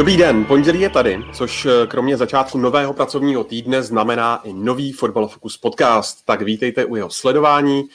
Dobrý 0.00 0.16
den, 0.16 0.44
pondělí 0.44 0.80
je 0.80 0.90
tady, 0.90 1.24
což 1.32 1.66
eh, 1.66 1.86
kromě 1.86 2.16
začátku 2.16 2.58
nového 2.58 2.92
pracovního 2.92 3.44
týdne 3.44 3.82
znamená 3.82 4.40
i 4.44 4.52
nový 4.52 4.92
Fotbal 4.92 5.28
Focus 5.28 5.56
podcast. 5.56 6.24
Tak 6.24 6.42
vítejte 6.42 6.84
u 6.84 6.96
jeho 6.96 7.10
sledování 7.10 7.88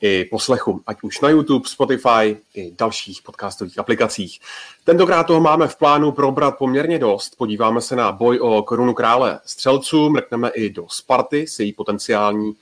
i 0.00 0.24
poslechu, 0.24 0.82
ať 0.86 0.96
už 1.02 1.20
na 1.20 1.28
YouTube, 1.28 1.68
Spotify 1.68 2.36
i 2.54 2.72
dalších 2.78 3.22
podcastových 3.22 3.78
aplikacích. 3.78 4.40
Tentokrát 4.84 5.26
toho 5.26 5.40
máme 5.40 5.68
v 5.68 5.76
plánu 5.76 6.12
probrat 6.12 6.58
poměrně 6.58 6.98
dost. 6.98 7.36
Podíváme 7.36 7.80
se 7.80 7.96
na 7.96 8.12
boj 8.12 8.38
o 8.40 8.62
korunu 8.62 8.94
krále 8.94 9.40
střelců, 9.46 10.10
mrkneme 10.10 10.48
i 10.48 10.70
do 10.70 10.86
Sparty 10.88 11.46
s 11.46 11.60
její 11.60 11.72
potenciální 11.72 12.52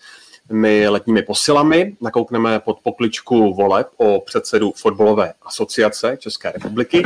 my 0.52 0.88
letními 0.88 1.22
posilami, 1.22 1.96
nakoukneme 2.00 2.60
pod 2.60 2.78
pokličku 2.82 3.54
voleb 3.54 3.88
o 3.96 4.20
předsedu 4.20 4.72
fotbalové 4.76 5.32
asociace 5.42 6.16
České 6.20 6.52
republiky 6.52 7.04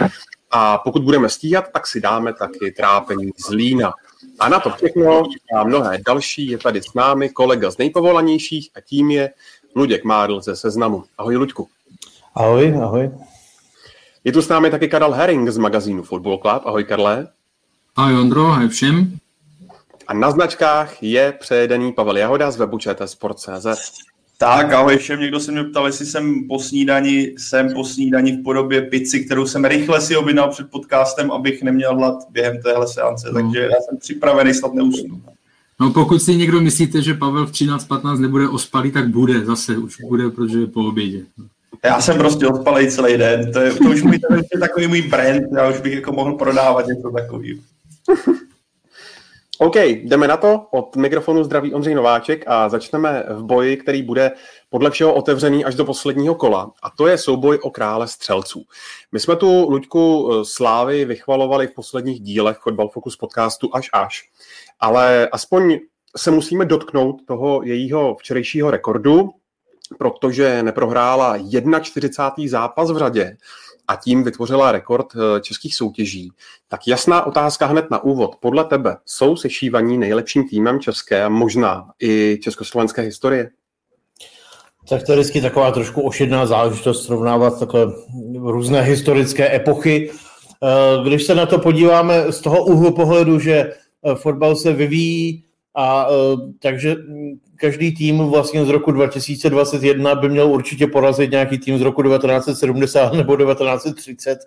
a 0.57 0.79
pokud 0.79 1.03
budeme 1.03 1.29
stíhat, 1.29 1.65
tak 1.73 1.87
si 1.87 2.01
dáme 2.01 2.33
taky 2.33 2.73
trápení 2.73 3.31
z 3.37 3.51
Lína. 3.51 3.93
A 4.39 4.49
na 4.49 4.61
to 4.61 4.71
všechno 4.71 5.23
a 5.57 5.65
mnohé 5.65 5.99
další 6.07 6.47
je 6.49 6.59
tady 6.59 6.83
s 6.83 6.95
námi 6.95 7.29
kolega 7.29 7.71
z 7.71 7.79
nejpovolanějších 7.79 8.71
a 8.77 8.81
tím 8.81 9.11
je 9.11 9.31
Luděk 9.77 10.05
Mádl 10.05 10.41
ze 10.41 10.57
Seznamu. 10.57 11.05
Ahoj 11.19 11.37
Luďku. 11.37 11.69
Ahoj, 12.35 12.79
ahoj. 12.83 13.11
Je 14.25 14.33
tu 14.33 14.43
s 14.43 14.49
námi 14.49 14.71
taky 14.71 14.89
Karel 14.89 15.13
Herring 15.13 15.51
z 15.51 15.59
magazínu 15.59 16.03
Football 16.03 16.39
Club. 16.39 16.63
Ahoj 16.67 16.85
Karle. 16.85 17.29
Ahoj 17.97 18.19
Ondro, 18.19 18.47
ahoj 18.47 18.69
všem. 18.69 19.19
A 20.07 20.15
na 20.15 20.31
značkách 20.31 21.03
je 21.03 21.33
přejedený 21.33 21.93
Pavel 21.93 22.17
Jahoda 22.17 22.51
z 22.51 22.57
webu 22.57 22.79
Sport.cz. 23.05 23.67
Tak, 24.39 24.73
ahoj 24.73 24.97
všem, 24.99 25.21
někdo 25.21 25.41
se 25.41 25.53
mě 25.53 25.65
ptal, 25.65 25.87
jestli 25.87 26.07
jsem 26.07 26.49
po 26.49 26.59
snídani, 26.59 27.35
jsem 27.39 27.75
po 27.75 27.85
snídani 27.85 28.33
v 28.33 28.43
podobě 28.43 28.83
pici, 28.83 29.25
kterou 29.25 29.47
jsem 29.47 29.65
rychle 29.65 30.01
si 30.01 30.17
objednal 30.17 30.51
před 30.51 30.71
podcastem, 30.71 31.31
abych 31.31 31.63
neměl 31.63 31.97
hlad 31.97 32.15
během 32.31 32.63
téhle 32.63 32.89
seance, 32.89 33.29
no. 33.33 33.35
takže 33.35 33.61
já 33.61 33.81
jsem 33.89 33.99
připravený, 33.99 34.55
snad 34.55 34.75
neusnu. 34.75 35.23
No 35.81 35.91
pokud 35.91 36.23
si 36.23 36.37
někdo 36.37 36.61
myslíte, 36.61 37.03
že 37.03 37.15
Pavel 37.15 37.47
v 37.47 37.51
13.15 37.51 38.21
nebude 38.21 38.49
ospalý, 38.49 38.91
tak 38.91 39.09
bude 39.09 39.45
zase, 39.45 39.77
už 39.77 40.01
bude, 40.09 40.31
protože 40.31 40.59
je 40.59 40.67
po 40.67 40.85
obědě. 40.85 41.21
Já 41.85 42.01
jsem 42.01 42.19
prostě 42.19 42.47
odpalej 42.47 42.91
celý 42.91 43.17
den, 43.17 43.53
to, 43.53 43.61
je, 43.61 43.73
to 43.73 43.85
už 43.85 44.03
můj, 44.03 44.19
to 44.19 44.35
je 44.35 44.61
takový 44.61 44.87
můj 44.87 45.03
brand, 45.03 45.43
já 45.57 45.69
už 45.69 45.81
bych 45.81 45.93
jako 45.93 46.13
mohl 46.13 46.33
prodávat 46.33 46.87
něco 46.87 47.11
takového. 47.11 47.59
OK, 49.65 49.77
jdeme 49.77 50.29
na 50.29 50.37
to. 50.37 50.67
Od 50.71 50.97
mikrofonu 50.97 51.45
zdraví 51.45 51.75
Ondřej 51.75 51.95
Nováček 51.95 52.45
a 52.47 52.69
začneme 52.69 53.25
v 53.31 53.43
boji, 53.43 53.77
který 53.77 54.03
bude 54.03 54.33
podle 54.71 54.91
všeho 54.91 55.15
otevřený 55.15 55.65
až 55.65 55.75
do 55.75 55.85
posledního 55.85 56.35
kola. 56.35 56.73
A 56.83 56.91
to 56.91 57.07
je 57.07 57.19
souboj 57.19 57.59
o 57.63 57.71
krále 57.71 58.09
střelců. 58.09 58.65
My 59.13 59.21
jsme 59.21 59.37
tu 59.37 59.71
Luďku 59.71 60.31
Slávy 60.43 61.05
vychvalovali 61.05 61.67
v 61.67 61.75
posledních 61.75 62.21
dílech 62.21 62.57
Football 62.57 62.89
Focus 62.89 63.17
podcastu 63.17 63.71
až 63.73 63.91
až. 63.93 64.23
Ale 64.81 65.29
aspoň 65.33 65.79
se 66.17 66.31
musíme 66.31 66.65
dotknout 66.65 67.17
toho 67.27 67.63
jejího 67.63 68.17
včerejšího 68.19 68.71
rekordu, 68.71 69.31
protože 69.99 70.63
neprohrála 70.63 71.39
41. 71.83 72.51
zápas 72.51 72.91
v 72.91 72.99
řadě 72.99 73.37
a 73.89 73.97
tím 73.97 74.25
vytvořila 74.25 74.73
rekord 74.73 75.07
eh, 75.17 75.41
českých 75.41 75.75
soutěží. 75.75 76.33
Tak 76.69 76.81
jasná 76.89 77.27
otázka 77.27 77.67
hned 77.67 77.91
na 77.91 78.05
úvod. 78.05 78.37
Podle 78.41 78.65
tebe 78.65 78.97
jsou 79.07 79.37
sešívaní 79.37 79.99
nejlepším 79.99 80.49
týmem 80.49 80.81
české 80.81 81.25
a 81.25 81.29
možná 81.29 81.91
i 82.03 82.39
československé 82.43 83.03
historie? 83.03 83.51
Tak 84.89 85.03
to 85.03 85.13
je 85.13 85.19
vždycky 85.19 85.41
taková 85.41 85.71
trošku 85.71 86.01
ošidná 86.01 86.47
záležitost 86.47 87.07
srovnávat 87.07 87.59
takové 87.59 87.93
různé 88.35 88.83
historické 88.83 89.57
epochy. 89.57 90.11
Eh, 90.11 91.09
když 91.09 91.25
se 91.25 91.35
na 91.35 91.47
to 91.47 91.59
podíváme 91.59 92.33
z 92.33 92.41
toho 92.41 92.65
úhlu 92.65 92.95
pohledu, 92.95 93.39
že 93.39 93.55
eh, 93.55 94.15
fotbal 94.15 94.57
se 94.57 94.73
vyvíjí 94.73 95.45
a 95.77 96.07
takže 96.63 96.97
každý 97.65 97.95
tým 97.95 98.19
vlastně 98.19 98.65
z 98.65 98.69
roku 98.69 98.93
2021 98.93 100.15
by 100.15 100.29
měl 100.29 100.51
určitě 100.51 100.87
porazit 100.87 101.31
nějaký 101.31 101.59
tým 101.59 101.79
z 101.79 101.81
roku 101.81 102.03
1970 102.03 103.13
nebo 103.13 103.37
1930, 103.37 104.39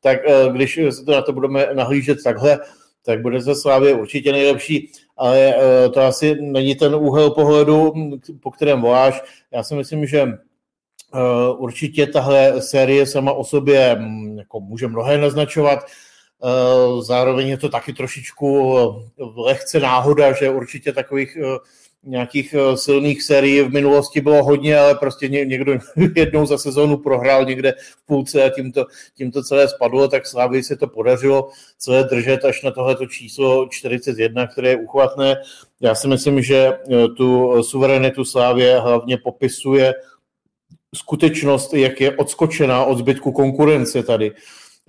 tak 0.00 0.18
eh, 0.26 0.48
když 0.52 0.80
se 0.90 1.04
to 1.04 1.12
na 1.12 1.22
to 1.22 1.32
budeme 1.32 1.68
nahlížet 1.72 2.18
takhle, 2.24 2.58
tak 3.04 3.22
bude 3.22 3.40
ze 3.40 3.54
Slávě 3.54 3.94
určitě 3.94 4.32
nejlepší, 4.32 4.92
ale 5.16 5.54
eh, 5.56 5.88
to 5.88 6.00
asi 6.00 6.34
není 6.40 6.74
ten 6.74 6.94
úhel 6.94 7.30
pohledu, 7.30 7.92
po 8.40 8.50
kterém 8.50 8.80
voláš. 8.80 9.22
Já 9.52 9.62
si 9.62 9.74
myslím, 9.74 10.06
že 10.06 10.20
eh, 10.20 10.38
určitě 11.56 12.06
tahle 12.06 12.62
série 12.62 13.06
sama 13.06 13.32
o 13.32 13.44
sobě 13.44 13.96
hm, 13.98 14.38
jako 14.38 14.60
může 14.60 14.88
mnohé 14.88 15.18
naznačovat. 15.18 15.78
Zároveň 17.00 17.48
je 17.48 17.56
to 17.56 17.68
taky 17.68 17.92
trošičku 17.92 18.74
lehce 19.36 19.80
náhoda, 19.80 20.32
že 20.32 20.50
určitě 20.50 20.92
takových 20.92 21.38
nějakých 22.06 22.54
eh, 22.54 22.76
silných 22.76 23.22
sérií 23.22 23.60
v 23.60 23.72
minulosti 23.72 24.20
bylo 24.20 24.44
hodně, 24.44 24.78
ale 24.78 24.94
prostě 24.94 25.28
někdo 25.28 25.78
jednou 26.16 26.46
za 26.46 26.58
sezónu 26.58 26.96
prohrál 26.96 27.44
někde 27.44 27.74
v 27.96 28.06
půlce 28.06 28.44
a 28.44 28.50
tím 28.50 28.72
to, 28.72 28.84
tím 29.16 29.30
to 29.30 29.42
celé 29.42 29.68
spadlo, 29.68 30.08
tak 30.08 30.26
Slávy 30.26 30.62
se 30.62 30.76
to 30.76 30.86
podařilo 30.86 31.48
celé 31.78 32.04
držet 32.04 32.44
až 32.44 32.62
na 32.62 32.70
tohleto 32.70 33.06
číslo 33.06 33.68
41, 33.70 34.46
které 34.46 34.68
je 34.68 34.76
uchvatné. 34.76 35.36
Já 35.80 35.94
si 35.94 36.08
myslím, 36.08 36.42
že 36.42 36.56
eh, 36.56 37.08
tu 37.08 37.62
suverenitu 37.62 38.24
Slávě 38.24 38.80
hlavně 38.80 39.16
popisuje 39.16 39.94
skutečnost, 40.94 41.74
jak 41.74 42.00
je 42.00 42.16
odskočená 42.16 42.84
od 42.84 42.98
zbytku 42.98 43.32
konkurence 43.32 44.02
tady. 44.02 44.32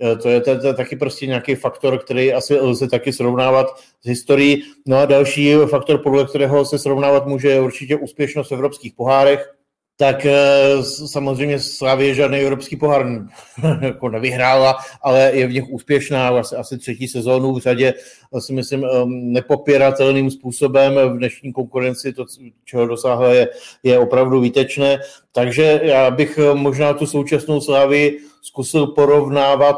Eh, 0.02 0.16
to 0.16 0.28
je, 0.28 0.40
to, 0.40 0.60
to 0.60 0.66
je 0.66 0.74
taky 0.74 0.96
prostě 0.96 1.26
nějaký 1.26 1.54
faktor, 1.54 1.98
který 1.98 2.32
asi 2.32 2.60
lze 2.60 2.88
taky 2.88 3.12
srovnávat 3.12 3.66
s 4.02 4.08
historií. 4.08 4.62
No 4.86 4.96
a 4.96 5.06
další 5.06 5.54
faktor, 5.70 6.02
podle 6.02 6.24
kterého 6.24 6.64
se 6.64 6.78
srovnávat 6.78 7.26
může, 7.26 7.48
je 7.48 7.60
určitě 7.60 7.96
úspěšnost 7.96 8.50
v 8.50 8.54
evropských 8.54 8.94
pohárech 8.94 9.56
tak 9.96 10.26
eh, 10.26 10.82
samozřejmě 11.06 11.58
Slavě 11.58 12.14
žádný 12.14 12.38
evropský 12.38 12.76
pohár 12.76 13.06
jako 13.80 14.08
nevyhrála, 14.08 14.76
ale 15.02 15.30
je 15.34 15.46
v 15.46 15.52
nich 15.52 15.68
úspěšná 15.68 16.28
asi, 16.28 16.56
asi 16.56 16.78
třetí 16.78 17.08
sezónu 17.08 17.54
v 17.54 17.58
řadě, 17.58 17.94
si 18.38 18.52
myslím, 18.52 18.86
nepopiratelným 19.06 20.30
způsobem 20.30 20.94
v 20.94 21.18
dnešní 21.18 21.52
konkurenci, 21.52 22.12
to, 22.12 22.24
čeho 22.64 22.86
dosáhla, 22.86 23.34
je, 23.34 23.48
je 23.82 23.98
opravdu 23.98 24.40
výtečné. 24.40 24.98
Takže 25.32 25.80
já 25.82 26.10
bych 26.10 26.38
eh, 26.38 26.54
možná 26.54 26.92
tu 26.92 27.06
současnou 27.06 27.60
Slávy 27.60 28.18
zkusil 28.48 28.86
porovnávat 28.86 29.76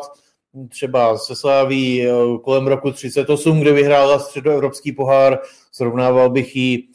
třeba 0.68 1.18
se 1.18 1.36
Sláví 1.36 2.06
eh, 2.06 2.12
kolem 2.44 2.66
roku 2.66 2.92
38, 2.92 3.60
kde 3.60 3.72
vyhrála 3.72 4.18
středoevropský 4.18 4.92
pohár, 4.92 5.38
srovnával 5.72 6.30
bych 6.30 6.56
ji 6.56 6.88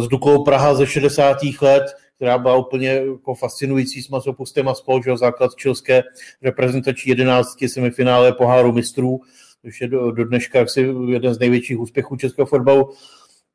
s 0.00 0.08
Duklou 0.08 0.44
Praha 0.44 0.74
ze 0.74 0.86
60. 0.86 1.36
let, 1.62 1.82
která 2.16 2.38
byla 2.38 2.56
úplně 2.56 2.88
jako 2.88 3.34
fascinující 3.34 4.02
s 4.02 4.08
masopustem 4.08 4.68
a 4.68 4.74
spol, 4.74 5.02
že 5.02 5.16
základ 5.16 5.54
čilské 5.56 6.02
reprezentační 6.42 7.08
jedenáctky 7.08 7.68
semifinále 7.68 8.32
poháru 8.32 8.72
mistrů, 8.72 9.20
což 9.62 9.80
je 9.80 9.88
do, 9.88 10.10
do 10.10 10.24
dneška 10.24 10.62
asi 10.62 10.94
jeden 11.08 11.34
z 11.34 11.38
největších 11.38 11.80
úspěchů 11.80 12.16
českého 12.16 12.46
fotbalu. 12.46 12.90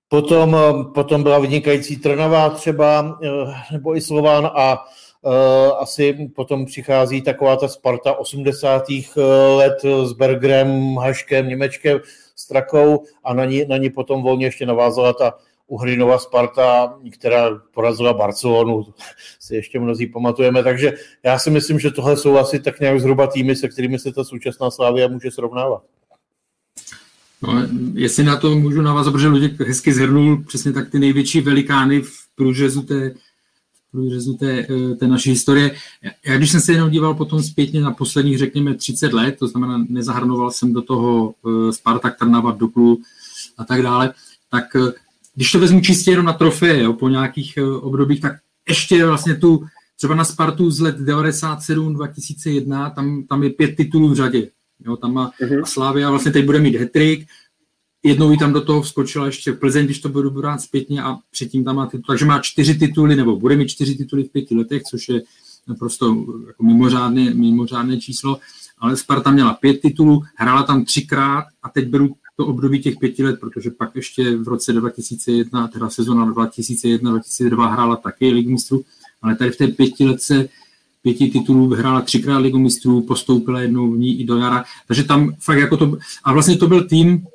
Potom, 0.07 0.57
potom 0.93 1.23
byla 1.23 1.39
vynikající 1.39 1.97
Trnavá 1.97 2.49
třeba, 2.49 3.19
eh, 3.23 3.27
nebo 3.71 3.97
i 3.97 4.01
Slován 4.01 4.51
a 4.55 4.85
asi 5.79 6.31
potom 6.35 6.65
přichází 6.65 7.21
taková 7.21 7.55
ta 7.55 7.67
Sparta 7.67 8.13
80. 8.13 8.83
Eh, 9.17 9.21
let 9.55 9.77
s 10.03 10.13
Bergerem, 10.13 10.95
Haškem, 10.95 11.47
Němečkem, 11.47 11.99
Strakou 12.35 13.03
a 13.23 13.33
na 13.33 13.45
ní, 13.45 13.65
na 13.65 13.77
ní 13.77 13.89
potom 13.89 14.23
volně 14.23 14.45
ještě 14.45 14.65
navázala 14.65 15.13
ta 15.13 15.33
Uhrinova 15.67 16.17
Sparta, 16.19 16.99
která 17.11 17.61
porazila 17.73 18.13
Barcelonu, 18.13 18.85
si 19.39 19.55
ještě 19.55 19.79
mnozí 19.79 20.07
pamatujeme, 20.07 20.63
takže 20.63 20.93
já 21.23 21.39
si 21.39 21.49
myslím, 21.49 21.79
že 21.79 21.91
tohle 21.91 22.17
jsou 22.17 22.37
asi 22.37 22.59
tak 22.59 22.79
nějak 22.79 22.99
zhruba 22.99 23.27
týmy, 23.27 23.55
se 23.55 23.67
kterými 23.67 23.99
se 23.99 24.11
ta 24.11 24.23
současná 24.23 24.71
Slávia 24.71 25.07
může 25.07 25.31
srovnávat. 25.31 25.83
No, 27.41 27.67
jestli 27.93 28.23
na 28.23 28.37
to 28.37 28.55
můžu 28.55 28.81
navázat, 28.81 29.13
protože 29.13 29.27
Luděk 29.27 29.59
hezky 29.59 29.93
zhrnul 29.93 30.43
přesně 30.43 30.71
tak 30.71 30.91
ty 30.91 30.99
největší 30.99 31.41
velikány 31.41 32.01
v 32.01 32.11
průřezu 32.35 32.81
té, 32.81 33.13
průřezu 33.95 34.33
té, 34.33 34.67
eh, 34.69 34.95
té 34.95 35.07
naší 35.07 35.29
historie. 35.29 35.75
Já 36.25 36.37
když 36.37 36.51
jsem 36.51 36.61
se 36.61 36.71
jenom 36.71 36.89
díval 36.89 37.13
potom 37.13 37.43
zpětně 37.43 37.81
na 37.81 37.91
posledních, 37.91 38.37
řekněme, 38.37 38.75
30 38.75 39.13
let, 39.13 39.35
to 39.39 39.47
znamená, 39.47 39.85
nezahrnoval 39.89 40.51
jsem 40.51 40.73
do 40.73 40.81
toho 40.81 41.33
eh, 41.47 41.71
Spartak, 41.73 42.19
Trnava, 42.19 42.51
Duklu 42.51 42.99
a 43.57 43.63
tak 43.63 43.81
dále, 43.81 44.13
tak 44.51 44.75
eh, 44.75 44.91
když 45.35 45.51
to 45.51 45.59
vezmu 45.59 45.81
čistě 45.81 46.11
jenom 46.11 46.25
na 46.25 46.33
trofeje, 46.33 46.83
jo, 46.83 46.93
po 46.93 47.09
nějakých 47.09 47.57
obdobích, 47.81 48.21
tak 48.21 48.33
ještě 48.69 49.05
vlastně 49.05 49.35
tu, 49.35 49.65
třeba 49.97 50.15
na 50.15 50.23
Spartu 50.23 50.71
z 50.71 50.79
let 50.79 50.99
97-2001, 50.99 52.93
tam, 52.93 53.23
tam 53.23 53.43
je 53.43 53.49
pět 53.49 53.75
titulů 53.75 54.09
v 54.09 54.15
řadě. 54.15 54.47
Jo, 54.85 54.97
tam 54.97 55.13
má 55.13 55.31
uh-huh. 55.41 55.63
a 55.63 55.65
Slávia 55.65 56.09
vlastně 56.09 56.31
teď 56.31 56.45
bude 56.45 56.59
mít 56.59 56.75
hetrik, 56.75 57.27
jednou 58.05 58.31
jí 58.31 58.37
tam 58.37 58.53
do 58.53 58.61
toho 58.61 58.81
vskočila 58.81 59.25
ještě 59.25 59.53
Plzeň, 59.53 59.85
když 59.85 59.99
to 59.99 60.09
budu 60.09 60.31
brát 60.31 60.61
zpětně 60.61 61.03
a 61.03 61.17
předtím 61.31 61.63
tam 61.63 61.75
má 61.75 61.85
titul. 61.85 62.03
Takže 62.07 62.25
má 62.25 62.39
čtyři 62.39 62.75
tituly, 62.75 63.15
nebo 63.15 63.35
bude 63.35 63.55
mít 63.55 63.69
čtyři 63.69 63.95
tituly 63.95 64.23
v 64.23 64.31
pěti 64.31 64.55
letech, 64.55 64.83
což 64.83 65.09
je 65.09 65.21
naprosto 65.67 66.25
jako 66.47 66.63
mimořádné, 66.63 67.33
mimořádné 67.33 67.97
číslo. 67.97 68.39
Ale 68.77 68.97
Sparta 68.97 69.31
měla 69.31 69.53
pět 69.53 69.81
titulů, 69.81 70.23
hrála 70.35 70.63
tam 70.63 70.85
třikrát 70.85 71.45
a 71.63 71.69
teď 71.69 71.87
beru 71.87 72.15
to 72.37 72.47
období 72.47 72.81
těch 72.81 72.95
pěti 72.99 73.23
let, 73.23 73.39
protože 73.39 73.71
pak 73.71 73.95
ještě 73.95 74.37
v 74.37 74.47
roce 74.47 74.73
2001, 74.73 75.67
teda 75.67 75.89
sezona 75.89 76.33
2001-2002 76.33 77.71
hrála 77.71 77.95
taky 77.95 78.31
ligu 78.31 78.51
mistrů, 78.51 78.83
ale 79.21 79.35
tady 79.35 79.51
v 79.51 79.57
té 79.57 79.67
pětiletce 79.67 80.49
pěti 81.01 81.27
titulů 81.27 81.69
vyhrála 81.69 82.01
třikrát 82.01 82.37
ligu 82.37 82.59
mistrů, 82.59 83.01
postoupila 83.01 83.61
jednou 83.61 83.91
v 83.91 83.97
ní 83.97 84.21
i 84.21 84.25
do 84.25 84.37
jara, 84.37 84.63
takže 84.87 85.03
tam 85.03 85.33
fakt 85.39 85.57
jako 85.57 85.77
to, 85.77 85.97
a 86.23 86.33
vlastně 86.33 86.57
to 86.57 86.67
byl 86.67 86.87
tým, 86.87 87.27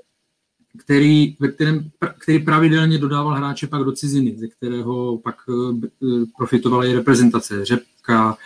který, 0.90 1.36
ve 1.40 1.48
kterém, 1.48 1.90
který 2.18 2.38
pravidelně 2.38 2.98
dodával 2.98 3.34
hráče 3.34 3.66
pak 3.66 3.82
do 3.82 3.92
ciziny, 3.92 4.34
ze 4.38 4.48
kterého 4.48 5.18
pak 5.18 5.36
eh, 5.48 6.26
profitovala 6.36 6.84
i 6.84 6.92
reprezentace. 6.92 7.64
Řepka, 7.64 8.36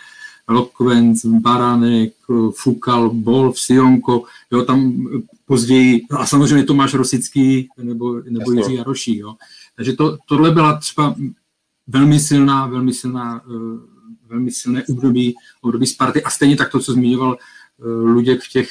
Lokvenc, 0.47 1.25
Baránek, 1.25 2.13
Fukal, 2.55 3.09
Bol, 3.09 3.53
Sionko, 3.53 4.23
jo, 4.51 4.61
tam 4.61 5.07
později, 5.45 6.01
a 6.11 6.25
samozřejmě 6.25 6.63
Tomáš 6.63 6.93
Rosický 6.93 7.69
nebo, 7.77 8.21
nebo 8.29 8.51
Jiří 8.51 8.73
Jaroší. 8.73 9.17
Jo. 9.17 9.35
Takže 9.75 9.93
to, 9.93 10.17
tohle 10.27 10.51
byla 10.51 10.77
třeba 10.77 11.15
velmi 11.87 12.19
silná, 12.19 12.67
velmi 12.67 12.93
silná, 12.93 13.41
eh, 13.45 13.79
velmi 14.27 14.51
silné 14.51 14.83
období, 14.89 15.35
období 15.61 15.87
Sparty 15.87 16.23
a 16.23 16.29
stejně 16.29 16.57
tak 16.57 16.71
to, 16.71 16.79
co 16.79 16.93
zmiňoval 16.93 17.37
eh, 17.37 17.45
Luděk 17.83 18.41
v 18.41 18.49
těch 18.49 18.69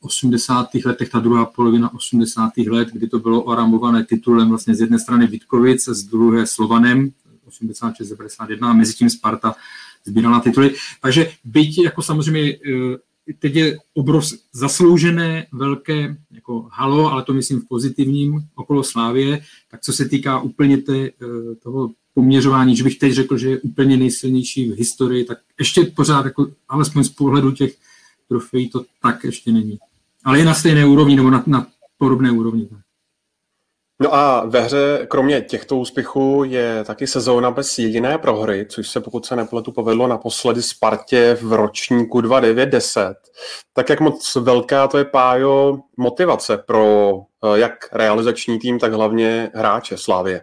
80. 0.00 0.68
Eh, 0.74 0.88
letech, 0.88 1.08
ta 1.08 1.20
druhá 1.20 1.46
polovina 1.46 1.94
80. 1.94 2.52
let, 2.70 2.88
kdy 2.92 3.08
to 3.08 3.18
bylo 3.18 3.42
oramované 3.42 4.04
titulem 4.04 4.48
vlastně 4.48 4.74
z 4.74 4.80
jedné 4.80 4.98
strany 4.98 5.26
Vitkovic, 5.26 5.88
z 5.88 6.04
druhé 6.04 6.46
Slovanem, 6.46 7.10
86-91 7.48 8.70
a 8.70 8.72
mezi 8.72 8.94
tím 8.94 9.10
Sparta 9.10 9.54
sbírala 10.04 10.40
tituly. 10.40 10.74
Takže 11.02 11.30
byť 11.44 11.78
jako 11.78 12.02
samozřejmě 12.02 12.58
teď 13.38 13.54
je 13.54 13.78
obrov 13.94 14.24
zasloužené 14.52 15.46
velké 15.52 16.16
jako 16.30 16.68
halo, 16.72 17.12
ale 17.12 17.22
to 17.22 17.32
myslím 17.32 17.60
v 17.60 17.68
pozitivním 17.68 18.40
okolo 18.54 18.84
Slávie, 18.84 19.40
tak 19.70 19.80
co 19.80 19.92
se 19.92 20.08
týká 20.08 20.40
úplně 20.40 20.78
té, 20.78 21.10
toho 21.62 21.90
poměřování, 22.14 22.76
že 22.76 22.84
bych 22.84 22.98
teď 22.98 23.12
řekl, 23.12 23.38
že 23.38 23.50
je 23.50 23.60
úplně 23.60 23.96
nejsilnější 23.96 24.70
v 24.70 24.78
historii, 24.78 25.24
tak 25.24 25.38
ještě 25.58 25.84
pořád, 25.84 26.24
jako, 26.24 26.50
alespoň 26.68 27.04
z 27.04 27.08
pohledu 27.08 27.52
těch 27.52 27.76
trofejí, 28.30 28.70
to 28.70 28.82
tak 29.02 29.24
ještě 29.24 29.52
není. 29.52 29.78
Ale 30.24 30.38
je 30.38 30.44
na 30.44 30.54
stejné 30.54 30.86
úrovni 30.86 31.16
nebo 31.16 31.30
na, 31.30 31.44
na 31.46 31.66
podobné 31.98 32.30
úrovni. 32.30 32.68
No 34.02 34.14
a 34.14 34.46
ve 34.46 34.60
hře, 34.60 35.06
kromě 35.10 35.40
těchto 35.40 35.76
úspěchů, 35.76 36.44
je 36.44 36.84
taky 36.84 37.06
sezóna 37.06 37.50
bez 37.50 37.78
jediné 37.78 38.18
prohry, 38.18 38.66
což 38.68 38.88
se 38.88 39.00
pokud 39.00 39.26
se 39.26 39.36
nepletu 39.36 39.72
povedlo 39.72 40.08
naposledy 40.08 40.62
Spartě 40.62 41.38
v 41.42 41.52
ročníku 41.52 42.20
2910. 42.20 43.14
Tak 43.72 43.88
jak 43.88 44.00
moc 44.00 44.34
velká 44.34 44.88
to 44.88 44.98
je, 44.98 45.04
Pájo, 45.04 45.78
motivace 45.96 46.56
pro 46.56 47.12
eh, 47.44 47.58
jak 47.58 47.72
realizační 47.92 48.58
tým, 48.58 48.78
tak 48.78 48.92
hlavně 48.92 49.50
hráče 49.54 49.96
Slávě? 49.96 50.40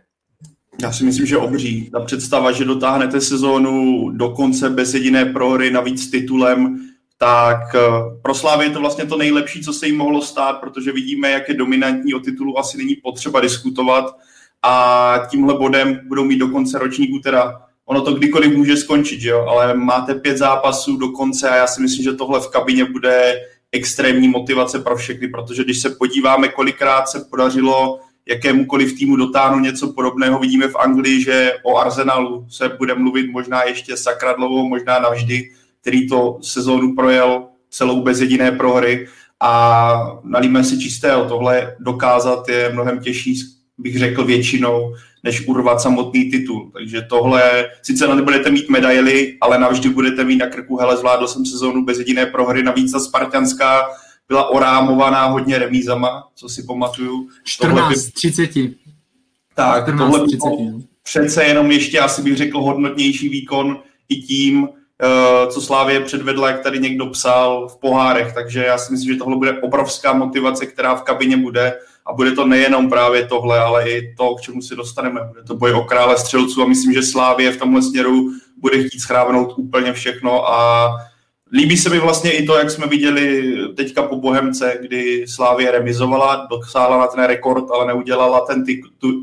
Já 0.81 0.91
si 0.91 1.03
myslím, 1.03 1.25
že 1.25 1.37
obří. 1.37 1.89
Ta 1.91 1.99
představa, 1.99 2.51
že 2.51 2.65
dotáhnete 2.65 3.21
sezónu 3.21 4.09
do 4.09 4.29
konce 4.29 4.69
bez 4.69 4.93
jediné 4.93 5.25
prohry, 5.25 5.71
navíc 5.71 6.11
titulem, 6.11 6.79
tak 7.17 7.75
eh, 7.75 7.79
pro 8.21 8.33
Slávy 8.33 8.65
je 8.65 8.71
to 8.71 8.79
vlastně 8.79 9.05
to 9.05 9.17
nejlepší, 9.17 9.63
co 9.63 9.73
se 9.73 9.87
jim 9.87 9.97
mohlo 9.97 10.21
stát, 10.21 10.53
protože 10.53 10.91
vidíme, 10.91 11.31
jak 11.31 11.49
je 11.49 11.55
dominantní 11.55 12.13
o 12.13 12.19
titulu, 12.19 12.59
asi 12.59 12.77
není 12.77 12.95
potřeba 12.95 13.39
diskutovat 13.39 14.17
a 14.63 15.13
tímhle 15.31 15.53
bodem 15.53 15.99
budou 16.07 16.23
mít 16.23 16.37
do 16.37 16.47
konce 16.47 16.79
ročníku 16.79 17.19
teda 17.19 17.67
ono 17.87 18.01
to 18.01 18.13
kdykoliv 18.13 18.55
může 18.55 18.77
skončit, 18.77 19.21
že 19.21 19.29
jo? 19.29 19.45
ale 19.47 19.73
máte 19.73 20.15
pět 20.15 20.37
zápasů 20.37 20.97
do 20.97 21.09
konce 21.09 21.49
a 21.49 21.55
já 21.55 21.67
si 21.67 21.81
myslím, 21.81 22.03
že 22.03 22.13
tohle 22.13 22.39
v 22.39 22.47
kabině 22.47 22.85
bude 22.85 23.41
extrémní 23.71 24.27
motivace 24.27 24.79
pro 24.79 24.95
všechny, 24.95 25.27
protože 25.27 25.63
když 25.63 25.81
se 25.81 25.89
podíváme, 25.89 26.47
kolikrát 26.47 27.09
se 27.09 27.27
podařilo 27.29 27.99
jakémukoliv 28.25 28.97
týmu 28.97 29.15
dotáhnout 29.15 29.59
něco 29.59 29.93
podobného. 29.93 30.39
Vidíme 30.39 30.67
v 30.67 30.75
Anglii, 30.75 31.23
že 31.23 31.53
o 31.63 31.77
Arsenalu 31.77 32.45
se 32.49 32.69
bude 32.69 32.95
mluvit 32.95 33.31
možná 33.31 33.63
ještě 33.63 33.97
sakradlovou, 33.97 34.67
možná 34.67 34.99
navždy, 34.99 35.49
který 35.87 36.07
to 36.07 36.37
sezónu 36.41 36.95
projel 36.95 37.47
celou 37.69 38.01
bez 38.01 38.21
jediné 38.21 38.51
prohry 38.51 39.07
a 39.39 40.19
nalíme 40.23 40.63
si 40.63 40.79
čistého. 40.79 41.25
Tohle 41.25 41.75
dokázat 41.79 42.49
je 42.49 42.69
mnohem 42.73 42.99
těžší, 42.99 43.39
bych 43.77 43.99
řekl 43.99 44.25
většinou, 44.25 44.93
než 45.23 45.47
urvat 45.47 45.81
samotný 45.81 46.31
titul. 46.31 46.71
Takže 46.73 47.01
tohle, 47.01 47.65
sice 47.81 48.15
nebudete 48.15 48.51
mít 48.51 48.69
medaily, 48.69 49.37
ale 49.41 49.59
navždy 49.59 49.89
budete 49.89 50.23
mít 50.23 50.37
na 50.37 50.47
krku, 50.47 50.77
hele, 50.77 50.97
zvládl 50.97 51.27
jsem 51.27 51.45
sezónu 51.45 51.85
bez 51.85 51.99
jediné 51.99 52.25
prohry, 52.25 52.63
navíc 52.63 52.91
ta 52.91 52.99
spartanská 52.99 53.81
byla 54.27 54.49
orámovaná 54.49 55.25
hodně 55.25 55.59
remízama, 55.59 56.27
co 56.35 56.49
si 56.49 56.63
pamatuju. 56.63 57.27
14 57.43 57.89
by... 57.89 58.11
30. 58.11 58.49
Tak, 59.55 59.83
14, 59.83 59.97
tohle 59.97 60.27
30. 60.27 60.39
Bylo 60.39 60.81
přece 61.03 61.43
jenom 61.43 61.71
ještě, 61.71 61.99
asi 61.99 62.21
bych 62.21 62.37
řekl, 62.37 62.61
hodnotnější 62.61 63.29
výkon 63.29 63.79
i 64.09 64.15
tím, 64.15 64.67
co 65.49 65.61
Slávě 65.61 65.99
předvedla, 65.99 66.47
jak 66.47 66.63
tady 66.63 66.79
někdo 66.79 67.05
psal 67.05 67.67
v 67.67 67.79
pohárech, 67.79 68.33
takže 68.33 68.63
já 68.63 68.77
si 68.77 68.91
myslím, 68.91 69.13
že 69.13 69.19
tohle 69.19 69.35
bude 69.35 69.61
obrovská 69.61 70.13
motivace, 70.13 70.65
která 70.65 70.95
v 70.95 71.03
kabině 71.03 71.37
bude. 71.37 71.73
A 72.05 72.13
bude 72.13 72.31
to 72.31 72.45
nejenom 72.45 72.89
právě 72.89 73.27
tohle, 73.27 73.59
ale 73.59 73.89
i 73.89 74.15
to, 74.17 74.35
k 74.35 74.41
čemu 74.41 74.61
se 74.61 74.75
dostaneme. 74.75 75.21
Bude 75.27 75.43
to 75.43 75.55
boj 75.55 75.73
o 75.73 75.81
krále 75.81 76.17
střelců 76.17 76.61
a 76.61 76.67
myslím, 76.67 76.93
že 76.93 77.03
Slávě 77.03 77.51
v 77.51 77.57
tomhle 77.57 77.81
směru 77.81 78.31
bude 78.57 78.83
chtít 78.83 78.99
schrávnout 78.99 79.53
úplně 79.57 79.93
všechno. 79.93 80.49
A 80.49 80.89
Líbí 81.53 81.77
se 81.77 81.89
mi 81.89 81.99
vlastně 81.99 82.31
i 82.31 82.45
to, 82.45 82.57
jak 82.57 82.71
jsme 82.71 82.87
viděli 82.87 83.55
teďka 83.75 84.03
po 84.03 84.15
Bohemce, 84.15 84.77
kdy 84.81 85.25
Slávě 85.27 85.71
remizovala, 85.71 86.47
dosáhla 86.49 86.97
na 86.97 87.07
ten 87.07 87.23
rekord, 87.23 87.71
ale 87.71 87.87
neudělala 87.87 88.39
ten 88.39 88.63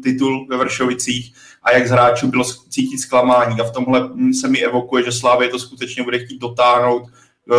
titul 0.03 0.47
ve 0.51 0.57
Vršovicích 0.57 1.35
a 1.65 1.73
jak 1.73 1.89
z 1.89 1.91
hráčů 1.91 2.27
bylo 2.27 2.45
cítit 2.45 2.99
zklamání. 2.99 3.61
A 3.61 3.65
v 3.65 3.73
tomhle 3.73 4.11
se 4.41 4.49
mi 4.49 4.65
evokuje, 4.65 5.05
že 5.05 5.13
Slávě 5.13 5.49
to 5.49 5.59
skutečně 5.59 6.03
bude 6.03 6.19
chtít 6.19 6.39
dotáhnout 6.39 7.03
eh, 7.07 7.55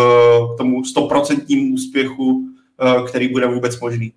k 0.54 0.58
tomu 0.58 0.84
stoprocentnímu 0.84 1.74
úspěchu, 1.74 2.42
eh, 2.82 3.08
který 3.08 3.28
bude 3.28 3.48
vůbec 3.48 3.80
možný. 3.80 4.14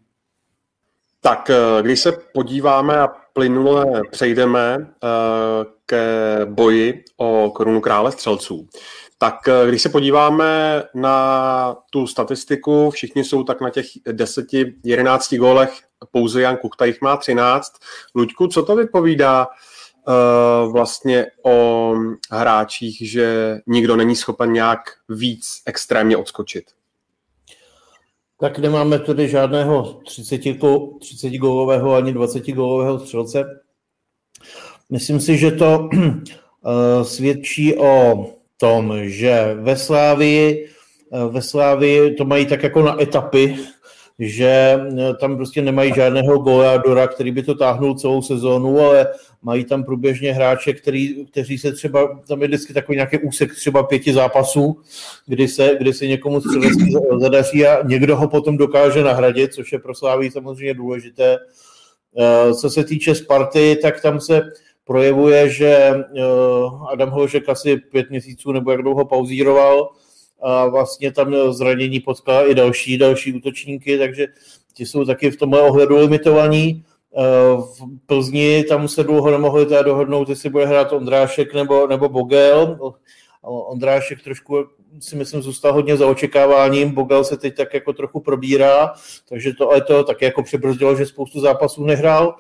Tak 1.21 1.51
eh, 1.51 1.83
když 1.83 2.01
se 2.01 2.13
podíváme 2.35 3.01
a 3.01 3.09
plynule 3.33 4.03
přejdeme 4.11 4.87
ke 5.87 6.07
boji 6.45 7.05
o 7.17 7.53
korunu 7.55 7.81
krále 7.81 8.13
střelců, 8.13 8.69
tak 9.19 9.35
když 9.69 9.83
se 9.83 9.89
podíváme 9.89 10.83
na 10.95 11.77
tu 11.91 12.07
statistiku, 12.07 12.91
všichni 12.91 13.25
jsou 13.25 13.45
tak 13.45 13.61
na 13.61 13.71
těch 13.71 13.87
10-11 14.07 15.39
gólech, 15.39 15.71
pouze 16.11 16.43
Jan 16.43 16.57
Kuchta 16.57 16.85
jich 16.85 17.01
má 17.03 17.17
13. 17.17 17.73
Luďku, 18.15 18.47
co 18.47 18.63
to 18.63 18.77
vypovídá 18.77 19.47
uh, 20.09 20.73
vlastně 20.73 21.27
o 21.45 21.95
hráčích, 22.31 23.11
že 23.11 23.59
nikdo 23.67 23.97
není 23.97 24.17
schopen 24.17 24.53
nějak 24.53 24.81
víc 25.09 25.63
extrémně 25.67 26.17
odskočit? 26.17 26.65
Tak 28.41 28.59
nemáme 28.59 28.99
tady 28.99 29.29
žádného 29.29 30.01
30, 30.05 30.41
30 31.01 31.31
gólového 31.31 31.95
ani 31.95 32.13
20 32.13 32.49
gólového 32.49 32.99
střelce. 32.99 33.45
Myslím 34.91 35.21
si, 35.21 35.39
že 35.39 35.51
to 35.51 35.89
uh, 35.93 37.03
svědčí 37.03 37.79
o 37.79 38.27
tom, 38.59 38.95
že 39.03 39.55
ve 39.61 39.77
Slávii, 39.77 40.69
eh, 41.13 41.29
ve 41.29 41.43
Slávii 41.43 42.15
to 42.15 42.25
mají 42.25 42.47
tak 42.47 42.63
jako 42.63 42.83
na 42.83 43.03
etapy, 43.03 43.57
že 44.19 44.81
eh, 44.99 45.15
tam 45.15 45.37
prostě 45.37 45.63
nemají 45.63 45.93
žádného 45.95 46.39
goleadora, 46.39 47.07
který 47.07 47.31
by 47.31 47.43
to 47.43 47.55
táhnul 47.55 47.95
celou 47.95 48.23
sezónu, 48.23 48.81
ale 48.81 49.07
mají 49.43 49.65
tam 49.65 49.85
průběžně 49.85 50.33
hráče, 50.33 50.73
který, 50.73 51.27
kteří 51.27 51.59
se 51.59 51.73
třeba, 51.73 52.21
tam 52.29 52.43
je 52.43 52.49
vždycky 52.49 52.75
takový 52.75 52.97
nějaký 52.97 53.19
úsek 53.19 53.55
třeba 53.55 53.83
pěti 53.83 54.13
zápasů, 54.13 54.81
kdy 55.27 55.49
se, 55.49 55.77
kdy 55.79 55.93
se 55.93 56.07
někomu 56.07 56.41
střelecky 56.41 56.93
zadaří 57.21 57.67
a 57.67 57.87
někdo 57.87 58.17
ho 58.17 58.29
potom 58.29 58.57
dokáže 58.57 59.05
nahradit, 59.05 59.55
což 59.55 59.73
je 59.73 59.79
pro 59.79 59.95
Slávii 59.95 60.31
samozřejmě 60.31 60.75
důležité. 60.75 61.39
Eh, 62.19 62.55
co 62.55 62.71
se 62.71 62.85
týče 62.85 63.15
Sparty, 63.15 63.79
tak 63.83 64.01
tam 64.01 64.21
se 64.21 64.43
projevuje, 64.85 65.49
že 65.49 65.69
eh, 65.69 66.23
Adam 66.93 67.11
Hložek 67.11 67.49
asi 67.49 67.77
pět 67.77 68.11
měsíců 68.11 68.53
nebo 68.53 68.71
jak 68.71 68.83
dlouho 68.83 69.05
pauzíroval 69.05 69.89
a 70.43 70.67
vlastně 70.67 71.13
tam 71.13 71.35
zranění 71.51 72.01
potkal 72.01 72.51
i 72.51 72.55
další, 72.55 72.99
další 72.99 73.33
útočníky, 73.33 73.99
takže 73.99 74.27
ti 74.75 74.87
jsou 74.87 75.05
taky 75.05 75.31
v 75.31 75.37
tomhle 75.37 75.63
ohledu 75.63 75.97
limitovaní. 75.97 76.85
v 77.57 78.07
Plzni, 78.07 78.65
tam 78.65 78.89
se 78.89 79.05
dlouho 79.05 79.31
nemohli 79.31 79.67
teda 79.67 79.83
dohodnout, 79.83 80.29
jestli 80.29 80.51
bude 80.51 80.67
hrát 80.67 80.93
Ondrášek 80.93 81.55
nebo, 81.55 81.87
nebo 81.87 82.09
Bogel. 82.09 82.79
Ondrášek 83.43 84.23
trošku 84.23 84.65
si 85.01 85.17
myslím 85.17 85.43
zůstal 85.43 85.73
hodně 85.73 85.97
za 85.97 86.07
očekáváním, 86.07 86.91
Bogel 86.91 87.25
se 87.25 87.37
teď 87.37 87.57
tak 87.57 87.75
jako 87.75 87.93
trochu 87.93 88.21
probírá, 88.21 88.93
takže 89.29 89.53
to 89.55 89.71
ale 89.71 89.81
to 89.81 90.05
tak 90.05 90.23
jako 90.23 90.43
přebrzdilo, 90.43 90.97
že 90.97 91.07
spoustu 91.07 91.41
zápasů 91.41 91.85
nehrál. 91.85 92.37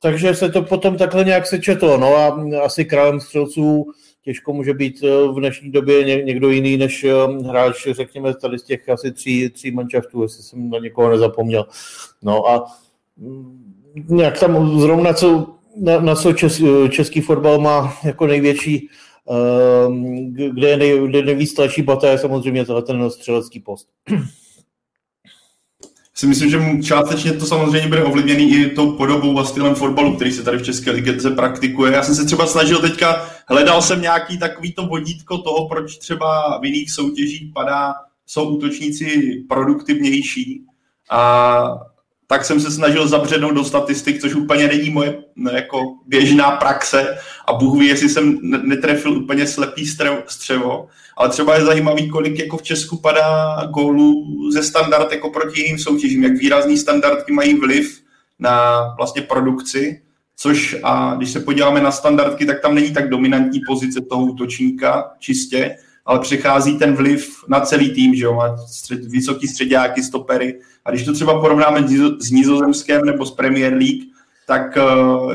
Takže 0.00 0.34
se 0.34 0.48
to 0.48 0.62
potom 0.62 0.96
takhle 0.96 1.24
nějak 1.24 1.46
sečetlo. 1.46 1.98
No 1.98 2.16
a 2.16 2.44
asi 2.62 2.84
králem 2.84 3.20
střelců 3.20 3.86
těžko 4.24 4.52
může 4.52 4.74
být 4.74 5.04
eh, 5.04 5.28
v 5.28 5.34
dnešní 5.38 5.72
době 5.72 6.22
někdo 6.24 6.50
jiný 6.50 6.76
než 6.76 7.04
eh, 7.04 7.12
hráč, 7.46 7.88
řekněme, 7.90 8.34
tady 8.34 8.58
z 8.58 8.62
těch 8.62 8.88
asi 8.88 9.12
tří, 9.12 9.50
tří 9.50 9.70
manšaftů, 9.70 10.22
jestli 10.22 10.42
jsem 10.42 10.70
na 10.70 10.78
někoho 10.78 11.10
nezapomněl. 11.10 11.66
No 12.22 12.48
a 12.48 12.64
mm, 13.16 13.74
nějak 14.08 14.40
tam 14.40 14.80
zrovna 14.80 15.12
co, 15.12 15.46
na, 15.76 16.00
na 16.00 16.14
co 16.14 16.32
čes, 16.32 16.62
český 16.88 17.20
fotbal 17.20 17.58
má 17.60 17.94
jako 18.04 18.26
největší, 18.26 18.88
um, 19.86 20.32
kde, 20.34 20.68
je 20.68 20.76
nej, 20.76 21.08
kde 21.08 21.22
nejvíc 21.22 21.54
tlačí 21.54 21.82
bata, 21.82 22.10
je 22.10 22.18
samozřejmě 22.18 22.64
ten 22.64 23.10
střelecký 23.10 23.60
post 23.60 23.88
si 26.14 26.26
myslím, 26.26 26.50
že 26.50 26.58
částečně 26.82 27.32
to 27.32 27.46
samozřejmě 27.46 27.88
bude 27.88 28.04
ovlivněný 28.04 28.54
i 28.54 28.70
tou 28.70 28.92
podobou 28.92 29.38
a 29.38 29.44
stylem 29.44 29.74
fotbalu, 29.74 30.16
který 30.16 30.32
se 30.32 30.42
tady 30.42 30.58
v 30.58 30.62
České 30.62 30.90
lize 30.90 31.30
praktikuje. 31.30 31.92
Já 31.92 32.02
jsem 32.02 32.14
se 32.14 32.24
třeba 32.24 32.46
snažil 32.46 32.78
teďka, 32.78 33.30
hledal 33.46 33.82
jsem 33.82 34.02
nějaký 34.02 34.38
takový 34.38 34.72
to 34.72 34.86
vodítko 34.86 35.38
toho, 35.38 35.68
proč 35.68 35.98
třeba 35.98 36.58
v 36.58 36.64
jiných 36.64 36.92
soutěžích 36.92 37.52
padá, 37.54 37.94
jsou 38.26 38.48
útočníci 38.48 39.44
produktivnější. 39.48 40.64
A 41.10 41.78
tak 42.26 42.44
jsem 42.44 42.60
se 42.60 42.70
snažil 42.70 43.08
zabřednout 43.08 43.54
do 43.54 43.64
statistik, 43.64 44.20
což 44.20 44.34
úplně 44.34 44.68
není 44.68 44.90
moje 44.90 45.24
jako 45.52 45.94
běžná 46.06 46.50
praxe. 46.50 47.18
A 47.48 47.52
Bůh 47.52 47.78
ví, 47.78 47.86
jestli 47.86 48.08
jsem 48.08 48.38
netrefil 48.42 49.12
úplně 49.12 49.46
slepý 49.46 49.86
střevo, 50.26 50.86
ale 51.16 51.28
třeba 51.28 51.54
je 51.54 51.64
zajímavý, 51.64 52.08
kolik 52.08 52.38
jako 52.38 52.56
v 52.56 52.62
Česku 52.62 52.96
padá 52.96 53.62
gólů 53.70 54.24
ze 54.52 54.62
standard 54.62 55.12
jako 55.12 55.30
proti 55.30 55.60
jiným 55.60 55.78
soutěžím, 55.78 56.24
jak 56.24 56.32
výrazný 56.32 56.78
standardky 56.78 57.32
mají 57.32 57.54
vliv 57.54 58.02
na 58.38 58.82
vlastně 58.96 59.22
produkci, 59.22 60.02
což 60.42 60.76
a 60.82 61.14
když 61.14 61.30
se 61.30 61.40
podíváme 61.40 61.80
na 61.80 61.90
standardky, 61.90 62.46
tak 62.46 62.60
tam 62.60 62.74
není 62.74 62.92
tak 62.92 63.08
dominantní 63.08 63.60
pozice 63.66 64.00
toho 64.00 64.24
útočníka 64.24 65.10
čistě, 65.18 65.76
ale 66.06 66.18
přechází 66.18 66.78
ten 66.78 66.94
vliv 66.94 67.44
na 67.48 67.60
celý 67.60 67.90
tým, 67.90 68.14
že 68.14 68.24
jo, 68.24 68.34
má 68.34 68.56
střed, 68.56 69.04
vysoký 69.04 69.48
středáky, 69.48 70.02
stopery. 70.02 70.60
A 70.84 70.90
když 70.90 71.04
to 71.04 71.12
třeba 71.12 71.40
porovnáme 71.40 71.88
s 72.18 72.30
Nizozemském 72.30 73.04
nebo 73.04 73.26
s 73.26 73.30
Premier 73.30 73.72
League, 73.72 74.02
tak 74.46 74.76
eh, 74.76 74.82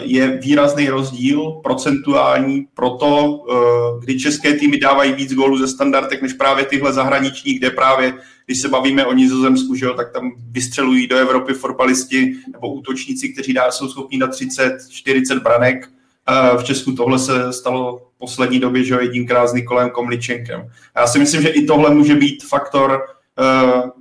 je 0.02 0.38
výrazný 0.38 0.90
rozdíl 0.90 1.52
procentuální 1.64 2.68
pro 2.74 2.90
to, 2.90 3.44
eh, 3.52 4.00
kdy 4.00 4.20
české 4.20 4.54
týmy 4.54 4.78
dávají 4.78 5.14
víc 5.14 5.34
gólů 5.34 5.58
ze 5.58 5.68
standardek, 5.68 6.22
než 6.22 6.34
právě 6.34 6.66
tyhle 6.66 6.94
zahraniční, 6.94 7.54
kde 7.54 7.70
právě, 7.70 8.14
když 8.46 8.62
se 8.62 8.70
bavíme 8.70 9.06
o 9.06 9.14
Nizozemsku, 9.14 9.76
že 9.76 9.86
jo, 9.86 9.94
tak 9.94 10.14
tam 10.14 10.32
vystřelují 10.50 11.08
do 11.08 11.18
Evropy 11.18 11.54
fotbalisti 11.54 12.34
nebo 12.54 12.74
útočníci, 12.74 13.30
kteří 13.30 13.54
dá, 13.54 13.72
jsou 13.72 13.90
schopní 13.90 14.18
na 14.18 14.28
30-40 14.28 15.42
branek. 15.42 15.90
Eh, 16.30 16.58
v 16.58 16.64
Česku 16.64 16.92
tohle 16.92 17.20
se 17.20 17.54
stalo 17.54 17.98
v 17.98 18.18
poslední 18.18 18.60
době, 18.60 18.84
že 18.84 18.94
jo, 18.94 19.00
jedinkrát 19.00 19.48
s 19.48 19.54
Nikolem 19.54 19.90
Komličenkem. 19.90 20.70
Já 20.96 21.08
si 21.08 21.20
myslím, 21.20 21.42
že 21.42 21.50
i 21.50 21.66
tohle 21.66 21.94
může 21.94 22.16
být 22.16 22.44
faktor, 22.44 23.02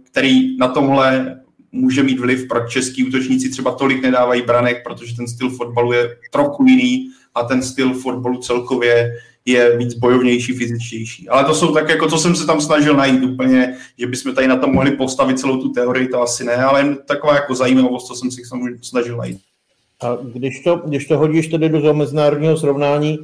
který 0.02 0.56
na 0.56 0.68
tomhle 0.68 1.36
může 1.76 2.02
mít 2.02 2.20
vliv, 2.20 2.48
proč 2.48 2.72
český 2.72 3.08
útočníci 3.08 3.48
třeba 3.48 3.74
tolik 3.74 4.02
nedávají 4.02 4.42
branek, 4.42 4.84
protože 4.84 5.16
ten 5.16 5.28
styl 5.28 5.50
fotbalu 5.50 5.92
je 5.92 6.16
trochu 6.32 6.64
jiný 6.64 7.10
a 7.34 7.42
ten 7.42 7.62
styl 7.62 7.94
fotbalu 7.94 8.38
celkově 8.38 9.12
je 9.44 9.76
víc 9.76 9.94
bojovnější, 9.94 10.52
fyzičtější. 10.52 11.28
Ale 11.28 11.44
to 11.44 11.54
jsou 11.54 11.74
tak, 11.74 11.88
jako 11.88 12.08
co 12.08 12.18
jsem 12.18 12.36
se 12.36 12.46
tam 12.46 12.60
snažil 12.60 12.96
najít 12.96 13.22
úplně, 13.22 13.76
že 13.98 14.06
bychom 14.06 14.34
tady 14.34 14.48
na 14.48 14.56
tom 14.56 14.72
mohli 14.72 14.90
postavit 14.90 15.38
celou 15.38 15.56
tu 15.56 15.68
teorii, 15.68 16.08
to 16.08 16.22
asi 16.22 16.44
ne, 16.44 16.56
ale 16.56 16.96
taková 17.06 17.34
jako 17.34 17.54
zajímavost, 17.54 18.06
co 18.06 18.14
jsem 18.14 18.30
si 18.30 18.42
snažil 18.82 19.16
najít. 19.16 19.40
A 20.02 20.18
když 20.32 20.60
to, 20.60 20.76
když 20.76 21.06
to 21.06 21.18
hodíš 21.18 21.48
tedy 21.48 21.68
do 21.68 21.80
toho 21.80 21.94
mezinárodního 21.94 22.56
srovnání, 22.56 23.18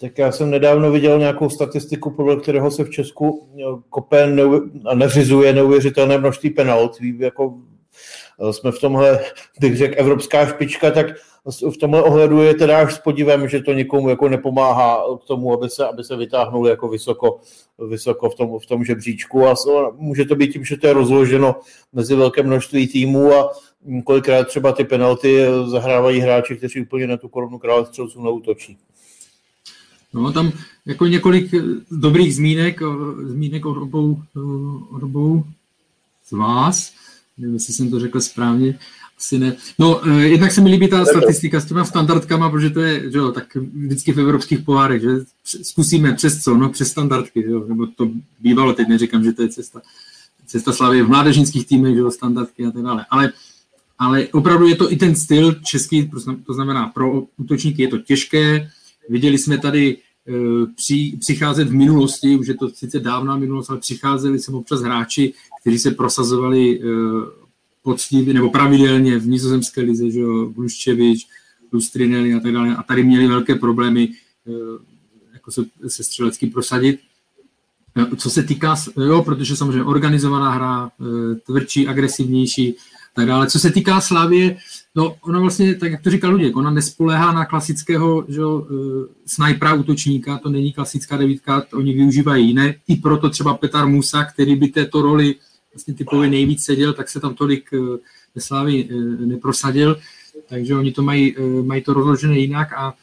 tak 0.00 0.18
já 0.18 0.32
jsem 0.32 0.50
nedávno 0.50 0.92
viděl 0.92 1.18
nějakou 1.18 1.50
statistiku, 1.50 2.10
podle 2.10 2.36
kterého 2.36 2.70
se 2.70 2.84
v 2.84 2.90
Česku 2.90 3.48
kope 3.90 4.34
a 4.86 4.94
neřizuje 4.94 5.52
neuvěřitelné 5.52 6.18
množství 6.18 6.50
penalt. 6.50 6.96
Jako 7.00 7.54
Eh, 7.58 7.77
jsme 8.50 8.72
v 8.72 8.78
tomhle, 8.78 9.20
bych 9.60 9.76
řekl, 9.76 9.94
evropská 9.98 10.46
špička, 10.46 10.90
tak 10.90 11.06
v 11.70 11.76
tomhle 11.76 12.02
ohledu 12.02 12.42
je 12.42 12.54
teda 12.54 12.78
až 12.78 12.94
s 12.94 12.98
podívem, 12.98 13.48
že 13.48 13.62
to 13.62 13.72
někomu 13.72 14.08
jako 14.08 14.28
nepomáhá 14.28 15.02
k 15.22 15.24
tomu, 15.24 15.52
aby 15.52 15.68
se, 15.70 15.86
aby 15.86 16.04
se 16.04 16.16
vytáhnul 16.16 16.68
jako 16.68 16.88
vysoko, 16.88 17.40
vysoko 17.88 18.30
v, 18.30 18.34
tom, 18.34 18.58
v 18.58 18.66
tom 18.66 18.84
žebříčku 18.84 19.46
a 19.46 19.54
může 19.96 20.24
to 20.24 20.36
být 20.36 20.52
tím, 20.52 20.64
že 20.64 20.76
to 20.76 20.86
je 20.86 20.92
rozloženo 20.92 21.56
mezi 21.92 22.14
velké 22.14 22.42
množství 22.42 22.88
týmů 22.88 23.32
a 23.32 23.50
kolikrát 24.04 24.46
třeba 24.46 24.72
ty 24.72 24.84
penalty 24.84 25.44
zahrávají 25.66 26.20
hráči, 26.20 26.56
kteří 26.56 26.80
úplně 26.80 27.06
na 27.06 27.16
tu 27.16 27.28
korunu 27.28 27.58
krále 27.58 27.86
střelců 27.86 28.22
neútočí. 28.22 28.78
No, 30.14 30.32
tam 30.32 30.52
jako 30.86 31.06
několik 31.06 31.54
dobrých 31.90 32.34
zmínek, 32.34 32.80
zmínek 33.24 33.66
od 33.66 33.76
obou, 33.76 34.22
od 34.90 35.02
obou 35.02 35.44
z 36.26 36.32
vás. 36.32 36.92
Nevím, 37.38 37.54
jestli 37.54 37.74
jsem 37.74 37.90
to 37.90 38.00
řekl 38.00 38.20
správně, 38.20 38.78
asi 39.18 39.38
ne. 39.38 39.56
No, 39.78 39.98
uh, 39.98 40.18
jednak 40.18 40.52
se 40.52 40.60
mi 40.60 40.70
líbí 40.70 40.88
ta 40.88 41.04
statistika 41.04 41.60
s 41.60 41.64
těma 41.64 41.84
standardkama, 41.84 42.50
protože 42.50 42.70
to 42.70 42.80
je, 42.80 43.10
že 43.10 43.18
jo, 43.18 43.32
tak 43.32 43.56
vždycky 43.56 44.12
v 44.12 44.20
evropských 44.20 44.58
pohárech, 44.58 45.02
že 45.02 45.08
zkusíme 45.44 46.14
přes 46.14 46.42
co, 46.42 46.56
no 46.56 46.68
přes 46.68 46.90
standardky, 46.90 47.42
že 47.42 47.50
jo, 47.50 47.64
nebo 47.68 47.86
to 47.86 48.10
bývalo, 48.40 48.72
teď 48.72 48.88
neříkám, 48.88 49.24
že 49.24 49.32
to 49.32 49.42
je 49.42 49.48
cesta, 49.48 49.82
cesta 50.46 50.72
slavy 50.72 51.02
v 51.02 51.08
mládežnických 51.08 51.66
týmech, 51.66 51.94
že 51.94 52.00
jo, 52.00 52.10
standardky 52.10 52.66
a 52.66 52.70
tak 52.70 52.82
dále, 52.82 53.06
ale, 53.10 53.32
ale 53.98 54.26
opravdu 54.26 54.66
je 54.66 54.76
to 54.76 54.92
i 54.92 54.96
ten 54.96 55.16
styl 55.16 55.52
český, 55.52 56.10
to 56.46 56.54
znamená 56.54 56.86
pro 56.86 57.22
útočníky 57.36 57.82
je 57.82 57.88
to 57.88 57.98
těžké, 57.98 58.70
viděli 59.08 59.38
jsme 59.38 59.58
tady 59.58 59.96
eh, 59.96 60.07
při, 60.76 61.16
přicházet 61.20 61.68
v 61.68 61.74
minulosti, 61.74 62.36
už 62.36 62.46
je 62.46 62.54
to 62.54 62.70
sice 62.70 63.00
dávná 63.00 63.36
minulost, 63.36 63.70
ale 63.70 63.78
přicházeli 63.78 64.38
sem 64.38 64.54
občas 64.54 64.80
hráči, 64.80 65.32
kteří 65.60 65.78
se 65.78 65.90
prosazovali 65.90 66.78
uh, 66.78 66.84
poctivě 67.82 68.34
nebo 68.34 68.50
pravidelně 68.50 69.18
v 69.18 69.26
nizozemské 69.26 69.80
lize, 69.80 70.10
že 70.10 70.20
jo, 70.20 70.46
Bluščevič, 70.46 71.28
Lustrinelli 71.72 72.34
a 72.34 72.40
tak 72.40 72.52
dále. 72.52 72.76
A 72.76 72.82
tady 72.82 73.02
měli 73.04 73.26
velké 73.26 73.54
problémy 73.54 74.08
uh, 74.44 74.54
jako 75.32 75.50
se, 75.50 75.64
se 75.86 76.04
střelecky 76.04 76.46
prosadit. 76.46 77.00
Co 78.16 78.30
se 78.30 78.42
týká, 78.42 78.76
jo, 78.96 79.22
protože 79.22 79.56
samozřejmě 79.56 79.84
organizovaná 79.84 80.50
hra, 80.50 80.90
tvrdší, 81.46 81.88
agresivnější, 81.88 82.74
tak 83.14 83.26
dále. 83.26 83.46
Co 83.46 83.58
se 83.58 83.70
týká 83.70 84.00
Slávě, 84.00 84.56
no 84.98 85.16
ona 85.20 85.38
vlastně, 85.40 85.74
tak 85.74 85.92
jak 85.92 86.02
to 86.02 86.10
říkal 86.10 86.30
Luděk, 86.30 86.56
ona 86.56 86.70
nespoléhá 86.70 87.32
na 87.32 87.44
klasického 87.44 88.24
že, 88.28 88.44
uh, 88.44 88.64
snajpera 89.26 89.74
útočníka, 89.74 90.38
to 90.38 90.48
není 90.48 90.72
klasická 90.72 91.16
devítka, 91.16 91.60
to 91.60 91.76
oni 91.76 91.92
využívají 91.92 92.46
jiné. 92.46 92.74
I 92.88 92.96
proto 92.96 93.30
třeba 93.30 93.54
Petar 93.54 93.86
Musa, 93.86 94.24
který 94.24 94.56
by 94.56 94.68
této 94.68 95.02
roli 95.02 95.34
vlastně 95.74 95.94
typově 95.94 96.30
nejvíc 96.30 96.64
seděl, 96.64 96.92
tak 96.92 97.08
se 97.08 97.20
tam 97.20 97.34
tolik 97.34 97.70
eh, 97.72 97.78
ve 98.34 98.40
Slávi 98.40 98.88
eh, 98.90 99.26
neprosadil, 99.26 100.00
takže 100.48 100.74
oni 100.74 100.92
to 100.92 101.02
mají, 101.02 101.36
eh, 101.38 101.62
mají 101.62 101.82
to 101.82 101.94
rozložené 101.94 102.38
jinak 102.38 102.72
a 102.72 102.94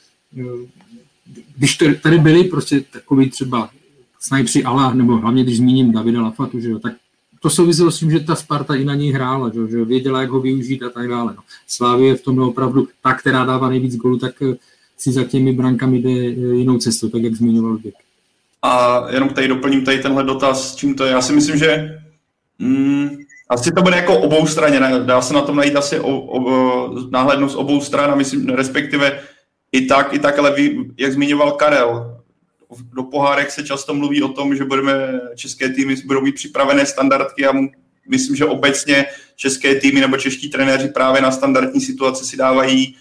když 1.57 1.77
tady 2.01 2.17
byli 2.17 2.43
prostě 2.43 2.81
takový 2.81 3.29
třeba 3.29 3.69
snajpři 4.19 4.63
Ala, 4.63 4.93
nebo 4.93 5.17
hlavně 5.17 5.43
když 5.43 5.57
zmíním 5.57 5.91
Davida 5.91 6.21
Lafatu, 6.21 6.59
že 6.59 6.69
jo, 6.69 6.79
tak 6.79 6.93
to 7.45 7.49
souviselo 7.49 7.91
s 7.91 7.99
tím, 7.99 8.11
že 8.11 8.19
ta 8.19 8.35
Sparta 8.35 8.75
i 8.75 8.83
na 8.83 8.95
něj 8.95 9.11
hrála, 9.11 9.51
že, 9.53 9.59
že 9.69 9.85
věděla, 9.85 10.21
jak 10.21 10.29
ho 10.29 10.41
využít 10.41 10.83
a 10.83 10.89
tak 10.89 11.07
dále. 11.07 11.33
No. 11.37 11.43
Slávě 11.67 12.07
je 12.07 12.15
v 12.15 12.21
tom 12.21 12.39
opravdu 12.39 12.87
ta, 13.03 13.13
která 13.13 13.45
dává 13.45 13.69
nejvíc 13.69 13.95
golů, 13.95 14.17
tak 14.17 14.33
si 14.97 15.11
za 15.11 15.23
těmi 15.23 15.53
brankami 15.53 15.97
jde 15.97 16.09
jinou 16.09 16.77
cestou, 16.77 17.09
tak 17.09 17.21
jak 17.21 17.35
zmiňoval 17.35 17.77
Děk. 17.77 17.93
A 18.61 19.03
jenom 19.11 19.29
tady 19.29 19.47
doplním 19.47 19.85
tady 19.85 19.99
tenhle 19.99 20.23
dotaz, 20.23 20.75
čím 20.75 20.95
to 20.95 21.05
je. 21.05 21.11
Já 21.11 21.21
si 21.21 21.33
myslím, 21.33 21.57
že 21.57 21.99
Mm, 22.59 23.09
asi 23.49 23.71
to 23.71 23.81
bude 23.81 23.95
jako 23.95 24.19
obou 24.19 24.47
straně, 24.47 24.79
ne? 24.79 24.99
dá 24.99 25.21
se 25.21 25.33
na 25.33 25.41
tom 25.41 25.55
najít 25.55 25.75
asi 25.75 25.99
o, 25.99 26.19
o, 26.19 27.09
náhlednu 27.11 27.49
z 27.49 27.55
obou 27.55 27.81
stran 27.81 28.11
a 28.11 28.15
myslím, 28.15 28.49
respektive 28.49 29.19
i 29.71 29.85
tak, 29.85 30.13
i 30.13 30.19
tak, 30.19 30.39
ale 30.39 30.55
ví, 30.55 30.91
jak 30.97 31.13
zmiňoval 31.13 31.51
Karel, 31.51 32.14
do 32.93 33.03
pohárek 33.03 33.51
se 33.51 33.63
často 33.63 33.93
mluví 33.93 34.23
o 34.23 34.27
tom, 34.27 34.55
že 34.55 34.65
budeme, 34.65 35.21
české 35.35 35.69
týmy 35.69 35.95
budou 36.05 36.21
mít 36.21 36.35
připravené 36.35 36.85
standardky 36.85 37.47
a 37.47 37.53
myslím, 38.09 38.35
že 38.35 38.45
obecně 38.45 39.05
české 39.35 39.75
týmy 39.75 40.01
nebo 40.01 40.17
čeští 40.17 40.49
trenéři 40.49 40.87
právě 40.87 41.21
na 41.21 41.31
standardní 41.31 41.81
situaci 41.81 42.25
si 42.25 42.37
dávají 42.37 42.95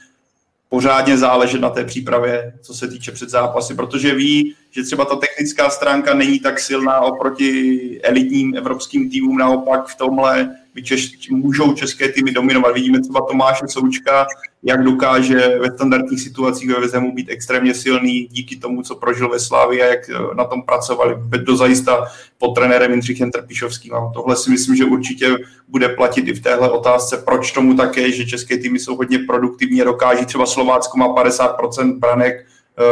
pořádně 0.69 1.19
záležet 1.19 1.61
na 1.61 1.71
té 1.71 1.85
přípravě, 1.85 2.53
co 2.63 2.75
se 2.75 2.89
týče 2.89 3.13
před 3.13 3.31
zápasy, 3.31 3.75
protože 3.75 4.15
ví, 4.15 4.55
že 4.71 4.83
třeba 4.83 5.05
ta 5.05 5.17
technická 5.17 5.71
stránka 5.71 6.15
není 6.15 6.41
tak 6.41 6.61
silná 6.61 7.01
oproti 7.01 8.01
elitním 8.03 8.57
evropským 8.57 9.11
týmům, 9.11 9.39
naopak 9.39 9.89
v 9.89 9.95
tomhle 9.95 10.57
Češ, 10.83 11.29
můžou 11.31 11.75
české 11.75 12.09
týmy 12.09 12.33
dominovat. 12.33 12.75
Vidíme 12.75 13.01
třeba 13.01 13.21
Tomáše 13.21 13.69
Součka, 13.69 14.27
jak 14.65 14.85
dokáže 14.85 15.59
ve 15.59 15.71
standardních 15.71 16.21
situacích 16.21 16.71
ve 16.71 16.81
Vezemu 16.81 17.15
být 17.15 17.29
extrémně 17.31 17.75
silný 17.75 18.29
díky 18.31 18.57
tomu, 18.57 18.83
co 18.83 18.95
prožil 18.95 19.29
ve 19.29 19.41
Slávii 19.41 19.83
a 19.83 19.87
jak 19.87 20.11
eh, 20.11 20.35
na 20.35 20.45
tom 20.45 20.63
pracovali 20.63 21.17
dozajista 21.45 22.07
pod 22.39 22.55
trenérem 22.55 22.91
Jindřichem 22.91 23.31
Trpišovským. 23.31 23.95
A 23.95 24.11
tohle 24.15 24.37
si 24.37 24.51
myslím, 24.51 24.77
že 24.77 24.85
určitě 24.85 25.37
bude 25.69 25.89
platit 25.89 26.29
i 26.29 26.35
v 26.35 26.43
téhle 26.43 26.71
otázce, 26.71 27.17
proč 27.17 27.53
tomu 27.53 27.75
také, 27.75 28.13
že 28.13 28.27
české 28.27 28.59
týmy 28.59 28.79
jsou 28.79 28.97
hodně 28.97 29.19
produktivní 29.19 29.81
dokáží 29.81 30.27
třeba 30.27 30.47
Slovácko 30.47 30.99
má 30.99 31.15
50% 31.15 31.99
branek, 31.99 32.47
eh, 32.79 32.83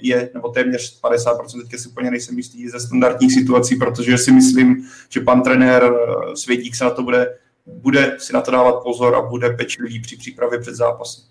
je, 0.00 0.30
nebo 0.34 0.48
téměř 0.48 1.00
50%, 1.00 1.62
teďka 1.62 1.78
si 1.78 1.88
úplně 1.88 2.10
nejsem 2.10 2.36
jistý, 2.36 2.68
ze 2.68 2.80
standardních 2.80 3.34
situací, 3.34 3.76
protože 3.76 4.18
si 4.18 4.32
myslím, 4.32 4.88
že 5.08 5.20
pan 5.20 5.42
trenér 5.42 5.84
eh, 5.84 6.36
Světík 6.36 6.74
se 6.74 6.84
na 6.84 6.90
to 6.90 7.02
bude 7.02 7.26
bude 7.66 8.16
si 8.18 8.32
na 8.32 8.40
to 8.40 8.50
dávat 8.50 8.82
pozor 8.82 9.14
a 9.14 9.22
bude 9.22 9.50
pečlivý 9.50 10.00
při 10.00 10.16
přípravě 10.16 10.58
před 10.58 10.74
zápasem. 10.74 11.24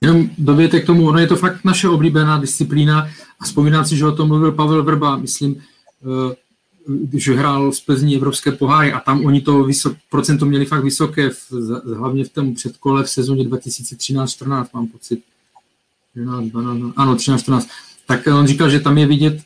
Jenom 0.00 0.30
dověte 0.38 0.80
k 0.80 0.86
tomu, 0.86 1.08
ono 1.08 1.18
je 1.18 1.26
to 1.26 1.36
fakt 1.36 1.64
naše 1.64 1.88
oblíbená 1.88 2.38
disciplína 2.38 3.08
a 3.40 3.44
vzpomínám 3.44 3.84
si, 3.84 3.96
že 3.96 4.06
o 4.06 4.12
tom 4.12 4.28
mluvil 4.28 4.52
Pavel 4.52 4.82
Vrba, 4.82 5.16
myslím, 5.16 5.62
eh, 6.02 6.36
když 6.86 7.28
hrál 7.28 7.72
z 7.72 7.80
Plzní 7.80 8.16
evropské 8.16 8.52
poháry 8.52 8.92
a 8.92 9.00
tam 9.00 9.26
oni 9.26 9.40
to 9.40 9.64
vysok, 9.64 9.96
procento 10.10 10.46
měli 10.46 10.64
fakt 10.64 10.84
vysoké, 10.84 11.30
v, 11.30 11.52
hlavně 11.96 12.24
v 12.24 12.28
tom 12.28 12.54
předkole 12.54 13.04
v 13.04 13.10
sezóně 13.10 13.44
2013-14, 13.44 14.66
mám 14.74 14.86
pocit. 14.86 15.22
13, 16.14 16.44
12, 16.44 16.92
ano, 16.96 17.14
13-14. 17.14 17.68
Tak 18.06 18.26
on 18.26 18.46
říkal, 18.46 18.70
že 18.70 18.80
tam 18.80 18.98
je 18.98 19.06
vidět 19.06 19.42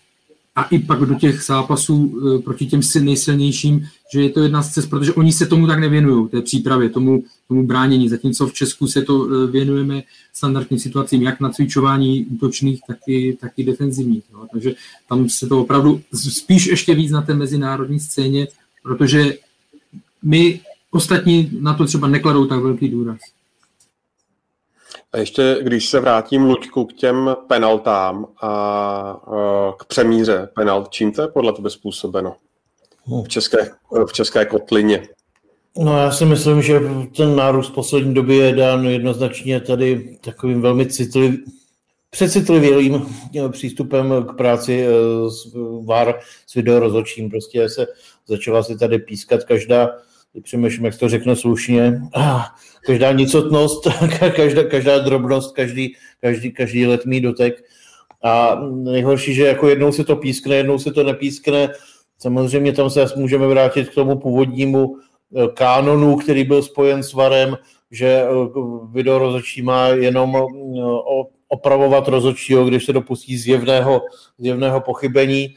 a 0.61 0.65
i 0.65 0.79
pak 0.79 1.01
do 1.01 1.15
těch 1.15 1.43
zápasů 1.43 2.21
eh, 2.37 2.43
proti 2.43 2.67
těm 2.67 2.81
nejsilnějším, 3.01 3.87
že 4.13 4.23
je 4.23 4.31
to 4.31 4.41
jedna 4.43 4.63
z 4.63 4.73
cest, 4.73 4.87
protože 4.87 5.13
oni 5.13 5.33
se 5.33 5.47
tomu 5.47 5.67
tak 5.67 5.79
nevěnují, 5.79 6.29
té 6.29 6.43
přípravě, 6.43 6.89
tomu, 6.89 7.25
tomu 7.49 7.67
bránění, 7.67 8.09
zatímco 8.09 8.47
v 8.47 8.53
Česku 8.53 8.87
se 8.87 9.03
to 9.03 9.29
eh, 9.29 9.47
věnujeme 9.51 10.03
standardním 10.33 10.81
situacím, 10.81 11.23
jak 11.23 11.41
na 11.41 11.51
cvičování 11.51 12.25
útočných, 12.25 12.81
tak 12.87 12.97
i, 13.07 13.37
tak 13.41 13.53
i 13.57 13.65
defenzivních. 13.65 14.25
No. 14.33 14.47
Takže 14.53 14.75
tam 15.09 15.29
se 15.29 15.47
to 15.47 15.61
opravdu 15.61 16.01
spíš 16.13 16.67
ještě 16.67 16.95
víc 16.95 17.11
na 17.11 17.23
té 17.23 17.35
mezinárodní 17.35 18.01
scéně, 18.01 18.49
protože 18.83 19.35
my 20.23 20.61
ostatní 20.91 21.51
na 21.61 21.75
to 21.75 21.85
třeba 21.85 22.09
nekladou 22.09 22.47
tak 22.47 22.61
velký 22.61 22.89
důraz. 22.89 23.19
A 25.13 25.19
ještě, 25.19 25.59
když 25.63 25.89
se 25.89 26.01
vrátím, 26.01 26.45
Luďku, 26.45 26.85
k 26.85 26.93
těm 26.93 27.37
penaltám 27.49 28.27
a 28.43 29.21
k 29.79 29.85
přemíře 29.85 30.49
penalt, 30.55 30.91
čím 30.91 31.13
to 31.13 31.23
je 31.23 31.29
podle 31.29 31.53
tebe 31.53 31.71
způsobeno 31.71 32.37
v 33.25 33.29
české, 33.29 33.71
v 34.07 34.13
české 34.13 34.45
kotlině? 34.45 35.09
No 35.79 35.99
já 35.99 36.11
si 36.11 36.25
myslím, 36.25 36.63
že 36.63 36.81
ten 37.17 37.37
nárůst 37.37 37.69
v 37.69 37.75
poslední 37.75 38.15
době 38.15 38.37
je 38.37 38.55
dán 38.57 38.85
jednoznačně 38.85 39.61
tady 39.61 40.19
takovým 40.21 40.61
velmi 40.61 40.87
citlivým, 40.87 41.45
přecitlivělým 42.11 43.07
přístupem 43.53 44.27
k 44.29 44.37
práci 44.37 44.87
eh, 44.87 44.91
s 45.31 45.55
VAR 45.85 46.21
s 46.47 46.55
videorozhodčím. 46.55 47.31
Prostě 47.31 47.69
se 47.69 47.87
začala 48.27 48.63
si 48.63 48.79
tady 48.79 48.99
pískat 48.99 49.45
každá 49.45 49.91
přemýšlím, 50.43 50.85
jak 50.85 50.99
to 50.99 51.09
řekne 51.09 51.37
slušně, 51.37 52.01
každá 52.87 53.13
nicotnost, 53.13 53.89
každá, 54.37 54.65
každá 54.65 54.99
drobnost, 54.99 55.55
každý, 55.55 55.95
každý, 56.21 56.53
každý 56.53 56.87
letmý 56.87 57.21
dotek. 57.21 57.65
A 58.23 58.61
nejhorší, 58.71 59.35
že 59.35 59.47
jako 59.47 59.69
jednou 59.69 59.93
se 59.93 60.05
to 60.05 60.17
pískne, 60.17 60.57
jednou 60.57 60.79
se 60.79 60.93
to 60.93 61.03
nepískne. 61.03 61.69
Samozřejmě 62.19 62.73
tam 62.73 62.91
se 62.91 63.07
můžeme 63.17 63.47
vrátit 63.47 63.89
k 63.89 63.95
tomu 63.95 64.19
původnímu 64.19 64.97
eh, 64.97 65.49
kánonu, 65.55 66.17
který 66.17 66.45
byl 66.45 66.63
spojen 66.63 67.03
s 67.03 67.13
varem, 67.13 67.57
že 67.91 68.07
eh, 68.07 68.29
video 68.93 69.19
rozhodčí 69.19 69.63
má 69.63 69.87
jenom 69.87 70.37
eh, 70.37 70.41
opravovat 71.49 72.09
rozhodčího, 72.09 72.65
když 72.65 72.85
se 72.85 72.93
dopustí 72.93 73.39
zjevného, 73.39 74.03
zjevného 74.39 74.81
pochybení 74.81 75.57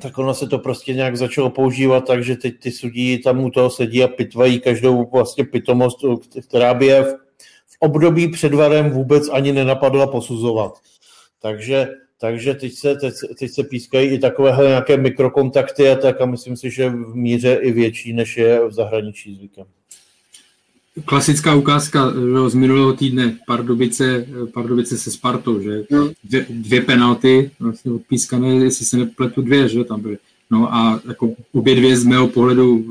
tak 0.00 0.18
ono 0.18 0.34
se 0.34 0.46
to 0.46 0.58
prostě 0.58 0.94
nějak 0.94 1.16
začalo 1.16 1.50
používat 1.50 2.06
tak, 2.06 2.24
že 2.24 2.36
teď 2.36 2.58
ty 2.58 2.70
sudí 2.70 3.18
tam 3.18 3.44
u 3.44 3.50
toho 3.50 3.70
sedí 3.70 4.04
a 4.04 4.08
pitvají 4.08 4.60
každou 4.60 5.10
vlastně 5.12 5.44
pitomost, 5.44 5.98
která 6.48 6.74
by 6.74 6.86
je 6.86 7.02
v, 7.02 7.14
v 7.66 7.76
období 7.78 8.28
před 8.28 8.54
varem 8.54 8.90
vůbec 8.90 9.28
ani 9.28 9.52
nenapadla 9.52 10.06
posuzovat. 10.06 10.72
Takže, 11.42 11.88
takže 12.18 12.54
teď, 12.54 12.72
se, 12.72 12.96
teď, 12.96 13.14
teď 13.38 13.50
se 13.50 13.64
pískají 13.64 14.08
i 14.08 14.18
takovéhle 14.18 14.68
nějaké 14.68 14.96
mikrokontakty 14.96 15.90
a 15.90 15.96
tak 15.96 16.20
a 16.20 16.26
myslím 16.26 16.56
si, 16.56 16.70
že 16.70 16.88
v 16.88 17.14
míře 17.14 17.54
i 17.54 17.72
větší, 17.72 18.12
než 18.12 18.36
je 18.36 18.68
v 18.68 18.72
zahraničí 18.72 19.34
zvykem. 19.34 19.66
Klasická 21.04 21.54
ukázka 21.54 22.12
z 22.48 22.54
minulého 22.54 22.92
týdne 22.92 23.36
Pardubice, 23.46 24.26
Pardubice 24.54 24.98
se 24.98 25.10
Spartou, 25.10 25.60
že 25.60 25.84
no. 25.90 26.10
dvě, 26.24 26.46
dvě 26.50 26.80
penalty, 26.80 27.50
vlastně 27.60 27.92
odpískané, 27.92 28.48
jestli 28.48 28.86
se 28.86 28.96
nepletu 28.96 29.42
dvě, 29.42 29.68
že 29.68 29.84
tam 29.84 30.00
byly. 30.00 30.18
No 30.50 30.74
a 30.74 31.00
jako 31.08 31.34
obě 31.52 31.74
dvě 31.74 31.96
z 31.96 32.04
mého 32.04 32.28
pohledu, 32.28 32.84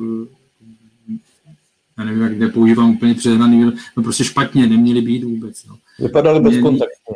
já 1.98 2.04
nevím, 2.06 2.22
jak 2.22 2.38
nepoužívám 2.38 2.90
úplně 2.90 3.14
přehnaný, 3.16 3.72
no 3.98 4.04
prostě 4.04 4.24
špatně, 4.24 4.68
neměly 4.68 5.02
být 5.02 5.24
vůbec. 5.24 5.66
No. 5.66 5.76
Vypadaly 6.00 6.40
bez 6.40 6.58
kontaktu. 6.62 7.14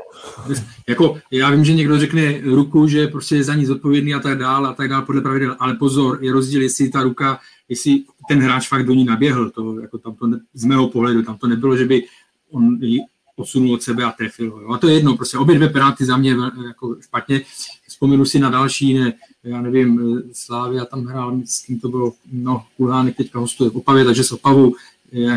Jako, 0.90 1.18
já 1.32 1.50
vím, 1.50 1.66
že 1.66 1.74
někdo 1.74 2.00
řekne 2.00 2.42
ruku, 2.44 2.88
že 2.88 3.08
prostě 3.08 3.36
je 3.36 3.44
za 3.44 3.56
ní 3.56 3.66
zodpovědný 3.66 4.14
a 4.14 4.20
tak 4.20 4.38
dál 4.38 4.66
a 4.66 4.74
tak 4.74 4.90
dál 4.90 5.02
podle 5.02 5.22
pravidel, 5.22 5.56
ale 5.60 5.74
pozor, 5.74 6.20
je 6.22 6.32
rozdíl, 6.32 6.62
jestli 6.62 6.90
ta 6.90 7.04
ruka 7.04 7.40
jestli 7.70 8.04
ten 8.28 8.40
hráč 8.40 8.68
fakt 8.68 8.86
do 8.86 8.94
ní 8.94 9.06
naběhl, 9.06 9.50
to, 9.50 9.80
jako 9.80 9.98
tam 9.98 10.16
to 10.16 10.28
ne, 10.28 10.40
z 10.54 10.66
mého 10.66 10.88
pohledu, 10.88 11.24
tam 11.24 11.38
to 11.38 11.48
nebylo, 11.48 11.78
že 11.78 11.86
by 11.86 12.04
on 12.52 12.78
ji 12.82 13.00
posunul 13.36 13.74
od 13.74 13.84
sebe 13.84 14.04
a 14.04 14.12
trefil. 14.12 14.46
Jo. 14.46 14.70
A 14.74 14.78
to 14.78 14.88
je 14.88 14.94
jedno, 14.94 15.18
prostě 15.18 15.38
obě 15.38 15.56
dvě 15.56 15.70
penalty 15.70 16.06
za 16.06 16.18
mě 16.18 16.36
jako 16.68 16.98
špatně. 17.02 17.42
Vzpomenu 17.88 18.26
si 18.26 18.40
na 18.40 18.50
další, 18.50 18.94
ne, 18.94 19.14
já 19.44 19.62
nevím, 19.62 20.22
Slávia 20.34 20.86
tam 20.86 21.06
hrál, 21.06 21.38
s 21.46 21.66
kým 21.66 21.80
to 21.80 21.90
bylo, 21.90 22.14
no, 22.32 22.66
Kulhánek 22.78 23.18
teďka 23.18 23.40
hostuje 23.40 23.70
v 23.70 23.78
Opavě, 23.78 24.06
takže 24.06 24.24
s 24.24 24.32
Opavou, 24.32 24.76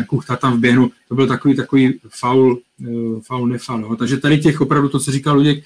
Kuchta 0.07 0.35
tam 0.35 0.57
v 0.57 0.59
běhnu, 0.59 0.91
to 1.07 1.15
byl 1.15 1.27
takový, 1.27 1.55
takový 1.55 1.99
faul, 2.09 2.59
eh, 2.87 3.21
faul 3.21 3.47
nefal. 3.47 3.81
Jo. 3.81 3.95
Takže 3.95 4.17
tady 4.17 4.39
těch 4.39 4.61
opravdu 4.61 4.89
to, 4.89 4.99
co 4.99 5.11
říkal 5.11 5.35
Luděk, 5.35 5.63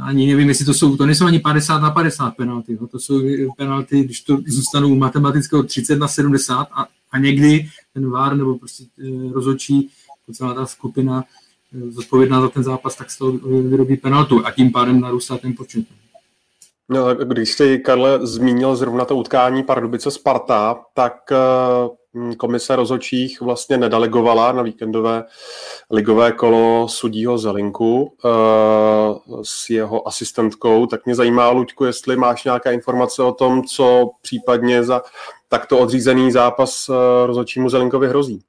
ani 0.00 0.26
nevím, 0.26 0.48
jestli 0.48 0.64
to 0.64 0.74
jsou, 0.74 0.96
to 0.96 1.06
nejsou 1.06 1.26
ani 1.26 1.38
50 1.38 1.78
na 1.78 1.90
50 1.90 2.30
penalty, 2.30 2.78
no, 2.80 2.86
to 2.86 2.98
jsou 2.98 3.20
penalty, 3.56 4.04
když 4.04 4.20
to 4.20 4.38
zůstanou 4.46 4.94
matematického 4.94 5.62
30 5.62 5.98
na 5.98 6.08
70 6.08 6.68
a, 6.72 6.86
a 7.12 7.18
někdy 7.18 7.68
ten 7.94 8.10
VAR 8.10 8.36
nebo 8.36 8.58
prostě 8.58 8.84
e, 8.84 9.32
rozhodčí, 9.32 9.90
celá 10.32 10.54
ta 10.54 10.66
skupina 10.66 11.24
e, 11.72 11.90
zodpovědná 11.90 12.40
za 12.40 12.48
ten 12.48 12.62
zápas, 12.62 12.96
tak 12.96 13.10
z 13.10 13.18
toho 13.18 13.32
vyrobí 13.62 13.96
penaltu 13.96 14.46
a 14.46 14.50
tím 14.50 14.72
pádem 14.72 15.00
narůstá 15.00 15.38
ten 15.38 15.54
počet. 15.56 15.78
No, 15.90 15.96
když 17.24 17.52
jsi, 17.52 17.78
Karle, 17.78 18.26
zmínil 18.26 18.76
zrovna 18.76 19.04
to 19.04 19.16
utkání 19.16 19.62
Pardubice 19.62 20.10
Sparta, 20.10 20.80
tak 20.94 21.14
uh, 21.30 22.34
komise 22.36 22.76
rozhodčích 22.76 23.40
vlastně 23.40 23.76
nedelegovala 23.76 24.52
na 24.52 24.62
víkendové 24.62 25.24
ligové 25.90 26.32
kolo 26.32 26.88
sudího 26.88 27.38
Zelinku 27.38 28.02
uh, 28.02 29.40
s 29.42 29.70
jeho 29.70 30.08
asistentkou. 30.08 30.86
Tak 30.86 31.06
mě 31.06 31.14
zajímá, 31.14 31.50
Luďku, 31.50 31.84
jestli 31.84 32.16
máš 32.16 32.44
nějaké 32.44 32.72
informace 32.72 33.22
o 33.22 33.32
tom, 33.32 33.62
co 33.62 34.10
případně 34.22 34.84
za 34.84 35.02
takto 35.48 35.78
odřízený 35.78 36.32
zápas 36.32 36.88
uh, 36.88 36.96
rozhodčímu 37.26 37.68
Zelinkovi 37.68 38.08
hrozí. 38.08 38.40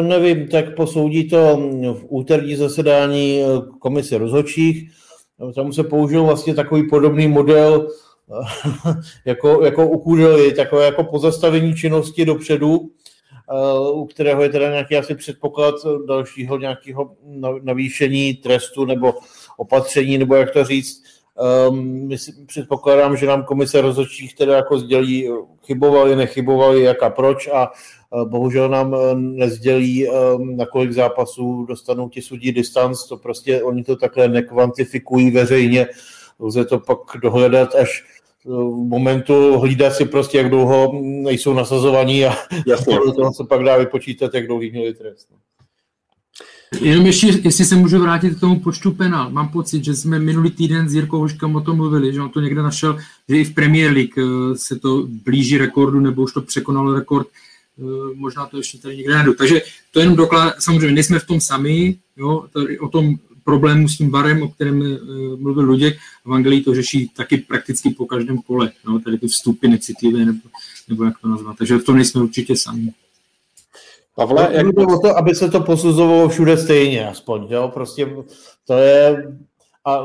Nevím, 0.00 0.48
tak 0.48 0.76
posoudí 0.76 1.28
to 1.28 1.56
v 1.92 2.04
úterní 2.08 2.56
zasedání 2.56 3.42
komise 3.78 4.18
rozhodčích 4.18 4.90
tam 5.54 5.72
se 5.72 5.84
použil 5.84 6.24
vlastně 6.24 6.54
takový 6.54 6.88
podobný 6.88 7.28
model, 7.28 7.88
jako, 9.24 9.64
jako 9.64 9.88
u 9.88 9.98
Kudely, 9.98 10.52
takové 10.52 10.84
jako 10.84 11.04
pozastavení 11.04 11.74
činnosti 11.74 12.24
dopředu, 12.24 12.90
eh, 13.50 13.90
u 13.92 14.06
kterého 14.06 14.42
je 14.42 14.48
teda 14.48 14.70
nějaký 14.70 14.96
asi 14.96 15.14
předpoklad 15.14 15.74
dalšího 16.06 16.58
nějakého 16.58 17.16
navýšení 17.62 18.34
trestu 18.34 18.84
nebo 18.84 19.14
opatření, 19.56 20.18
nebo 20.18 20.34
jak 20.34 20.50
to 20.50 20.64
říct. 20.64 21.02
Um, 21.68 22.08
předpokládám, 22.46 23.16
že 23.16 23.26
nám 23.26 23.44
komise 23.44 23.80
rozhodčích 23.80 24.34
teda 24.34 24.56
jako 24.56 24.78
sdělí, 24.78 25.30
chybovali, 25.62 26.16
nechybovali, 26.16 26.82
jak 26.82 27.02
a 27.02 27.10
proč 27.10 27.48
a 27.48 27.70
Bohužel 28.24 28.68
nám 28.68 28.94
eh, 28.94 29.14
nezdělí, 29.14 30.08
eh, 30.08 30.12
na 30.38 30.66
kolik 30.66 30.92
zápasů 30.92 31.64
dostanou 31.68 32.08
ti 32.08 32.22
sudí 32.22 32.52
distanc, 32.52 33.04
to 33.08 33.16
prostě 33.16 33.62
oni 33.62 33.84
to 33.84 33.96
takhle 33.96 34.28
nekvantifikují 34.28 35.30
veřejně, 35.30 35.86
lze 36.40 36.64
to 36.64 36.78
pak 36.78 36.98
dohledat 37.22 37.74
až 37.74 38.04
eh, 38.46 38.48
v 38.48 38.88
momentu 38.88 39.58
hlídat 39.58 39.94
si 39.94 40.04
prostě, 40.04 40.38
jak 40.38 40.50
dlouho 40.50 40.92
nejsou 41.02 41.54
nasazovaní 41.54 42.24
a 42.24 42.34
Jasně. 42.66 42.98
toho 43.16 43.32
se 43.32 43.44
pak 43.48 43.62
dá 43.62 43.76
vypočítat, 43.76 44.34
jak 44.34 44.46
dlouhý 44.46 44.70
měli 44.70 44.94
trest. 44.94 45.28
No. 46.80 46.86
Jenom 46.86 47.06
ještě, 47.06 47.40
jestli 47.44 47.64
se 47.64 47.76
můžu 47.76 47.98
vrátit 47.98 48.36
k 48.36 48.40
tomu 48.40 48.60
počtu 48.60 48.92
penál. 48.92 49.30
Mám 49.30 49.48
pocit, 49.48 49.84
že 49.84 49.94
jsme 49.94 50.18
minulý 50.18 50.50
týden 50.50 50.88
s 50.88 50.94
Jirkou 50.94 51.18
Hoškem 51.18 51.56
o 51.56 51.60
tom 51.60 51.76
mluvili, 51.76 52.12
že 52.12 52.20
on 52.20 52.30
to 52.30 52.40
někde 52.40 52.62
našel, 52.62 52.98
že 53.28 53.36
i 53.36 53.44
v 53.44 53.54
Premier 53.54 53.92
League 53.92 54.14
se 54.56 54.78
to 54.78 55.06
blíží 55.24 55.58
rekordu, 55.58 56.00
nebo 56.00 56.22
už 56.22 56.32
to 56.32 56.40
překonalo 56.40 56.94
rekord 56.94 57.28
možná 58.14 58.46
to 58.46 58.56
ještě 58.56 58.78
tady 58.78 58.96
někde 58.96 59.14
najdu. 59.14 59.34
Takže 59.34 59.62
to 59.90 60.00
jenom 60.00 60.16
doklad, 60.16 60.54
samozřejmě 60.58 60.94
nejsme 60.94 61.18
v 61.18 61.26
tom 61.26 61.40
sami, 61.40 61.98
jo, 62.16 62.44
tady 62.52 62.78
o 62.78 62.88
tom 62.88 63.16
problému 63.44 63.88
s 63.88 63.96
tím 63.96 64.10
barem, 64.10 64.42
o 64.42 64.48
kterém 64.48 64.98
mluvil 65.36 65.64
Luděk, 65.64 65.98
v 66.24 66.32
Anglii 66.32 66.60
to 66.60 66.74
řeší 66.74 67.10
taky 67.16 67.36
prakticky 67.36 67.90
po 67.90 68.06
každém 68.06 68.38
kole, 68.38 68.72
no, 68.86 69.00
tady 69.00 69.18
ty 69.18 69.28
vstupy 69.28 69.68
necitlivé, 69.68 70.24
nebo, 70.24 70.40
nebo 70.88 71.04
jak 71.04 71.18
to 71.18 71.28
nazvat. 71.28 71.58
Takže 71.58 71.76
v 71.76 71.84
tom 71.84 71.96
nejsme 71.96 72.22
určitě 72.22 72.56
sami. 72.56 72.92
Pavle, 74.16 74.48
jak... 74.52 74.66
Jde 74.66 74.86
o 74.86 74.98
to, 74.98 75.16
aby 75.18 75.34
se 75.34 75.50
to 75.50 75.60
posuzovalo 75.60 76.28
všude 76.28 76.56
stejně, 76.56 77.08
aspoň, 77.08 77.46
jo, 77.50 77.70
prostě 77.74 78.08
to 78.66 78.78
je... 78.78 79.26
A 79.86 80.04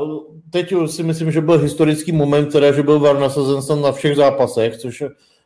teď 0.50 0.74
si 0.86 1.02
myslím, 1.02 1.30
že 1.30 1.40
byl 1.40 1.58
historický 1.58 2.12
moment, 2.12 2.52
teda, 2.52 2.72
že 2.72 2.82
byl 2.82 3.00
VAR 3.00 3.18
nasazen 3.18 3.82
na 3.82 3.92
všech 3.92 4.16
zápasech, 4.16 4.76
což 4.76 5.02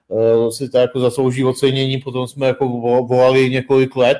uh, 0.08 0.48
si 0.48 0.68
to 0.68 0.78
jako 0.78 1.00
zaslouží 1.00 1.44
ocenění, 1.44 1.98
potom 1.98 2.26
jsme 2.26 2.46
jako 2.46 2.68
volali 3.08 3.50
několik 3.50 3.96
let, 3.96 4.18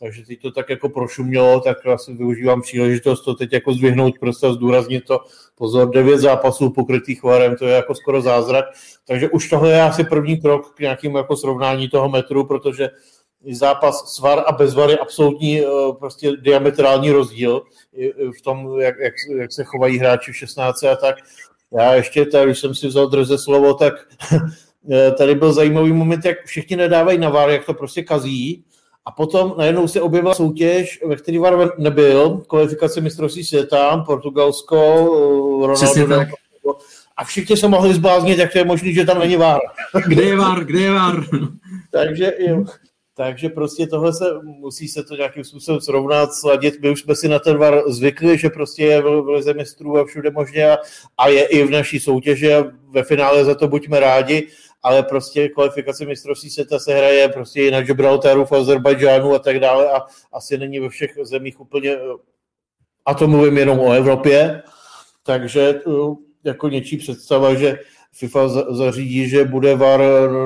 takže 0.00 0.22
teď 0.26 0.42
to 0.42 0.50
tak 0.50 0.70
jako 0.70 0.88
prošumělo, 0.88 1.60
tak 1.60 1.86
asi 1.86 2.14
využívám 2.14 2.62
příležitost 2.62 3.24
to 3.24 3.34
teď 3.34 3.52
jako 3.52 3.74
zdvihnout 3.74 4.14
prostě 4.20 4.46
a 4.46 4.52
zdůraznit 4.52 5.04
to. 5.04 5.20
Pozor, 5.54 5.90
devět 5.90 6.18
zápasů 6.18 6.70
pokrytých 6.70 7.22
varem, 7.22 7.56
to 7.56 7.66
je 7.66 7.74
jako 7.74 7.94
skoro 7.94 8.22
zázrak. 8.22 8.64
Takže 9.06 9.28
už 9.28 9.48
tohle 9.48 9.70
je 9.70 9.82
asi 9.82 10.04
první 10.04 10.40
krok 10.40 10.74
k 10.74 10.80
nějakému 10.80 11.16
jako 11.16 11.36
srovnání 11.36 11.88
toho 11.88 12.08
metru, 12.08 12.46
protože 12.46 12.88
zápas 13.52 14.14
svar 14.14 14.44
a 14.46 14.52
bezvar 14.52 14.90
je 14.90 14.98
absolutní 14.98 15.60
eh, 15.60 15.64
prostě 15.98 16.32
diametrální 16.36 17.10
rozdíl 17.10 17.62
v 18.38 18.42
tom, 18.42 18.80
jak, 18.80 18.94
jak, 18.98 19.14
jak 19.36 19.52
se 19.52 19.64
chovají 19.64 19.98
hráči 19.98 20.32
v 20.32 20.36
16 20.36 20.84
a 20.84 20.96
tak. 20.96 21.16
Já 21.78 21.94
ještě, 21.94 22.26
tady, 22.26 22.46
když 22.46 22.58
jsem 22.58 22.74
si 22.74 22.86
vzal 22.86 23.06
drze 23.06 23.38
slovo, 23.38 23.74
tak 23.74 23.94
eh, 24.92 25.10
tady 25.10 25.34
byl 25.34 25.52
zajímavý 25.52 25.92
moment, 25.92 26.24
jak 26.24 26.44
všichni 26.44 26.76
nedávají 26.76 27.18
na 27.18 27.28
VAR, 27.28 27.50
jak 27.50 27.66
to 27.66 27.74
prostě 27.74 28.02
kazí. 28.02 28.64
A 29.04 29.10
potom 29.10 29.54
najednou 29.58 29.88
se 29.88 30.00
objevila 30.00 30.34
soutěž, 30.34 31.00
ve 31.06 31.16
které 31.16 31.38
VAR 31.38 31.70
nebyl, 31.78 32.42
kvalifikace 32.46 33.00
mistrovství 33.00 33.44
světa, 33.44 34.04
Portugalsko, 34.06 34.76
eh, 34.76 35.66
Ronaldo. 35.66 36.26
A 37.16 37.24
všichni 37.24 37.56
se 37.56 37.68
mohli 37.68 37.94
zbláznit, 37.94 38.38
jak 38.38 38.52
to 38.52 38.58
je 38.58 38.64
možné, 38.64 38.92
že 38.92 39.04
tam 39.04 39.18
není 39.18 39.36
VAR. 39.36 39.60
Kde 40.06 40.22
je 40.22 40.36
VAR, 40.36 40.64
kde 40.64 40.80
je 40.80 40.90
VAR? 40.90 41.24
Takže 41.92 42.32
jo, 42.38 42.64
takže 43.20 43.48
prostě 43.48 43.86
tohle 43.86 44.12
se, 44.12 44.24
musí 44.42 44.88
se 44.88 45.04
to 45.04 45.16
nějakým 45.16 45.44
způsobem 45.44 45.80
srovnat, 45.80 46.32
sladit. 46.32 46.80
My 46.82 46.90
už 46.90 47.00
jsme 47.00 47.16
si 47.16 47.28
na 47.28 47.38
ten 47.38 47.58
VAR 47.58 47.82
zvykli, 47.86 48.38
že 48.38 48.48
prostě 48.48 48.84
je 48.84 49.02
v, 49.02 49.28
lize 49.28 49.54
mistrů 49.54 49.98
a 49.98 50.04
všude 50.04 50.30
možně 50.30 50.70
a, 50.70 50.78
a 51.18 51.28
je 51.28 51.46
i 51.46 51.64
v 51.64 51.70
naší 51.70 52.00
soutěži 52.00 52.54
a 52.54 52.64
ve 52.88 53.02
finále 53.02 53.44
za 53.44 53.54
to 53.54 53.68
buďme 53.68 54.00
rádi, 54.00 54.48
ale 54.82 55.02
prostě 55.02 55.48
kvalifikace 55.48 56.04
mistrovství 56.04 56.50
světa 56.50 56.78
se 56.78 56.94
hraje 56.94 57.28
prostě 57.28 57.62
i 57.62 57.70
na 57.70 57.80
Gibraltaru, 57.80 58.44
v 58.44 58.52
Azerbajdžánu 58.52 59.34
a 59.34 59.38
tak 59.38 59.60
dále 59.60 59.90
a 59.92 60.00
asi 60.32 60.58
není 60.58 60.78
ve 60.78 60.88
všech 60.88 61.10
zemích 61.22 61.60
úplně, 61.60 61.96
a 63.06 63.14
to 63.14 63.28
mluvím 63.28 63.58
jenom 63.58 63.80
o 63.80 63.92
Evropě, 63.92 64.62
takže 65.22 65.80
jako 66.44 66.68
něčí 66.68 66.96
představa, 66.96 67.54
že 67.54 67.78
FIFA 68.12 68.48
zařídí, 68.74 69.28
že 69.28 69.44
bude 69.44 69.76
VAR 69.76 70.00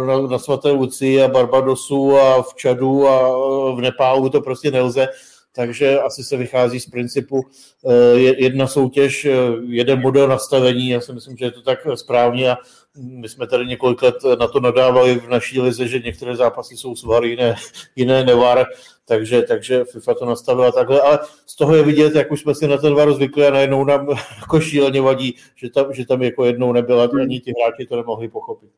na, 0.07 0.21
na 0.21 0.39
svaté 0.39 0.71
Luci 0.71 1.23
a 1.23 1.29
Barbadosu 1.29 2.17
a 2.17 2.43
v 2.43 2.55
Čadu 2.55 3.09
a 3.09 3.31
v 3.75 3.81
Nepálu, 3.81 4.29
to 4.29 4.41
prostě 4.41 4.71
nelze. 4.71 5.09
Takže 5.57 6.01
asi 6.01 6.25
se 6.25 6.37
vychází 6.37 6.81
z 6.81 6.87
principu 6.87 7.43
eh, 7.87 8.19
jedna 8.19 8.67
soutěž, 8.67 9.25
eh, 9.25 9.33
jeden 9.67 10.01
model 10.01 10.29
nastavení. 10.29 10.89
Já 10.89 11.01
si 11.01 11.13
myslím, 11.13 11.37
že 11.37 11.45
je 11.45 11.51
to 11.51 11.63
tak 11.63 11.79
správně 11.95 12.51
a 12.51 12.57
my 12.99 13.29
jsme 13.29 13.47
tady 13.47 13.67
několik 13.67 14.03
let 14.03 14.15
na 14.39 14.47
to 14.47 14.61
nadávali 14.61 15.15
v 15.15 15.29
naší 15.29 15.61
lize, 15.61 15.89
že 15.89 15.99
některé 15.99 16.37
zápasy 16.37 16.77
jsou 16.77 16.97
svar, 16.97 17.25
jiné, 17.25 17.55
jiné 17.97 18.25
nevar, 18.25 18.67
takže, 19.05 19.43
takže 19.43 19.85
FIFA 19.85 20.15
to 20.15 20.25
nastavila 20.25 20.73
takhle, 20.73 21.01
ale 21.01 21.19
z 21.47 21.57
toho 21.57 21.75
je 21.75 21.83
vidět, 21.83 22.15
jak 22.15 22.33
už 22.33 22.41
jsme 22.41 22.55
si 22.55 22.69
na 22.69 22.77
ten 22.77 22.95
VAR 22.95 23.13
zvykli 23.13 23.47
a 23.47 23.51
najednou 23.51 23.85
nám 23.85 24.09
jako 24.41 24.61
šíleně 24.61 25.01
vadí, 25.01 25.37
že 25.55 25.71
tam, 25.71 25.93
že 25.93 26.07
tam 26.07 26.23
jako 26.23 26.45
jednou 26.45 26.73
nebyla, 26.73 27.09
ani 27.21 27.41
ti 27.41 27.53
hráči 27.61 27.87
to 27.87 27.97
nemohli 27.97 28.29
pochopit. 28.29 28.71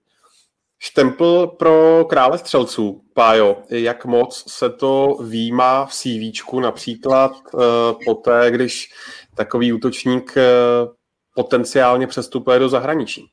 Štempl 0.79 1.47
pro 1.47 2.05
krále 2.05 2.39
střelců, 2.39 3.03
Pájo, 3.15 3.57
jak 3.69 4.05
moc 4.05 4.53
se 4.53 4.71
to 4.71 5.19
výjímá 5.23 5.87
v 5.87 5.93
CV 5.93 6.53
například 6.61 7.33
uh, 7.55 7.61
poté, 8.05 8.51
když 8.51 8.89
takový 9.35 9.73
útočník 9.73 10.35
uh, 10.37 10.95
potenciálně 11.35 12.07
přestupuje 12.07 12.59
do 12.59 12.69
zahraničí? 12.69 13.31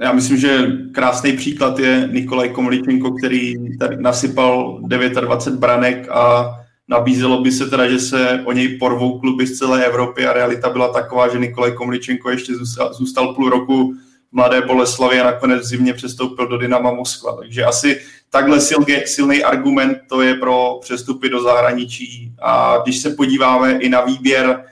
Já 0.00 0.12
myslím, 0.12 0.36
že 0.36 0.66
krásný 0.92 1.32
příklad 1.32 1.78
je 1.78 2.08
Nikolaj 2.12 2.48
Komličenko, 2.48 3.10
který 3.10 3.54
tady 3.78 3.96
nasypal 3.96 4.80
29 4.82 5.58
branek 5.58 6.08
a 6.10 6.54
nabízelo 6.88 7.42
by 7.42 7.52
se 7.52 7.66
teda, 7.66 7.88
že 7.88 7.98
se 7.98 8.42
o 8.44 8.52
něj 8.52 8.78
porvou 8.78 9.20
kluby 9.20 9.46
z 9.46 9.58
celé 9.58 9.86
Evropy 9.86 10.26
a 10.26 10.32
realita 10.32 10.70
byla 10.70 10.92
taková, 10.92 11.28
že 11.28 11.38
Nikolaj 11.38 11.72
Komličenko 11.72 12.30
ještě 12.30 12.54
zůstal, 12.54 12.92
zůstal 12.94 13.34
půl 13.34 13.50
roku 13.50 13.94
v 14.32 14.32
Mladé 14.32 14.60
Boleslavi 14.60 15.20
a 15.20 15.24
nakonec 15.24 15.62
v 15.62 15.66
zimě 15.66 15.94
přestoupil 15.94 16.48
do 16.48 16.58
Dynama 16.58 16.92
Moskva. 16.92 17.36
Takže 17.36 17.64
asi 17.64 18.00
takhle 18.30 18.60
silný 19.04 19.44
argument 19.44 19.98
to 20.08 20.22
je 20.22 20.34
pro 20.34 20.78
přestupy 20.80 21.28
do 21.28 21.42
zahraničí. 21.42 22.32
A 22.42 22.78
když 22.84 22.98
se 22.98 23.10
podíváme 23.10 23.72
i 23.72 23.88
na 23.88 24.00
výběr 24.00 24.64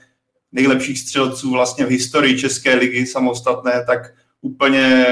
nejlepších 0.51 0.99
střelců 0.99 1.51
vlastně 1.51 1.85
v 1.85 1.89
historii 1.89 2.39
České 2.39 2.75
ligy 2.75 3.05
samostatné, 3.05 3.83
tak 3.87 4.13
úplně 4.43 5.05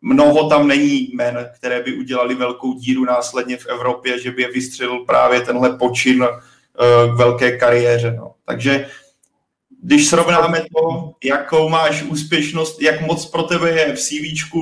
mnoho 0.00 0.48
tam 0.48 0.68
není 0.68 1.10
men, 1.14 1.50
které 1.54 1.82
by 1.82 1.94
udělali 1.94 2.34
velkou 2.34 2.74
díru 2.74 3.04
následně 3.04 3.56
v 3.56 3.66
Evropě, 3.66 4.18
že 4.18 4.30
by 4.30 4.42
je 4.42 4.52
vystřelil 4.52 4.98
právě 4.98 5.40
tenhle 5.40 5.78
počin 5.78 6.22
uh, 6.22 6.28
k 7.14 7.18
velké 7.18 7.56
kariéře. 7.58 8.14
No. 8.18 8.34
Takže 8.44 8.86
když 9.82 10.08
srovnáme 10.08 10.60
to, 10.60 11.12
jakou 11.24 11.68
máš 11.68 12.02
úspěšnost, 12.02 12.82
jak 12.82 13.00
moc 13.00 13.26
pro 13.26 13.42
tebe 13.42 13.70
je 13.70 13.94
v 13.94 13.98
CV 13.98 14.52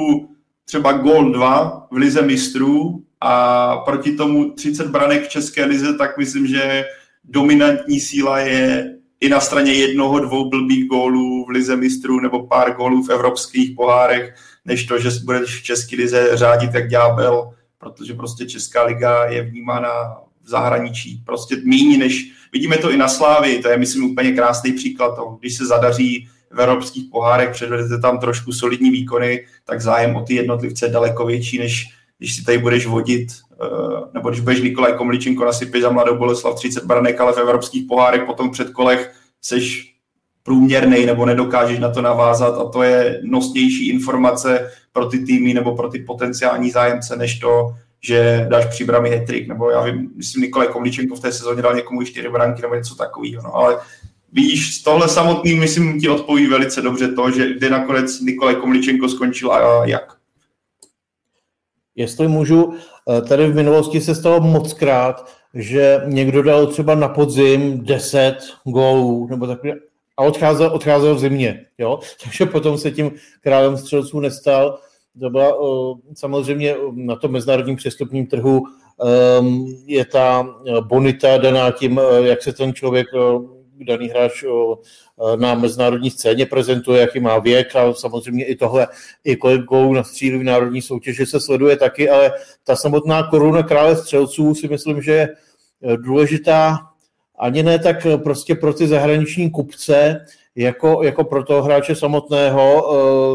třeba 0.64 0.92
gol 0.92 1.32
2 1.32 1.86
v 1.90 1.96
lize 1.96 2.22
mistrů 2.22 3.04
a 3.20 3.76
proti 3.76 4.12
tomu 4.12 4.50
30 4.50 4.86
branek 4.86 5.24
v 5.24 5.28
České 5.28 5.64
lize, 5.64 5.94
tak 5.98 6.18
myslím, 6.18 6.46
že 6.46 6.84
dominantní 7.24 8.00
síla 8.00 8.38
je 8.38 8.94
i 9.20 9.28
na 9.28 9.40
straně 9.40 9.72
jednoho, 9.72 10.18
dvou 10.18 10.50
blbých 10.50 10.88
gólů 10.88 11.44
v 11.44 11.48
lize 11.48 11.76
mistrů 11.76 12.20
nebo 12.20 12.46
pár 12.46 12.74
gólů 12.74 13.02
v 13.02 13.10
evropských 13.10 13.76
pohárech, 13.76 14.34
než 14.64 14.84
to, 14.84 14.98
že 14.98 15.10
budeš 15.24 15.60
v 15.60 15.62
České 15.62 15.96
lize 15.96 16.30
řádit 16.32 16.74
jak 16.74 16.88
ďábel, 16.88 17.54
protože 17.78 18.14
prostě 18.14 18.46
Česká 18.46 18.84
liga 18.84 19.24
je 19.24 19.42
vnímána 19.42 19.90
v 20.42 20.48
zahraničí. 20.48 21.22
Prostě 21.26 21.56
míní, 21.64 21.98
než 21.98 22.32
vidíme 22.52 22.78
to 22.78 22.90
i 22.90 22.96
na 22.96 23.08
Slávii, 23.08 23.62
to 23.62 23.68
je 23.68 23.76
myslím 23.76 24.04
úplně 24.04 24.32
krásný 24.32 24.72
příklad 24.72 25.16
toho. 25.16 25.36
Když 25.40 25.56
se 25.56 25.66
zadaří 25.66 26.28
v 26.50 26.60
evropských 26.60 27.04
pohárech, 27.10 27.50
předvedete 27.50 27.98
tam 27.98 28.18
trošku 28.18 28.52
solidní 28.52 28.90
výkony, 28.90 29.46
tak 29.64 29.80
zájem 29.80 30.16
o 30.16 30.22
ty 30.22 30.34
jednotlivce 30.34 30.86
je 30.86 30.92
daleko 30.92 31.26
větší, 31.26 31.58
než 31.58 31.86
když 32.20 32.36
si 32.36 32.44
tady 32.44 32.58
budeš 32.58 32.86
vodit, 32.86 33.28
eh, 33.62 33.66
nebo 34.14 34.30
když 34.30 34.40
budeš 34.40 34.62
Nikolaj 34.62 34.92
Komličenko 34.92 35.44
nasypit 35.44 35.82
za 35.82 35.90
mladou 35.90 36.16
Boleslav 36.16 36.54
30 36.54 36.84
branek, 36.84 37.20
ale 37.20 37.32
v 37.32 37.38
evropských 37.38 37.84
pohárech 37.88 38.22
potom 38.26 38.50
před 38.50 38.70
kolech 38.70 39.12
seš 39.42 39.94
průměrný 40.42 41.06
nebo 41.06 41.26
nedokážeš 41.26 41.78
na 41.78 41.90
to 41.90 42.02
navázat 42.02 42.58
a 42.58 42.64
to 42.64 42.82
je 42.82 43.20
nosnější 43.24 43.88
informace 43.88 44.70
pro 44.92 45.06
ty 45.06 45.18
týmy 45.18 45.54
nebo 45.54 45.76
pro 45.76 45.88
ty 45.88 45.98
potenciální 45.98 46.70
zájemce, 46.70 47.16
než 47.16 47.38
to, 47.38 47.74
že 48.02 48.46
dáš 48.50 48.66
při 48.66 48.84
brami 48.84 49.10
hetrik, 49.10 49.48
nebo 49.48 49.70
já 49.70 49.82
vím, 49.82 50.10
myslím, 50.16 50.42
Nikolaj 50.42 50.68
Komličenko 50.68 51.16
v 51.16 51.20
té 51.20 51.32
sezóně 51.32 51.62
dal 51.62 51.74
někomu 51.74 52.02
čtyři 52.02 52.28
branky 52.28 52.62
nebo 52.62 52.74
něco 52.74 52.94
takového, 52.94 53.42
no, 53.42 53.54
ale 53.54 53.78
víš, 54.32 54.82
tohle 54.82 55.08
samotný, 55.08 55.54
myslím, 55.54 56.00
ti 56.00 56.08
odpoví 56.08 56.46
velice 56.46 56.82
dobře 56.82 57.08
to, 57.08 57.30
že 57.30 57.54
kde 57.54 57.70
nakonec 57.70 58.20
Nikolaj 58.20 58.54
Komličenko 58.54 59.08
skončil 59.08 59.52
a 59.52 59.86
jak. 59.86 60.19
Jestli 61.96 62.28
můžu, 62.28 62.72
eh, 62.72 63.22
tady 63.22 63.46
v 63.46 63.54
minulosti 63.54 64.00
se 64.00 64.14
stalo 64.14 64.40
moc 64.40 64.72
krát, 64.72 65.30
že 65.54 66.00
někdo 66.06 66.42
dal 66.42 66.66
třeba 66.66 66.94
na 66.94 67.08
podzim 67.08 67.84
10 67.84 68.36
gólů 68.64 69.26
nebo 69.30 69.46
takové 69.46 69.72
a 70.16 70.22
odcházel, 70.22 70.70
odcházel 70.74 71.14
v 71.14 71.18
zimě. 71.18 71.66
Jo? 71.78 71.98
Takže 72.24 72.46
potom 72.46 72.78
se 72.78 72.90
tím 72.90 73.10
králem 73.40 73.76
střelců 73.76 74.20
nestal. 74.20 74.78
To 75.20 75.30
byla 75.30 75.56
uh, 75.56 75.98
samozřejmě 76.14 76.76
na 76.92 77.16
tom 77.16 77.32
mezinárodním 77.32 77.76
přestupním 77.76 78.26
trhu 78.26 78.62
um, 79.40 79.66
je 79.86 80.04
ta 80.04 80.54
bonita 80.80 81.38
daná 81.38 81.70
tím, 81.70 82.00
jak 82.22 82.42
se 82.42 82.52
ten 82.52 82.74
člověk 82.74 83.06
daný 83.84 84.08
hráč 84.08 84.44
na 85.36 85.54
mezinárodní 85.54 86.10
scéně 86.10 86.46
prezentuje, 86.46 87.00
jaký 87.00 87.20
má 87.20 87.38
věk 87.38 87.76
a 87.76 87.94
samozřejmě 87.94 88.44
i 88.44 88.56
tohle, 88.56 88.88
i 89.24 89.36
kolik 89.36 89.62
gólů 89.62 89.92
na 89.92 90.04
střílí 90.04 90.38
v 90.38 90.44
národní 90.44 90.82
soutěži 90.82 91.26
se 91.26 91.40
sleduje 91.40 91.76
taky, 91.76 92.10
ale 92.10 92.32
ta 92.64 92.76
samotná 92.76 93.22
koruna 93.22 93.62
krále 93.62 93.96
střelců 93.96 94.54
si 94.54 94.68
myslím, 94.68 95.02
že 95.02 95.12
je 95.12 95.28
důležitá. 95.96 96.78
Ani 97.38 97.62
ne 97.62 97.78
tak 97.78 98.06
prostě 98.22 98.54
pro 98.54 98.74
ty 98.74 98.88
zahraniční 98.88 99.50
kupce, 99.50 100.26
jako, 100.56 101.02
jako 101.02 101.24
pro 101.24 101.44
toho 101.44 101.62
hráče 101.62 101.94
samotného, 101.94 102.90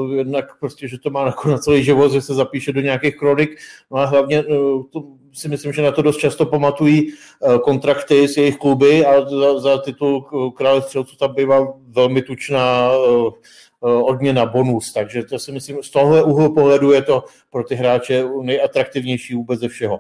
uh, 0.08 0.14
jednak 0.14 0.60
prostě, 0.60 0.88
že 0.88 1.00
to 1.00 1.10
má 1.10 1.26
jako 1.26 1.50
na 1.50 1.58
celý 1.58 1.84
život, 1.84 2.12
že 2.12 2.22
se 2.22 2.34
zapíše 2.34 2.74
do 2.74 2.82
nějakých 2.82 3.18
kronik, 3.18 3.50
no 3.92 3.98
a 3.98 4.06
hlavně 4.06 4.44
uh, 4.44 4.84
to 4.94 5.04
si 5.34 5.50
myslím, 5.50 5.74
že 5.74 5.82
na 5.82 5.92
to 5.92 6.02
dost 6.02 6.18
často 6.18 6.46
pamatují 6.46 7.12
uh, 7.12 7.58
kontrakty 7.58 8.28
s 8.28 8.38
jejich 8.38 8.58
kluby 8.58 9.06
a 9.06 9.30
za, 9.30 9.60
za 9.60 9.78
titul 9.78 10.22
krále 10.58 10.82
střelců 10.82 11.16
tam 11.16 11.34
bývá 11.36 11.74
velmi 11.88 12.22
tučná 12.22 12.98
uh, 12.98 13.34
odměna, 13.82 14.46
bonus, 14.46 14.94
takže 14.94 15.24
to 15.24 15.40
si 15.40 15.52
myslím, 15.52 15.84
z 15.84 15.90
tohle 15.90 16.24
úhlu 16.24 16.54
pohledu 16.54 16.92
je 16.92 17.02
to 17.02 17.24
pro 17.52 17.64
ty 17.64 17.76
hráče 17.76 18.26
nejatraktivnější 18.42 19.36
vůbec 19.36 19.60
ze 19.60 19.68
všeho. 19.68 20.00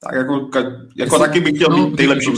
Tak 0.00 0.14
jako, 0.14 0.48
jako 0.96 1.18
taky 1.18 1.40
bych 1.40 1.54
chtěl 1.54 1.86
být 1.86 1.98
nejlepší. 1.98 2.30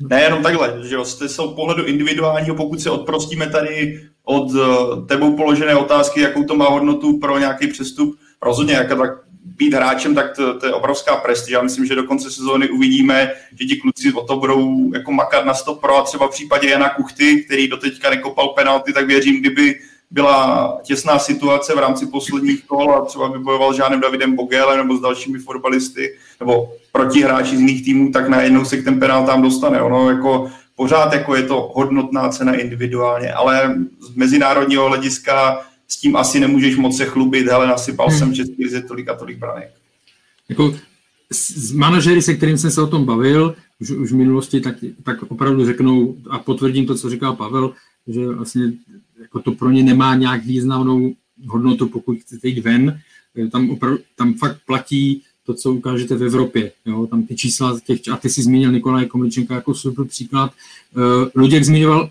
Ne, 0.00 0.22
jenom 0.22 0.42
takhle, 0.42 0.74
že 0.82 0.94
jo, 0.94 1.04
z 1.04 1.36
toho 1.36 1.54
pohledu 1.54 1.84
individuálního, 1.84 2.56
pokud 2.56 2.80
se 2.80 2.90
odprostíme 2.90 3.50
tady 3.50 4.00
od 4.24 4.50
uh, 4.50 5.06
tebou 5.06 5.36
položené 5.36 5.74
otázky, 5.74 6.20
jakou 6.20 6.44
to 6.44 6.56
má 6.56 6.68
hodnotu 6.68 7.18
pro 7.18 7.38
nějaký 7.38 7.66
přestup, 7.66 8.18
rozhodně, 8.42 8.74
jako 8.74 8.96
tak 8.96 9.10
být 9.44 9.74
hráčem, 9.74 10.14
tak 10.14 10.36
to, 10.36 10.58
to 10.58 10.66
je 10.66 10.72
obrovská 10.72 11.16
prestiž. 11.16 11.52
Já 11.52 11.62
myslím, 11.62 11.86
že 11.86 11.94
do 11.94 12.04
konce 12.04 12.30
sezóny 12.30 12.68
uvidíme, 12.68 13.32
že 13.60 13.66
ti 13.66 13.76
kluci 13.76 14.12
o 14.12 14.24
to 14.24 14.36
budou 14.36 14.92
jako 14.94 15.12
makat 15.12 15.44
na 15.44 15.54
100 15.54 15.74
pro 15.74 15.96
a 15.96 16.02
třeba 16.02 16.26
v 16.26 16.30
případě 16.30 16.68
Jana 16.68 16.88
Kuchty, 16.88 17.42
který 17.42 17.68
doteďka 17.68 18.10
nekopal 18.10 18.48
penalty, 18.48 18.92
tak 18.92 19.06
věřím, 19.06 19.40
kdyby 19.40 19.80
byla 20.10 20.78
těsná 20.82 21.18
situace 21.18 21.74
v 21.74 21.78
rámci 21.78 22.06
posledních 22.06 22.64
kol 22.66 22.94
a 22.94 23.04
třeba 23.04 23.28
by 23.28 23.38
bojoval 23.38 23.72
s 23.72 23.76
Žánem 23.76 24.00
Davidem 24.00 24.36
Bogelem 24.36 24.78
nebo 24.78 24.96
s 24.96 25.00
dalšími 25.00 25.38
fotbalisty 25.38 26.16
nebo 26.40 26.72
protihráči 26.92 27.56
z 27.56 27.60
jiných 27.60 27.84
týmů, 27.84 28.12
tak 28.12 28.28
najednou 28.28 28.64
se 28.64 28.76
k 28.76 28.84
ten 28.84 29.00
penaltám 29.00 29.42
dostane. 29.42 29.82
Ono 29.82 30.10
jako 30.10 30.50
pořád 30.76 31.12
jako 31.12 31.36
je 31.36 31.42
to 31.42 31.72
hodnotná 31.74 32.28
cena 32.28 32.54
individuálně, 32.54 33.32
ale 33.32 33.74
z 34.00 34.14
mezinárodního 34.16 34.88
hlediska 34.88 35.60
s 35.88 35.96
tím 35.96 36.16
asi 36.16 36.40
nemůžeš 36.40 36.76
moc 36.76 36.96
se 36.96 37.04
chlubit, 37.04 37.46
hele, 37.46 37.66
nasypal 37.66 38.08
hmm. 38.08 38.18
jsem 38.18 38.34
Český 38.34 38.64
lize 38.64 38.82
tolik 38.82 39.08
a 39.08 39.14
tolik 39.14 39.38
branek. 39.38 39.70
Jako 40.48 40.74
s 41.32 41.72
manažery, 41.72 42.22
se 42.22 42.34
kterým 42.34 42.58
jsem 42.58 42.70
se 42.70 42.82
o 42.82 42.86
tom 42.86 43.04
bavil, 43.04 43.54
už, 43.80 43.90
už 43.90 44.12
v 44.12 44.16
minulosti, 44.16 44.60
tak, 44.60 44.74
tak 45.02 45.22
opravdu 45.28 45.66
řeknou 45.66 46.16
a 46.30 46.38
potvrdím 46.38 46.86
to, 46.86 46.94
co 46.94 47.10
říkal 47.10 47.36
Pavel, 47.36 47.72
že 48.08 48.26
vlastně 48.26 48.72
jako 49.20 49.42
to 49.42 49.52
pro 49.52 49.70
ně 49.70 49.82
nemá 49.82 50.14
nějak 50.14 50.44
významnou 50.44 51.14
hodnotu, 51.46 51.88
pokud 51.88 52.18
chcete 52.18 52.48
jít 52.48 52.60
ven. 52.60 53.00
Tam, 53.50 53.70
opravdu, 53.70 53.98
tam 54.16 54.34
fakt 54.34 54.58
platí 54.66 55.22
to, 55.46 55.54
co 55.54 55.72
ukážete 55.72 56.16
v 56.16 56.22
Evropě. 56.22 56.72
Jo? 56.86 57.06
Tam 57.06 57.22
ty 57.22 57.36
čísla 57.36 57.80
těch, 57.80 58.00
a 58.12 58.16
ty 58.16 58.28
si 58.28 58.42
zmínil 58.42 58.72
Nikolaj 58.72 59.06
Komličenka 59.06 59.54
jako 59.54 59.74
super 59.74 60.04
příklad. 60.04 60.52
Uh, 60.96 61.02
Luděk 61.34 61.64
zmiňoval 61.64 62.10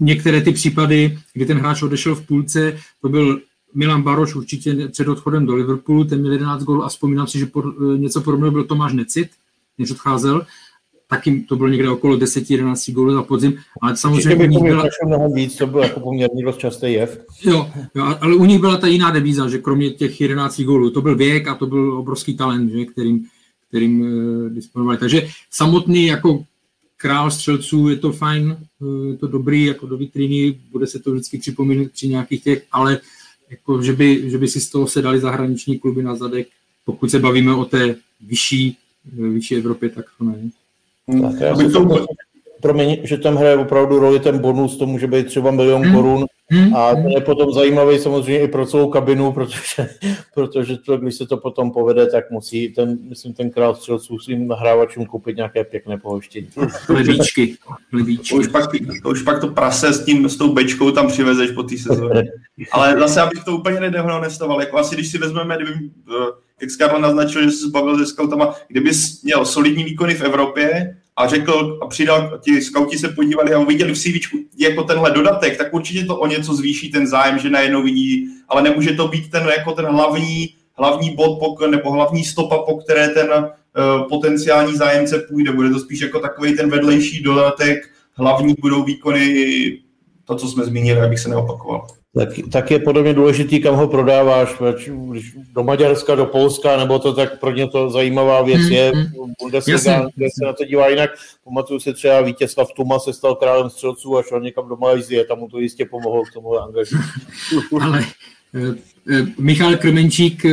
některé 0.00 0.40
ty 0.40 0.52
případy, 0.52 1.18
kdy 1.32 1.46
ten 1.46 1.58
hráč 1.58 1.82
odešel 1.82 2.14
v 2.14 2.26
půlce, 2.26 2.78
to 3.02 3.08
byl 3.08 3.40
Milan 3.74 4.02
Baroš 4.02 4.34
určitě 4.34 4.88
před 4.88 5.08
odchodem 5.08 5.46
do 5.46 5.54
Liverpoolu, 5.54 6.04
ten 6.04 6.20
měl 6.20 6.32
11 6.32 6.62
gólů 6.62 6.84
a 6.84 6.88
vzpomínám 6.88 7.26
si, 7.26 7.38
že 7.38 7.46
por, 7.46 7.74
eh, 7.94 7.98
něco 7.98 8.20
podobného 8.20 8.52
byl 8.52 8.64
Tomáš 8.64 8.92
Necit, 8.92 9.30
než 9.78 9.90
odcházel 9.90 10.46
taky 11.10 11.40
to 11.48 11.56
bylo 11.56 11.68
někde 11.68 11.88
okolo 11.88 12.16
10-11 12.16 12.94
gólů 12.94 13.12
za 13.12 13.22
podzim, 13.22 13.58
ale 13.82 13.96
samozřejmě 13.96 14.46
u 14.46 14.48
nich 14.48 14.62
byla... 14.62 14.84
mnohem 15.06 15.32
víc, 15.32 15.56
to 15.56 15.66
byl 15.66 15.80
jako 15.80 16.00
poměrně 16.00 16.44
dost 16.44 16.58
častý 16.58 16.92
jev. 16.92 17.20
Jo, 17.42 17.70
jo, 17.94 18.16
ale 18.20 18.34
u 18.34 18.44
nich 18.44 18.58
byla 18.58 18.76
ta 18.76 18.86
jiná 18.86 19.10
devíza, 19.10 19.48
že 19.48 19.58
kromě 19.58 19.90
těch 19.90 20.20
11 20.20 20.60
gólů, 20.60 20.90
to 20.90 21.02
byl 21.02 21.16
věk 21.16 21.48
a 21.48 21.54
to 21.54 21.66
byl 21.66 21.92
obrovský 21.98 22.36
talent, 22.36 22.72
že, 22.72 22.84
kterým, 22.84 23.26
kterým 23.68 24.00
uh, 24.00 24.50
disponovali. 24.50 24.98
Takže 24.98 25.28
samotný 25.50 26.06
jako 26.06 26.44
král 26.96 27.30
střelců 27.30 27.88
je 27.88 27.96
to 27.96 28.12
fajn, 28.12 28.56
uh, 28.80 29.06
je 29.06 29.16
to 29.16 29.26
dobrý, 29.26 29.64
jako 29.64 29.86
do 29.86 29.96
vitriny, 29.96 30.58
bude 30.70 30.86
se 30.86 30.98
to 30.98 31.12
vždycky 31.12 31.38
připomínat 31.38 31.92
při 31.92 32.08
nějakých 32.08 32.42
těch, 32.42 32.64
ale 32.72 33.00
jako, 33.50 33.82
že, 33.82 33.92
by, 33.92 34.30
že 34.30 34.38
by 34.38 34.48
si 34.48 34.60
z 34.60 34.70
toho 34.70 34.86
se 34.86 35.02
dali 35.02 35.20
zahraniční 35.20 35.78
kluby 35.78 36.02
na 36.02 36.14
zadek, 36.14 36.48
pokud 36.84 37.10
se 37.10 37.18
bavíme 37.18 37.54
o 37.54 37.64
té 37.64 37.96
vyšší, 38.20 38.76
eh, 39.18 39.28
vyšší 39.28 39.56
Evropě, 39.56 39.88
tak 39.88 40.04
to 40.18 40.24
ne. 40.24 40.50
Tak 41.22 41.40
já 41.40 41.56
si 41.56 41.70
to, 41.70 42.06
promiň, 42.60 42.96
že 43.02 43.18
tam 43.18 43.36
hraje 43.36 43.56
opravdu 43.56 43.98
roli 43.98 44.20
ten 44.20 44.38
bonus, 44.38 44.76
to 44.76 44.86
může 44.86 45.06
být 45.06 45.26
třeba 45.26 45.50
milion 45.50 45.82
hmm. 45.82 45.94
korun 45.94 46.24
hmm. 46.50 46.76
a 46.76 46.94
to 46.94 47.08
je 47.08 47.20
potom 47.20 47.52
zajímavý 47.52 47.98
samozřejmě 47.98 48.40
i 48.40 48.48
pro 48.48 48.66
celou 48.66 48.90
kabinu, 48.90 49.32
protože, 49.32 49.88
protože 50.34 50.76
to, 50.76 50.96
když 50.96 51.14
se 51.14 51.26
to 51.26 51.36
potom 51.36 51.70
povede, 51.70 52.06
tak 52.06 52.30
musí 52.30 52.68
ten, 52.68 52.98
myslím, 53.08 53.34
ten 53.34 53.50
král 53.50 53.74
střelců 53.74 54.18
svým 54.18 54.48
nahrávačům 54.48 55.06
koupit 55.06 55.36
nějaké 55.36 55.64
pěkné 55.64 55.98
pohoštění. 55.98 56.48
Levíčky. 56.88 57.56
Levíčky. 57.92 58.34
Už 58.38 58.48
pak, 58.48 58.70
už 59.04 59.22
pak 59.22 59.40
to 59.40 59.48
prase 59.48 59.92
s 59.92 60.04
tím, 60.04 60.28
s 60.28 60.36
tou 60.36 60.52
bečkou 60.52 60.90
tam 60.90 61.08
přivezeš 61.08 61.50
po 61.50 61.62
té 61.62 61.78
sezóně. 61.78 62.22
Ale 62.72 62.98
zase, 62.98 63.20
abych 63.20 63.44
to 63.44 63.56
úplně 63.56 63.80
nedehonestoval, 63.80 64.60
jako 64.60 64.78
asi 64.78 64.94
když 64.94 65.10
si 65.10 65.18
vezmeme, 65.18 65.56
kdyby, 65.56 65.72
jak 66.60 66.70
Skarla 66.70 66.98
naznačil, 66.98 67.42
že 67.42 67.50
se 67.50 67.66
zbavil 67.66 67.98
se 67.98 68.06
scoutama, 68.06 68.54
kdyby 68.68 68.90
měl 69.24 69.44
solidní 69.44 69.84
výkony 69.84 70.14
v 70.14 70.22
Evropě, 70.22 70.96
a 71.20 71.26
řekl 71.26 71.78
a 71.82 71.86
přidal, 71.86 72.38
ti 72.44 72.62
skauti 72.62 72.98
se 72.98 73.08
podívali 73.08 73.54
a 73.54 73.58
uviděli 73.58 73.92
v 73.92 73.98
CV 73.98 74.34
jako 74.58 74.82
tenhle 74.82 75.10
dodatek, 75.10 75.56
tak 75.56 75.74
určitě 75.74 76.04
to 76.04 76.16
o 76.16 76.26
něco 76.26 76.54
zvýší 76.54 76.90
ten 76.90 77.06
zájem, 77.06 77.38
že 77.38 77.50
najednou 77.50 77.82
vidí, 77.82 78.28
ale 78.48 78.62
nemůže 78.62 78.92
to 78.92 79.08
být 79.08 79.30
ten 79.30 79.42
jako 79.56 79.72
ten 79.72 79.84
hlavní, 79.86 80.54
hlavní 80.74 81.14
bod 81.14 81.60
nebo 81.70 81.90
hlavní 81.92 82.24
stopa, 82.24 82.58
po 82.58 82.76
které 82.76 83.08
ten 83.08 83.28
uh, 83.30 84.08
potenciální 84.08 84.76
zájemce 84.76 85.18
půjde. 85.18 85.52
Bude 85.52 85.70
to 85.70 85.78
spíš 85.78 86.00
jako 86.00 86.20
takový 86.20 86.56
ten 86.56 86.70
vedlejší 86.70 87.22
dodatek, 87.22 87.90
hlavní 88.14 88.54
budou 88.60 88.84
výkony, 88.84 89.78
to, 90.24 90.34
co 90.36 90.48
jsme 90.48 90.64
zmínili, 90.64 91.00
abych 91.00 91.18
se 91.18 91.28
neopakoval 91.28 91.86
tak, 92.14 92.28
tak 92.52 92.70
je 92.70 92.78
podobně 92.78 93.14
důležitý, 93.14 93.60
kam 93.60 93.74
ho 93.74 93.88
prodáváš, 93.88 94.48
do 95.52 95.64
Maďarska, 95.64 96.14
do 96.14 96.26
Polska, 96.26 96.76
nebo 96.76 96.98
to 96.98 97.14
tak 97.14 97.40
pro 97.40 97.52
ně 97.52 97.68
to 97.68 97.90
zajímavá 97.90 98.42
věc 98.42 98.60
hmm, 98.60 98.72
je, 98.72 98.92
hmm. 98.94 99.32
Bundesliga, 99.40 100.08
kde 100.14 100.26
se 100.38 100.44
na 100.46 100.52
to 100.52 100.64
dívá 100.64 100.88
jinak. 100.88 101.10
Pamatuju 101.44 101.80
si 101.80 101.92
třeba 101.92 102.20
Vítězslav 102.20 102.72
Tuma 102.76 102.98
se 102.98 103.12
stal 103.12 103.34
králem 103.34 103.70
střelců 103.70 104.18
a 104.18 104.22
šel 104.22 104.40
někam 104.40 104.68
do 104.68 104.76
Malajzie, 104.76 105.24
tam 105.24 105.38
mu 105.38 105.48
to 105.48 105.58
jistě 105.58 105.84
pomohlo 105.84 106.24
k 106.24 106.32
tomu 106.32 106.58
angažu. 106.58 106.96
Ale 107.80 108.04
eh, 108.54 108.74
eh, 109.10 109.26
Michal 109.38 109.76
Krmenčík, 109.76 110.44
eh, 110.44 110.50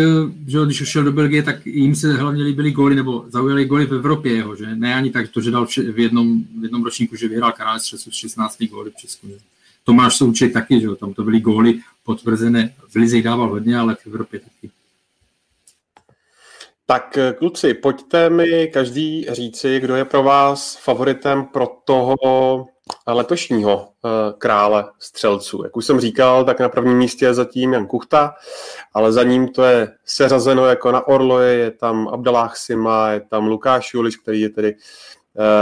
že 0.48 0.58
když 0.65 0.89
šel 0.89 1.04
do 1.04 1.12
Belgie, 1.12 1.43
tak 1.43 1.65
jim 1.65 1.96
se 1.96 2.13
hlavně 2.13 2.43
líbily 2.43 2.72
góly, 2.72 2.96
nebo 2.96 3.26
zaujaly 3.28 3.65
góly 3.65 3.86
v 3.86 3.93
Evropě 3.93 4.34
jeho, 4.34 4.56
že 4.56 4.76
ne 4.76 4.96
ani 4.96 5.10
tak 5.10 5.30
to, 5.30 5.41
že 5.41 5.52
dal 5.52 5.65
v 5.65 6.00
jednom, 6.00 6.43
v 6.60 6.63
jednom 6.63 6.84
ročníku, 6.84 7.15
že 7.15 7.28
vyhrál 7.28 7.52
král 7.52 7.80
střelců 7.80 8.12
16 8.12 8.63
góly 8.63 8.91
v 8.91 8.96
Česku. 8.96 9.28
Tomáš 9.88 10.15
Souček 10.15 10.54
taky, 10.54 10.80
že 10.80 10.86
jo, 10.86 10.95
tam 10.95 11.13
to 11.13 11.23
byly 11.23 11.39
góly 11.39 11.80
potvrzené, 12.04 12.73
v 12.89 12.95
Lize 12.95 13.21
dával 13.21 13.50
hodně, 13.50 13.78
ale 13.78 13.95
v 13.95 14.08
Evropě 14.08 14.39
taky. 14.39 14.71
Tak 16.86 17.17
kluci, 17.38 17.73
pojďte 17.73 18.30
mi 18.30 18.67
každý 18.67 19.26
říci, 19.30 19.80
kdo 19.80 19.95
je 19.95 20.06
pro 20.06 20.23
vás 20.23 20.78
favoritem 20.84 21.45
pro 21.45 21.67
toho 21.86 22.15
letošního 23.08 23.89
eh, 23.89 24.10
krále 24.38 24.86
střelců. 25.00 25.63
Jak 25.63 25.78
už 25.78 25.86
jsem 25.86 26.00
říkal, 26.00 26.45
tak 26.45 26.60
na 26.60 26.69
prvním 26.69 26.97
místě 26.97 27.26
je 27.26 27.34
zatím 27.34 27.73
Jan 27.73 27.88
Kuchta, 27.88 28.34
ale 28.93 29.12
za 29.12 29.23
ním 29.23 29.47
to 29.47 29.63
je 29.63 29.88
seřazeno 30.06 30.65
jako 30.65 30.91
na 30.91 31.08
Orloje, 31.08 31.54
je 31.54 31.71
tam 31.71 32.08
Abdalách 32.08 32.58
Sima, 32.58 33.12
je 33.12 33.21
tam 33.21 33.47
Lukáš 33.47 33.93
Juliš, 33.93 34.17
který 34.17 34.41
je 34.41 34.50
tedy 34.50 34.76
Eh, 34.76 35.17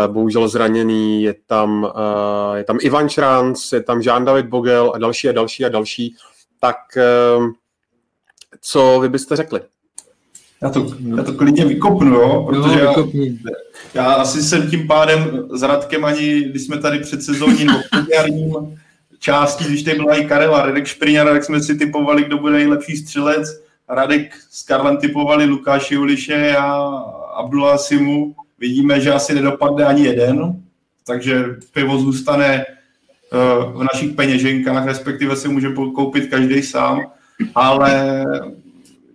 bohužel 0.08 0.48
zraněný, 0.48 1.24
je 1.24 1.36
tam, 1.48 1.92
eh, 1.96 2.58
je 2.58 2.64
tam 2.64 2.78
Ivan 2.82 3.10
Šránc, 3.10 3.72
je 3.72 3.84
tam 3.84 4.00
Jean-David 4.00 4.48
Bogel 4.48 4.92
a 4.96 4.98
další 4.98 5.30
a 5.30 5.32
další 5.32 5.66
a 5.66 5.70
další. 5.70 6.16
Tak 6.60 6.78
eh, 6.98 7.04
co 8.62 9.00
vy 9.02 9.10
byste 9.10 9.36
řekli? 9.36 9.62
Já 10.62 10.70
to, 10.70 10.88
já 11.18 11.24
to 11.24 11.34
klidně 11.34 11.66
vykopnu, 11.66 12.16
jo, 12.16 12.44
protože 12.50 12.80
já, 12.80 12.94
já 13.94 14.14
asi 14.14 14.44
jsem 14.44 14.70
tím 14.70 14.88
pádem 14.88 15.48
s 15.54 15.62
Radkem 15.62 16.06
ani, 16.06 16.42
když 16.42 16.64
jsme 16.64 16.78
tady 16.78 17.00
před 17.00 17.24
sezóní 17.24 17.66
nebo 17.66 18.72
části, 19.20 19.64
když 19.64 19.84
tady 19.84 19.98
byla 19.98 20.16
i 20.16 20.26
Karel 20.26 20.56
a 20.56 20.66
Radek 20.66 20.86
Špriňar, 20.86 21.28
tak 21.28 21.44
jsme 21.44 21.62
si 21.62 21.76
typovali, 21.76 22.24
kdo 22.24 22.38
bude 22.38 22.54
nejlepší 22.54 22.98
střelec. 22.98 23.66
Radek 23.90 24.36
s 24.52 24.64
Karlem 24.64 24.98
typovali 24.98 25.46
Lukáši 25.46 25.98
Uliše 25.98 26.56
a 26.56 26.72
Abdullah 27.36 27.80
Simu 27.80 28.36
vidíme, 28.60 29.02
že 29.02 29.14
asi 29.14 29.36
nedopadne 29.36 29.86
ani 29.86 30.04
jeden, 30.04 30.64
takže 31.08 31.46
pivo 31.74 32.00
zůstane 32.00 32.66
eh, 32.66 32.66
v 33.74 33.88
našich 33.94 34.16
peněženkách, 34.16 34.86
respektive 34.86 35.36
si 35.36 35.48
může 35.48 35.74
koupit 35.74 36.30
každý 36.30 36.64
sám, 36.64 37.02
ale 37.56 38.24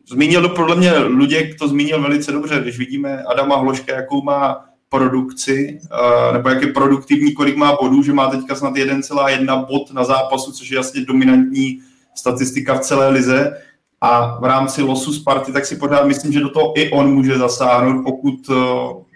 zmínil 0.08 0.42
to 0.42 0.48
podle 0.48 0.76
mě 0.76 0.98
Luděk 0.98 1.58
to 1.58 1.68
zmínil 1.68 2.02
velice 2.02 2.32
dobře, 2.32 2.60
když 2.60 2.78
vidíme 2.78 3.22
Adama 3.22 3.56
Hloška, 3.56 3.94
jakou 3.94 4.22
má 4.22 4.64
produkci, 4.88 5.80
eh, 5.84 6.32
nebo 6.32 6.48
jak 6.48 6.62
je 6.62 6.72
produktivní, 6.72 7.32
kolik 7.32 7.56
má 7.56 7.76
bodů, 7.82 8.02
že 8.02 8.12
má 8.12 8.30
teďka 8.30 8.54
snad 8.54 8.76
1,1 8.76 9.66
bod 9.66 9.92
na 9.92 10.04
zápasu, 10.04 10.52
což 10.52 10.70
je 10.70 10.76
jasně 10.76 11.04
dominantní 11.04 11.80
statistika 12.14 12.74
v 12.74 12.80
celé 12.80 13.08
lize, 13.08 13.56
a 14.00 14.38
v 14.40 14.44
rámci 14.44 14.82
losu 14.82 15.12
Sparty, 15.12 15.52
tak 15.52 15.66
si 15.66 15.76
pořád 15.76 16.04
myslím, 16.04 16.32
že 16.32 16.40
do 16.40 16.48
toho 16.48 16.80
i 16.80 16.90
on 16.90 17.14
může 17.14 17.38
zasáhnout, 17.38 18.04
pokud 18.04 18.34
eh, 18.50 18.54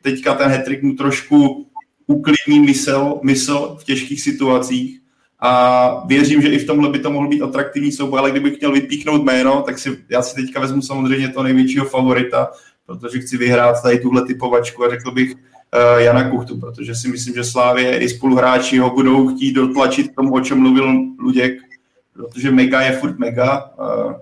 teďka 0.05 0.35
ten 0.35 0.49
hetrik 0.51 0.83
mu 0.83 0.95
trošku 0.95 1.67
uklidní 2.07 2.61
mysl, 2.61 3.21
mysl 3.23 3.77
v 3.81 3.85
těžkých 3.85 4.21
situacích 4.21 5.01
a 5.41 6.03
věřím, 6.07 6.43
že 6.43 6.49
i 6.49 6.59
v 6.59 6.67
tomhle 6.67 6.91
by 6.91 6.99
to 6.99 7.11
mohl 7.11 7.29
být 7.29 7.43
atraktivní 7.43 7.93
souboj, 7.93 8.19
ale 8.19 8.31
kdybych 8.31 8.61
měl 8.61 8.73
vypíchnout 8.73 9.25
jméno, 9.25 9.63
tak 9.63 9.79
si, 9.79 9.99
já 10.09 10.23
si 10.23 10.35
teďka 10.35 10.61
vezmu 10.61 10.83
samozřejmě 10.83 11.29
to 11.29 11.43
největšího 11.43 11.85
favorita, 11.85 12.51
protože 12.87 13.21
chci 13.21 13.37
vyhrát 13.37 13.83
tady 13.83 13.99
tuhle 13.99 14.27
typovačku 14.27 14.85
a 14.85 14.91
řekl 14.91 15.11
bych 15.11 15.35
uh, 15.35 16.01
Jana 16.01 16.31
Kuchtu, 16.31 16.61
protože 16.61 16.95
si 16.95 17.09
myslím, 17.09 17.35
že 17.35 17.45
Slávě 17.45 17.99
i 17.99 18.09
spoluhráči 18.09 18.79
ho 18.79 18.91
budou 18.91 19.29
chtít 19.29 19.53
dotlačit 19.53 20.09
k 20.09 20.15
tomu, 20.15 20.35
o 20.35 20.41
čem 20.41 20.61
mluvil 20.61 20.95
Luděk, 21.19 21.59
protože 22.13 22.51
Mega 22.51 22.81
je 22.81 22.93
furt 22.93 23.19
Mega. 23.19 23.71
Uh, 23.79 24.13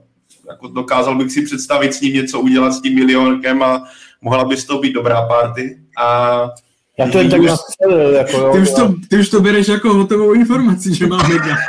jako 0.49 0.69
dokázal 0.69 1.15
bych 1.15 1.33
si 1.33 1.43
představit 1.43 1.95
s 1.95 2.01
ním 2.01 2.15
něco 2.15 2.41
udělat 2.41 2.73
s 2.73 2.81
tím 2.83 2.95
milionkem 2.95 3.63
a 3.63 3.85
mohla 4.23 4.45
by 4.45 4.57
z 4.57 4.65
toho 4.65 4.81
být 4.81 4.93
dobrá 4.93 5.27
party. 5.27 5.79
A 5.99 6.49
já 6.99 7.09
to 7.09 7.19
jen 7.19 7.31
tak 7.31 7.41
nastřelil, 7.41 8.11
jako 8.11 8.39
jo. 8.39 8.53
Ty 8.53 8.59
už, 8.59 8.71
to, 8.71 8.95
ty 9.11 9.19
už 9.19 9.29
to 9.29 9.41
bereš 9.41 9.69
jako 9.69 9.95
hotovou 9.95 10.33
informaci, 10.33 10.95
že 10.95 11.07
má 11.07 11.29
Mega. 11.29 11.57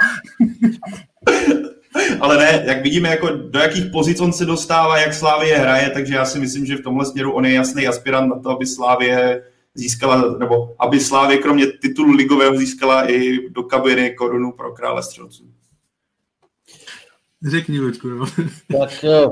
Ale 2.19 2.37
ne, 2.37 2.63
jak 2.67 2.83
vidíme, 2.83 3.09
jako 3.09 3.29
do 3.29 3.59
jakých 3.59 3.85
pozic 3.91 4.21
on 4.21 4.33
se 4.33 4.45
dostává, 4.45 4.97
jak 4.97 5.13
Slávě 5.13 5.57
hraje, 5.57 5.89
takže 5.89 6.13
já 6.13 6.25
si 6.25 6.39
myslím, 6.39 6.65
že 6.65 6.75
v 6.75 6.81
tomhle 6.81 7.05
směru 7.05 7.31
on 7.31 7.45
je 7.45 7.53
jasný 7.53 7.87
aspirant 7.87 8.29
na 8.29 8.39
to, 8.39 8.49
aby 8.49 8.65
Slávě 8.65 9.43
získala, 9.75 10.37
nebo 10.37 10.75
aby 10.79 10.99
Slávě 10.99 11.37
kromě 11.37 11.67
titulu 11.67 12.11
ligového 12.11 12.57
získala 12.57 13.11
i 13.11 13.49
do 13.49 13.63
kabiny 13.63 14.15
korunu 14.15 14.51
pro 14.51 14.71
krále 14.71 15.03
střelců. 15.03 15.43
Řekni, 17.47 17.79
Luďku, 17.79 18.09
no. 18.09 18.25
Tak 18.79 19.03
eh, 19.03 19.25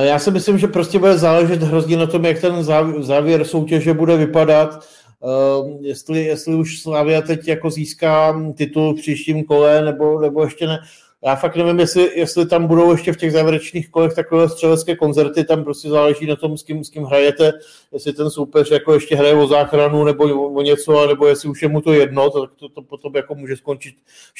já 0.00 0.18
si 0.18 0.30
myslím, 0.30 0.58
že 0.58 0.66
prostě 0.66 0.98
bude 0.98 1.18
záležet 1.18 1.62
hrozně 1.62 1.96
na 1.96 2.06
tom, 2.06 2.24
jak 2.24 2.40
ten 2.40 2.64
závěr 3.00 3.44
soutěže 3.44 3.94
bude 3.94 4.16
vypadat. 4.16 4.88
Uh, 5.22 5.78
jestli, 5.80 6.24
jestli 6.24 6.54
už 6.54 6.82
Slavia 6.82 7.22
teď 7.22 7.48
jako 7.48 7.70
získá 7.70 8.42
titul 8.56 8.94
v 8.94 8.96
příštím 8.96 9.44
kole, 9.44 9.84
nebo, 9.84 10.20
nebo 10.20 10.44
ještě 10.44 10.66
ne. 10.66 10.78
Já 11.24 11.36
fakt 11.36 11.56
nevím, 11.56 11.80
jestli, 11.80 12.18
jestli 12.18 12.46
tam 12.46 12.66
budou 12.66 12.92
ještě 12.92 13.12
v 13.12 13.16
těch 13.16 13.32
závěrečných 13.32 13.90
kolech 13.90 14.14
takové 14.14 14.48
střelecké 14.48 14.96
koncerty, 14.96 15.44
tam 15.44 15.64
prostě 15.64 15.88
záleží 15.88 16.26
na 16.26 16.36
tom, 16.36 16.56
s 16.56 16.62
kým, 16.62 16.84
s 16.84 16.90
kým 16.90 17.04
hrajete, 17.04 17.52
jestli 17.92 18.12
ten 18.12 18.30
soupeř 18.30 18.70
jako 18.70 18.94
ještě 18.94 19.16
hraje 19.16 19.34
o 19.34 19.46
záchranu 19.46 20.04
nebo 20.04 20.24
o 20.48 20.62
něco, 20.62 21.06
nebo 21.06 21.26
jestli 21.26 21.48
už 21.48 21.62
je 21.62 21.68
mu 21.68 21.80
to 21.80 21.92
jedno, 21.92 22.30
tak 22.30 22.50
to, 22.56 22.68
to 22.68 22.82
potom 22.82 23.16
jako 23.16 23.34
může 23.34 23.56
skončit 23.56 23.94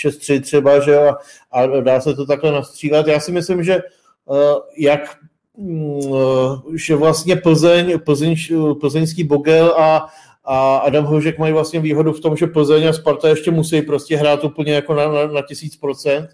6-3 0.07 0.41
třeba, 0.41 0.81
že 0.81 0.99
a, 0.99 1.17
a 1.51 1.67
dá 1.67 2.01
se 2.01 2.15
to 2.15 2.27
takhle 2.27 2.53
nastřílet. 2.53 3.07
Já 3.07 3.21
si 3.21 3.33
myslím, 3.33 3.65
že 3.65 3.81
uh, 4.27 4.37
jak 4.79 5.17
že 6.75 6.97
vlastně 6.97 7.37
Plzeň, 7.37 7.99
Plzeň, 8.05 8.37
plzeňský 8.81 9.25
Bogel 9.25 9.75
a 9.79 10.07
a 10.45 10.77
Adam 10.77 11.05
Hložek 11.05 11.39
mají 11.39 11.53
vlastně 11.53 11.81
výhodu 11.81 12.13
v 12.13 12.21
tom, 12.21 12.37
že 12.37 12.47
Plzeň 12.47 12.89
a 12.89 12.93
Sparta 12.93 13.29
ještě 13.29 13.51
musí 13.51 13.83
prostě 13.83 14.17
hrát 14.17 14.45
úplně 14.45 14.73
jako 14.73 14.95
na, 14.95 15.13
na, 15.13 15.27
na 15.27 15.43
tisíc 15.43 15.77
procent. 15.77 16.31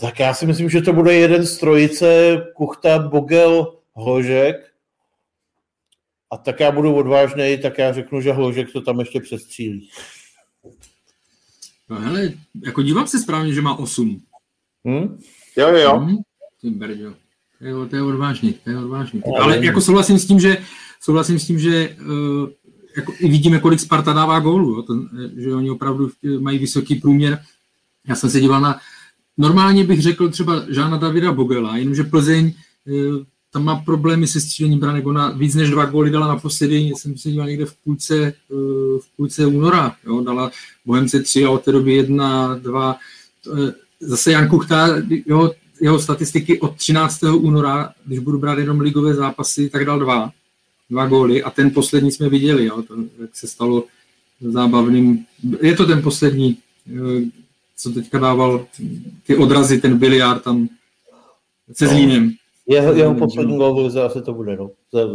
Tak 0.00 0.20
já 0.20 0.34
si 0.34 0.46
myslím, 0.46 0.70
že 0.70 0.80
to 0.80 0.92
bude 0.92 1.14
jeden 1.14 1.46
z 1.46 1.58
trojice 1.58 2.36
Kuchta, 2.56 2.98
Bogel, 2.98 3.78
Hložek. 3.96 4.56
A 6.30 6.36
tak 6.36 6.60
já 6.60 6.72
budu 6.72 6.94
odvážný, 6.94 7.58
tak 7.62 7.78
já 7.78 7.92
řeknu, 7.92 8.20
že 8.20 8.32
Hložek 8.32 8.72
to 8.72 8.80
tam 8.80 9.00
ještě 9.00 9.20
přestřílí. 9.20 9.88
No 11.88 12.00
hele, 12.00 12.32
jako 12.64 12.82
dívám 12.82 13.06
se 13.06 13.18
správně, 13.18 13.52
že 13.52 13.62
má 13.62 13.78
8. 13.78 14.22
Hm? 14.88 15.18
Jo, 15.56 15.68
jo, 15.68 15.76
jo. 15.76 16.00
Hm? 16.00 16.16
Tím 16.60 16.78
brďo. 16.78 17.21
To 17.62 17.68
je, 17.68 17.88
to 17.88 17.96
je 17.96 18.02
odvážný, 18.02 18.52
to 18.64 18.70
je 18.70 18.78
odvážný. 18.78 19.22
Ale 19.40 19.64
jako 19.64 19.80
souhlasím 19.80 20.18
s 20.18 20.26
tím, 20.26 20.40
že 20.40 20.58
souhlasím 21.00 21.38
s 21.38 21.46
tím, 21.46 21.58
že 21.58 21.96
uh, 22.00 22.48
jako, 22.96 23.12
vidíme, 23.20 23.58
kolik 23.58 23.80
Sparta 23.80 24.12
dává 24.12 24.40
gólů, 24.40 24.74
jo, 24.74 24.82
ten, 24.82 25.08
že 25.36 25.54
oni 25.54 25.70
opravdu 25.70 26.10
mají 26.38 26.58
vysoký 26.58 26.94
průměr. 26.94 27.38
Já 28.08 28.14
jsem 28.14 28.30
se 28.30 28.40
díval 28.40 28.60
na, 28.60 28.80
normálně 29.38 29.84
bych 29.84 30.02
řekl 30.02 30.28
třeba 30.28 30.62
Žána 30.68 30.96
Davida 30.96 31.32
Bogela, 31.32 31.76
jenomže 31.76 32.04
Plzeň 32.04 32.52
eh, 32.88 33.24
tam 33.52 33.64
má 33.64 33.76
problémy 33.76 34.26
se 34.26 34.40
střílením 34.40 34.78
branek, 34.78 35.06
ona 35.06 35.30
víc 35.30 35.54
než 35.54 35.70
dva 35.70 35.84
góly 35.84 36.10
dala 36.10 36.28
naposledy, 36.28 36.76
jsem 36.76 37.18
se 37.18 37.30
díval 37.30 37.46
někde 37.46 37.66
v 37.66 37.74
půlce, 37.74 38.16
eh, 38.24 38.34
v 38.98 39.16
půlce 39.16 39.46
února, 39.46 39.96
jo, 40.06 40.20
dala 40.20 40.50
Bohemce 40.86 41.22
tři 41.22 41.44
a 41.44 41.50
od 41.50 41.64
té 41.64 41.72
doby 41.72 41.94
jedna, 41.94 42.54
dva, 42.54 42.96
eh, 43.52 43.72
zase 44.00 44.32
Jan 44.32 44.48
Kuchta, 44.48 44.88
jo, 45.26 45.50
jeho 45.82 45.98
statistiky 45.98 46.60
od 46.60 46.76
13. 46.76 47.22
února, 47.22 47.92
když 48.04 48.18
budu 48.18 48.38
brát 48.38 48.58
jenom 48.58 48.80
ligové 48.80 49.14
zápasy, 49.14 49.70
tak 49.70 49.84
dal 49.84 49.98
dva 49.98 50.30
dva 50.92 51.06
góly 51.06 51.42
a 51.42 51.50
ten 51.50 51.70
poslední 51.70 52.12
jsme 52.12 52.28
viděli, 52.28 52.64
jo, 52.64 52.82
to, 52.82 52.94
jak 53.20 53.36
se 53.36 53.48
stalo 53.48 53.84
zábavným. 54.40 55.24
Je 55.62 55.76
to 55.76 55.86
ten 55.86 56.02
poslední, 56.02 56.58
eh, 56.88 57.24
co 57.76 57.90
teďka 57.90 58.18
dával 58.18 58.66
ty 59.26 59.36
odrazy, 59.36 59.80
ten 59.80 59.98
biliard 59.98 60.42
tam 60.42 60.68
se 61.72 61.86
Zlínem. 61.86 62.32
Jeho, 62.66 62.92
jeho 62.92 63.14
poslední 63.14 63.56
gól 63.56 63.90
zase 63.90 64.22
to 64.22 64.32
bude. 64.32 64.56
No. 64.56 64.70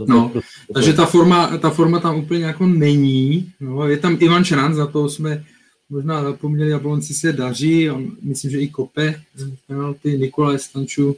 no, 0.08 0.32
takže 0.74 0.94
ta 0.94 1.06
forma, 1.06 1.58
ta 1.58 1.70
forma 1.70 2.00
tam 2.00 2.20
úplně 2.20 2.44
jako 2.44 2.68
není. 2.68 3.52
No, 3.60 3.88
je 3.88 3.98
tam 3.98 4.18
Ivan 4.20 4.44
Šran, 4.44 4.76
za 4.76 4.88
to 4.88 5.10
jsme 5.10 5.44
možná 5.90 6.24
zapomněli, 6.24 6.70
Jablonci 6.70 7.14
se 7.14 7.34
daří, 7.34 7.90
a 7.90 7.98
myslím, 8.22 8.52
že 8.52 8.60
i 8.60 8.68
kope 8.68 9.22
penalty, 9.68 10.18
Nikolaj 10.18 10.60
Stanču. 10.60 11.16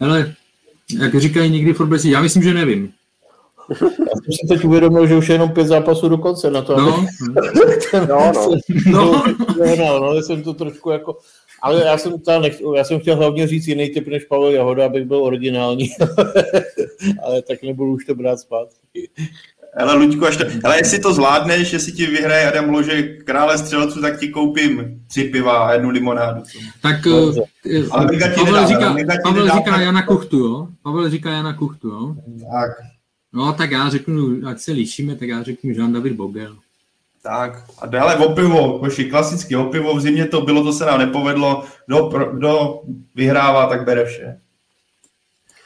Ale 0.00 0.34
jak 1.00 1.20
říkají 1.20 1.50
někdy 1.50 1.72
fotbalisti, 1.72 2.10
já 2.10 2.22
myslím, 2.22 2.42
že 2.42 2.54
nevím. 2.54 2.92
Já 3.70 3.76
jsem 4.14 4.32
si 4.32 4.46
teď 4.48 4.64
uvědomil, 4.64 5.06
že 5.06 5.16
už 5.16 5.28
je 5.28 5.34
jenom 5.34 5.50
pět 5.50 5.66
zápasů 5.66 6.08
do 6.08 6.18
konce 6.18 6.50
na 6.50 6.62
to. 6.62 6.76
No, 6.76 7.06
ten, 7.90 8.08
no, 8.08 8.32
no. 8.86 9.22
no. 9.56 9.76
no, 9.76 10.14
no, 10.14 10.22
jsem 10.22 10.42
to 10.42 10.54
trošku 10.54 10.90
jako... 10.90 11.18
Ale 11.62 11.84
já 11.84 11.98
jsem, 11.98 12.20
ta 12.20 12.40
nech, 12.40 12.60
já 12.76 12.84
jsem 12.84 13.00
chtěl 13.00 13.16
hlavně 13.16 13.46
říct 13.46 13.66
jiný 13.66 13.88
typ 13.88 14.06
než 14.06 14.24
Pavel 14.24 14.50
Jahoda, 14.50 14.86
abych 14.86 15.04
byl 15.04 15.24
originální. 15.24 15.90
ale 17.24 17.42
tak 17.42 17.62
nebudu 17.62 17.92
už 17.92 18.04
to 18.04 18.14
brát 18.14 18.40
zpátky. 18.40 19.10
Ale 19.76 19.94
Luďku, 19.94 20.26
až 20.26 20.36
to, 20.36 20.44
ale 20.64 20.78
jestli 20.78 20.98
to 20.98 21.14
zvládneš, 21.14 21.72
jestli 21.72 21.92
ti 21.92 22.06
vyhraje 22.06 22.48
Adam 22.48 22.68
Lože 22.68 23.02
krále 23.02 23.58
střelců, 23.58 24.00
tak 24.00 24.20
ti 24.20 24.28
koupím 24.28 25.02
tři 25.06 25.24
piva 25.24 25.58
a 25.58 25.72
jednu 25.72 25.90
limonádu. 25.90 26.42
Tak 26.82 27.06
uh, 27.06 27.36
ale 27.90 28.06
Pavel, 28.34 28.44
nedá, 28.44 28.66
říká, 28.66 28.96
Pavel 29.22 29.50
říká 29.50 29.80
Jana 29.80 30.02
Kuchtu, 30.02 30.38
jo? 30.38 30.68
Pavel 30.82 31.10
říká 31.10 31.30
Jana 31.30 31.52
Kuchtu, 31.52 31.88
jo? 31.88 32.14
Tak. 32.52 32.70
No, 33.32 33.52
tak 33.52 33.70
já 33.70 33.88
řeknu, 33.88 34.48
ať 34.48 34.58
se 34.58 34.72
lišíme, 34.72 35.16
tak 35.16 35.28
já 35.28 35.42
řeknu 35.42 35.70
Jean-David 35.70 36.16
Bogel. 36.16 36.56
Tak, 37.22 37.64
a 37.78 37.86
dále 37.86 38.16
o 38.16 38.34
pivo, 38.34 38.78
koši, 38.78 39.04
klasicky 39.04 39.56
o 39.56 39.64
pivo, 39.64 39.96
v 39.96 40.00
zimě 40.00 40.26
to 40.26 40.40
bylo, 40.40 40.64
to 40.64 40.72
se 40.72 40.84
nám 40.84 40.98
nepovedlo, 40.98 41.64
kdo, 41.86 42.08
kdo 42.32 42.80
vyhrává, 43.14 43.66
tak 43.66 43.84
bere 43.84 44.04
vše. 44.04 44.40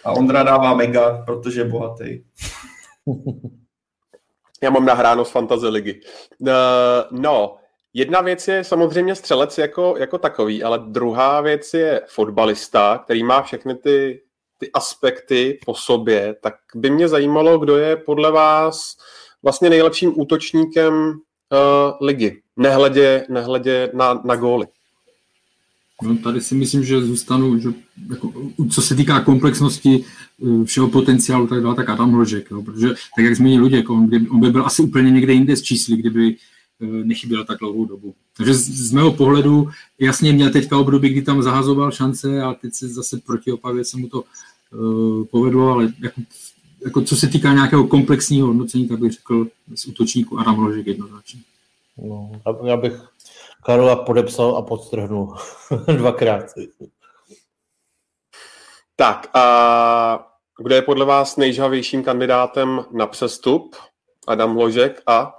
A 0.05 0.13
Ondra 0.13 0.43
dává 0.43 0.75
mega, 0.75 1.23
protože 1.27 1.61
je 1.61 1.65
bohatý. 1.65 2.23
Já 4.63 4.71
mám 4.71 4.85
nahráno 4.85 5.25
z 5.25 5.31
Fantasy 5.31 5.67
ligy. 5.69 6.01
Uh, 6.39 6.49
no, 7.11 7.57
jedna 7.95 8.21
věc 8.21 8.49
je 8.49 8.65
samozřejmě 8.65 9.15
střelec 9.15 9.59
jako, 9.59 9.95
jako 9.99 10.19
takový, 10.19 10.63
ale 10.63 10.79
druhá 10.79 11.41
věc 11.41 11.75
je 11.75 12.03
fotbalista, 12.09 12.99
který 13.05 13.25
má 13.25 13.43
všechny 13.43 13.75
ty 13.75 14.23
ty 14.63 14.73
aspekty 14.73 15.59
po 15.67 15.75
sobě, 15.75 16.35
tak 16.43 16.55
by 16.75 16.91
mě 16.91 17.09
zajímalo, 17.09 17.59
kdo 17.59 17.77
je 17.77 17.97
podle 17.97 18.31
vás 18.31 18.97
vlastně 19.43 19.71
nejlepším 19.71 20.21
útočníkem 20.21 20.95
uh, 20.95 22.07
ligy, 22.07 22.43
nehledě, 22.57 23.27
nehledě 23.29 23.91
na, 23.95 24.21
na 24.25 24.37
góly. 24.37 24.67
No, 26.03 26.17
tady 26.17 26.41
si 26.41 26.55
myslím, 26.55 26.85
že 26.85 27.03
zůstanu, 27.03 27.59
že 27.59 27.69
jako, 28.11 28.33
co 28.71 28.83
se 28.83 28.95
týká 28.95 29.21
komplexnosti 29.21 30.05
eh, 30.05 30.65
všeho 30.65 30.89
potenciálu, 30.89 31.47
tak 31.47 31.63
dále, 31.63 31.75
tak 31.75 31.89
Adam 31.89 32.13
Hložek, 32.13 32.51
jo, 32.51 32.63
protože 32.63 32.89
tak 33.17 33.25
jak 33.25 33.37
zmínil 33.37 33.63
Luděk, 33.63 33.91
on, 33.91 34.07
by, 34.07 34.29
on 34.29 34.41
by 34.41 34.51
byl 34.51 34.67
asi 34.67 34.83
úplně 34.83 35.11
někde 35.11 35.33
jinde 35.33 35.57
z 35.57 35.63
čísly, 35.63 35.97
kdyby 35.97 36.37
eh, 36.81 36.87
nechyběl 36.87 37.45
tak 37.45 37.59
dlouhou 37.59 37.85
dobu. 37.85 38.15
Takže 38.37 38.55
z, 38.55 38.69
z 38.69 38.93
mého 38.93 39.13
pohledu 39.13 39.69
jasně 39.99 40.33
měl 40.33 40.51
teďka 40.51 40.79
období, 40.79 41.09
kdy 41.09 41.23
tam 41.23 41.43
zahazoval 41.43 41.91
šance 41.91 42.43
a 42.43 42.55
teď 42.55 42.75
se 42.75 42.89
zase 42.89 43.21
proti 43.27 43.53
Opavě 43.53 43.85
se 43.85 43.97
mu 43.97 44.09
to 44.09 44.25
uh, 44.73 45.25
povedlo, 45.25 45.69
ale 45.69 45.93
jako, 46.03 46.21
jako 46.85 47.03
co 47.03 47.17
se 47.17 47.29
týká 47.29 47.55
nějakého 47.55 47.87
komplexního 47.87 48.47
hodnocení, 48.47 48.89
tak 48.89 48.99
bych 48.99 49.13
řekl 49.13 49.47
z 49.75 49.87
útočníku 49.87 50.39
Adam 50.39 50.59
Ložek 50.59 50.87
jednoznačně. 50.87 51.41
No, 51.99 52.31
já 52.65 52.77
bych 52.77 52.93
Karola 53.65 53.97
podepsal 53.97 54.57
a 54.57 54.63
podstrhnul 54.63 55.37
dvakrát. 55.97 56.45
Tak 58.97 59.37
a 59.37 60.29
kdo 60.63 60.75
je 60.75 60.83
podle 60.83 61.05
vás 61.05 61.37
nejžavějším 61.37 62.05
kandidátem 62.05 62.85
na 62.93 63.07
přestup? 63.07 63.77
Adam 64.29 64.57
Ložek 64.57 65.03
a? 65.07 65.39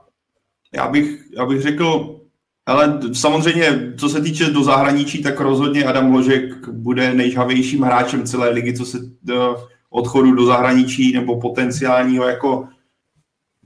Já 0.74 0.88
bych, 0.88 1.20
já 1.38 1.46
bych 1.46 1.62
řekl 1.62 2.20
ale 2.66 3.00
samozřejmě, 3.14 3.94
co 4.00 4.10
se 4.10 4.22
týče 4.22 4.46
do 4.46 4.64
zahraničí, 4.64 5.24
tak 5.24 5.40
rozhodně 5.40 5.86
Adam 5.86 6.14
Ložek 6.14 6.68
bude 6.68 7.14
nejžhavějším 7.14 7.82
hráčem 7.82 8.26
celé 8.26 8.50
ligy, 8.50 8.74
co 8.74 8.86
se 8.86 8.98
do 9.22 9.68
odchodu 9.90 10.36
do 10.36 10.46
zahraničí 10.46 11.14
nebo 11.14 11.42
potenciálního 11.42 12.28
jako 12.28 12.68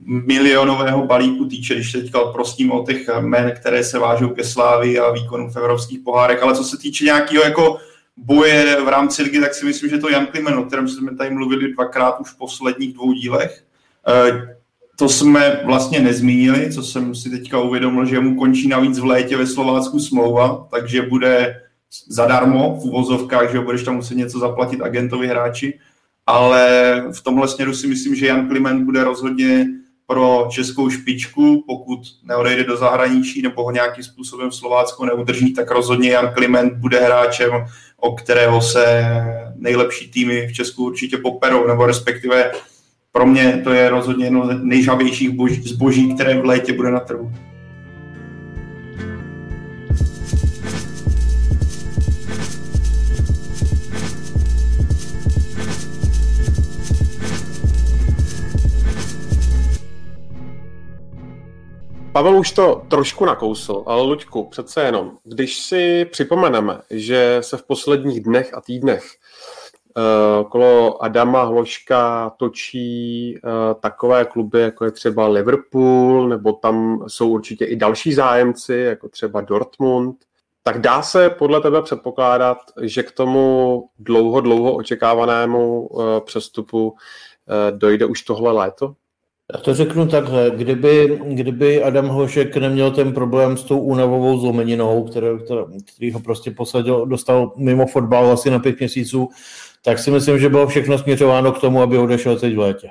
milionového 0.06 1.06
balíku 1.06 1.44
týče, 1.44 1.74
když 1.74 1.92
teďka 1.92 2.24
prostím 2.24 2.72
o 2.72 2.84
těch 2.84 3.08
men, 3.20 3.52
které 3.56 3.84
se 3.84 3.98
vážou 3.98 4.28
ke 4.28 4.44
slávy 4.44 4.98
a 4.98 5.10
výkonu 5.10 5.50
v 5.50 5.56
evropských 5.56 5.98
pohárech, 5.98 6.42
ale 6.42 6.54
co 6.54 6.64
se 6.64 6.78
týče 6.78 7.04
nějakého 7.04 7.44
jako 7.44 7.78
boje 8.16 8.80
v 8.84 8.88
rámci 8.88 9.22
ligy, 9.22 9.40
tak 9.40 9.54
si 9.54 9.66
myslím, 9.66 9.90
že 9.90 9.98
to 9.98 10.08
Jan 10.08 10.26
Klimen, 10.26 10.54
o 10.54 10.64
kterém 10.64 10.88
jsme 10.88 11.16
tady 11.16 11.30
mluvili 11.30 11.72
dvakrát 11.72 12.20
už 12.20 12.30
v 12.30 12.38
posledních 12.38 12.94
dvou 12.94 13.12
dílech, 13.12 13.64
eh, 14.08 14.56
to 14.98 15.08
jsme 15.08 15.60
vlastně 15.64 16.00
nezmínili, 16.00 16.72
co 16.72 16.82
jsem 16.82 17.14
si 17.14 17.30
teďka 17.30 17.60
uvědomil, 17.60 18.04
že 18.04 18.20
mu 18.20 18.36
končí 18.36 18.68
navíc 18.68 18.98
v 18.98 19.04
létě 19.04 19.36
ve 19.36 19.46
Slovácku 19.46 20.00
smlouva, 20.00 20.68
takže 20.70 21.02
bude 21.02 21.62
zadarmo 22.08 22.78
v 22.82 22.84
uvozovkách, 22.84 23.52
že 23.52 23.60
budeš 23.60 23.82
tam 23.82 23.96
muset 23.96 24.14
něco 24.14 24.38
zaplatit 24.38 24.82
agentovi 24.82 25.26
hráči, 25.26 25.78
ale 26.26 27.04
v 27.12 27.22
tomhle 27.22 27.48
směru 27.48 27.74
si 27.74 27.86
myslím, 27.86 28.14
že 28.14 28.26
Jan 28.26 28.48
Kliment 28.48 28.84
bude 28.84 29.04
rozhodně 29.04 29.66
pro 30.10 30.46
českou 30.50 30.90
špičku, 30.90 31.64
pokud 31.66 32.00
neodejde 32.24 32.64
do 32.64 32.76
zahraničí 32.76 33.42
nebo 33.42 33.64
ho 33.64 33.70
nějakým 33.70 34.04
způsobem 34.04 34.52
Slovácko 34.52 35.04
neudrží, 35.04 35.52
tak 35.52 35.70
rozhodně 35.70 36.10
Jan 36.10 36.34
Kliment 36.34 36.72
bude 36.72 37.00
hráčem, 37.00 37.50
o 37.96 38.12
kterého 38.12 38.60
se 38.60 39.04
nejlepší 39.56 40.10
týmy 40.10 40.46
v 40.46 40.52
Česku 40.52 40.84
určitě 40.84 41.16
poperou, 41.16 41.66
nebo 41.66 41.86
respektive 41.86 42.50
pro 43.12 43.26
mě 43.26 43.60
to 43.64 43.72
je 43.72 43.90
rozhodně 43.90 44.26
jedno 44.26 44.46
z 44.46 44.62
nejžavějších 44.62 45.30
zboží, 45.64 46.14
které 46.14 46.40
v 46.40 46.44
létě 46.44 46.72
bude 46.72 46.90
na 46.90 47.00
trhu. 47.00 47.32
Pavel 62.18 62.38
už 62.38 62.52
to 62.52 62.82
trošku 62.88 63.24
nakousl, 63.24 63.82
ale 63.86 64.02
Luďku, 64.02 64.44
přece 64.44 64.82
jenom, 64.82 65.12
když 65.24 65.58
si 65.58 66.04
připomeneme, 66.04 66.80
že 66.90 67.38
se 67.40 67.56
v 67.56 67.62
posledních 67.62 68.20
dnech 68.20 68.54
a 68.54 68.60
týdnech 68.60 69.04
uh, 69.04 70.48
kolo 70.48 71.02
Adama 71.02 71.42
Hloška 71.42 72.30
točí 72.30 73.34
uh, 73.34 73.80
takové 73.80 74.24
kluby, 74.24 74.60
jako 74.60 74.84
je 74.84 74.90
třeba 74.90 75.28
Liverpool, 75.28 76.28
nebo 76.28 76.52
tam 76.52 77.04
jsou 77.08 77.28
určitě 77.28 77.64
i 77.64 77.76
další 77.76 78.12
zájemci, 78.12 78.74
jako 78.74 79.08
třeba 79.08 79.40
Dortmund, 79.40 80.16
tak 80.62 80.80
dá 80.80 81.02
se 81.02 81.30
podle 81.30 81.60
tebe 81.60 81.82
předpokládat, 81.82 82.58
že 82.82 83.02
k 83.02 83.12
tomu 83.12 83.84
dlouho, 83.98 84.40
dlouho 84.40 84.74
očekávanému 84.74 85.86
uh, 85.86 86.20
přestupu 86.20 86.96
dojde 87.70 88.06
už 88.06 88.22
tohle 88.22 88.52
léto? 88.52 88.94
Já 89.54 89.60
to 89.60 89.74
řeknu 89.74 90.06
takhle, 90.06 90.50
kdyby, 90.56 91.20
kdyby 91.24 91.82
Adam 91.82 92.08
Hlošek 92.08 92.56
neměl 92.56 92.90
ten 92.90 93.12
problém 93.12 93.56
s 93.56 93.64
tou 93.64 93.78
únavovou 93.78 94.40
zlomeninou, 94.40 95.04
který, 95.04 95.26
který 95.84 96.12
ho 96.12 96.20
prostě 96.20 96.50
posadil, 96.50 97.06
dostal 97.06 97.52
mimo 97.56 97.86
fotbal 97.86 98.32
asi 98.32 98.50
na 98.50 98.58
pět 98.58 98.78
měsíců, 98.78 99.28
tak 99.84 99.98
si 99.98 100.10
myslím, 100.10 100.38
že 100.38 100.48
bylo 100.48 100.66
všechno 100.66 100.98
směřováno 100.98 101.52
k 101.52 101.60
tomu, 101.60 101.82
aby 101.82 101.98
odešel 101.98 102.38
teď 102.38 102.54
v 102.54 102.58
létě. 102.58 102.90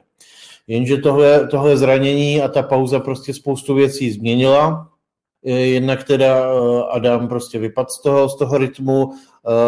Jenže 0.68 0.98
tohle, 0.98 1.48
tohle 1.48 1.78
zranění 1.78 2.42
a 2.42 2.48
ta 2.48 2.64
pauza 2.64 3.00
prostě 3.00 3.34
spoustu 3.34 3.76
věcí 3.76 4.12
změnila. 4.12 4.88
Jednak 5.44 6.04
teda 6.04 6.38
eh, 6.38 6.84
Adam 6.92 7.28
prostě 7.28 7.60
vypadl 7.60 7.90
z 7.90 8.02
toho, 8.02 8.30
z 8.30 8.38
toho 8.38 8.58
rytmu, 8.58 9.12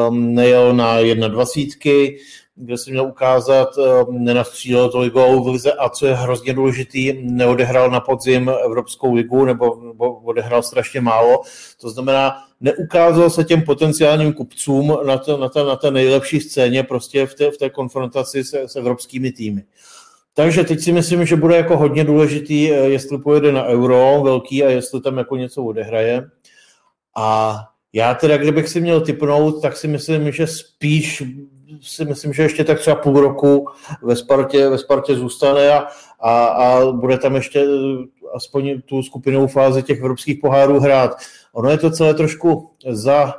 um, 0.08 0.36
nejel 0.36 0.74
na 0.74 0.98
21, 1.28 2.18
kde 2.62 2.78
si 2.78 2.92
měl 2.92 3.06
ukázat, 3.06 3.70
eh, 3.78 4.06
nenastřílel 4.10 4.90
tolik 4.90 5.14
gólů 5.14 5.44
v 5.44 5.48
lize 5.48 5.74
a 5.74 5.90
co 5.90 6.06
je 6.06 6.16
hrozně 6.16 6.54
důležitý, 6.54 7.20
neodehrál 7.22 7.92
na 7.92 8.00
podzim 8.00 8.52
Evropskou 8.66 9.14
ligu 9.14 9.46
nebo, 9.46 9.82
nebo 9.88 10.14
odehrál 10.16 10.64
strašně 10.64 11.02
málo. 11.02 11.42
To 11.82 11.90
znamená, 11.90 12.36
neukázal 12.62 13.30
se 13.30 13.44
těm 13.44 13.62
potenciálním 13.62 14.34
kupcům 14.34 14.98
na, 15.08 15.18
to, 15.18 15.38
na, 15.38 15.50
té, 15.50 15.64
na 15.64 15.76
té 15.76 15.92
nejlepší 15.92 16.40
scéně 16.40 16.84
prostě 16.84 17.26
v 17.26 17.34
té, 17.34 17.52
v 17.52 17.58
té 17.58 17.70
konfrontaci 17.70 18.44
se, 18.44 18.68
s 18.68 18.76
evropskými 18.76 19.32
týmy. 19.32 19.64
Takže 20.34 20.64
teď 20.64 20.80
si 20.80 20.92
myslím, 20.92 21.26
že 21.26 21.36
bude 21.36 21.58
jako 21.58 21.78
hodně 21.78 22.04
důležitý, 22.04 22.72
eh, 22.72 22.76
jestli 22.76 23.18
pojede 23.18 23.52
na 23.52 23.66
euro 23.66 24.22
velký 24.24 24.64
a 24.64 24.70
jestli 24.70 25.02
tam 25.02 25.18
jako 25.18 25.36
něco 25.36 25.64
odehraje. 25.64 26.30
A 27.18 27.58
já 27.94 28.14
teda, 28.14 28.38
kdybych 28.38 28.70
si 28.70 28.82
měl 28.82 29.02
typnout, 29.02 29.62
tak 29.62 29.78
si 29.78 29.88
myslím, 29.88 30.32
že 30.32 30.48
spíš 30.48 31.24
si 31.82 32.06
myslím, 32.06 32.34
že 32.34 32.44
ještě 32.44 32.64
tak 32.64 32.80
třeba 32.80 32.96
půl 32.96 33.20
roku 33.20 33.68
ve 34.04 34.16
Spartě, 34.16 34.70
ve 34.70 34.78
Spartě 34.78 35.16
zůstane 35.16 35.74
a, 35.74 35.88
a, 36.20 36.46
a 36.46 36.92
bude 36.92 37.18
tam 37.18 37.36
ještě 37.36 37.60
eh, 37.60 38.28
aspoň 38.34 38.82
tu 38.82 39.04
skupinovou 39.04 39.48
fázi 39.48 39.84
těch 39.84 40.00
evropských 40.00 40.40
pohárů 40.42 40.80
hrát. 40.80 41.16
Ono 41.54 41.70
je 41.70 41.78
to 41.78 41.92
celé 41.92 42.14
trošku 42.14 42.70
za, 42.90 43.34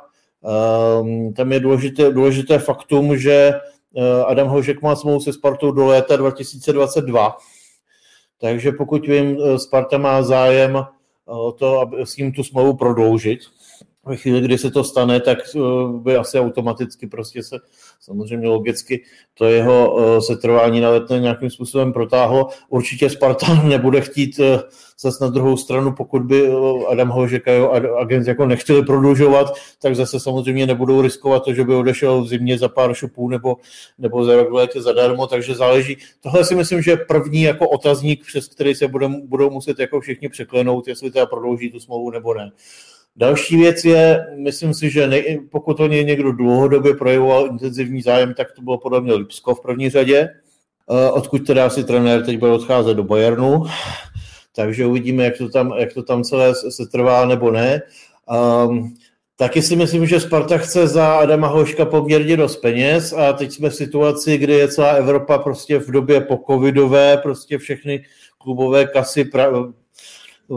um, 1.01 1.33
tam 1.33 1.53
je 1.53 1.61
důležité, 1.61 2.11
důležité 2.11 2.59
faktum, 2.59 3.17
že 3.17 3.53
uh, 3.93 4.03
Adam 4.27 4.49
Hožek 4.49 4.83
má 4.83 4.97
smlouvu 4.97 5.21
se 5.21 5.33
Spartou 5.33 5.71
do 5.71 5.87
léta 5.87 6.17
2022, 6.17 7.37
takže 8.41 8.73
pokud 8.73 9.07
vím, 9.07 9.39
eh, 9.41 9.59
Sparta 9.59 9.99
má 9.99 10.23
zájem 10.23 10.85
o 11.27 11.53
to, 11.53 11.81
aby 11.81 12.07
s 12.07 12.17
ním 12.17 12.33
tu 12.33 12.45
smlouvu 12.45 12.77
prodloužit, 12.77 13.41
ve 14.11 14.17
chvíli, 14.17 14.41
kdy 14.41 14.59
se 14.59 14.71
to 14.71 14.85
stane, 14.85 15.21
tak 15.21 15.39
eh, 15.57 15.61
by 15.99 16.17
asi 16.17 16.41
automaticky 16.41 17.07
prostě 17.07 17.43
se 17.43 17.57
samozřejmě 18.01 18.49
logicky 18.49 19.05
to 19.35 19.45
jeho 19.45 19.99
eh, 19.99 20.21
setrvání 20.21 20.81
na 20.81 20.91
letné 20.91 21.21
nějakým 21.21 21.51
způsobem 21.51 21.93
protáhlo. 21.93 22.49
Určitě 22.69 23.11
Spartan 23.11 23.69
nebude 23.69 24.01
chtít 24.01 24.41
eh, 24.41 24.63
zase 25.01 25.25
na 25.25 25.31
druhou 25.31 25.57
stranu, 25.57 25.93
pokud 25.93 26.23
by 26.23 26.53
Adam 26.91 27.09
Hožek 27.09 27.49
a 27.49 27.53
agent 28.01 28.27
jako 28.27 28.47
nechtěli 28.47 28.85
prodlužovat, 28.85 29.55
tak 29.83 29.97
zase 29.97 30.21
samozřejmě 30.21 30.67
nebudou 30.67 31.03
riskovat 31.03 31.45
to, 31.45 31.55
že 31.55 31.65
by 31.65 31.75
odešel 31.75 32.23
v 32.23 32.29
zimě 32.29 32.59
za 32.59 32.69
pár 32.69 32.95
šupů 32.95 33.29
nebo, 33.29 33.57
nebo 33.99 34.25
za 34.25 34.37
rok 34.37 34.53
létě 34.53 34.83
zadarmo, 34.83 35.27
takže 35.27 35.55
záleží. 35.55 35.97
Tohle 36.21 36.45
si 36.45 36.55
myslím, 36.55 36.83
že 36.83 36.91
je 36.91 36.97
první 36.97 37.43
jako 37.43 37.69
otazník, 37.69 38.27
přes 38.27 38.49
který 38.49 38.75
se 38.75 38.89
budou, 38.89 39.09
budou 39.27 39.51
muset 39.51 39.79
jako 39.79 40.01
všichni 40.01 40.29
překlenout, 40.29 40.89
jestli 40.89 41.11
teda 41.11 41.27
prodlouží 41.27 41.71
tu 41.71 41.81
smlouvu 41.81 42.11
nebo 42.11 42.35
ne. 42.35 42.51
Další 43.17 43.57
věc 43.57 43.85
je, 43.85 44.27
myslím 44.37 44.75
si, 44.75 44.91
že 44.91 45.07
nej, 45.07 45.41
pokud 45.51 45.77
to 45.77 45.87
někdo 45.87 46.33
dlouhodobě 46.33 46.95
projevoval 46.95 47.47
intenzivní 47.47 48.03
zájem, 48.03 48.35
tak 48.35 48.53
to 48.53 48.63
bylo 48.63 48.79
podle 48.79 49.01
mě 49.01 49.15
Lipsko 49.15 49.55
v 49.55 49.63
první 49.63 49.91
řadě, 49.91 50.29
eh, 50.91 51.11
odkud 51.11 51.47
teda 51.47 51.71
si 51.71 51.85
trenér 51.85 52.25
teď 52.25 52.39
bude 52.39 52.53
odcházet 52.53 52.95
do 52.95 53.05
Bayernu, 53.05 53.65
takže 54.57 54.87
uvidíme, 54.87 55.25
jak 55.25 55.39
to 55.39 55.49
tam, 55.49 55.75
jak 55.79 55.95
to 55.95 56.03
tam 56.03 56.25
celé 56.25 56.55
se 56.55 56.87
trvá 56.93 57.25
nebo 57.27 57.51
ne. 57.51 57.83
Um, 58.67 58.95
taky 59.37 59.63
si 59.63 59.77
myslím, 59.77 60.07
že 60.07 60.21
Sparta 60.21 60.59
chce 60.59 60.89
za 60.89 61.15
Adama 61.15 61.49
Hoška 61.49 61.85
poměrně 61.85 62.37
dost 62.37 62.57
peněz 62.57 63.13
a 63.13 63.33
teď 63.33 63.53
jsme 63.53 63.71
v 63.71 63.75
situaci, 63.75 64.39
kdy 64.39 64.53
je 64.53 64.69
celá 64.69 64.89
Evropa 64.89 65.39
prostě 65.39 65.79
v 65.79 65.91
době 65.91 66.21
po 66.21 66.39
covidové, 66.51 67.17
prostě 67.17 67.59
všechny 67.59 68.05
klubové 68.39 68.87
kasy 68.87 69.25
pra, 69.25 69.51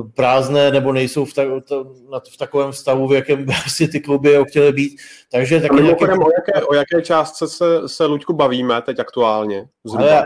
prázdné 0.02 0.72
nebo 0.72 0.94
nejsou 0.94 1.26
v, 1.26 1.34
ta, 1.34 1.42
to, 1.68 1.94
v 2.34 2.38
takovém 2.38 2.74
stavu, 2.74 3.08
v 3.08 3.14
jakém 3.14 3.46
si 3.68 3.88
ty 3.88 4.00
kluby 4.00 4.38
chtěly 4.48 4.72
být. 4.72 5.00
Takže 5.32 5.62
taky 5.62 5.84
nějaký... 5.84 6.06
o, 6.06 6.30
jaké, 6.38 6.66
o 6.66 6.74
jaké 6.74 7.02
částce 7.02 7.48
se, 7.48 7.90
se 7.90 8.06
Luďku 8.06 8.34
bavíme 8.34 8.82
teď 8.82 9.00
aktuálně? 9.00 9.66
Ale, 9.98 10.26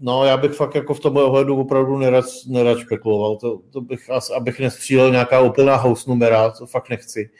no, 0.00 0.24
já 0.24 0.36
bych 0.36 0.52
fakt 0.52 0.74
jako 0.74 0.94
v 0.94 1.00
tomhle 1.00 1.24
ohledu 1.24 1.56
opravdu 1.56 1.98
nerad, 1.98 2.24
nerad 2.46 2.78
špekuloval. 2.78 3.36
To, 3.36 3.60
to 3.72 3.80
bych, 3.80 4.00
abych 4.36 4.60
nestřílel 4.60 5.10
nějaká 5.10 5.40
úplná 5.40 5.76
house 5.76 6.10
numera, 6.10 6.50
to 6.50 6.66
fakt 6.66 6.90
nechci. 6.90 7.30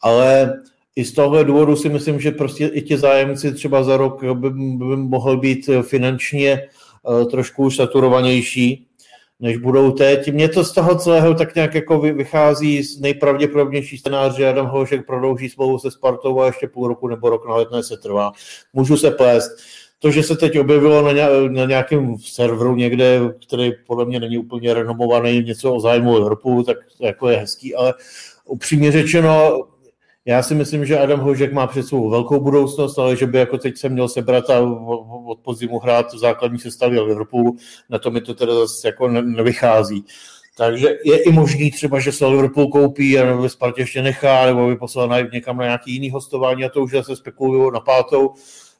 Ale 0.00 0.52
i 0.96 1.04
z 1.04 1.12
tohohle 1.12 1.44
důvodu 1.44 1.76
si 1.76 1.88
myslím, 1.88 2.20
že 2.20 2.30
prostě 2.30 2.66
i 2.66 2.82
ti 2.82 2.98
zájemci 2.98 3.52
třeba 3.52 3.82
za 3.82 3.96
rok 3.96 4.24
by, 4.24 4.50
by 4.50 4.96
mohl 4.96 5.36
být 5.36 5.70
finančně 5.82 6.68
uh, 7.02 7.24
trošku 7.30 7.64
už 7.64 7.76
saturovanější, 7.76 8.86
než 9.42 9.56
budou 9.56 9.90
teď. 9.90 10.32
Mně 10.32 10.48
to 10.48 10.64
z 10.64 10.72
toho 10.72 10.94
celého 10.94 11.34
tak 11.34 11.54
nějak 11.54 11.74
jako 11.74 12.00
vychází 12.00 12.82
z 12.82 13.00
nejpravděpodobnější 13.00 13.98
scénář, 13.98 14.36
že 14.36 14.48
Adam 14.48 14.66
Hlošek 14.66 15.06
prodlouží 15.06 15.48
smlouvu 15.48 15.78
se 15.78 15.90
Spartou 15.90 16.40
a 16.40 16.46
ještě 16.46 16.68
půl 16.68 16.88
roku 16.88 17.08
nebo 17.08 17.30
rok 17.30 17.48
na 17.48 17.54
letné 17.54 17.82
se 17.82 17.96
trvá. 17.96 18.32
Můžu 18.72 18.96
se 18.96 19.10
plést. 19.10 19.50
To, 19.98 20.10
že 20.10 20.22
se 20.22 20.36
teď 20.36 20.58
objevilo 20.58 21.12
na, 21.48 21.66
nějakém 21.66 22.16
serveru 22.18 22.76
někde, 22.76 23.20
který 23.46 23.72
podle 23.86 24.04
mě 24.04 24.20
není 24.20 24.38
úplně 24.38 24.74
renomovaný, 24.74 25.42
něco 25.42 25.74
o 25.74 25.80
zájmu 25.80 26.16
Evropu, 26.16 26.62
tak 26.62 26.76
jako 27.00 27.28
je 27.28 27.36
hezký, 27.36 27.74
ale 27.74 27.94
upřímně 28.44 28.92
řečeno, 28.92 29.64
já 30.26 30.42
si 30.42 30.54
myslím, 30.54 30.86
že 30.86 30.98
Adam 30.98 31.20
Hožek 31.20 31.52
má 31.52 31.66
před 31.66 31.82
svou 31.82 32.10
velkou 32.10 32.40
budoucnost, 32.40 32.98
ale 32.98 33.16
že 33.16 33.26
by 33.26 33.38
jako 33.38 33.58
teď 33.58 33.78
se 33.78 33.88
měl 33.88 34.08
sebrat 34.08 34.50
a 34.50 34.60
od 35.26 35.38
podzimu 35.38 35.78
hrát 35.78 36.12
v 36.12 36.18
základní 36.18 36.58
sestavě 36.58 37.00
Liverpoolu, 37.00 37.56
na 37.90 37.98
to 37.98 38.10
mi 38.10 38.20
to 38.20 38.34
teda 38.34 38.54
zase 38.54 38.88
jako 38.88 39.08
nevychází. 39.08 40.04
Takže 40.56 40.88
je 41.04 41.22
i 41.22 41.32
možný 41.32 41.70
třeba, 41.70 42.00
že 42.00 42.12
se 42.12 42.26
Liverpool 42.26 42.68
koupí 42.68 43.18
a 43.18 43.34
ve 43.34 43.48
Spartě 43.48 43.82
ještě 43.82 44.02
nechá, 44.02 44.46
nebo 44.46 44.68
by 44.68 44.76
poslal 44.76 45.28
někam 45.32 45.56
na 45.56 45.64
nějaký 45.64 45.92
jiný 45.92 46.10
hostování 46.10 46.64
a 46.64 46.68
to 46.68 46.82
už 46.82 46.90
zase 46.90 47.16
spekuluju 47.16 47.70
na 47.70 47.80
pátou. 47.80 48.34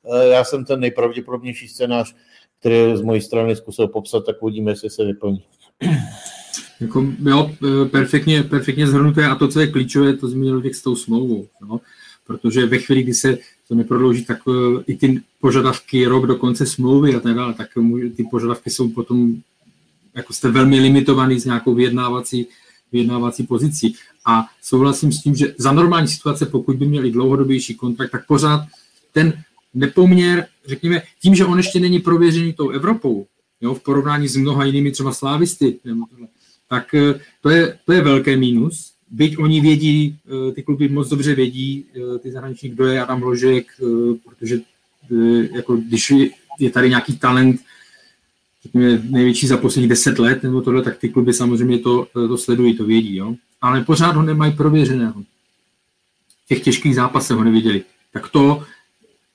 Eh, 0.05 0.29
já 0.29 0.45
jsem 0.45 0.65
ten 0.65 0.81
nejpravděpodobnější 0.81 1.69
scénář, 1.69 2.15
který 2.61 2.97
z 2.97 3.03
mojí 3.03 3.21
strany 3.21 3.57
zkusil 3.57 3.89
popsat, 3.89 4.27
tak 4.27 4.43
uvidíme, 4.43 4.71
jestli 4.71 4.91
se 4.91 5.05
vyplní. 5.05 5.45
Jako, 6.81 7.13
jo, 7.25 7.51
perfektně, 7.91 8.43
perfektně 8.43 8.87
zhrnuté 8.87 9.27
a 9.27 9.35
to, 9.35 9.49
co 9.49 9.61
je 9.61 9.67
klíčové, 9.67 10.17
to 10.17 10.29
zmínil 10.29 10.63
těch 10.63 10.77
s 10.77 10.83
tou 10.83 10.97
smlouvou. 10.97 11.49
No? 11.69 11.81
Protože 12.27 12.67
ve 12.67 12.79
chvíli, 12.79 13.03
kdy 13.03 13.15
se 13.15 13.39
to 13.69 13.75
neprodlouží, 13.75 14.25
tak 14.25 14.47
uh, 14.47 14.83
i 14.87 14.97
ty 14.97 15.21
požadavky 15.41 16.07
rok 16.07 16.27
do 16.27 16.37
konce 16.37 16.67
smlouvy 16.67 17.15
a 17.15 17.21
tak 17.21 17.35
dále, 17.35 17.55
tak 17.55 17.69
ty 18.17 18.25
požadavky 18.31 18.71
jsou 18.71 18.89
potom, 18.89 19.37
jako 20.15 20.33
jste 20.33 20.51
velmi 20.51 20.81
limitovaný 20.81 21.41
s 21.41 21.45
nějakou 21.45 21.75
vyjednávací, 21.75 22.47
vyjednávací 22.93 23.43
pozicí. 23.47 23.95
A 24.27 24.47
souhlasím 24.63 25.13
s 25.13 25.23
tím, 25.23 25.35
že 25.35 25.55
za 25.59 25.73
normální 25.73 26.09
situace, 26.09 26.47
pokud 26.47 26.77
by 26.77 26.87
měli 26.87 27.11
dlouhodobější 27.11 27.75
kontrakt, 27.75 28.11
tak 28.11 28.27
pořád 28.27 28.67
ten 29.13 29.43
nepoměr, 29.75 30.47
řekněme, 30.67 31.03
tím, 31.23 31.35
že 31.35 31.45
on 31.45 31.57
ještě 31.59 31.81
není 31.81 31.99
prověřený 31.99 32.53
tou 32.53 32.71
Evropou, 32.71 33.27
jo, 33.63 33.75
v 33.75 33.83
porovnání 33.83 34.29
s 34.29 34.37
mnoha 34.37 34.65
jinými 34.65 34.91
třeba 34.91 35.13
slávisty, 35.13 35.79
tak 36.69 36.95
eh, 36.95 37.21
to 37.41 37.51
je, 37.51 37.79
to 37.85 37.93
je 37.93 38.01
velké 38.03 38.37
mínus. 38.37 38.93
Byť 39.11 39.39
oni 39.39 39.61
vědí, 39.61 40.19
eh, 40.27 40.53
ty 40.53 40.63
kluby 40.63 40.89
moc 40.89 41.09
dobře 41.09 41.35
vědí, 41.35 41.85
eh, 41.97 42.19
ty 42.19 42.33
zahraniční, 42.33 42.69
kdo 42.69 42.87
je 42.87 43.03
Adam 43.03 43.23
Ložek, 43.23 43.67
protože 44.25 44.61
jako 45.55 45.77
když 45.77 46.13
je 46.59 46.71
tady 46.71 46.89
nějaký 46.89 47.19
talent, 47.19 47.61
řekněme, 48.63 49.03
největší 49.11 49.47
za 49.47 49.57
posledních 49.57 49.89
deset 49.89 50.19
let, 50.19 50.43
nebo 50.43 50.63
tohle, 50.63 50.83
tak 50.83 50.99
ty 50.99 51.09
kluby 51.09 51.33
samozřejmě 51.33 51.79
to, 51.79 52.07
to 52.13 52.39
sledují, 52.39 52.77
to 52.77 52.85
vědí, 52.85 53.17
jo. 53.17 53.35
Ale 53.61 53.85
pořád 53.85 54.17
ho 54.17 54.23
nemají 54.23 54.53
prověřeného. 54.53 55.23
V 56.45 56.49
těch 56.49 56.63
těžkých 56.63 56.95
zápasech 56.95 57.37
ho 57.37 57.45
neviděli. 57.45 57.83
Tak 58.13 58.29
to, 58.29 58.65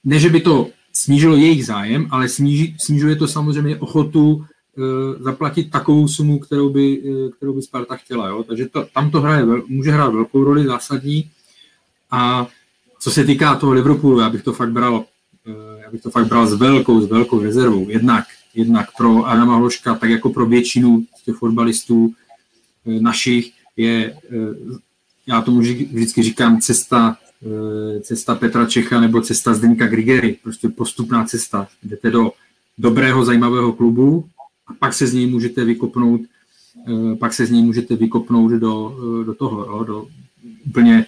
ne, 0.03 0.19
že 0.19 0.29
by 0.29 0.41
to 0.41 0.69
snížilo 0.97 1.35
jejich 1.35 1.65
zájem, 1.65 2.07
ale 2.09 2.29
sníži, 2.29 2.75
snižuje 2.79 3.15
to 3.15 3.27
samozřejmě 3.27 3.77
ochotu 3.77 4.45
e, 4.45 5.23
zaplatit 5.23 5.71
takovou 5.71 6.07
sumu, 6.07 6.39
kterou 6.39 6.69
by, 6.69 7.01
e, 7.05 7.29
kterou 7.29 7.53
by 7.53 7.61
Sparta 7.61 7.95
chtěla. 7.95 8.27
Jo? 8.27 8.43
Takže 8.43 8.69
to, 8.69 8.85
tam 8.93 9.11
to 9.11 9.21
hraje, 9.21 9.45
může 9.67 9.91
hrát 9.91 10.13
velkou 10.13 10.43
roli, 10.43 10.65
zásadní. 10.65 11.29
A 12.11 12.47
co 12.99 13.11
se 13.11 13.23
týká 13.23 13.55
toho 13.55 13.73
Liverpoolu, 13.73 14.19
já 14.19 14.29
bych 14.29 14.43
to 14.43 14.53
fakt 14.53 14.71
bral, 14.71 15.05
e, 15.45 15.81
já 15.81 15.91
bych 15.91 16.01
to 16.01 16.09
fakt 16.09 16.27
bral 16.27 16.47
s 16.47 16.53
velkou, 16.53 17.01
s 17.01 17.09
velkou 17.09 17.43
rezervou. 17.43 17.89
Jednak, 17.89 18.25
jednak 18.55 18.89
pro 18.97 19.25
Adama 19.25 19.55
Hloška, 19.55 19.95
tak 19.95 20.09
jako 20.09 20.29
pro 20.29 20.45
většinu 20.45 21.03
těch 21.25 21.35
fotbalistů 21.35 22.13
našich 22.99 23.51
je, 23.77 24.15
já 25.27 25.41
tomu 25.41 25.59
vždycky 25.59 26.23
říkám, 26.23 26.61
cesta 26.61 27.17
Eh, 27.26 27.26
cesta 28.01 28.35
Petra 28.35 28.65
Čecha 28.65 29.01
nebo 29.01 29.21
cesta 29.21 29.53
Zdeňka 29.53 29.87
Grigery, 29.87 30.37
prostě 30.43 30.69
postupná 30.69 31.25
cesta. 31.25 31.67
Jdete 31.83 32.11
do 32.11 32.31
dobrého, 32.77 33.25
zajímavého 33.25 33.73
klubu 33.73 34.29
a 34.67 34.73
pak 34.73 34.93
se 34.93 35.07
z 35.07 35.13
něj 35.13 35.27
můžete 35.27 35.65
vykopnout, 35.65 36.21
eh, 36.87 37.15
pak 37.15 37.33
se 37.33 37.45
z 37.45 37.51
něj 37.51 37.63
můžete 37.63 37.95
vykopnout 37.95 38.51
do, 38.51 38.97
eh, 39.21 39.25
do 39.25 39.33
toho, 39.33 39.83
do 39.83 40.07
úplně 40.65 41.05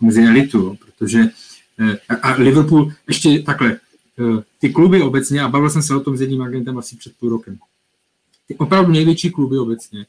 mezi 0.00 0.26
elitu, 0.26 0.76
protože 0.84 1.28
a 2.22 2.32
Liverpool, 2.32 2.92
ještě 3.08 3.42
takhle, 3.42 3.78
ty 4.60 4.70
kluby 4.70 5.02
obecně, 5.02 5.42
a 5.42 5.48
bavil 5.48 5.70
jsem 5.70 5.82
se 5.82 5.96
o 5.96 6.00
tom 6.00 6.16
s 6.16 6.20
jedním 6.20 6.42
agentem 6.42 6.78
asi 6.78 6.96
před 6.96 7.12
půl 7.20 7.30
rokem, 7.30 7.58
ty 8.48 8.54
opravdu 8.54 8.92
největší 8.92 9.30
kluby 9.30 9.58
obecně, 9.58 10.06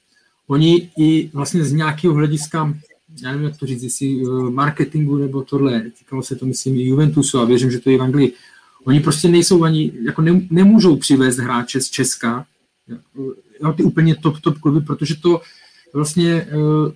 oni 0.48 0.92
i 0.98 1.30
vlastně 1.34 1.64
z 1.66 1.74
nějakého 1.74 2.14
hlediska 2.14 2.74
já 3.22 3.32
nevím, 3.32 3.46
jak 3.46 3.58
to 3.58 3.66
říct, 3.66 3.84
jestli 3.84 4.22
eh, 4.22 4.50
marketingu 4.50 5.18
nebo 5.18 5.42
tohle, 5.42 5.84
týkalo 6.00 6.24
se 6.24 6.36
to, 6.36 6.46
myslím, 6.46 6.76
i 6.76 6.84
Juventusu 6.84 7.40
a 7.40 7.46
věřím, 7.46 7.72
že 7.72 7.80
to 7.80 7.90
je 7.90 7.98
v 7.98 8.02
Anglii. 8.02 8.34
Oni 8.84 9.00
prostě 9.00 9.28
nejsou 9.28 9.64
ani, 9.64 9.92
jako 10.02 10.22
ne, 10.22 10.42
nemůžou 10.50 10.96
přivést 10.96 11.38
hráče 11.38 11.82
z 11.82 11.90
Česka, 11.90 12.46
jo, 13.64 13.74
ty 13.74 13.84
úplně 13.84 14.16
top, 14.16 14.40
top 14.40 14.58
kluby, 14.58 14.82
protože 14.82 15.16
to 15.16 15.42
vlastně 15.94 16.32
eh, 16.32 16.92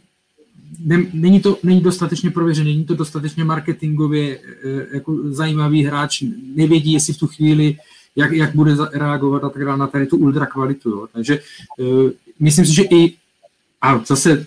ne, 0.79 1.05
není 1.13 1.39
to 1.39 1.57
není 1.63 1.81
dostatečně 1.81 2.31
prověřené, 2.31 2.69
není 2.69 2.85
to 2.85 2.95
dostatečně 2.95 3.43
marketingově 3.43 4.39
eh, 4.39 4.87
jako 4.93 5.17
zajímavý 5.23 5.83
hráč, 5.83 6.23
nevědí, 6.55 6.93
jestli 6.93 7.13
v 7.13 7.17
tu 7.17 7.27
chvíli, 7.27 7.77
jak, 8.15 8.31
jak 8.31 8.55
bude 8.55 8.75
reagovat 8.93 9.43
a 9.43 9.49
tak 9.49 9.65
dále 9.65 9.77
na 9.77 9.87
tady 9.87 10.07
tu 10.07 10.17
ultra 10.17 10.45
kvalitu. 10.45 10.89
Jo. 10.89 11.07
Takže 11.13 11.39
myslím 12.39 12.65
si, 12.65 12.73
že 12.73 12.83
i 12.83 13.13
a 13.81 14.03
zase 14.05 14.45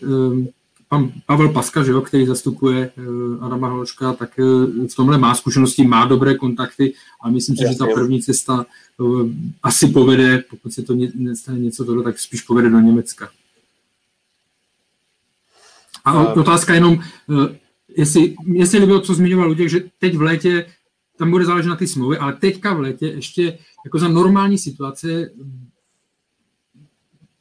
pan 0.94 1.12
Pavel 1.26 1.48
Paska, 1.48 1.82
že 1.82 1.90
jo, 1.90 2.00
který 2.00 2.26
zastupuje 2.26 2.90
uh, 2.96 3.44
Adama 3.44 3.68
Hločka, 3.68 4.12
tak 4.12 4.38
uh, 4.38 4.86
v 4.86 4.94
tomhle 4.96 5.18
má 5.18 5.34
zkušenosti, 5.34 5.86
má 5.86 6.04
dobré 6.04 6.34
kontakty 6.34 6.94
a 7.22 7.30
myslím 7.30 7.56
si, 7.56 7.62
že 7.72 7.78
ta 7.78 7.86
první 7.94 8.22
cesta 8.22 8.66
uh, 8.98 9.28
asi 9.62 9.86
povede, 9.86 10.44
pokud 10.50 10.72
se 10.72 10.82
to 10.82 10.94
nestane 11.14 11.58
něco 11.58 11.84
tohle, 11.84 12.02
tak 12.02 12.18
spíš 12.18 12.42
povede 12.42 12.70
do 12.70 12.80
Německa. 12.80 13.28
A 16.04 16.32
otázka 16.32 16.74
jenom, 16.74 17.00
jestli, 17.96 18.36
jestli 18.44 18.86
bylo, 18.86 19.00
co 19.00 19.14
zmiňoval 19.14 19.48
Luděk, 19.48 19.68
že 19.68 19.80
teď 19.98 20.16
v 20.16 20.22
létě 20.22 20.66
tam 21.18 21.30
bude 21.30 21.44
záležet 21.44 21.68
na 21.68 21.76
ty 21.76 21.86
smlouvy, 21.86 22.18
ale 22.18 22.32
teďka 22.32 22.74
v 22.74 22.80
létě 22.80 23.06
ještě 23.06 23.58
jako 23.84 23.98
za 23.98 24.08
normální 24.08 24.58
situace 24.58 25.30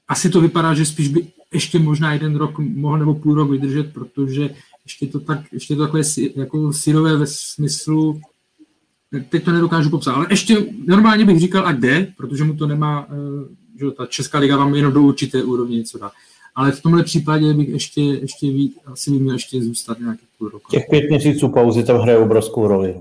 asi 0.07 0.29
to 0.29 0.41
vypadá, 0.41 0.73
že 0.73 0.85
spíš 0.85 1.07
by 1.07 1.27
ještě 1.53 1.79
možná 1.79 2.13
jeden 2.13 2.35
rok 2.35 2.59
mohl 2.59 2.97
nebo 2.97 3.15
půl 3.15 3.33
rok 3.33 3.51
vydržet, 3.51 3.93
protože 3.93 4.49
ještě 4.85 5.07
to, 5.07 5.19
tak, 5.19 5.53
ještě 5.53 5.75
to 5.75 5.81
takové 5.81 6.03
jako 6.35 6.73
syrové 6.73 7.17
ve 7.17 7.27
smyslu, 7.27 8.21
teď 9.29 9.43
to 9.43 9.51
nedokážu 9.51 9.89
popsat, 9.89 10.11
ale 10.15 10.27
ještě 10.29 10.65
normálně 10.85 11.25
bych 11.25 11.39
říkal 11.39 11.67
a 11.67 11.71
kde, 11.71 12.13
protože 12.17 12.43
mu 12.43 12.53
to 12.53 12.67
nemá, 12.67 13.07
eh, 13.09 13.55
že 13.79 13.91
ta 13.91 14.05
Česká 14.05 14.39
liga 14.39 14.57
vám 14.57 14.75
jenom 14.75 14.93
do 14.93 15.01
určité 15.01 15.43
úrovně 15.43 15.77
něco 15.77 15.97
dá. 15.97 16.11
Ale 16.55 16.71
v 16.71 16.81
tomhle 16.81 17.03
případě 17.03 17.53
bych 17.53 17.69
ještě, 17.69 18.01
ještě 18.01 18.47
víc, 18.47 18.77
asi 18.85 19.11
by 19.11 19.19
měl 19.19 19.35
ještě 19.35 19.61
zůstat 19.61 19.99
nějaký 19.99 20.25
půl 20.37 20.49
roku. 20.49 20.71
Těch 20.71 20.83
pět 20.89 21.09
měsíců 21.09 21.49
pauzy 21.49 21.83
tam 21.83 21.99
hraje 21.99 22.17
obrovskou 22.17 22.67
roli. 22.67 22.95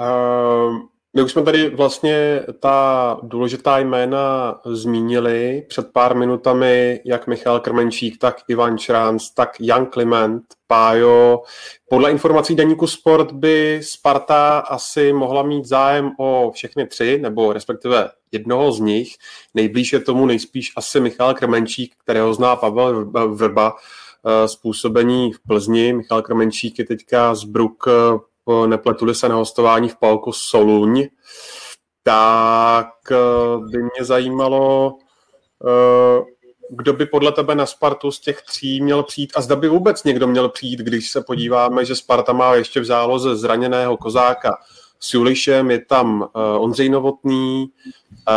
Uh, 0.00 0.78
my 1.14 1.22
už 1.22 1.32
jsme 1.32 1.42
tady 1.42 1.68
vlastně 1.70 2.42
ta 2.60 3.18
důležitá 3.22 3.78
jména 3.78 4.54
zmínili 4.64 5.64
před 5.68 5.92
pár 5.92 6.16
minutami, 6.16 7.00
jak 7.04 7.26
Michal 7.26 7.60
Krmenčík, 7.60 8.18
tak 8.18 8.36
Ivan 8.48 8.78
Čránc, 8.78 9.30
tak 9.30 9.56
Jan 9.60 9.86
Kliment, 9.86 10.42
Pájo. 10.66 11.42
Podle 11.88 12.10
informací 12.10 12.54
Deníku 12.54 12.86
Sport 12.86 13.32
by 13.32 13.80
Sparta 13.82 14.58
asi 14.58 15.12
mohla 15.12 15.42
mít 15.42 15.64
zájem 15.64 16.10
o 16.18 16.50
všechny 16.54 16.86
tři, 16.86 17.18
nebo 17.22 17.52
respektive 17.52 18.10
jednoho 18.32 18.72
z 18.72 18.80
nich. 18.80 19.14
Nejblíž 19.54 19.92
je 19.92 20.00
tomu 20.00 20.26
nejspíš 20.26 20.72
asi 20.76 21.00
Michal 21.00 21.34
Krmenčík, 21.34 21.94
kterého 22.04 22.34
zná 22.34 22.56
Pavel 22.56 23.10
Vrba, 23.34 23.72
eh, 24.26 24.48
způsobení 24.48 25.32
v 25.32 25.38
Plzni. 25.46 25.92
Michal 25.92 26.22
Krmenčík 26.22 26.78
je 26.78 26.84
teďka 26.84 27.34
z 27.34 27.44
Bruk 27.44 27.84
eh, 27.88 28.18
nepletuli 28.66 29.14
se 29.14 29.28
na 29.28 29.34
hostování 29.34 29.88
v 29.88 29.96
Palku 29.96 30.32
Soluň, 30.32 31.06
tak 32.02 32.88
eh, 33.10 33.16
by 33.70 33.78
mě 33.78 34.04
zajímalo, 34.04 34.96
eh, 35.66 36.22
kdo 36.70 36.92
by 36.92 37.06
podle 37.06 37.32
tebe 37.32 37.54
na 37.54 37.66
Spartu 37.66 38.10
z 38.10 38.20
těch 38.20 38.42
tří 38.42 38.80
měl 38.80 39.02
přijít 39.02 39.32
a 39.34 39.40
zda 39.40 39.56
by 39.56 39.68
vůbec 39.68 40.04
někdo 40.04 40.26
měl 40.26 40.48
přijít, 40.48 40.80
když 40.80 41.10
se 41.10 41.20
podíváme, 41.20 41.84
že 41.84 41.96
Sparta 41.96 42.32
má 42.32 42.54
ještě 42.54 42.80
v 42.80 42.84
záloze 42.84 43.36
zraněného 43.36 43.96
kozáka 43.96 44.56
s 45.00 45.14
Julišem, 45.14 45.70
je 45.70 45.84
tam 45.84 46.20
uh, 46.20 46.64
Ondřej 46.64 46.88
Novotný, 46.88 47.66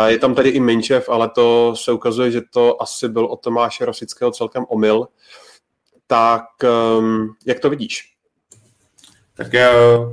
je 0.06 0.18
tam 0.18 0.34
tady 0.34 0.48
i 0.48 0.60
Minčev, 0.60 1.08
ale 1.08 1.28
to 1.28 1.76
se 1.76 1.92
ukazuje, 1.92 2.30
že 2.30 2.40
to 2.52 2.82
asi 2.82 3.08
byl 3.08 3.24
od 3.24 3.40
Tomáše 3.40 3.84
Rosického 3.84 4.30
celkem 4.30 4.64
omyl. 4.68 5.08
Tak 6.06 6.44
um, 6.98 7.34
jak 7.46 7.60
to 7.60 7.70
vidíš? 7.70 8.15
Tak 9.36 9.46
uh, 9.54 10.12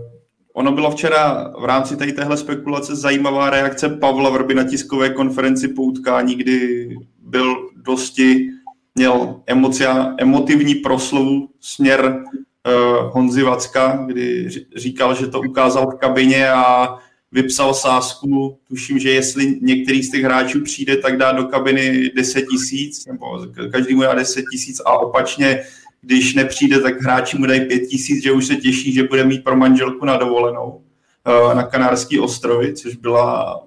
ono 0.54 0.72
bylo 0.72 0.92
včera 0.92 1.54
v 1.60 1.66
rámci 1.66 1.98
tady 1.98 2.14
téhle 2.14 2.38
spekulace 2.38 2.96
zajímavá 2.96 3.50
reakce 3.50 3.90
Pavla 3.90 4.30
Vrby 4.30 4.56
na 4.56 4.64
tiskové 4.64 5.10
konferenci 5.10 5.68
po 5.68 5.84
utkání, 5.84 6.36
kdy 6.36 6.90
byl 7.20 7.56
dosti, 7.76 8.50
měl 8.96 9.42
emocia, 9.46 10.16
emotivní 10.18 10.76
proslovu 10.76 11.50
směr 11.60 12.06
uh, 12.06 13.14
Honzi 13.14 13.44
Vacka, 13.44 14.04
kdy 14.08 14.50
říkal, 14.76 15.16
že 15.16 15.28
to 15.28 15.42
ukázal 15.42 15.92
v 15.92 15.98
kabině 16.00 16.52
a 16.52 16.98
vypsal 17.32 17.74
sásku. 17.74 18.60
Tuším, 18.68 19.00
že 19.00 19.12
jestli 19.12 19.60
některý 19.62 20.04
z 20.04 20.12
těch 20.12 20.24
hráčů 20.24 20.62
přijde, 20.64 20.98
tak 20.98 21.18
dá 21.18 21.32
do 21.32 21.44
kabiny 21.44 22.12
10 22.16 22.46
tisíc, 22.52 23.06
nebo 23.06 23.48
každý 23.72 23.96
mu 23.96 24.02
dá 24.02 24.14
10 24.14 24.44
tisíc 24.52 24.82
a 24.86 24.92
opačně 24.98 25.64
když 26.04 26.34
nepřijde, 26.34 26.80
tak 26.80 27.02
hráči 27.02 27.38
mu 27.38 27.46
dají 27.46 27.66
pět 27.66 27.80
tisíc, 27.80 28.24
že 28.24 28.32
už 28.32 28.48
se 28.48 28.56
těší, 28.56 28.94
že 28.94 29.04
bude 29.04 29.24
mít 29.24 29.44
pro 29.44 29.56
manželku 29.56 30.06
na 30.06 30.18
dovolenou 30.18 30.82
eh, 31.28 31.56
na 31.56 31.64
Kanárský 31.64 32.20
ostrovy, 32.20 32.74
což 32.74 32.96
byla 32.96 33.60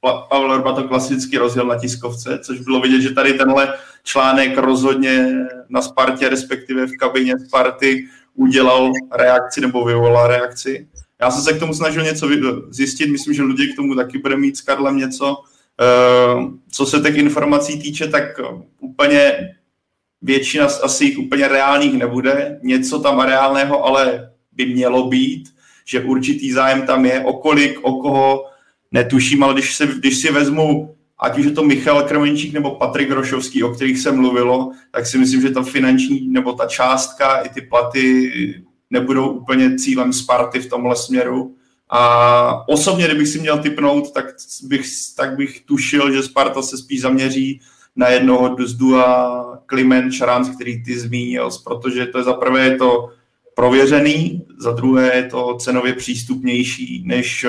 Pavel 0.00 0.50
Orba 0.50 0.72
to 0.72 0.88
klasicky 0.88 1.38
rozjel 1.38 1.66
na 1.66 1.78
tiskovce, 1.78 2.38
což 2.42 2.60
bylo 2.60 2.80
vidět, 2.80 3.00
že 3.00 3.10
tady 3.10 3.34
tenhle 3.34 3.74
článek 4.04 4.58
rozhodně 4.58 5.34
na 5.68 5.82
Spartě, 5.82 6.28
respektive 6.28 6.86
v 6.86 6.96
kabině 6.98 7.38
Sparty 7.38 8.06
udělal 8.34 8.92
reakci 9.16 9.60
nebo 9.60 9.84
vyvolal 9.84 10.26
reakci. 10.26 10.88
Já 11.20 11.30
jsem 11.30 11.42
se 11.42 11.52
k 11.52 11.60
tomu 11.60 11.74
snažil 11.74 12.02
něco 12.02 12.28
zjistit, 12.70 13.10
myslím, 13.10 13.34
že 13.34 13.42
lidi 13.42 13.72
k 13.72 13.76
tomu 13.76 13.94
taky 13.94 14.18
bude 14.18 14.36
mít 14.36 14.56
s 14.56 14.60
Karlem 14.60 14.96
něco. 14.96 15.36
Co 16.70 16.86
se 16.86 17.00
těch 17.00 17.16
informací 17.16 17.80
týče, 17.80 18.08
tak 18.08 18.24
úplně 18.80 19.32
většina 20.22 20.66
asi 20.66 21.04
jich 21.04 21.18
úplně 21.18 21.48
reálných 21.48 21.98
nebude. 21.98 22.58
Něco 22.62 22.98
tam 22.98 23.20
reálného 23.20 23.84
ale 23.84 24.30
by 24.52 24.66
mělo 24.66 25.08
být, 25.08 25.48
že 25.84 26.00
určitý 26.00 26.52
zájem 26.52 26.82
tam 26.82 27.06
je, 27.06 27.20
o 27.20 27.32
kolik, 27.32 27.78
o 27.82 27.92
koho, 27.92 28.44
netuším, 28.92 29.42
ale 29.42 29.54
když, 29.54 29.76
se, 29.76 29.86
když 29.86 30.16
si 30.16 30.32
vezmu 30.32 30.94
ať 31.20 31.38
už 31.38 31.44
je 31.44 31.50
to 31.50 31.64
Michal 31.64 32.02
Krmenčík 32.02 32.52
nebo 32.52 32.70
Patrik 32.70 33.10
Rošovský, 33.10 33.62
o 33.62 33.74
kterých 33.74 33.98
se 33.98 34.12
mluvilo, 34.12 34.72
tak 34.90 35.06
si 35.06 35.18
myslím, 35.18 35.40
že 35.40 35.50
ta 35.50 35.62
finanční 35.62 36.28
nebo 36.28 36.52
ta 36.52 36.66
částka 36.66 37.36
i 37.36 37.48
ty 37.48 37.60
platy 37.60 38.32
nebudou 38.90 39.28
úplně 39.28 39.76
cílem 39.76 40.12
Sparty 40.12 40.60
v 40.60 40.68
tomhle 40.68 40.96
směru. 40.96 41.54
A 41.90 42.68
osobně, 42.68 43.06
kdybych 43.06 43.28
si 43.28 43.38
měl 43.38 43.58
typnout, 43.58 44.12
tak 44.12 44.24
bych, 44.62 44.86
tak 45.16 45.36
bych 45.36 45.60
tušil, 45.60 46.12
že 46.12 46.22
Sparta 46.22 46.62
se 46.62 46.78
spíš 46.78 47.00
zaměří 47.00 47.60
na 47.98 48.08
jednoho 48.08 48.56
z 48.64 48.74
dua 48.74 49.60
Kliment 49.66 50.12
Šaranc, 50.12 50.48
který 50.48 50.82
ty 50.82 50.98
zmínil, 50.98 51.48
protože 51.64 52.06
to 52.06 52.18
je 52.18 52.24
za 52.24 52.32
prvé 52.32 52.64
je 52.64 52.76
to 52.76 53.10
prověřený, 53.54 54.46
za 54.58 54.72
druhé 54.72 55.16
je 55.16 55.22
to 55.22 55.56
cenově 55.60 55.92
přístupnější 55.92 57.02
než 57.06 57.46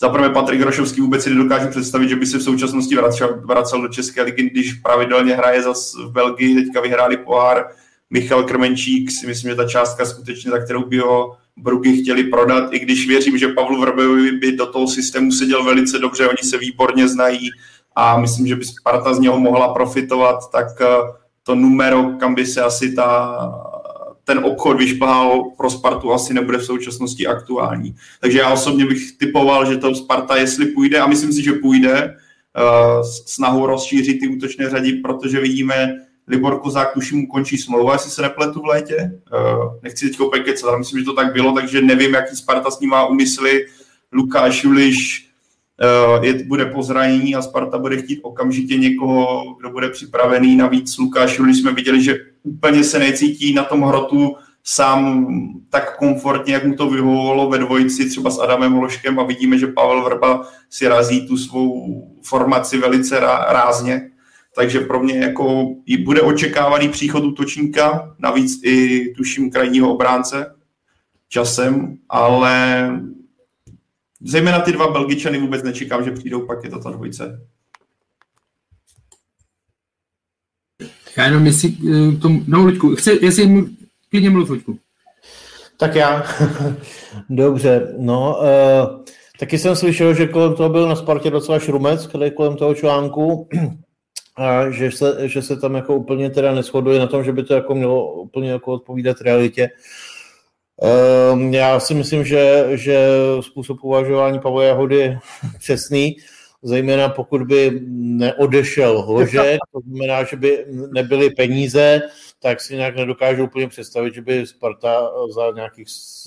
za 0.00 0.08
prvé 0.08 0.30
Patrik 0.30 0.60
Rošovský 0.60 1.00
vůbec 1.00 1.22
si 1.22 1.30
nedokážu 1.30 1.68
představit, 1.68 2.08
že 2.08 2.16
by 2.16 2.26
se 2.26 2.38
v 2.38 2.42
současnosti 2.42 2.96
vracel, 2.96 3.42
vracel 3.44 3.82
do 3.82 3.88
České 3.88 4.22
ligy, 4.22 4.50
když 4.50 4.72
pravidelně 4.72 5.34
hraje 5.34 5.62
zas 5.62 5.94
v 5.94 6.10
Belgii, 6.10 6.54
teďka 6.54 6.80
vyhráli 6.80 7.16
pohár. 7.16 7.66
Michal 8.10 8.44
Krmenčík 8.44 9.10
si 9.10 9.26
myslím, 9.26 9.50
že 9.50 9.56
ta 9.56 9.68
částka 9.68 10.04
skutečně, 10.04 10.50
za 10.50 10.58
kterou 10.58 10.84
by 10.84 10.98
ho 10.98 11.36
Brugy 11.56 12.02
chtěli 12.02 12.24
prodat, 12.24 12.72
i 12.72 12.78
když 12.78 13.08
věřím, 13.08 13.38
že 13.38 13.48
Pavlu 13.48 13.80
Vrbejovi 13.80 14.32
by 14.32 14.52
do 14.52 14.66
toho 14.66 14.88
systému 14.88 15.32
seděl 15.32 15.64
velice 15.64 15.98
dobře, 15.98 16.28
oni 16.28 16.50
se 16.50 16.58
výborně 16.58 17.08
znají 17.08 17.50
a 17.94 18.18
myslím, 18.18 18.46
že 18.46 18.56
by 18.56 18.64
Sparta 18.64 19.14
z 19.14 19.18
něho 19.18 19.40
mohla 19.40 19.74
profitovat, 19.74 20.50
tak 20.52 20.80
eh, 20.80 20.86
to 21.42 21.54
numero, 21.54 22.12
kam 22.20 22.34
by 22.34 22.46
se 22.46 22.62
asi 22.62 22.94
ta 22.94 23.38
ten 24.24 24.38
obchod 24.38 24.78
vyšplhal 24.78 25.42
pro 25.56 25.70
Spartu 25.70 26.12
asi 26.12 26.34
nebude 26.34 26.58
v 26.58 26.64
současnosti 26.64 27.26
aktuální. 27.26 27.94
Takže 28.20 28.38
já 28.38 28.52
osobně 28.52 28.86
bych 28.86 29.12
typoval, 29.12 29.66
že 29.66 29.76
to 29.76 29.94
Sparta, 29.94 30.36
jestli 30.36 30.66
půjde, 30.66 30.98
a 31.00 31.06
myslím 31.06 31.32
si, 31.32 31.42
že 31.42 31.52
půjde, 31.52 32.16
uh, 32.56 33.02
snahou 33.26 33.66
rozšířit 33.66 34.20
ty 34.20 34.28
útočné 34.28 34.70
řady, 34.70 34.92
protože 34.92 35.40
vidíme, 35.40 35.94
Libor 36.28 36.60
Kozák 36.60 36.94
tuším 36.94 37.26
končí 37.26 37.58
smlouva, 37.58 37.92
jestli 37.92 38.10
se 38.10 38.22
nepletu 38.22 38.60
v 38.60 38.66
létě. 38.66 39.20
Uh, 39.32 39.74
nechci 39.82 40.08
teď 40.08 40.20
úplně 40.20 40.42
kecat, 40.42 40.68
ale 40.68 40.78
myslím, 40.78 41.00
že 41.00 41.04
to 41.04 41.12
tak 41.12 41.32
bylo, 41.32 41.52
takže 41.52 41.80
nevím, 41.80 42.14
jaký 42.14 42.36
Sparta 42.36 42.70
s 42.70 42.80
ním 42.80 42.90
má 42.90 43.06
úmysly. 43.06 43.66
Lukáš 44.12 44.64
Juliš 44.64 45.28
je, 46.22 46.44
bude 46.44 46.66
po 46.66 46.82
zranění 46.82 47.34
a 47.34 47.42
Sparta 47.42 47.78
bude 47.78 47.96
chtít 47.96 48.20
okamžitě 48.22 48.76
někoho, 48.76 49.54
kdo 49.60 49.70
bude 49.70 49.90
připravený. 49.90 50.56
Navíc 50.56 50.98
Lukáš 50.98 51.38
Juliš 51.38 51.58
jsme 51.58 51.72
viděli, 51.72 52.02
že 52.02 52.16
úplně 52.42 52.84
se 52.84 52.98
necítí 52.98 53.54
na 53.54 53.64
tom 53.64 53.82
hrotu 53.82 54.36
sám 54.64 55.26
tak 55.70 55.96
komfortně, 55.96 56.54
jak 56.54 56.64
mu 56.64 56.74
to 56.74 56.90
vyhovovalo 56.90 57.50
ve 57.50 57.58
dvojici 57.58 58.08
třeba 58.08 58.30
s 58.30 58.38
Adamem 58.38 58.72
Hloškem 58.72 59.18
a 59.20 59.24
vidíme, 59.24 59.58
že 59.58 59.66
Pavel 59.66 60.04
Vrba 60.04 60.46
si 60.70 60.88
razí 60.88 61.26
tu 61.26 61.36
svou 61.36 62.02
formaci 62.22 62.78
velice 62.78 63.20
rázně. 63.48 64.10
Takže 64.56 64.80
pro 64.80 65.02
mě 65.02 65.18
jako 65.18 65.74
i 65.86 65.96
bude 65.96 66.22
očekávaný 66.22 66.88
příchod 66.88 67.24
útočníka, 67.24 68.14
navíc 68.18 68.60
i 68.64 69.04
tuším 69.16 69.50
krajního 69.50 69.94
obránce 69.94 70.54
časem, 71.28 71.96
ale 72.08 72.90
zejména 74.24 74.60
ty 74.60 74.72
dva 74.72 74.88
Belgičany 74.88 75.38
vůbec 75.38 75.62
nečekám, 75.62 76.04
že 76.04 76.10
přijdou, 76.10 76.46
pak 76.46 76.64
je 76.64 76.70
to 76.70 76.78
ta 76.78 76.90
dvojice. 76.90 77.46
Já 81.16 81.24
jenom 81.24 81.46
jestli 81.46 81.70
k 81.70 82.22
tomu, 82.22 82.42
no 82.46 82.60
Luďku, 82.60 82.96
chci, 82.96 83.18
jestli 83.22 83.46
mu, 83.46 83.66
klidně 84.10 84.30
mluv 84.30 84.50
Luďku. 84.50 84.78
Tak 85.76 85.94
já. 85.94 86.24
Dobře, 87.30 87.94
no, 87.98 88.38
uh, 88.40 89.04
taky 89.38 89.58
jsem 89.58 89.76
slyšel, 89.76 90.14
že 90.14 90.26
kolem 90.26 90.54
toho 90.54 90.68
byl 90.68 90.88
na 90.88 90.96
Spartě 90.96 91.30
docela 91.30 91.58
šrumec, 91.58 92.06
který 92.06 92.30
kolem 92.30 92.56
toho 92.56 92.74
článku, 92.74 93.48
a 94.36 94.70
že 94.70 94.90
se, 94.90 95.28
že 95.28 95.42
se 95.42 95.56
tam 95.56 95.74
jako 95.74 95.96
úplně 95.96 96.30
teda 96.30 96.54
neschoduje 96.54 96.98
na 96.98 97.06
tom, 97.06 97.24
že 97.24 97.32
by 97.32 97.42
to 97.42 97.54
jako 97.54 97.74
mělo 97.74 98.12
úplně 98.12 98.50
jako 98.50 98.72
odpovídat 98.72 99.20
realitě. 99.20 99.70
Uh, 99.70 100.03
já 101.50 101.80
si 101.80 101.94
myslím, 101.94 102.24
že, 102.24 102.64
že 102.70 103.08
způsob 103.40 103.78
uvažování 103.82 104.40
Pavla 104.40 104.64
Jahody 104.64 104.96
je 104.96 105.18
přesný 105.58 106.16
zejména 106.64 107.08
pokud 107.08 107.42
by 107.42 107.80
neodešel 107.88 109.02
Hložek, 109.02 109.58
to 109.72 109.80
znamená, 109.80 110.24
že 110.24 110.36
by 110.36 110.66
nebyly 110.92 111.30
peníze, 111.30 112.02
tak 112.40 112.60
si 112.60 112.76
nějak 112.76 112.96
nedokážu 112.96 113.44
úplně 113.44 113.68
představit, 113.68 114.14
že 114.14 114.22
by 114.22 114.46
Sparta 114.46 115.10
za, 115.34 115.50
nějakých, 115.54 115.86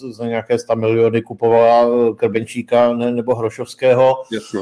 za 0.10 0.28
nějaké 0.28 0.60
100 0.60 0.76
miliony 0.76 1.22
kupovala 1.22 1.90
Krbenčíka 2.16 2.94
nebo 2.94 3.36
Hrošovského. 3.36 4.16
Jasně. 4.34 4.60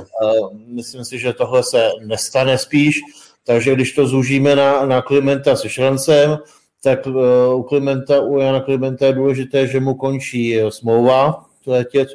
Myslím 0.67 1.05
si, 1.05 1.19
že 1.19 1.33
tohle 1.33 1.63
se 1.63 1.89
nestane 2.05 2.57
spíš, 2.57 2.99
takže 3.43 3.75
když 3.75 3.91
to 3.91 4.07
zúžíme 4.07 4.55
na, 4.55 4.85
na 4.85 5.01
Klimenta 5.01 5.55
se 5.55 5.69
Šrancem, 5.69 6.37
tak 6.85 7.07
u 7.55 7.63
Klimenta, 7.63 8.21
u 8.21 8.37
Jana 8.37 8.61
Klimenta 8.61 9.05
je 9.05 9.13
důležité, 9.13 9.67
že 9.67 9.79
mu 9.79 9.93
končí 9.93 10.59
smlouva 10.69 11.45
v 11.65 11.67
létě, 11.67 12.05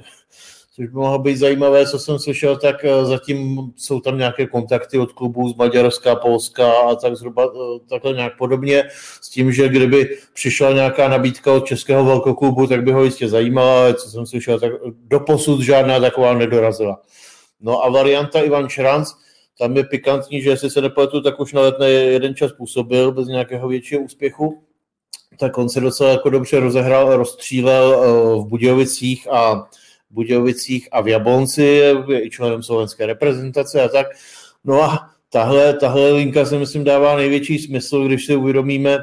což 0.74 0.86
by 0.86 0.94
mohlo 0.94 1.18
být 1.18 1.36
zajímavé, 1.36 1.86
co 1.86 1.98
jsem 1.98 2.18
slyšel, 2.18 2.56
tak 2.56 2.84
eh, 2.84 3.04
zatím 3.04 3.58
jsou 3.76 4.00
tam 4.00 4.18
nějaké 4.18 4.46
kontakty 4.46 4.98
od 4.98 5.12
klubů 5.12 5.48
z 5.48 5.56
Maďarska, 5.56 6.16
Polska 6.16 6.72
a 6.72 6.94
tak 6.94 7.16
zhruba 7.16 7.44
eh, 7.44 7.78
takhle 7.88 8.12
nějak 8.12 8.38
podobně, 8.38 8.84
s 9.20 9.30
tím, 9.30 9.52
že 9.52 9.68
kdyby 9.68 10.18
přišla 10.32 10.72
nějaká 10.72 11.08
nabídka 11.08 11.52
od 11.52 11.66
českého 11.66 12.04
velkoklubu, 12.04 12.66
tak 12.66 12.84
by 12.84 12.92
ho 12.92 13.04
jistě 13.04 13.28
zajímala, 13.28 13.80
ale 13.80 13.94
co 13.94 14.10
jsem 14.10 14.26
slyšel, 14.26 14.60
tak 14.60 14.72
doposud 15.06 15.60
žádná 15.60 16.00
taková 16.00 16.34
nedorazila. 16.34 17.00
No 17.60 17.84
a 17.84 17.90
varianta 17.90 18.40
Ivan 18.40 18.68
Šranc, 18.68 19.08
tam 19.60 19.76
je 19.76 19.84
pikantní, 19.84 20.42
že 20.42 20.50
jestli 20.50 20.70
se 20.70 20.80
nepletu, 20.80 21.20
tak 21.20 21.40
už 21.40 21.52
na 21.52 21.60
letné 21.60 21.90
jeden 21.90 22.34
čas 22.34 22.52
působil 22.52 23.12
bez 23.12 23.28
nějakého 23.28 23.68
většího 23.68 24.00
úspěchu, 24.00 24.62
tak 25.38 25.58
on 25.58 25.68
se 25.68 25.80
docela 25.80 26.10
jako 26.10 26.30
dobře 26.30 26.60
rozehrál, 26.60 27.16
rozstřílel 27.16 27.94
eh, 27.94 28.40
v 28.40 28.46
Budějovicích 28.46 29.28
a 29.32 29.68
Budějovicích 30.10 30.88
a 30.92 31.00
v 31.00 31.08
Jablonci, 31.08 31.62
je 32.08 32.26
i 32.26 32.30
členem 32.30 32.62
slovenské 32.62 33.06
reprezentace 33.06 33.82
a 33.82 33.88
tak. 33.88 34.06
No 34.64 34.82
a 34.82 35.10
tahle, 35.32 35.74
tahle 35.74 36.12
linka 36.12 36.44
se 36.44 36.58
myslím 36.58 36.84
dává 36.84 37.16
největší 37.16 37.58
smysl, 37.58 38.06
když 38.06 38.26
si 38.26 38.36
uvědomíme, 38.36 38.98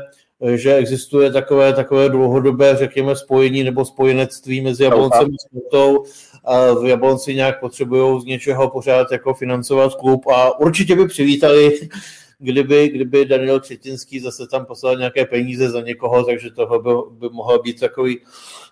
že 0.56 0.76
existuje 0.76 1.32
takové, 1.32 1.74
takové 1.74 2.10
dlouhodobé, 2.10 2.76
řekněme, 2.76 3.16
spojení 3.16 3.64
nebo 3.64 3.86
spojenectví 3.86 4.62
mezi 4.62 4.84
Jabloncem 4.84 5.28
a 5.28 5.48
Spartou 5.48 6.04
a 6.44 6.74
v 6.74 6.86
Jablonci 6.86 7.36
nějak 7.36 7.60
potřebují 7.60 8.22
z 8.22 8.26
něčeho 8.26 8.70
pořád 8.70 9.12
jako 9.12 9.34
financovat 9.34 9.96
klub 9.96 10.28
a 10.28 10.60
určitě 10.60 10.96
by 10.96 11.08
přivítali, 11.08 11.80
kdyby, 12.40 12.90
kdyby 12.90 13.26
Daniel 13.26 13.60
Křetinský 13.60 14.20
zase 14.20 14.48
tam 14.52 14.66
poslal 14.66 14.96
nějaké 14.96 15.26
peníze 15.26 15.70
za 15.70 15.82
někoho, 15.82 16.24
takže 16.24 16.52
tohle 16.52 16.80
by, 16.80 16.90
by 17.12 17.30
mohl 17.32 17.60
být 17.60 17.80
takový 17.80 18.20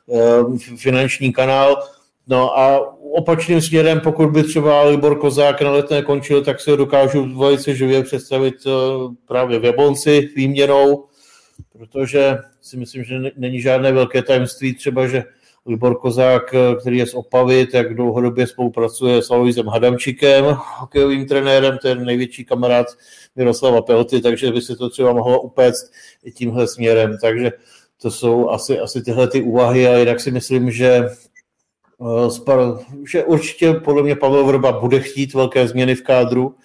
um, 0.07 0.57
finanční 0.57 1.33
kanál. 1.33 1.83
No 2.27 2.59
a 2.59 2.95
opačným 3.11 3.61
směrem, 3.61 3.99
pokud 3.99 4.27
by 4.27 4.43
třeba 4.43 4.83
Libor 4.83 5.19
Kozák 5.19 5.61
na 5.61 5.71
letné 5.71 6.01
končil, 6.01 6.43
tak 6.43 6.61
si 6.61 6.71
ho 6.71 6.77
dokážu 6.77 7.39
velice 7.39 7.75
živě 7.75 8.03
představit 8.03 8.55
eh, 8.67 8.69
právě 9.27 9.59
v 9.59 9.65
Jablonci 9.65 10.29
výměnou, 10.35 11.03
protože 11.77 12.37
si 12.61 12.77
myslím, 12.77 13.03
že 13.03 13.19
není 13.37 13.61
žádné 13.61 13.91
velké 13.91 14.21
tajemství 14.21 14.75
třeba, 14.75 15.07
že 15.07 15.23
Libor 15.65 15.99
Kozák, 15.99 16.53
eh, 16.53 16.75
který 16.81 16.97
je 16.97 17.05
z 17.05 17.13
Opavy, 17.13 17.65
tak 17.65 17.95
dlouhodobě 17.95 18.47
spolupracuje 18.47 19.21
s 19.21 19.31
Aloisem 19.31 19.67
Hadamčikem, 19.67 20.45
hokejovým 20.79 21.27
trenérem, 21.27 21.77
ten 21.81 22.05
největší 22.05 22.45
kamarád 22.45 22.87
Miroslava 23.35 23.81
Pelty, 23.81 24.21
takže 24.21 24.51
by 24.51 24.61
se 24.61 24.75
to 24.75 24.89
třeba 24.89 25.13
mohlo 25.13 25.41
upéct 25.41 25.91
i 26.23 26.31
tímhle 26.31 26.67
směrem. 26.67 27.17
Takže 27.21 27.51
to 28.01 28.11
jsou 28.11 28.49
asi, 28.49 28.79
asi 28.79 29.01
tyhle 29.01 29.27
ty 29.27 29.41
úvahy 29.41 29.87
a 29.87 29.97
jinak 29.97 30.19
si 30.19 30.31
myslím, 30.31 30.71
že 30.71 31.09
Eh, 32.01 32.79
že 33.11 33.23
určitě 33.23 33.73
podle 33.73 34.03
mě 34.03 34.15
Pavel 34.15 34.45
Vrba 34.45 34.71
bude 34.71 34.99
chtít 34.99 35.33
velké 35.33 35.67
změny 35.67 35.95
v 35.95 36.03
kádru. 36.03 36.55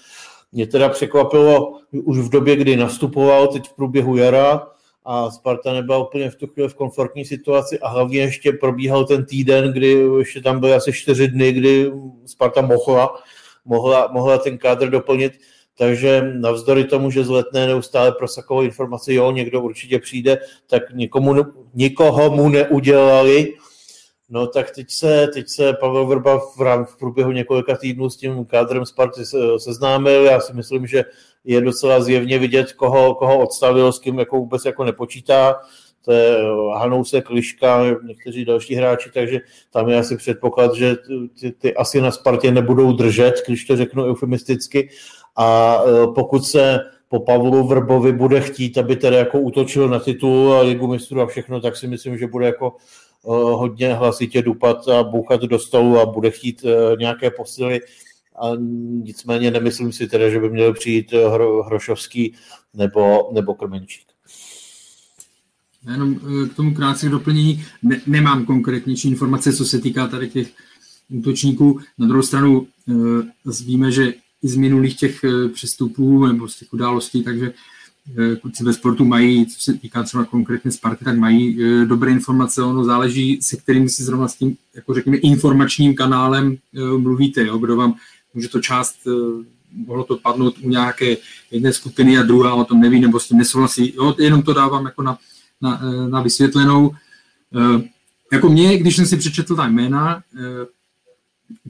Mě 0.53 0.66
teda 0.66 0.88
překvapilo 0.88 1.78
už 1.93 2.18
v 2.18 2.28
době, 2.28 2.57
kdy 2.57 2.76
nastupoval, 2.76 3.49
teď 3.49 3.68
v 3.68 3.76
průběhu 3.76 4.16
jara, 4.16 4.66
a 5.05 5.30
Sparta 5.30 5.72
nebyla 5.72 5.98
úplně 5.98 6.30
v 6.30 6.36
tu 6.36 6.46
chvíli 6.46 6.68
v 6.68 6.74
komfortní 6.74 7.24
situaci 7.24 7.78
a 7.78 7.88
hlavně 7.88 8.20
ještě 8.20 8.53
probíhal 8.53 9.05
ten 9.05 9.24
týden, 9.24 9.72
kdy 9.72 10.07
ještě 10.18 10.40
tam 10.40 10.61
byly 10.61 10.74
asi 10.74 10.92
čtyři 10.92 11.28
dny, 11.28 11.53
kdy 11.53 11.92
Sparta 12.26 12.61
mohla, 12.61 13.22
mohla, 13.64 14.09
mohla 14.12 14.38
ten 14.38 14.59
kádr 14.59 14.90
doplnit, 14.90 15.32
takže 15.78 16.32
navzdory 16.34 16.84
tomu, 16.84 17.11
že 17.11 17.24
z 17.24 17.28
letné 17.28 17.66
neustále 17.66 18.12
prosakovou 18.12 18.62
informaci, 18.62 19.14
jo, 19.14 19.30
někdo 19.30 19.61
určitě 19.61 19.98
přijde, 19.98 20.38
tak 20.66 20.82
nikomu, 20.94 21.34
nikoho 21.74 22.30
mu 22.30 22.48
neudělali, 22.48 23.55
No 24.32 24.46
tak 24.46 24.70
teď 24.70 24.90
se, 24.90 25.28
teď 25.34 25.48
se 25.48 25.72
Pavel 25.72 26.07
Vrba 26.07 26.38
v, 26.38 26.84
v 26.84 26.96
průběhu 26.98 27.32
několika 27.32 27.76
týdnů 27.76 28.11
s 28.11 28.16
tím 28.16 28.44
kádrem 28.44 28.86
Sparty 28.86 29.26
se, 29.26 29.38
seznámil. 29.59 30.24
Já 30.24 30.40
si 30.40 30.53
myslím, 30.53 30.86
že 30.86 31.05
je 31.45 31.61
docela 31.61 32.01
zjevně 32.01 32.38
vidět, 32.38 32.72
koho, 32.72 33.14
koho 33.14 33.38
odstavil, 33.38 33.93
s 33.93 33.99
kým 33.99 34.18
jako 34.18 34.36
vůbec 34.36 34.64
jako 34.64 34.84
nepočítá. 34.84 35.57
To 36.05 36.12
je 36.12 36.36
Hanousek, 36.74 37.24
Kliška, 37.24 37.84
někteří 38.07 38.45
další 38.45 38.74
hráči, 38.74 39.11
takže 39.14 39.41
tam 39.72 39.88
je 39.88 39.99
asi 39.99 40.16
předpoklad, 40.16 40.74
že 40.74 40.97
ty, 41.41 41.53
ty 41.53 41.74
asi 41.74 42.01
na 42.01 42.11
Spartě 42.11 42.51
nebudou 42.51 42.93
držet, 42.93 43.34
když 43.47 43.64
to 43.64 43.76
řeknu 43.76 44.05
eufemisticky. 44.05 44.88
A 45.36 45.78
e, 45.86 46.07
pokud 46.14 46.45
se 46.45 46.78
po 47.09 47.20
Pavlu 47.20 47.68
Vrbovi 47.68 48.12
bude 48.12 48.41
chtít, 48.41 48.78
aby 48.78 48.97
tedy 48.97 49.16
jako 49.16 49.41
útočil 49.41 49.88
na 49.88 49.99
titul 49.99 50.55
a 50.55 50.61
ligu 50.61 50.86
mistrů 50.86 51.20
a 51.20 51.26
všechno, 51.26 51.61
tak 51.61 51.76
si 51.76 51.86
myslím, 51.86 52.18
že 52.18 52.26
bude 52.26 52.47
jako 52.47 52.76
hodně 53.22 53.95
hlasitě 53.95 54.43
dupat 54.43 54.88
a 54.88 55.03
bouchat 55.03 55.41
do 55.41 55.59
stolu 55.59 56.01
a 56.01 56.07
bude 56.07 56.30
chtít 56.30 56.64
nějaké 56.99 57.30
posily. 57.30 57.80
A 58.41 58.51
nicméně 59.05 59.51
nemyslím 59.51 59.93
si 59.93 60.09
teda, 60.09 60.30
že 60.30 60.41
by 60.41 60.51
měl 60.51 60.74
přijít 60.74 61.12
Hro, 61.12 61.62
Hrošovský 61.62 62.34
nebo, 62.74 63.30
nebo 63.32 63.55
Krmenčík. 63.55 64.07
Jenom 65.91 66.20
e, 66.45 66.49
k 66.49 66.55
tomu 66.55 66.74
krátce 66.74 67.09
doplnění. 67.09 67.64
Ne, 67.82 68.01
nemám 68.07 68.45
konkrétnější 68.45 69.09
informace, 69.09 69.53
co 69.53 69.64
se 69.64 69.78
týká 69.78 70.09
tady 70.09 70.28
těch 70.28 70.49
útočníků. 71.09 71.80
Na 71.99 72.07
druhou 72.07 72.22
stranu 72.22 72.66
e, 72.88 72.93
víme, 73.64 73.93
že 73.93 74.14
i 74.43 74.49
z 74.49 74.57
minulých 74.57 74.97
těch 74.97 75.20
přestupů 75.55 76.26
nebo 76.26 76.49
z 76.49 76.59
těch 76.59 76.72
událostí, 76.72 77.22
takže 77.22 77.53
Eh, 78.18 78.36
kluci 78.36 78.64
ve 78.64 78.72
sportu 78.72 79.05
mají, 79.05 79.47
co 79.47 79.61
se 79.61 79.74
týká 79.74 80.03
třeba 80.03 80.24
konkrétně 80.24 80.70
Sparty, 80.70 81.05
tak 81.05 81.18
mají 81.18 81.64
eh, 81.64 81.86
dobré 81.86 82.11
informace, 82.11 82.62
ono 82.62 82.84
záleží, 82.84 83.43
se 83.43 83.57
kterým 83.57 83.88
si 83.88 84.03
zrovna 84.05 84.28
s 84.28 84.34
tím, 84.34 84.57
jako 84.74 84.95
řekněme, 84.95 85.16
informačním 85.16 85.95
kanálem 85.95 86.57
eh, 86.76 86.99
mluvíte, 86.99 87.47
jo, 87.47 87.59
kdo 87.59 87.76
vám 87.76 87.95
může 88.34 88.48
to 88.48 88.60
část, 88.60 88.96
mohlo 89.86 90.04
to 90.04 90.16
padnout 90.16 90.58
u 90.58 90.68
nějaké 90.68 91.16
jedné 91.50 91.72
skupiny 91.72 92.18
a 92.18 92.22
druhá 92.22 92.54
o 92.54 92.64
tom 92.64 92.80
neví 92.80 93.00
nebo 93.00 93.20
s 93.20 93.28
tím 93.28 93.38
nesouhlasí, 93.38 93.94
jo, 93.96 94.14
jenom 94.18 94.42
to 94.42 94.54
dávám 94.54 94.84
jako 94.84 95.02
na, 95.02 95.18
na, 95.60 95.80
na 96.08 96.22
vysvětlenou. 96.22 96.90
Jako 98.32 98.48
mě, 98.48 98.78
když 98.78 98.96
jsem 98.96 99.06
si 99.06 99.16
přečetl 99.16 99.56
ta 99.56 99.66
jména, 99.66 100.22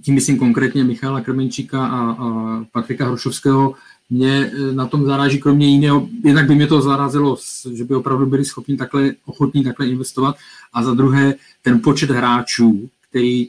tím 0.05 0.15
myslím 0.15 0.39
konkrétně 0.39 0.85
Michala 0.85 1.21
Krmenčíka 1.21 1.87
a, 1.87 2.11
a 2.11 2.27
Patrika 2.73 3.07
Hrošovského, 3.07 3.75
mě 4.11 4.53
eh, 4.55 4.73
na 4.73 4.87
tom 4.87 5.05
zaráží 5.05 5.41
kromě 5.41 5.67
jiného, 5.67 6.09
jednak 6.25 6.47
by 6.47 6.55
mě 6.55 6.67
to 6.67 6.81
zarazilo, 6.81 7.37
že 7.73 7.85
by 7.85 7.95
opravdu 7.95 8.27
byli 8.27 8.45
schopni 8.45 8.77
takhle, 8.77 9.13
ochotní 9.25 9.65
takhle 9.65 9.87
investovat 9.87 10.37
a 10.73 10.83
za 10.83 10.95
druhé 10.95 11.35
ten 11.63 11.81
počet 11.81 12.11
hráčů, 12.11 12.91
který 13.09 13.49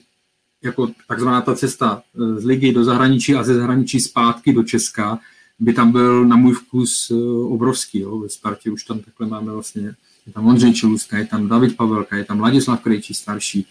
jako 0.64 0.92
takzvaná 1.08 1.42
ta 1.42 1.56
cesta 1.56 2.04
eh, 2.16 2.40
z 2.40 2.46
ligy 2.46 2.74
do 2.74 2.84
zahraničí 2.84 3.36
a 3.36 3.44
ze 3.44 3.56
zahraničí 3.56 4.00
zpátky 4.00 4.54
do 4.54 4.64
Česka, 4.64 5.20
by 5.60 5.74
tam 5.74 5.92
byl 5.92 6.26
na 6.26 6.36
můj 6.36 6.54
vkus 6.54 7.12
eh, 7.12 7.16
obrovský. 7.46 8.00
Jo. 8.00 8.20
Ve 8.20 8.30
Spartě 8.30 8.72
už 8.72 8.84
tam 8.84 9.00
takhle 9.00 9.28
máme 9.28 9.52
vlastně, 9.52 9.96
je 10.28 10.34
tam 10.34 10.48
Ondřej 10.48 10.74
Čeluska, 10.74 11.18
je 11.18 11.26
tam 11.26 11.48
David 11.48 11.78
Pavelka, 11.78 12.18
je 12.18 12.26
tam 12.26 12.40
Ladislav 12.40 12.82
Krejčí 12.82 13.14
starší, 13.14 13.68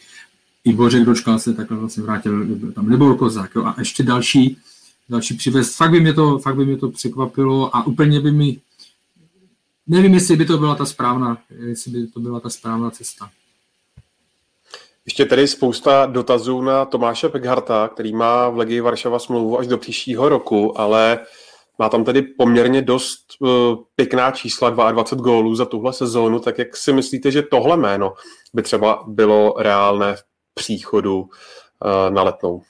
i 0.65 0.73
Bořek 0.73 1.05
Dočkal 1.05 1.39
se 1.39 1.55
takhle 1.55 1.77
vlastně 1.77 2.03
vrátil, 2.03 2.47
tam 2.73 2.89
Libor 2.89 3.17
Kozák 3.17 3.51
jo. 3.55 3.65
a 3.65 3.75
ještě 3.79 4.03
další, 4.03 4.57
další 5.09 5.35
přivést. 5.35 5.77
Fakt 5.77 5.91
by 5.91 6.01
mě 6.01 6.13
to, 6.15 6.39
fakt 6.39 6.57
by 6.57 6.67
mě 6.67 6.77
to 6.77 6.91
překvapilo 6.91 7.77
a 7.77 7.87
úplně 7.87 8.21
by 8.21 8.33
mi, 8.33 8.61
nevím, 9.87 10.15
jestli 10.15 10.37
by 10.37 10.45
to 10.45 10.59
byla 10.59 10.75
ta 10.75 10.87
správná, 10.87 11.39
jestli 11.67 11.91
by 11.91 12.07
to 12.07 12.21
byla 12.21 12.41
ta 12.41 12.51
správná 12.51 12.91
cesta. 12.91 13.31
Ještě 15.07 15.25
tady 15.25 15.49
spousta 15.49 16.07
dotazů 16.07 16.61
na 16.61 16.85
Tomáše 16.85 17.29
Pekharta, 17.29 17.89
který 17.89 18.13
má 18.13 18.49
v 18.49 18.57
Legii 18.57 18.81
Varšava 18.81 19.19
smlouvu 19.19 19.59
až 19.59 19.67
do 19.67 19.79
příštího 19.79 20.29
roku, 20.29 20.81
ale 20.81 21.19
má 21.79 21.89
tam 21.89 22.05
tedy 22.05 22.23
poměrně 22.23 22.83
dost 22.83 23.21
uh, 23.41 23.49
pěkná 23.97 24.31
čísla, 24.31 24.71
22 24.71 25.25
gólů 25.25 25.55
za 25.55 25.65
tuhle 25.65 25.93
sezónu, 25.93 26.39
tak 26.39 26.59
jak 26.59 26.77
si 26.77 26.93
myslíte, 26.93 27.31
že 27.31 27.43
tohle 27.43 27.77
jméno 27.77 28.13
by 28.55 28.63
třeba 28.63 29.05
bylo 29.07 29.55
reálné 29.59 30.17
v 30.17 30.23
příchodu 30.55 31.21
uh, 31.21 32.15
na 32.15 32.23
letnou? 32.23 32.63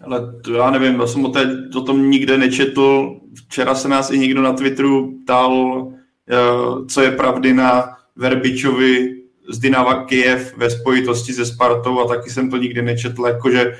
Ale 0.00 0.40
to 0.44 0.52
já 0.52 0.70
nevím, 0.70 1.00
já 1.00 1.06
jsem 1.06 1.24
o, 1.24 1.28
té, 1.28 1.56
o 1.76 1.80
tom 1.80 2.10
nikde 2.10 2.38
nečetl. 2.38 3.16
Včera 3.34 3.74
se 3.74 3.88
nás 3.88 4.10
i 4.10 4.18
někdo 4.18 4.42
na 4.42 4.52
Twitteru 4.52 5.18
ptal, 5.24 5.86
eh, 6.30 6.86
co 6.88 7.00
je 7.00 7.10
pravdy 7.10 7.52
na 7.54 7.96
Verbičovi 8.16 9.21
z 9.48 9.58
Dynava 9.58 10.04
Kiev 10.04 10.56
ve 10.56 10.70
spojitosti 10.70 11.32
se 11.32 11.46
Spartou 11.46 12.00
a 12.00 12.08
taky 12.08 12.30
jsem 12.30 12.50
to 12.50 12.56
nikdy 12.56 12.82
nečetl, 12.82 13.26
jakože 13.26 13.78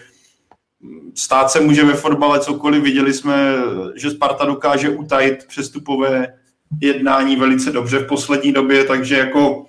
stát 1.14 1.50
se 1.50 1.60
může 1.60 1.84
ve 1.84 1.94
fotbale 1.94 2.40
cokoliv. 2.40 2.82
Viděli 2.82 3.12
jsme, 3.12 3.54
že 3.96 4.10
Sparta 4.10 4.44
dokáže 4.44 4.90
utajit 4.90 5.46
přestupové 5.48 6.34
jednání 6.80 7.36
velice 7.36 7.72
dobře 7.72 7.98
v 7.98 8.06
poslední 8.06 8.52
době, 8.52 8.84
takže 8.84 9.18
jako 9.18 9.66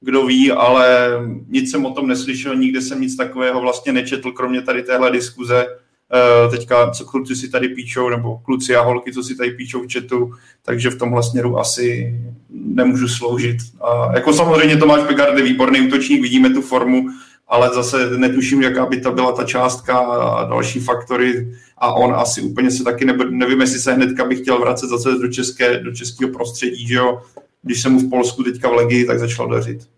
kdo 0.00 0.26
ví, 0.26 0.52
ale 0.52 1.10
nic 1.48 1.70
jsem 1.70 1.86
o 1.86 1.90
tom 1.90 2.08
neslyšel, 2.08 2.56
nikde 2.56 2.80
jsem 2.80 3.00
nic 3.00 3.16
takového 3.16 3.60
vlastně 3.60 3.92
nečetl, 3.92 4.32
kromě 4.32 4.62
tady 4.62 4.82
téhle 4.82 5.10
diskuze. 5.10 5.66
Eh, 6.14 6.48
teďka, 6.50 6.90
co 6.90 7.04
kluci 7.04 7.36
si 7.36 7.48
tady 7.48 7.68
píčou, 7.68 8.08
nebo 8.08 8.38
kluci 8.38 8.76
a 8.76 8.82
holky, 8.82 9.12
co 9.12 9.22
si 9.22 9.36
tady 9.36 9.50
píčou 9.50 9.82
v 9.82 9.92
chatu, 9.92 10.32
takže 10.62 10.90
v 10.90 10.98
tomhle 10.98 11.22
směru 11.22 11.58
asi 11.58 12.14
nemůžu 12.50 13.08
sloužit. 13.08 13.56
A 13.80 14.14
jako 14.14 14.32
samozřejmě 14.32 14.76
Tomáš 14.76 15.02
Pegard 15.02 15.38
je 15.38 15.44
výborný 15.44 15.80
útočník, 15.80 16.22
vidíme 16.22 16.50
tu 16.50 16.62
formu, 16.62 17.06
ale 17.48 17.70
zase 17.74 18.18
netuším, 18.18 18.62
jaká 18.62 18.86
by 18.86 19.00
to 19.00 19.12
byla 19.12 19.32
ta 19.32 19.44
částka 19.44 19.98
a 19.98 20.44
další 20.44 20.80
faktory 20.80 21.54
a 21.78 21.92
on 21.92 22.14
asi 22.14 22.40
úplně 22.40 22.70
se 22.70 22.84
taky 22.84 23.04
nebe, 23.04 23.24
nevím, 23.30 23.60
jestli 23.60 23.78
se 23.78 23.92
hnedka 23.92 24.24
bych 24.24 24.40
chtěl 24.40 24.60
vracet 24.60 24.86
zase 24.86 25.10
do, 25.10 25.28
české, 25.28 25.78
do 25.78 25.92
českého 25.92 26.32
prostředí, 26.32 26.86
že 26.86 26.94
jo, 26.94 27.22
když 27.62 27.82
jsem 27.82 27.92
mu 27.92 28.00
v 28.00 28.10
Polsku 28.10 28.42
teďka 28.42 28.68
v 28.68 28.74
Legii, 28.74 29.04
tak 29.04 29.18
začal 29.18 29.48
dařit. 29.48 29.88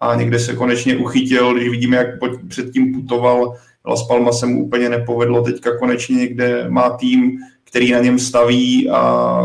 A 0.00 0.14
někde 0.14 0.38
se 0.38 0.56
konečně 0.56 0.96
uchytil, 0.96 1.54
když 1.54 1.68
vidíme, 1.68 1.96
jak 1.96 2.06
předtím 2.48 2.94
putoval, 2.94 3.56
Las 3.86 4.06
Palma 4.06 4.32
se 4.32 4.46
mu 4.46 4.66
úplně 4.66 4.88
nepovedlo, 4.88 5.42
teďka 5.42 5.78
konečně 5.78 6.16
někde 6.16 6.70
má 6.70 6.90
tým, 6.90 7.38
který 7.64 7.92
na 7.92 7.98
něm 7.98 8.18
staví 8.18 8.90
a 8.90 9.40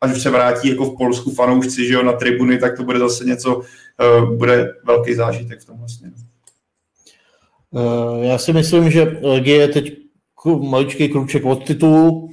až 0.00 0.22
se 0.22 0.30
vrátí 0.30 0.68
jako 0.68 0.84
v 0.84 0.96
Polsku 0.96 1.30
fanoušci, 1.30 1.86
že 1.86 1.94
jo, 1.94 2.02
na 2.02 2.12
tribuny, 2.12 2.58
tak 2.58 2.76
to 2.76 2.84
bude 2.84 2.98
zase 2.98 3.24
něco, 3.24 3.56
uh, 3.56 4.34
bude 4.36 4.74
velký 4.84 5.14
zážitek 5.14 5.60
v 5.60 5.64
tom 5.64 5.78
vlastně. 5.78 6.12
Já 8.22 8.38
si 8.38 8.52
myslím, 8.52 8.90
že 8.90 9.18
Legie 9.22 9.56
je 9.56 9.68
teď 9.68 9.96
maličký 10.60 11.08
kruček 11.08 11.44
od 11.44 11.66
titulu, 11.66 12.30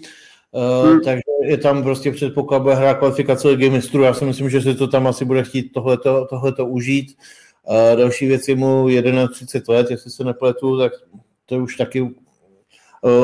Uh, 0.51 0.89
hmm. 0.89 1.01
Takže 1.01 1.21
je 1.43 1.57
tam 1.57 1.83
prostě 1.83 2.11
předpoklad, 2.11 2.61
bude 2.61 2.75
hrát 2.75 2.93
kvalifikace 2.93 3.47
ligy 3.47 3.69
mistrů. 3.69 4.03
Já 4.03 4.13
si 4.13 4.25
myslím, 4.25 4.49
že 4.49 4.61
si 4.61 4.75
to 4.75 4.87
tam 4.87 5.07
asi 5.07 5.25
bude 5.25 5.43
chtít 5.43 5.71
tohleto, 5.73 6.25
tohleto 6.29 6.65
užít. 6.65 7.17
Uh, 7.69 7.97
další 7.97 8.27
věc 8.27 8.47
je 8.47 8.55
mu 8.55 8.87
31 9.31 9.75
let, 9.75 9.91
jestli 9.91 10.11
se 10.11 10.23
nepletu, 10.23 10.79
tak 10.79 10.91
to 11.49 11.55
už 11.55 11.75
taky 11.75 12.01
uh, 12.01 12.09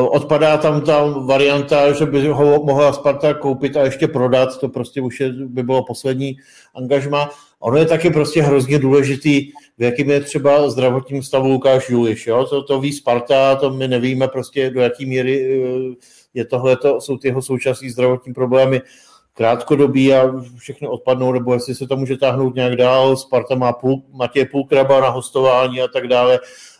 odpadá 0.09 0.57
tam 0.57 0.81
ta 0.81 1.05
varianta, 1.05 1.91
že 1.91 2.05
by 2.05 2.27
ho 2.27 2.63
mohla 2.63 2.93
Sparta 2.93 3.33
koupit 3.33 3.77
a 3.77 3.85
ještě 3.85 4.07
prodat, 4.07 4.59
to 4.59 4.69
prostě 4.69 5.01
už 5.01 5.19
je, 5.19 5.29
by 5.31 5.63
bylo 5.63 5.85
poslední 5.85 6.35
angažma. 6.75 7.29
Ono 7.59 7.77
je 7.77 7.85
taky 7.85 8.09
prostě 8.09 8.41
hrozně 8.41 8.79
důležitý, 8.79 9.51
v 9.77 9.83
jakým 9.83 10.09
je 10.09 10.21
třeba 10.21 10.69
zdravotním 10.69 11.23
stavu 11.23 11.47
Lukáš 11.49 11.89
Juliš. 11.89 12.27
Jo? 12.27 12.45
To, 12.45 12.63
to 12.63 12.79
ví 12.79 12.93
Sparta, 12.93 13.55
to 13.55 13.69
my 13.69 13.87
nevíme 13.87 14.27
prostě 14.27 14.69
do 14.69 14.81
jaký 14.81 15.05
míry 15.05 15.63
je 16.33 16.45
tohle, 16.45 16.77
jsou 16.99 17.17
ty 17.17 17.27
jeho 17.27 17.41
současné 17.41 17.89
zdravotní 17.89 18.33
problémy 18.33 18.81
krátkodobí 19.33 20.13
a 20.13 20.31
všechny 20.57 20.87
odpadnou, 20.87 21.31
nebo 21.31 21.53
jestli 21.53 21.75
se 21.75 21.87
to 21.87 21.97
může 21.97 22.17
táhnout 22.17 22.55
nějak 22.55 22.75
dál. 22.75 23.17
Sparta 23.17 23.55
má 23.55 23.73
půl, 23.73 24.03
Matěj 24.11 24.45
Půlkraba 24.45 25.01
na 25.01 25.09
hostování 25.09 25.81
a 25.81 25.87
tak 25.87 26.07
dále. 26.07 26.39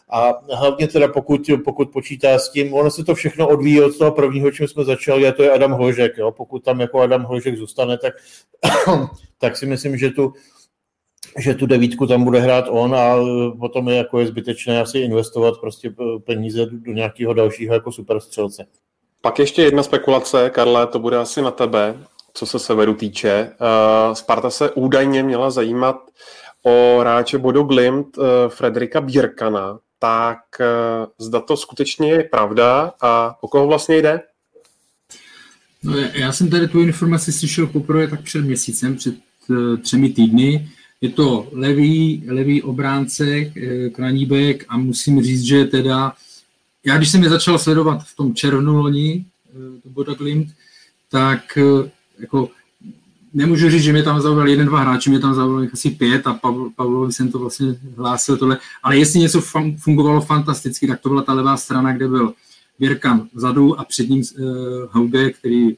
A 0.10 0.34
hlavně 0.56 0.88
teda 0.88 1.08
pokud, 1.08 1.42
pokud 1.64 1.92
počítá 1.92 2.40
s 2.40 2.52
tím, 2.52 2.74
ono 2.74 2.92
se 2.92 3.04
to 3.04 3.16
všechno 3.16 3.48
odvíjí 3.48 3.82
od 3.82 3.98
toho 3.98 4.12
prvního, 4.12 4.52
čím 4.52 4.68
jsme 4.68 4.84
začali, 4.84 5.28
a 5.28 5.32
to 5.32 5.44
je 5.44 5.52
Adam 5.52 5.72
Hložek. 5.72 6.18
Jo? 6.18 6.32
Pokud 6.32 6.64
tam 6.64 6.80
jako 6.80 7.02
Adam 7.02 7.24
Hložek 7.24 7.58
zůstane, 7.58 7.98
tak, 7.98 8.14
tak 9.38 9.58
si 9.58 9.66
myslím, 9.66 9.98
že 9.98 10.10
tu, 10.10 10.34
že 11.40 11.54
tu 11.54 11.66
devítku 11.66 12.08
tam 12.08 12.24
bude 12.24 12.40
hrát 12.40 12.66
on 12.70 12.96
a 12.96 13.16
potom 13.60 13.90
je 13.90 13.98
jako 13.98 14.20
je 14.20 14.28
zbytečné 14.28 14.82
asi 14.82 15.00
investovat 15.00 15.54
prostě 15.62 15.94
peníze 16.26 16.66
do 16.66 16.94
nějakého 16.94 17.34
dalšího 17.34 17.74
jako 17.74 17.92
superstřelce. 17.92 18.66
Pak 19.22 19.40
ještě 19.40 19.62
jedna 19.62 19.84
spekulace, 19.84 20.50
Karle, 20.50 20.88
to 20.88 21.00
bude 21.00 21.18
asi 21.18 21.42
na 21.42 21.52
tebe, 21.52 21.98
co 22.34 22.46
se 22.46 22.60
severu 22.60 22.94
týče. 22.94 23.52
Uh, 23.62 24.14
Sparta 24.14 24.50
se 24.50 24.72
údajně 24.72 25.24
měla 25.24 25.52
zajímat 25.52 25.96
o 26.64 26.98
hráče 27.00 27.38
Bodo 27.38 27.64
Glimt 27.64 28.18
uh, 28.18 28.26
Frederika 28.48 29.02
Bírkana, 29.02 29.80
tak 30.04 30.40
uh, 30.60 31.06
zda 31.18 31.40
to 31.40 31.58
skutečně 31.58 32.12
je 32.12 32.24
pravda 32.24 32.94
a 33.02 33.38
o 33.42 33.48
koho 33.48 33.68
vlastně 33.68 33.98
jde? 33.98 34.22
No, 35.84 35.98
já 35.98 36.32
jsem 36.32 36.50
tady 36.50 36.68
tu 36.68 36.82
informaci 36.82 37.32
slyšel 37.32 37.68
poprvé 37.68 38.08
tak 38.08 38.22
před 38.22 38.46
měsícem, 38.46 38.96
před 38.96 39.16
uh, 39.48 39.78
třemi 39.78 40.10
týdny. 40.10 40.70
Je 41.02 41.10
to 41.10 41.50
levý, 41.52 42.24
levý 42.28 42.62
obránce, 42.62 43.26
eh, 43.28 43.90
kraníbek 43.90 44.66
a 44.68 44.78
musím 44.78 45.24
říct, 45.24 45.42
že 45.42 45.66
teda, 45.66 46.14
já 46.86 46.98
když 46.98 47.10
jsem 47.10 47.24
je 47.24 47.30
začal 47.30 47.60
sledovat 47.60 48.04
v 48.04 48.16
tom 48.16 48.36
červnu 48.36 48.76
loni, 48.78 49.26
to 49.84 49.90
Boda 49.90 50.14
Glimt, 50.14 50.48
tak 51.10 51.58
jako 52.20 52.50
nemůžu 53.34 53.70
říct, 53.70 53.84
že 53.84 53.92
mě 53.92 54.04
tam 54.04 54.22
zaujal 54.22 54.48
jeden, 54.48 54.68
dva 54.68 54.80
hráči, 54.80 55.10
mě 55.10 55.20
tam 55.20 55.34
zaujalo 55.34 55.68
asi 55.74 55.90
pět 55.90 56.28
a 56.28 56.34
Pavl, 56.34 56.70
Pavlovi 56.76 57.14
jsem 57.14 57.32
to 57.32 57.40
vlastně 57.40 57.76
hlásil 57.98 58.38
tohle, 58.38 58.58
ale 58.84 58.98
jestli 58.98 59.20
něco 59.20 59.42
fungovalo 59.78 60.22
fantasticky, 60.22 60.88
tak 60.88 61.00
to 61.00 61.10
byla 61.10 61.22
ta 61.22 61.34
levá 61.34 61.58
strana, 61.58 61.94
kde 61.94 62.08
byl 62.08 62.34
Věrkan 62.80 63.28
vzadu 63.34 63.80
a 63.80 63.86
před 63.86 64.10
ním 64.10 64.24
uh, 64.40 64.46
Hauge, 64.92 65.32
který 65.32 65.78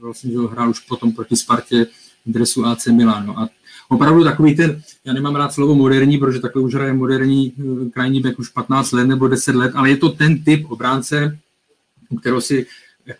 vlastně 0.00 0.32
že 0.32 0.38
hrál 0.50 0.70
už 0.70 0.80
potom 0.80 1.12
proti 1.12 1.36
Spartě 1.36 1.86
v 2.26 2.32
dresu 2.32 2.66
AC 2.66 2.86
Milan. 2.86 3.26
No 3.26 3.38
a 3.38 3.48
opravdu 3.88 4.24
takový 4.24 4.56
ten, 4.56 4.82
já 5.04 5.12
nemám 5.12 5.36
rád 5.36 5.52
slovo 5.52 5.74
moderní, 5.74 6.18
protože 6.18 6.40
takhle 6.40 6.62
už 6.62 6.74
hraje 6.74 6.92
moderní 6.92 7.52
uh, 7.52 7.90
krajní 7.90 8.20
back 8.20 8.38
už 8.38 8.48
15 8.48 8.92
let 8.92 9.04
nebo 9.04 9.28
10 9.28 9.54
let, 9.54 9.72
ale 9.74 9.90
je 9.90 9.96
to 9.96 10.08
ten 10.08 10.44
typ 10.44 10.70
obránce, 10.70 11.38
kterého 12.20 12.40
si 12.40 12.66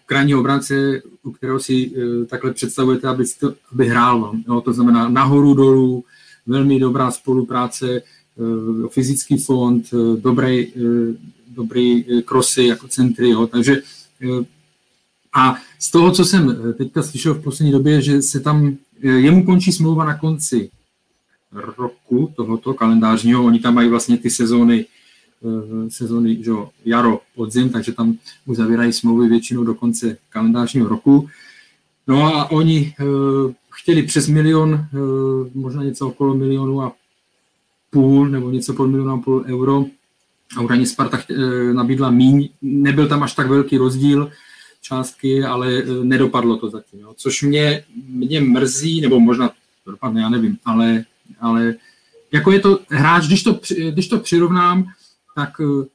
krajní 0.06 0.34
obránce, 0.34 1.02
u 1.22 1.32
kterého 1.32 1.60
si 1.60 1.90
uh, 1.90 2.24
takhle 2.24 2.52
představujete, 2.52 3.08
aby, 3.08 3.24
to, 3.40 3.54
aby 3.72 3.88
hrál. 3.88 4.20
No. 4.20 4.34
No, 4.46 4.60
to 4.60 4.72
znamená 4.72 5.08
nahoru, 5.08 5.54
dolů, 5.54 6.04
velmi 6.46 6.80
dobrá 6.80 7.10
spolupráce, 7.10 8.02
uh, 8.36 8.88
fyzický 8.88 9.36
fond, 9.36 9.92
uh, 9.92 10.16
dobrý, 10.16 10.72
dobrý 11.48 12.04
krosy 12.24 12.64
jako 12.64 12.88
centry, 12.88 13.30
jo. 13.30 13.46
takže 13.46 13.82
a 15.36 15.56
z 15.78 15.90
toho, 15.90 16.12
co 16.12 16.24
jsem 16.24 16.74
teďka 16.78 17.02
slyšel 17.02 17.34
v 17.34 17.42
poslední 17.42 17.72
době, 17.72 18.02
že 18.02 18.22
se 18.22 18.40
tam, 18.40 18.76
jemu 19.00 19.44
končí 19.44 19.72
smlouva 19.72 20.04
na 20.04 20.18
konci 20.18 20.70
roku 21.52 22.32
tohoto 22.36 22.74
kalendářního, 22.74 23.44
oni 23.44 23.60
tam 23.60 23.74
mají 23.74 23.88
vlastně 23.88 24.18
ty 24.18 24.30
sezóny 24.30 24.86
Eh, 24.86 24.86
sezóny 25.88 26.44
že 26.44 26.52
jaro, 26.84 27.20
podzim, 27.34 27.70
takže 27.70 27.92
tam 27.92 28.18
uzavírají 28.46 28.92
smlouvy 28.92 29.28
většinou 29.28 29.64
do 29.64 29.74
konce 29.74 30.16
kalendářního 30.30 30.88
roku. 30.88 31.28
No 32.06 32.36
a 32.36 32.50
oni 32.50 32.94
uh, 33.00 33.52
chtěli 33.70 34.02
přes 34.02 34.28
milion, 34.28 34.72
uh, 34.72 35.48
možná 35.54 35.82
něco 35.82 36.08
okolo 36.08 36.34
milionu 36.34 36.82
a 36.82 36.92
půl, 37.90 38.28
nebo 38.28 38.50
něco 38.50 38.74
pod 38.74 38.86
milionu 38.86 39.12
a 39.12 39.18
půl 39.18 39.44
euro. 39.46 39.84
A 40.56 40.60
Uraně 40.60 40.86
Sparta 40.86 41.22
nabídla 41.72 42.10
míň. 42.10 42.48
Nebyl 42.62 43.08
tam 43.08 43.22
až 43.22 43.34
tak 43.34 43.48
velký 43.48 43.76
rozdíl 43.78 44.30
částky, 44.82 45.44
ale 45.44 45.82
nedopadlo 46.02 46.56
to 46.56 46.70
zatím. 46.70 47.00
Jo. 47.00 47.12
Což 47.16 47.42
mě, 47.42 47.84
mě 48.08 48.40
mrzí, 48.40 49.00
nebo 49.00 49.20
možná 49.20 49.50
dopadne, 49.86 50.20
já 50.20 50.28
nevím, 50.28 50.58
ale, 50.64 51.04
ale 51.40 51.74
jako 52.32 52.52
je 52.52 52.60
to 52.60 52.80
hráč, 52.88 53.26
když 53.26 53.42
to, 53.42 53.60
když 53.90 54.08
to 54.08 54.18
přirovnám, 54.18 54.86
tak 55.34 55.60
eh, 55.60 55.86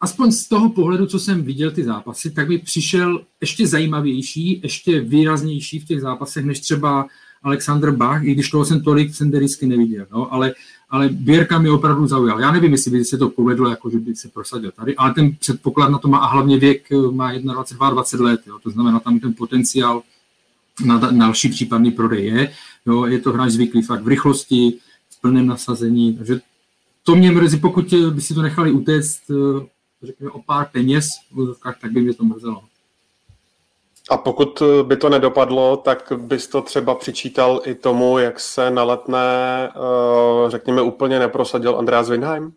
aspoň 0.00 0.32
z 0.32 0.48
toho 0.48 0.70
pohledu, 0.70 1.06
co 1.06 1.18
jsem 1.18 1.42
viděl 1.42 1.70
ty 1.70 1.84
zápasy, 1.84 2.30
tak 2.30 2.48
by 2.48 2.58
přišel 2.58 3.20
ještě 3.40 3.66
zajímavější, 3.66 4.60
ještě 4.62 5.00
výraznější 5.00 5.78
v 5.78 5.84
těch 5.84 6.00
zápasech, 6.00 6.44
než 6.44 6.60
třeba 6.60 7.06
Alexander 7.42 7.90
Bach, 7.90 8.24
i 8.24 8.34
když 8.34 8.50
toho 8.50 8.64
jsem 8.64 8.82
tolik 8.82 9.14
senderisky 9.14 9.66
neviděl, 9.66 10.06
no, 10.12 10.32
ale, 10.32 10.54
ale 10.90 11.08
Běrka 11.08 11.58
mi 11.58 11.70
opravdu 11.70 12.06
zaujal. 12.06 12.40
Já 12.40 12.52
nevím, 12.52 12.72
jestli 12.72 12.90
by 12.90 13.04
se 13.04 13.18
to 13.18 13.28
povedlo, 13.28 13.70
jako 13.70 13.90
že 13.90 13.98
by 13.98 14.16
se 14.16 14.28
prosadil 14.28 14.70
tady, 14.70 14.96
ale 14.96 15.14
ten 15.14 15.36
předpoklad 15.36 15.90
na 15.90 15.98
to 15.98 16.08
má 16.08 16.18
a 16.18 16.26
hlavně 16.26 16.58
věk 16.58 16.92
eh, 16.92 17.10
má 17.10 17.32
21, 17.32 17.90
20 17.90 18.20
let, 18.20 18.40
jo, 18.46 18.58
to 18.62 18.70
znamená 18.70 19.00
tam 19.00 19.20
ten 19.20 19.34
potenciál 19.34 20.02
na 20.84 20.98
další 20.98 21.48
případný 21.48 21.90
prodej 21.90 22.26
je. 22.26 22.52
Jo, 22.86 23.06
je 23.06 23.18
to 23.18 23.32
hráč 23.32 23.50
zvyklý 23.50 23.82
fakt 23.82 24.02
v 24.02 24.08
rychlosti, 24.08 24.74
v 25.10 25.20
plném 25.20 25.46
nasazení, 25.46 26.16
takže 26.16 26.40
to 27.04 27.14
mě 27.16 27.30
mrzí, 27.30 27.56
pokud 27.56 27.92
eh, 27.92 28.10
by 28.10 28.20
si 28.20 28.34
to 28.34 28.42
nechali 28.42 28.72
utéct, 28.72 29.20
eh, 29.30 29.66
řekněme, 30.02 30.30
o 30.30 30.42
pár 30.42 30.68
peněz 30.72 31.08
tak 31.62 31.92
by 31.92 32.00
mě 32.00 32.14
to 32.14 32.24
mrzelo. 32.24 32.60
A 34.10 34.16
pokud 34.16 34.62
eh, 34.62 34.82
by 34.82 34.96
to 34.96 35.08
nedopadlo, 35.08 35.76
tak 35.76 36.12
bys 36.16 36.46
to 36.46 36.62
třeba 36.62 36.94
přičítal 36.94 37.60
i 37.64 37.74
tomu, 37.74 38.18
jak 38.18 38.40
se 38.40 38.70
na 38.70 38.84
letné, 38.84 39.70
řekněme, 40.48 40.82
úplně 40.82 41.18
neprosadil 41.18 41.78
Andreas 41.78 42.08
Winheim? 42.08 42.52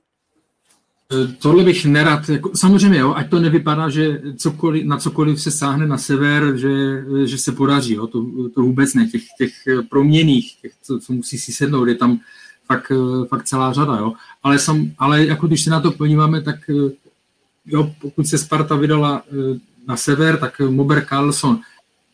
Tohle 1.39 1.63
bych 1.63 1.85
nerad, 1.85 2.29
jako, 2.29 2.51
samozřejmě, 2.55 2.99
jo, 2.99 3.13
ať 3.13 3.29
to 3.29 3.39
nevypadá, 3.39 3.89
že 3.89 4.21
cokoliv, 4.37 4.85
na 4.85 4.97
cokoliv 4.97 5.41
se 5.41 5.51
sáhne 5.51 5.87
na 5.87 5.97
sever, 5.97 6.57
že, 6.57 7.03
že 7.25 7.37
se 7.37 7.51
podaří, 7.51 7.93
jo, 7.93 8.07
to, 8.07 8.25
to 8.55 8.61
vůbec 8.61 8.93
ne, 8.93 9.07
těch, 9.07 9.23
těch 9.37 9.53
proměných, 9.89 10.61
těch, 10.61 10.71
co, 10.83 10.99
co 10.99 11.13
musí 11.13 11.37
si 11.37 11.51
sednout, 11.51 11.85
je 11.85 11.95
tam 11.95 12.19
fakt, 12.67 12.91
fakt 13.29 13.47
celá 13.47 13.73
řada, 13.73 13.97
jo. 13.97 14.13
Ale, 14.43 14.59
sam, 14.59 14.91
ale 14.97 15.25
jako 15.25 15.47
když 15.47 15.63
se 15.63 15.69
na 15.69 15.81
to 15.81 15.91
podíváme, 15.91 16.41
tak 16.41 16.69
eh, 16.69 16.91
jo, 17.65 17.95
pokud 18.01 18.27
se 18.27 18.37
Sparta 18.37 18.75
vydala 18.75 19.23
eh, 19.27 19.59
na 19.87 19.97
sever, 19.97 20.37
tak 20.37 20.59
Mober 20.59 21.05
Carlson 21.05 21.59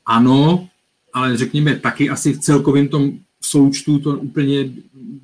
ano, 0.05 0.67
ale 1.13 1.37
řekněme 1.37 1.75
taky 1.75 2.09
asi 2.09 2.33
v 2.33 2.39
celkovém 2.39 2.87
tom 2.87 3.11
součtu 3.41 3.99
to 3.99 4.09
úplně 4.09 4.69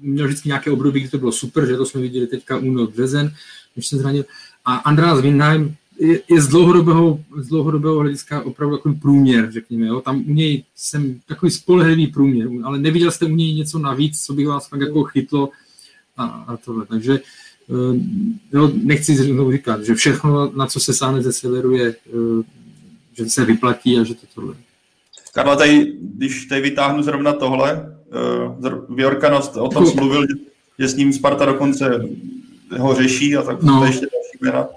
měl 0.01 0.27
vždycky 0.27 0.49
nějaké 0.49 0.71
období, 0.71 0.99
kdy 0.99 1.09
to 1.09 1.17
bylo 1.17 1.31
super, 1.31 1.67
že 1.67 1.77
to 1.77 1.85
jsme 1.85 2.01
viděli 2.01 2.27
teďka 2.27 2.57
únor, 2.57 2.91
březen, 2.91 3.33
když 3.73 3.87
se 3.87 3.97
zranil. 3.97 4.25
A 4.65 4.75
Andreas 4.75 5.21
Windheim 5.21 5.75
je, 5.99 6.19
je 6.27 6.41
z, 6.41 6.47
dlouhodobého, 6.47 7.19
z 7.37 7.47
dlouhodobého 7.47 7.99
hlediska 7.99 8.41
opravdu 8.41 8.77
takový 8.77 8.95
průměr, 8.95 9.51
řekněme. 9.51 9.87
Jo? 9.87 10.01
Tam 10.01 10.23
u 10.27 10.33
něj 10.33 10.63
jsem 10.75 11.19
takový 11.27 11.51
spolehlivý 11.51 12.07
průměr, 12.07 12.49
ale 12.63 12.79
neviděl 12.79 13.11
jste 13.11 13.25
u 13.25 13.35
něj 13.35 13.55
něco 13.55 13.79
navíc, 13.79 14.25
co 14.25 14.33
by 14.33 14.45
vás 14.45 14.67
fakt 14.67 14.81
jako 14.81 15.03
chytlo 15.03 15.49
a, 16.17 16.25
a 16.25 16.57
tohle. 16.57 16.85
Takže 16.85 17.19
eh, 17.69 17.99
jo, 18.53 18.71
nechci 18.83 19.15
znovu 19.15 19.51
říkat, 19.51 19.83
že 19.83 19.95
všechno, 19.95 20.51
na 20.55 20.67
co 20.67 20.79
se 20.79 20.93
sáhne 20.93 21.21
ze 21.21 21.33
severu, 21.33 21.71
je, 21.71 21.89
eh, 21.89 22.43
že 23.13 23.29
se 23.29 23.45
vyplatí 23.45 23.97
a 23.99 24.03
že 24.03 24.13
to 24.13 24.27
tohle. 24.35 24.55
Karla, 25.33 25.55
tady, 25.55 25.93
když 26.01 26.45
tady 26.45 26.61
vytáhnu 26.61 27.03
zrovna 27.03 27.33
tohle, 27.33 27.95
uh, 28.57 29.63
o 29.63 29.69
tom 29.69 29.85
jako- 29.85 29.95
mluvil, 29.95 30.21
že, 30.21 30.33
že 30.79 30.87
s 30.87 30.95
ním 30.95 31.13
Sparta 31.13 31.45
dokonce 31.45 32.05
ho 32.77 32.95
řeší 32.95 33.37
a 33.37 33.41
tak 33.41 33.63
no. 33.63 33.79
to 33.79 33.85
ještě 33.85 34.07
další 34.13 34.37
jména. 34.41 34.67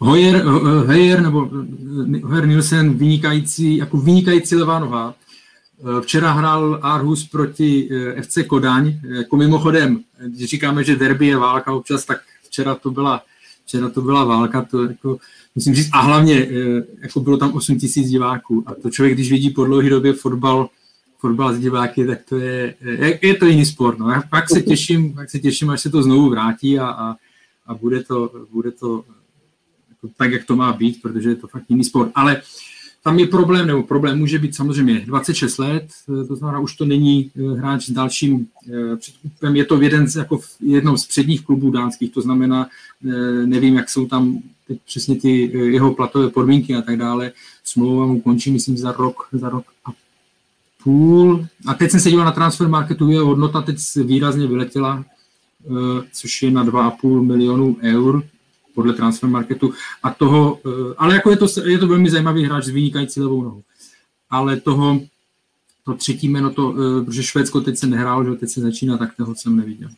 Hoyer, 0.00 0.44
Hoyer 0.86 1.22
nebo 1.22 1.50
Hoyer 2.22 2.46
Nielsen 2.46 2.94
vynikající, 2.94 3.76
jako 3.76 3.96
vynikající 3.96 4.54
levá 4.54 4.78
noha. 4.78 5.14
Včera 6.00 6.32
hrál 6.32 6.78
Aarhus 6.82 7.28
proti 7.28 7.88
eh, 7.92 8.22
FC 8.22 8.38
Kodaň. 8.46 9.00
Jako 9.02 9.36
mimochodem, 9.36 10.00
když 10.26 10.50
říkáme, 10.50 10.84
že 10.84 10.96
derby 10.96 11.26
je 11.26 11.36
válka 11.36 11.72
občas, 11.72 12.04
tak 12.04 12.18
včera 12.42 12.74
to 12.74 12.90
byla, 12.90 13.22
včera 13.64 13.88
to 13.88 14.02
byla 14.02 14.24
válka, 14.24 14.62
to 14.62 14.82
jako, 14.82 15.18
musím 15.54 15.74
říct, 15.74 15.88
a 15.92 16.00
hlavně 16.00 16.34
eh, 16.34 16.84
jako 17.02 17.20
bylo 17.20 17.36
tam 17.36 17.52
8 17.52 17.78
tisíc 17.78 18.08
diváků. 18.08 18.64
A 18.66 18.74
to 18.74 18.90
člověk, 18.90 19.14
když 19.14 19.30
vidí 19.30 19.50
po 19.50 19.64
dlouhé 19.64 19.90
době 19.90 20.12
fotbal, 20.12 20.68
fotbal 21.18 21.54
z 21.54 21.58
diváky, 21.58 22.06
tak 22.06 22.18
to 22.28 22.36
je, 22.36 22.74
je, 22.80 23.18
je 23.22 23.34
to 23.34 23.46
jiný 23.46 23.64
sport. 23.64 23.98
No. 23.98 24.22
Pak 24.30 24.50
se 24.50 24.62
těším, 24.62 25.14
pak 25.14 25.30
se 25.30 25.38
těším, 25.38 25.70
až 25.70 25.80
se 25.80 25.90
to 25.90 26.02
znovu 26.02 26.30
vrátí 26.30 26.78
a, 26.78 26.86
a, 26.86 27.16
a 27.66 27.74
bude 27.74 28.04
to, 28.04 28.30
bude 28.52 28.70
to 28.70 29.04
jako 30.02 30.14
tak, 30.16 30.32
jak 30.32 30.44
to 30.44 30.56
má 30.56 30.72
být, 30.72 31.02
protože 31.02 31.28
je 31.28 31.36
to 31.36 31.48
fakt 31.48 31.64
jiný 31.68 31.84
sport. 31.84 32.10
Ale 32.14 32.42
tam 33.02 33.18
je 33.18 33.26
problém, 33.26 33.66
nebo 33.66 33.82
problém 33.82 34.18
může 34.18 34.38
být 34.38 34.54
samozřejmě 34.54 35.00
26 35.06 35.58
let, 35.58 35.88
to 36.28 36.36
znamená, 36.36 36.60
už 36.60 36.76
to 36.76 36.84
není 36.84 37.30
eh, 37.36 37.58
hráč 37.58 37.86
s 37.86 37.90
dalším 37.90 38.46
eh, 38.68 38.96
předkupem, 38.96 39.56
je 39.56 39.64
to 39.64 39.82
jeden 39.82 40.06
z, 40.06 40.16
jako 40.16 40.40
jednou 40.60 40.96
z 40.96 41.06
předních 41.06 41.44
klubů 41.44 41.70
dánských, 41.70 42.12
to 42.12 42.20
znamená, 42.20 42.68
eh, 43.04 43.46
nevím, 43.46 43.76
jak 43.76 43.90
jsou 43.90 44.06
tam 44.06 44.38
teď 44.66 44.78
přesně 44.86 45.16
ty 45.16 45.50
jeho 45.52 45.94
platové 45.94 46.30
podmínky 46.30 46.74
a 46.74 46.82
tak 46.82 46.96
dále. 46.96 47.32
Smlouva 47.64 48.06
mu 48.06 48.20
končí, 48.20 48.50
myslím, 48.50 48.76
za 48.76 48.92
rok, 48.92 49.28
za 49.32 49.48
rok 49.48 49.64
a 49.84 49.90
půl. 50.84 51.46
A 51.66 51.74
teď 51.74 51.90
jsem 51.90 52.00
se 52.00 52.10
díval 52.10 52.24
na 52.24 52.32
transfer 52.32 52.68
marketu, 52.68 53.10
jeho 53.10 53.26
hodnota 53.26 53.62
teď 53.62 53.76
výrazně 54.04 54.46
vyletěla, 54.46 55.04
což 56.12 56.42
je 56.42 56.50
na 56.50 56.64
2,5 56.64 57.22
milionů 57.22 57.76
eur, 57.82 58.22
podle 58.78 58.92
transfer 58.92 59.28
marketu 59.28 59.72
a 60.02 60.10
toho, 60.10 60.58
eh, 60.66 60.94
ale 60.98 61.14
jako 61.14 61.30
je 61.30 61.36
to, 61.36 61.46
je 61.64 61.78
to 61.78 61.86
velmi 61.86 62.10
zajímavý 62.10 62.44
hráč 62.44 62.64
s 62.64 62.68
vynikající 62.68 63.20
levou 63.20 63.42
nohou. 63.42 63.62
Ale 64.30 64.56
toho, 64.56 65.00
to 65.84 65.94
třetí 65.94 66.28
jméno, 66.28 66.50
to, 66.50 66.74
eh, 66.74 67.04
protože 67.04 67.22
Švédsko 67.22 67.60
teď 67.60 67.76
se 67.76 67.86
nehrálo, 67.86 68.24
že 68.24 68.30
teď 68.30 68.48
se 68.48 68.60
začíná, 68.60 68.98
tak 68.98 69.16
toho 69.16 69.34
jsem 69.34 69.56
neviděl. 69.56 69.88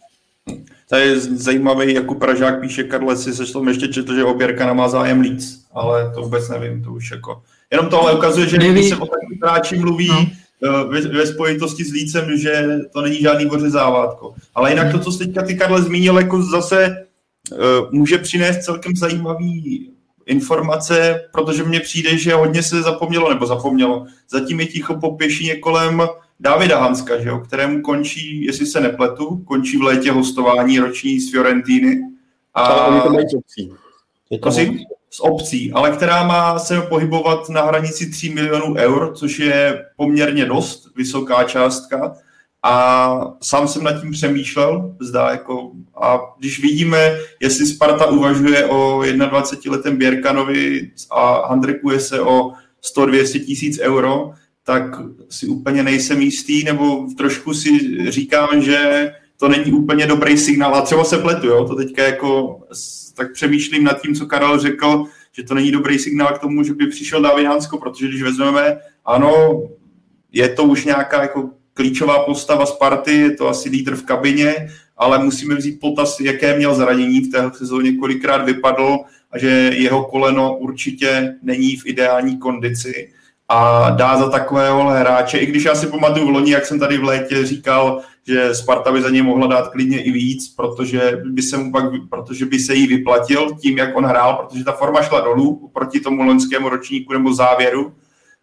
To 0.89 0.97
je 0.97 1.20
zajímavý, 1.20 1.95
jako 1.95 2.14
Pražák 2.14 2.61
píše 2.61 2.85
Karle, 2.85 3.16
si 3.16 3.35
se 3.35 3.53
tom 3.53 3.68
ještě 3.68 3.89
četl, 3.89 4.14
že 4.14 4.24
Oběrka 4.24 4.72
má 4.72 4.89
zájem 4.89 5.20
líc, 5.20 5.64
ale 5.72 6.12
to 6.14 6.22
vůbec 6.22 6.49
nevím, 6.49 6.85
to 6.85 6.93
už 6.93 7.11
jako... 7.11 7.43
Jenom 7.70 7.87
tohle 7.87 8.14
ukazuje, 8.14 8.49
že 8.49 8.57
když 8.57 8.89
se 8.89 8.97
o 8.97 9.07
takových 9.07 9.41
hráči 9.43 9.78
mluví 9.78 10.09
no. 10.09 10.26
Eh, 10.64 10.85
ve, 10.89 11.01
ve, 11.01 11.26
spojitosti 11.26 11.85
s 11.85 11.93
lícem, 11.93 12.37
že 12.39 12.66
to 12.93 13.03
není 13.03 13.20
žádný 13.20 13.51
závátko. 13.66 14.35
Ale 14.55 14.70
jinak 14.70 14.93
to, 14.93 14.99
co 14.99 15.12
jsi 15.12 15.18
teďka 15.18 15.43
ty 15.43 15.55
Karle 15.55 15.83
zmínil, 15.83 16.18
jako 16.18 16.43
zase 16.43 17.07
může 17.90 18.18
přinést 18.18 18.64
celkem 18.64 18.96
zajímavý 18.96 19.90
informace, 20.26 21.20
protože 21.32 21.62
mně 21.62 21.80
přijde, 21.80 22.18
že 22.18 22.34
hodně 22.34 22.62
se 22.62 22.82
zapomnělo, 22.82 23.28
nebo 23.28 23.46
zapomnělo. 23.46 24.07
Zatím 24.30 24.61
je 24.61 24.66
ticho 24.66 24.94
po 24.94 25.16
pěšině 25.16 25.57
kolem 25.57 26.03
Davida 26.40 26.80
Hanska, 26.80 27.20
že 27.20 27.28
jo, 27.28 27.38
kterému 27.38 27.82
končí, 27.82 28.44
jestli 28.44 28.66
se 28.66 28.80
nepletu, 28.80 29.36
končí 29.36 29.76
v 29.76 29.82
létě 29.82 30.12
hostování 30.12 30.78
roční 30.78 31.20
z 31.20 31.30
Fiorentíny. 31.30 32.01
A... 32.55 32.61
Ale 32.61 32.92
oni 32.92 33.01
to 33.01 33.11
mají 33.11 33.28
z 33.28 33.34
obcí. 33.34 33.72
Prosím? 34.42 34.78
Z 35.11 35.20
obcí, 35.20 35.72
ale 35.72 35.90
která 35.90 36.24
má 36.26 36.59
se 36.59 36.80
pohybovat 36.80 37.48
na 37.48 37.62
hranici 37.62 38.11
3 38.11 38.30
milionů 38.30 38.74
eur, 38.74 39.12
což 39.14 39.38
je 39.38 39.84
poměrně 39.96 40.44
dost 40.44 40.96
vysoká 40.96 41.44
částka. 41.44 42.16
A 42.63 43.35
sám 43.43 43.69
jsem 43.69 43.85
nad 43.85 44.01
tím 44.01 44.11
přemýšlel, 44.11 44.97
zdá 45.01 45.31
jako, 45.31 45.73
a 46.03 46.21
když 46.39 46.63
vidíme, 46.63 47.19
jestli 47.41 47.67
Sparta 47.67 48.07
uvažuje 48.07 48.65
o 48.65 49.01
21-letém 49.01 49.97
Běrkanovi 49.97 50.91
a 51.11 51.49
handrekuje 51.49 52.01
se 52.01 52.21
o 52.21 52.53
100-200 52.97 53.45
tisíc 53.45 53.79
euro, 53.81 54.31
tak 54.65 54.83
si 55.31 55.47
úplně 55.47 55.83
nejsem 55.83 56.21
jistý, 56.21 56.65
nebo 56.65 57.07
trošku 57.17 57.55
si 57.55 57.71
říkám, 58.11 58.63
že 58.63 59.11
to 59.37 59.49
není 59.49 59.73
úplně 59.73 60.07
dobrý 60.07 60.39
signál. 60.39 60.75
A 60.75 60.83
třeba 60.83 61.05
se 61.05 61.19
pletu, 61.19 61.47
jo? 61.47 61.65
to 61.65 61.75
teďka 61.75 62.03
jako 62.03 62.61
tak 63.15 63.33
přemýšlím 63.33 63.85
nad 63.85 64.03
tím, 64.03 64.15
co 64.15 64.27
Karel 64.27 64.59
řekl, 64.59 65.05
že 65.33 65.43
to 65.43 65.55
není 65.55 65.71
dobrý 65.71 65.99
signál 65.99 66.35
k 66.35 66.39
tomu, 66.39 66.63
že 66.63 66.75
by 66.75 66.87
přišel 66.87 67.23
David 67.23 67.47
Hansko, 67.47 67.79
protože 67.79 68.09
když 68.09 68.23
vezmeme, 68.23 68.79
ano, 69.05 69.63
je 70.33 70.49
to 70.49 70.65
už 70.65 70.85
nějaká 70.85 71.23
jako 71.23 71.51
klíčová 71.81 72.24
postava 72.24 72.66
Sparty, 72.66 73.12
je 73.12 73.31
to 73.31 73.49
asi 73.49 73.68
lídr 73.68 73.97
v 73.97 74.05
kabině, 74.05 74.68
ale 74.97 75.18
musíme 75.18 75.55
vzít 75.55 75.81
potaz, 75.81 76.20
jaké 76.20 76.57
měl 76.57 76.74
zranění 76.74 77.20
v 77.20 77.31
té 77.31 77.51
sezóně, 77.59 77.97
kolikrát 77.97 78.45
vypadl 78.45 78.99
a 79.33 79.39
že 79.39 79.49
jeho 79.74 80.05
koleno 80.05 80.57
určitě 80.57 81.35
není 81.43 81.76
v 81.76 81.87
ideální 81.87 82.39
kondici. 82.39 83.12
A 83.49 83.91
dá 83.91 84.18
za 84.18 84.28
takového 84.28 84.89
hráče, 84.89 85.39
i 85.39 85.47
když 85.47 85.64
já 85.64 85.74
si 85.74 85.87
pamatuju 85.87 86.26
v 86.26 86.31
loni, 86.31 86.53
jak 86.53 86.66
jsem 86.66 86.78
tady 86.78 86.99
v 86.99 87.05
létě 87.05 87.47
říkal, 87.47 88.01
že 88.26 88.55
Sparta 88.55 88.93
by 88.93 89.03
za 89.03 89.11
něj 89.11 89.22
mohla 89.22 89.47
dát 89.47 89.68
klidně 89.68 90.03
i 90.03 90.11
víc, 90.11 90.49
protože 90.49 91.20
by 91.24 91.43
se 91.43 91.57
mu 91.57 91.72
pak, 91.72 91.85
protože 92.11 92.47
by 92.47 92.59
se 92.59 92.74
jí 92.74 92.87
vyplatil 92.87 93.49
tím, 93.61 93.78
jak 93.78 93.97
on 93.97 94.05
hrál, 94.05 94.35
protože 94.35 94.64
ta 94.64 94.72
forma 94.72 95.03
šla 95.03 95.20
dolů 95.20 95.70
proti 95.74 96.01
tomu 96.01 96.22
loňskému 96.22 96.68
ročníku 96.68 97.12
nebo 97.12 97.35
závěru, 97.35 97.93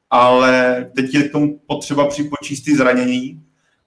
ale 0.10 0.86
teď 0.96 1.14
je 1.14 1.24
k 1.24 1.32
tomu 1.32 1.60
potřeba 1.68 2.08
připočíst 2.08 2.66
ty 2.66 2.76
zranění 2.76 3.42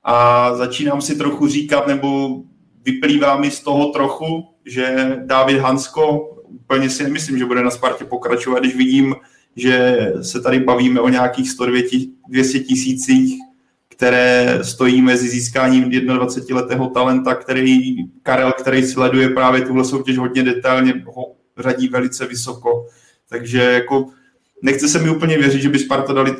a 0.04 0.54
začínám 0.54 1.00
si 1.00 1.16
trochu 1.16 1.46
říkat, 1.46 1.86
nebo 1.86 2.40
vyplývá 2.84 3.36
mi 3.36 3.50
z 3.50 3.60
toho 3.60 3.86
trochu, 3.86 4.48
že 4.64 5.16
David 5.24 5.58
Hansko, 5.58 6.36
úplně 6.44 6.90
si 6.90 7.02
nemyslím, 7.02 7.38
že 7.38 7.44
bude 7.44 7.62
na 7.62 7.70
Spartě 7.70 8.04
pokračovat, 8.04 8.60
když 8.60 8.76
vidím, 8.76 9.14
že 9.56 9.96
se 10.22 10.40
tady 10.40 10.60
bavíme 10.60 11.00
o 11.00 11.08
nějakých 11.08 11.50
100 11.50 11.66
200 12.28 12.58
tisících, 12.60 13.38
které 13.88 14.58
stojí 14.62 15.02
mezi 15.02 15.28
získáním 15.28 15.84
21-letého 15.84 16.88
talenta, 16.88 17.34
který 17.34 17.96
Karel, 18.22 18.52
který 18.52 18.82
sleduje 18.82 19.28
právě 19.28 19.62
tuhle 19.62 19.84
soutěž 19.84 20.18
hodně 20.18 20.42
detailně, 20.42 21.04
ho 21.06 21.34
řadí 21.58 21.88
velice 21.88 22.26
vysoko. 22.26 22.86
Takže 23.28 23.62
jako 23.62 24.06
nechce 24.62 24.88
se 24.88 24.98
mi 24.98 25.10
úplně 25.10 25.38
věřit, 25.38 25.62
že 25.62 25.68
by 25.68 25.78
Sparta 25.78 26.12
dali, 26.12 26.36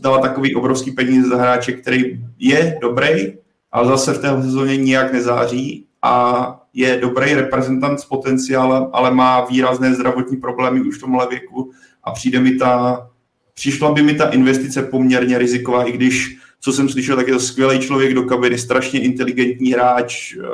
dala 0.00 0.18
takový 0.18 0.54
obrovský 0.54 0.90
peníze 0.90 1.28
za 1.28 1.36
hráče, 1.36 1.72
který 1.72 2.20
je 2.38 2.78
dobrý, 2.82 3.34
ale 3.72 3.88
zase 3.88 4.12
v 4.12 4.18
té 4.18 4.42
sezóně 4.42 4.76
nijak 4.76 5.12
nezáří 5.12 5.86
a 6.02 6.60
je 6.74 6.98
dobrý 7.00 7.34
reprezentant 7.34 8.00
s 8.00 8.04
potenciálem, 8.04 8.86
ale 8.92 9.10
má 9.10 9.44
výrazné 9.44 9.94
zdravotní 9.94 10.36
problémy 10.36 10.80
už 10.80 10.98
v 10.98 11.00
tomhle 11.00 11.28
věku 11.28 11.70
a 12.04 12.10
přijde 12.10 12.40
mi 12.40 12.54
ta, 12.54 13.06
přišla 13.54 13.92
by 13.92 14.02
mi 14.02 14.14
ta 14.14 14.28
investice 14.28 14.82
poměrně 14.82 15.38
riziková, 15.38 15.84
i 15.84 15.92
když, 15.92 16.38
co 16.60 16.72
jsem 16.72 16.88
slyšel, 16.88 17.16
tak 17.16 17.28
je 17.28 17.34
to 17.34 17.40
skvělý 17.40 17.78
člověk 17.78 18.14
do 18.14 18.22
kabiny, 18.22 18.58
strašně 18.58 19.00
inteligentní 19.00 19.72
hráč, 19.72 20.36
eh, 20.36 20.44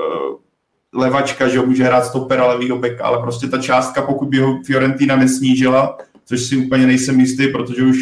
levačka, 0.94 1.48
že 1.48 1.60
může 1.60 1.84
hrát 1.84 2.04
stopera 2.04 2.46
levýho 2.46 2.78
beka, 2.78 3.04
ale 3.04 3.18
prostě 3.18 3.46
ta 3.46 3.58
částka, 3.58 4.02
pokud 4.02 4.28
by 4.28 4.38
ho 4.38 4.60
Fiorentina 4.66 5.16
nesnížila, 5.16 5.98
což 6.30 6.42
si 6.42 6.56
úplně 6.56 6.86
nejsem 6.86 7.20
jistý, 7.20 7.48
protože 7.48 7.82
už 7.82 7.96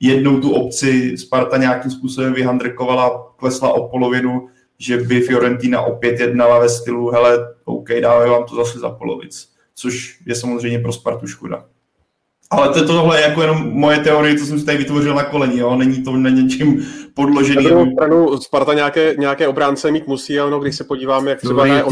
jednou 0.00 0.40
tu 0.40 0.50
obci 0.50 1.18
Sparta 1.18 1.56
nějakým 1.56 1.90
způsobem 1.90 2.32
vyhandrkovala, 2.32 3.34
klesla 3.36 3.72
o 3.72 3.88
polovinu, 3.88 4.48
že 4.78 4.96
by 4.96 5.20
Fiorentina 5.20 5.80
opět 5.80 6.20
jednala 6.20 6.58
ve 6.58 6.68
stylu, 6.68 7.10
hele, 7.10 7.54
OK, 7.64 7.88
dáme 8.00 8.26
vám 8.26 8.44
to 8.44 8.54
zase 8.54 8.78
za 8.78 8.90
polovic, 8.90 9.48
což 9.74 10.18
je 10.26 10.34
samozřejmě 10.34 10.78
pro 10.78 10.92
Spartu 10.92 11.26
škoda. 11.26 11.64
Ale 12.50 12.68
to, 12.68 12.86
tohle 12.86 13.20
je 13.20 13.28
jako 13.28 13.42
jenom 13.42 13.70
moje 13.70 13.98
teorie, 13.98 14.38
co 14.38 14.46
jsem 14.46 14.58
si 14.58 14.66
tady 14.66 14.78
vytvořil 14.78 15.14
na 15.14 15.24
koleni, 15.24 15.58
jo? 15.58 15.76
není 15.76 16.02
to 16.02 16.12
na 16.12 16.30
něčím 16.30 16.86
podložený. 17.14 17.64
Na 17.64 17.70
druhou 17.70 17.92
stranu 17.92 18.40
Sparta 18.40 18.74
nějaké, 18.74 19.14
nějaké 19.18 19.48
obránce 19.48 19.90
mít 19.90 20.06
musí, 20.06 20.40
ale 20.40 20.50
no, 20.50 20.60
když 20.60 20.76
se 20.76 20.84
podíváme, 20.84 21.30
jak 21.30 21.40
třeba 21.40 21.66
je 21.66 21.84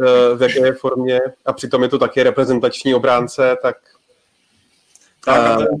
eh, 0.00 0.36
v 0.36 0.42
jaké 0.42 0.72
formě, 0.72 1.20
a 1.46 1.52
přitom 1.52 1.82
je 1.82 1.88
to 1.88 1.98
taky 1.98 2.22
reprezentační 2.22 2.94
obránce, 2.94 3.56
tak... 3.62 3.76
tak 5.24 5.58
uh, 5.58 5.78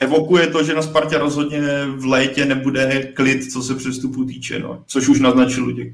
evokuje 0.00 0.46
to, 0.46 0.64
že 0.64 0.74
na 0.74 0.82
Spartě 0.82 1.18
rozhodně 1.18 1.60
v 1.86 2.04
létě 2.04 2.44
nebude 2.44 3.12
klid, 3.14 3.52
co 3.52 3.62
se 3.62 3.74
přestupu 3.74 4.24
týče, 4.24 4.58
no, 4.58 4.84
což 4.86 5.08
už 5.08 5.20
naznačil 5.20 5.64
Luděk. 5.64 5.92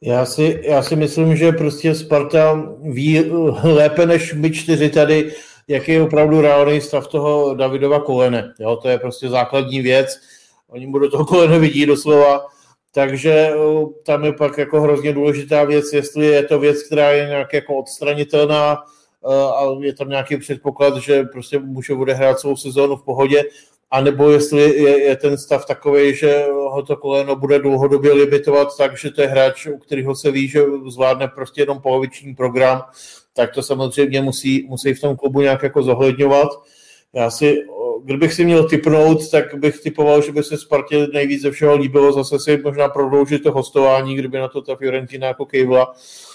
Já 0.00 0.26
si, 0.26 0.60
já 0.62 0.82
si 0.82 0.96
myslím, 0.96 1.36
že 1.36 1.52
prostě 1.52 1.94
Sparta 1.94 2.68
ví 2.82 3.24
lépe 3.62 4.06
než 4.06 4.34
my 4.34 4.50
čtyři 4.50 4.90
tady, 4.90 5.32
jaký 5.68 5.92
je 5.92 6.02
opravdu 6.02 6.40
reálný 6.40 6.80
stav 6.80 7.06
toho 7.06 7.54
Davidova 7.54 8.00
kolene. 8.00 8.54
Jo, 8.60 8.76
to 8.76 8.88
je 8.88 8.98
prostě 8.98 9.28
základní 9.28 9.80
věc. 9.80 10.20
Oni 10.68 10.86
mu 10.86 10.98
do 10.98 11.10
toho 11.10 11.24
kolene 11.24 11.58
vidí 11.58 11.86
doslova. 11.86 12.46
Takže 12.92 13.50
tam 14.06 14.24
je 14.24 14.32
pak 14.32 14.58
jako 14.58 14.80
hrozně 14.80 15.12
důležitá 15.12 15.64
věc, 15.64 15.92
jestli 15.92 16.26
je 16.26 16.42
to 16.42 16.58
věc, 16.58 16.82
která 16.82 17.10
je 17.10 17.26
nějak 17.26 17.52
jako 17.52 17.76
odstranitelná 17.76 18.78
a 19.32 19.76
je 19.80 19.94
tam 19.94 20.08
nějaký 20.08 20.36
předpoklad, 20.36 20.96
že 20.96 21.22
prostě 21.22 21.58
může 21.58 21.94
odehrát 21.94 22.40
svou 22.40 22.56
sezónu 22.56 22.96
v 22.96 23.04
pohodě, 23.04 23.42
anebo 23.90 24.30
jestli 24.30 24.60
je, 24.60 25.02
je 25.04 25.16
ten 25.16 25.38
stav 25.38 25.66
takový, 25.66 26.14
že 26.14 26.44
ho 26.50 26.82
to 26.82 26.96
koleno 26.96 27.36
bude 27.36 27.58
dlouhodobě 27.58 28.12
limitovat 28.12 28.76
tak, 28.76 28.98
že 28.98 29.10
to 29.10 29.22
je 29.22 29.28
hráč, 29.28 29.66
u 29.66 29.78
kterého 29.78 30.14
se 30.14 30.30
ví, 30.30 30.48
že 30.48 30.64
zvládne 30.88 31.28
prostě 31.28 31.62
jenom 31.62 31.80
poloviční 31.80 32.34
program, 32.34 32.82
tak 33.34 33.54
to 33.54 33.62
samozřejmě 33.62 34.22
musí, 34.22 34.66
musí 34.68 34.94
v 34.94 35.00
tom 35.00 35.16
klubu 35.16 35.40
nějak 35.40 35.62
jako 35.62 35.82
zohledňovat. 35.82 36.48
Já 37.12 37.30
si, 37.30 37.62
kdybych 38.04 38.32
si 38.32 38.44
měl 38.44 38.68
typnout, 38.68 39.30
tak 39.30 39.54
bych 39.54 39.80
typoval, 39.80 40.22
že 40.22 40.32
by 40.32 40.42
se 40.42 40.58
Spartě 40.58 41.06
nejvíc 41.12 41.42
ze 41.42 41.50
všeho 41.50 41.76
líbilo 41.76 42.12
zase 42.12 42.38
si 42.38 42.56
možná 42.64 42.88
prodloužit 42.88 43.42
to 43.42 43.52
hostování, 43.52 44.14
kdyby 44.14 44.38
na 44.38 44.48
to 44.48 44.62
ta 44.62 44.76
Fiorentina 44.76 45.26
jako 45.26 45.46
kejvla, 45.46 45.94
Eh, 45.94 46.27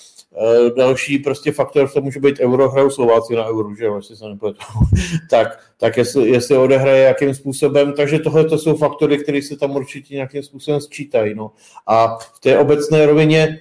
další 0.77 1.19
prostě 1.19 1.51
faktor 1.51 1.89
to 1.89 2.01
může 2.01 2.19
být 2.19 2.39
euro, 2.39 2.69
hrajou 2.69 2.89
Slováci 2.89 3.35
na 3.35 3.47
euro, 3.47 3.75
že 3.75 3.85
jo, 3.85 3.95
jestli 3.95 4.15
se 4.15 4.29
nepletu. 4.29 4.59
tak, 5.29 5.59
tak 5.77 5.97
jestli, 5.97 6.29
jestli 6.29 6.57
odehraje 6.57 7.03
jakým 7.03 7.35
způsobem, 7.35 7.93
takže 7.93 8.19
tohle 8.19 8.43
to 8.43 8.57
jsou 8.57 8.77
faktory, 8.77 9.17
které 9.17 9.41
se 9.41 9.57
tam 9.57 9.75
určitě 9.75 10.13
nějakým 10.13 10.43
způsobem 10.43 10.81
sčítají. 10.81 11.35
No. 11.35 11.51
A 11.87 12.17
v 12.17 12.39
té 12.39 12.57
obecné 12.57 13.05
rovině 13.05 13.59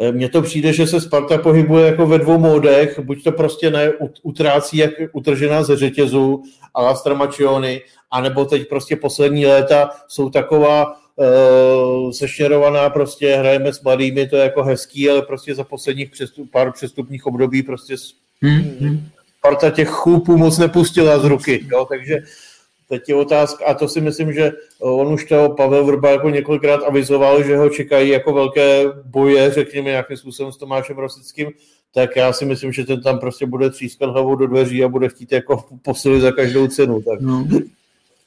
eh, 0.00 0.12
mně 0.12 0.28
to 0.28 0.42
přijde, 0.42 0.72
že 0.72 0.86
se 0.86 1.00
Sparta 1.00 1.38
pohybuje 1.38 1.86
jako 1.86 2.06
ve 2.06 2.18
dvou 2.18 2.38
módech, 2.38 3.00
buď 3.00 3.24
to 3.24 3.32
prostě 3.32 3.70
ne, 3.70 3.92
utrácí 4.22 4.76
jak 4.76 4.90
utržená 5.12 5.62
ze 5.62 5.76
řetězu 5.76 6.42
a 6.74 6.82
Lastramačiony, 6.82 7.82
anebo 8.10 8.44
teď 8.44 8.68
prostě 8.68 8.96
poslední 8.96 9.46
léta 9.46 9.90
jsou 10.08 10.30
taková 10.30 10.99
uh, 11.20 12.10
sešněrovaná, 12.10 12.90
prostě 12.90 13.36
hrajeme 13.36 13.72
s 13.72 13.82
mladými, 13.82 14.28
to 14.28 14.36
je 14.36 14.42
jako 14.42 14.62
hezký, 14.62 15.10
ale 15.10 15.22
prostě 15.22 15.54
za 15.54 15.64
posledních 15.64 16.10
přestup, 16.10 16.50
pár 16.50 16.72
přestupních 16.72 17.26
období 17.26 17.62
prostě 17.62 17.94
hmm. 18.42 19.08
parta 19.42 19.70
těch 19.70 19.88
chůpů 19.88 20.36
moc 20.36 20.58
nepustila 20.58 21.18
z 21.18 21.24
ruky, 21.24 21.66
jo, 21.72 21.86
takže 21.90 22.18
teď 22.88 23.08
je 23.08 23.14
otázka, 23.14 23.64
a 23.64 23.74
to 23.74 23.88
si 23.88 24.00
myslím, 24.00 24.32
že 24.32 24.52
on 24.80 25.12
už 25.12 25.24
to 25.24 25.48
Pavel 25.56 25.84
Vrba 25.84 26.10
jako 26.10 26.30
několikrát 26.30 26.82
avizoval, 26.82 27.42
že 27.42 27.56
ho 27.56 27.68
čekají 27.68 28.10
jako 28.10 28.32
velké 28.32 28.84
boje, 29.04 29.50
řekněme 29.50 29.90
nějakým 29.90 30.16
způsobem 30.16 30.52
s 30.52 30.56
Tomášem 30.56 30.98
Rosickým, 30.98 31.50
tak 31.94 32.16
já 32.16 32.32
si 32.32 32.44
myslím, 32.44 32.72
že 32.72 32.84
ten 32.84 33.02
tam 33.02 33.18
prostě 33.18 33.46
bude 33.46 33.70
třískat 33.70 34.10
hlavou 34.10 34.34
do 34.34 34.46
dveří 34.46 34.84
a 34.84 34.88
bude 34.88 35.08
chtít 35.08 35.32
jako 35.32 35.64
posilit 35.82 36.20
za 36.20 36.32
každou 36.32 36.66
cenu. 36.66 37.02
Tak. 37.02 37.20
No. 37.20 37.46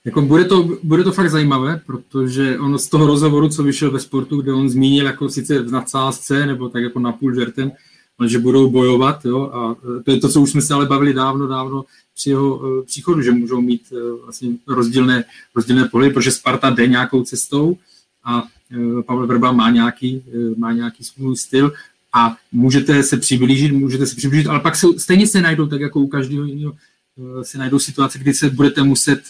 Jako 0.05 0.21
bude, 0.21 0.45
to, 0.45 0.69
bude 0.83 1.03
to 1.03 1.11
fakt 1.11 1.29
zajímavé, 1.29 1.81
protože 1.85 2.59
on 2.59 2.79
z 2.79 2.87
toho 2.87 3.07
rozhovoru, 3.07 3.49
co 3.49 3.63
vyšel 3.63 3.91
ve 3.91 3.99
sportu, 3.99 4.41
kde 4.41 4.53
on 4.53 4.69
zmínil 4.69 5.05
jako 5.05 5.29
sice 5.29 5.59
v 5.59 5.71
nadsázce, 5.71 6.45
nebo 6.45 6.69
tak 6.69 6.83
jako 6.83 6.99
napůl 6.99 7.35
žertem, 7.35 7.71
že 8.25 8.39
budou 8.39 8.69
bojovat, 8.69 9.25
jo, 9.25 9.49
a 9.53 9.75
to 10.05 10.11
je 10.11 10.19
to, 10.19 10.29
co 10.29 10.41
už 10.41 10.51
jsme 10.51 10.61
se 10.61 10.73
ale 10.73 10.85
bavili 10.85 11.13
dávno, 11.13 11.47
dávno 11.47 11.85
při 12.15 12.29
jeho 12.29 12.57
uh, 12.57 12.85
příchodu, 12.85 13.21
že 13.21 13.31
můžou 13.31 13.61
mít 13.61 13.81
uh, 13.91 14.23
vlastně 14.23 14.49
rozdílné, 14.67 15.23
rozdílné 15.55 15.85
pohledy, 15.85 16.13
protože 16.13 16.31
Sparta 16.31 16.69
jde 16.69 16.87
nějakou 16.87 17.23
cestou 17.23 17.77
a 18.23 18.43
Pavel 19.05 19.27
Vrba 19.27 19.51
má 19.51 19.69
nějaký, 19.69 20.23
má 20.57 20.71
nějaký 20.71 21.03
svůj 21.03 21.37
styl 21.37 21.73
a 22.13 22.37
můžete 22.51 23.03
se 23.03 23.17
přiblížit, 23.17 23.71
můžete 23.71 24.07
se 24.07 24.15
přiblížit, 24.15 24.47
ale 24.47 24.59
pak 24.59 24.75
se, 24.75 24.87
stejně 24.97 25.27
se 25.27 25.41
najdou, 25.41 25.67
tak 25.67 25.81
jako 25.81 25.99
u 25.99 26.07
každého 26.07 26.45
jiného, 26.45 26.73
se 27.41 27.57
najdou 27.57 27.79
situace, 27.79 28.19
kdy 28.19 28.33
se 28.33 28.49
budete 28.49 28.83
muset 28.83 29.21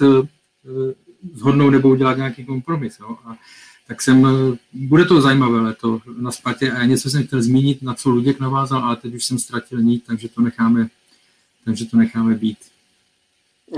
zhodnout 1.34 1.70
nebo 1.70 1.89
udělat 1.89 2.18
nějaký 2.18 2.45
kompromis. 2.45 2.99
Jo? 2.99 3.18
A 3.26 3.36
tak 3.88 4.01
jsem, 4.01 4.28
bude 4.74 5.05
to 5.05 5.22
zajímavé 5.22 5.61
leto 5.61 5.99
na 6.18 6.32
Spartě 6.32 6.72
a 6.72 6.86
něco 6.86 7.09
jsem 7.09 7.24
chtěl 7.24 7.41
zmínit, 7.41 7.82
na 7.82 7.93
co 7.93 8.09
Luděk 8.09 8.39
navázal, 8.39 8.84
ale 8.84 8.95
teď 8.95 9.16
už 9.16 9.26
jsem 9.26 9.39
ztratil 9.39 9.82
nít, 9.82 10.03
takže 10.07 10.30
to 10.30 10.41
necháme, 10.41 10.88
takže 11.66 11.86
to 11.86 11.97
necháme 11.97 12.36
být. 12.36 12.57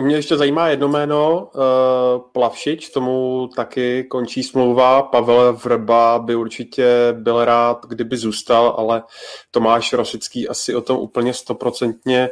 Mě 0.01 0.15
ještě 0.15 0.37
zajímá 0.37 0.67
jedno 0.67 0.87
jméno, 0.87 1.51
uh, 1.53 2.21
Plavšič, 2.31 2.89
tomu 2.89 3.49
taky 3.55 4.03
končí 4.03 4.43
smlouva. 4.43 5.01
Pavel 5.01 5.53
Vrba 5.53 6.19
by 6.19 6.35
určitě 6.35 6.87
byl 7.13 7.45
rád, 7.45 7.85
kdyby 7.87 8.17
zůstal, 8.17 8.75
ale 8.77 9.03
Tomáš 9.51 9.93
Rosický 9.93 10.47
asi 10.47 10.75
o 10.75 10.81
tom 10.81 10.97
úplně 10.97 11.33
stoprocentně 11.33 12.29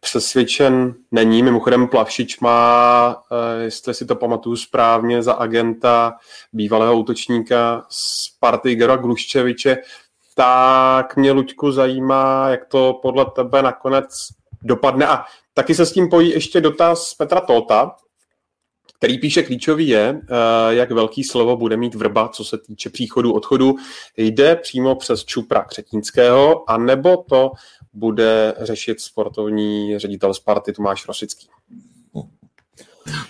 přesvědčen 0.00 0.94
není. 1.10 1.42
Mimochodem 1.42 1.88
Plavšič 1.88 2.40
má, 2.40 3.16
uh, 3.16 3.62
jestli 3.62 3.94
si 3.94 4.06
to 4.06 4.16
pamatuju 4.16 4.56
správně, 4.56 5.22
za 5.22 5.32
agenta 5.32 6.14
bývalého 6.52 6.98
útočníka 6.98 7.86
z 7.88 8.28
party 8.40 8.70
Igora 8.70 8.96
Gluščeviče, 8.96 9.76
tak 10.34 11.16
mě, 11.16 11.32
Luďku, 11.32 11.72
zajímá, 11.72 12.48
jak 12.48 12.64
to 12.64 12.98
podle 13.02 13.26
tebe 13.34 13.62
nakonec 13.62 14.28
dopadne. 14.62 15.06
A 15.06 15.24
Taky 15.58 15.74
se 15.74 15.86
s 15.86 15.92
tím 15.92 16.08
pojí 16.08 16.30
ještě 16.30 16.60
dotaz 16.60 17.14
Petra 17.14 17.40
Tota, 17.40 17.96
který 18.98 19.18
píše 19.18 19.42
klíčový 19.42 19.88
je, 19.88 20.20
eh, 20.22 20.74
jak 20.74 20.90
velký 20.90 21.24
slovo 21.24 21.56
bude 21.56 21.76
mít 21.76 21.94
vrba, 21.94 22.28
co 22.28 22.44
se 22.44 22.58
týče 22.58 22.90
příchodu, 22.90 23.32
odchodu. 23.32 23.76
Jde 24.16 24.56
přímo 24.56 24.94
přes 24.94 25.24
Čupra 25.24 25.64
Křetínského, 25.64 26.70
a 26.70 26.78
nebo 26.78 27.24
to 27.28 27.50
bude 27.92 28.54
řešit 28.60 29.00
sportovní 29.00 29.98
ředitel 29.98 30.34
Sparty 30.34 30.72
Tomáš 30.72 31.08
Rosický? 31.08 31.46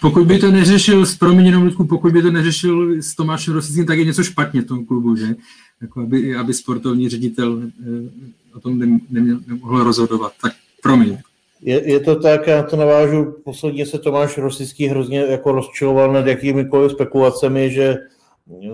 Pokud 0.01 0.27
by 0.27 0.39
to 0.39 0.51
neřešil, 0.51 1.07
s 1.07 1.17
proměněnou 1.17 1.71
pokud 1.89 2.13
by 2.13 2.23
to 2.23 2.31
neřešil 2.31 3.03
s 3.03 3.15
Tomášem 3.15 3.55
Rosickým, 3.55 3.87
tak 3.87 3.99
je 3.99 4.05
něco 4.05 4.25
špatně 4.25 4.61
v 4.61 4.67
tom 4.67 4.87
klubu, 4.87 5.17
že? 5.17 5.37
Jako 5.81 6.01
aby, 6.01 6.37
aby 6.37 6.55
sportovní 6.55 7.09
ředitel 7.09 7.63
eh, 7.63 8.57
o 8.57 8.61
tom 8.61 8.79
neměl, 9.11 9.41
nemohl 9.47 9.85
rozhodovat. 9.85 10.33
Tak 10.43 10.53
promiň. 10.83 11.19
Je, 11.63 11.91
je 11.93 12.01
to 12.01 12.21
tak, 12.21 12.47
já 12.47 12.63
to 12.63 12.77
navážu, 12.77 13.35
posledně 13.45 13.87
se 13.87 13.99
Tomáš 13.99 14.39
Rosický 14.39 14.87
hrozně 14.87 15.19
jako 15.19 15.53
rozčiloval 15.53 16.13
nad 16.13 16.27
jakýmikoliv 16.27 16.93
spekulacemi, 16.93 17.71
že 17.71 17.97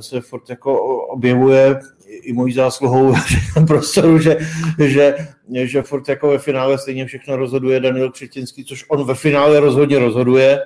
se 0.01 0.21
furt 0.21 0.51
jako 0.51 0.81
objevuje 1.07 1.81
i 2.07 2.33
mojí 2.33 2.53
zásluhou 2.53 3.15
prostoru, 3.67 4.19
že, 4.19 4.37
že, 4.85 5.17
že 5.53 5.83
furt 5.83 6.09
jako 6.09 6.29
ve 6.29 6.39
finále 6.39 6.79
stejně 6.79 7.07
všechno 7.07 7.37
rozhoduje 7.37 7.81
Daniel 7.81 8.13
Křetinský, 8.13 8.65
což 8.65 8.85
on 8.89 9.07
ve 9.07 9.15
finále 9.15 9.61
rozhodně 9.61 9.99
rozhoduje. 9.99 10.61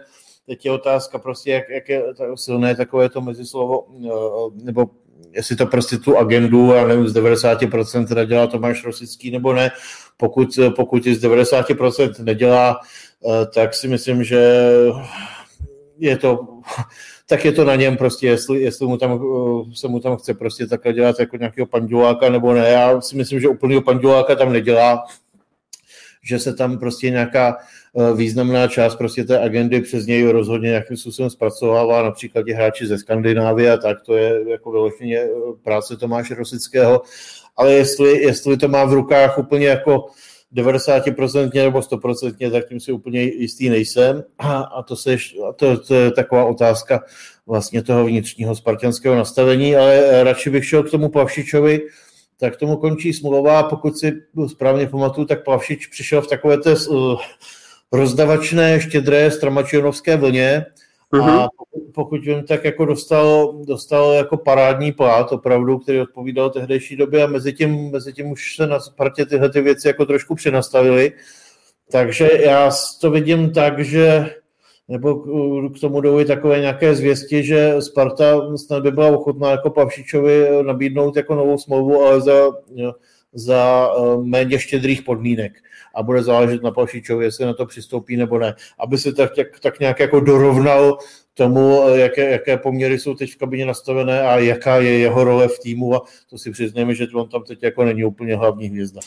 Teď 0.47 0.65
je 0.65 0.73
otázka 0.73 1.19
prostě, 1.19 1.51
jak, 1.51 1.69
jak 1.71 1.89
je 1.89 2.03
silné 2.35 2.75
takové 2.75 3.09
to 3.09 3.21
mezislovo, 3.21 3.87
eh, 4.07 4.65
nebo 4.65 4.91
jestli 5.33 5.57
to 5.57 5.67
prostě 5.67 5.99
tu 5.99 6.19
agendu, 6.19 6.73
já 6.73 6.87
nevím, 6.87 7.09
z 7.09 7.15
90% 7.15 8.15
nedělá 8.15 8.47
Tomáš 8.47 8.85
Rosický 8.85 9.31
nebo 9.31 9.53
ne. 9.53 9.71
Pokud, 10.17 10.59
pokud 10.77 11.05
z 11.05 11.23
90% 11.23 12.25
nedělá, 12.25 12.81
eh, 13.27 13.47
tak 13.55 13.75
si 13.75 13.89
myslím, 13.89 14.25
že 14.25 14.71
je 15.99 16.17
to, 16.17 16.39
tak 17.27 17.45
je 17.45 17.53
to 17.53 17.65
na 17.65 17.77
něm 17.77 17.97
prostě, 17.97 18.27
jestli, 18.27 18.63
jestli 18.63 18.87
mu 18.87 18.97
tam, 18.97 19.13
eh, 19.13 19.75
se 19.75 19.89
mu 19.89 20.01
tam 20.01 20.17
chce 20.17 20.35
prostě 20.35 20.67
takhle 20.67 20.93
dělat 20.93 21.21
jako 21.21 21.37
nějakého 21.37 21.67
panduláka 21.67 22.31
nebo 22.31 22.55
ne. 22.55 22.69
Já 22.69 23.01
si 23.01 23.17
myslím, 23.17 23.41
že 23.41 23.49
úplného 23.49 23.83
panduláka 23.83 24.35
tam 24.35 24.53
nedělá, 24.53 25.05
že 26.23 26.39
se 26.39 26.55
tam 26.55 26.79
prostě 26.79 27.11
nějaká 27.11 27.57
významná 28.15 28.69
část 28.69 28.97
prostě 28.97 29.25
té 29.25 29.41
agendy 29.41 29.81
přes 29.81 30.07
něj 30.07 30.25
rozhodně 30.25 30.69
nějakým 30.69 30.97
způsobem 30.97 31.31
zpracovává, 31.31 32.03
například 32.03 32.43
ti 32.43 32.53
hráči 32.53 32.87
ze 32.87 32.99
Skandinávie 32.99 33.73
a 33.73 33.77
tak, 33.77 34.03
to 34.03 34.17
je 34.17 34.51
jako 34.51 34.71
vyloženě 34.71 35.19
eh, 35.19 35.29
práce 35.63 35.97
Tomáše 35.97 36.35
Rosického, 36.35 37.03
ale 37.57 37.73
jestli, 37.73 38.23
jestli 38.23 38.57
to 38.57 38.69
má 38.69 38.85
v 38.85 38.93
rukách 38.93 39.39
úplně 39.39 39.67
jako 39.67 40.07
90% 40.55 41.51
nebo 41.55 41.79
100%, 41.79 42.51
tak 42.51 42.69
tím 42.69 42.81
si 42.81 42.93
úplně 42.93 43.23
jistý 43.23 43.69
nejsem. 43.69 44.25
A, 44.39 44.59
a, 44.59 44.83
to, 44.83 44.97
se, 44.97 45.17
a 45.49 45.53
to, 45.53 45.79
to 45.79 45.95
je 45.95 46.11
taková 46.11 46.45
otázka 46.45 47.05
vlastně 47.47 47.83
toho 47.83 48.05
vnitřního 48.05 48.57
spartianského 48.57 49.17
nastavení, 49.17 49.77
ale 49.77 50.25
radši 50.25 50.51
bych 50.51 50.69
šel 50.69 50.83
k 50.83 50.91
tomu 50.91 51.09
Plavšičovi, 51.09 51.81
tak 52.41 52.57
tomu 52.57 52.77
končí 52.77 53.13
smlouva. 53.13 53.63
Pokud 53.63 53.99
si 53.99 54.13
správně 54.47 54.87
pamatuju, 54.87 55.27
tak 55.27 55.45
Plavšič 55.45 55.87
přišel 55.87 56.23
v 56.23 56.29
takové 56.29 56.59
té 56.59 56.77
rozdavačné, 57.93 58.81
štědré 58.81 59.31
stramačionovské 59.31 60.17
vlně 60.17 60.67
uh-huh. 61.13 61.41
a 61.41 61.49
pokud, 61.57 61.83
pokud 61.95 62.25
vím, 62.25 62.43
tak 62.43 62.65
jako 62.65 62.85
dostal, 62.85 63.53
dostal 63.65 64.13
jako 64.13 64.37
parádní 64.37 64.93
plát 64.93 65.33
opravdu, 65.33 65.79
který 65.79 66.01
odpovídal 66.01 66.51
tehdejší 66.51 66.97
době 66.97 67.25
a 67.25 67.27
mezi 67.27 67.53
tím, 67.53 67.91
mezi 67.91 68.13
tím 68.13 68.31
už 68.31 68.57
se 68.57 68.67
na 68.67 68.81
Spartě 68.81 69.27
tyhle 69.27 69.51
ty 69.51 69.61
věci 69.61 69.89
jako 69.89 70.07
trošku 70.07 70.35
přenastavily. 70.35 71.13
Takže 71.91 72.31
já 72.45 72.71
to 73.01 73.11
vidím 73.11 73.53
tak, 73.53 73.85
že 73.85 74.31
nebo 74.89 75.15
k 75.69 75.81
tomu 75.81 76.01
jdou 76.01 76.21
i 76.21 76.25
takové 76.25 76.61
nějaké 76.61 76.95
zvěsti, 76.95 77.43
že 77.43 77.75
Sparta 77.79 78.57
snad 78.57 78.83
by 78.83 78.91
byla 78.91 79.09
ochotná 79.09 79.51
jako 79.51 79.71
Pavšičovi 79.71 80.49
nabídnout 80.63 81.17
jako 81.17 81.35
novou 81.35 81.59
smlouvu, 81.59 82.03
ale 82.03 82.21
za, 82.21 82.51
za 83.33 83.89
eh, 83.97 84.17
méně 84.23 84.59
štědrých 84.59 85.03
podmínek 85.03 85.53
a 85.99 86.03
bude 86.03 86.23
záležet 86.23 86.63
na 86.63 86.71
Palšičovi, 86.71 87.25
jestli 87.25 87.47
na 87.47 87.55
to 87.55 87.67
přistoupí 87.67 88.17
nebo 88.17 88.39
ne, 88.39 88.55
aby 88.79 88.99
se 88.99 89.13
tak, 89.13 89.35
tak, 89.37 89.61
tak 89.61 89.81
nějak 89.81 90.01
jako 90.01 90.21
dorovnal 90.21 90.99
tomu, 91.35 91.83
jaké, 91.95 92.31
jaké 92.31 92.57
poměry 92.57 92.99
jsou 92.99 93.15
teď 93.15 93.33
v 93.33 93.37
kabině 93.37 93.67
nastavené 93.67 94.23
a 94.23 94.39
jaká 94.39 94.77
je 94.77 94.99
jeho 94.99 95.25
role 95.25 95.49
v 95.49 95.59
týmu. 95.59 95.95
A 95.95 96.03
to 96.31 96.39
si 96.39 96.51
přiznejme, 96.51 96.95
že 96.95 97.07
on 97.15 97.29
tam 97.29 97.43
teď 97.43 97.63
jako 97.63 97.85
není 97.85 98.05
úplně 98.05 98.37
hlavní 98.37 98.69
hvězda. 98.69 99.01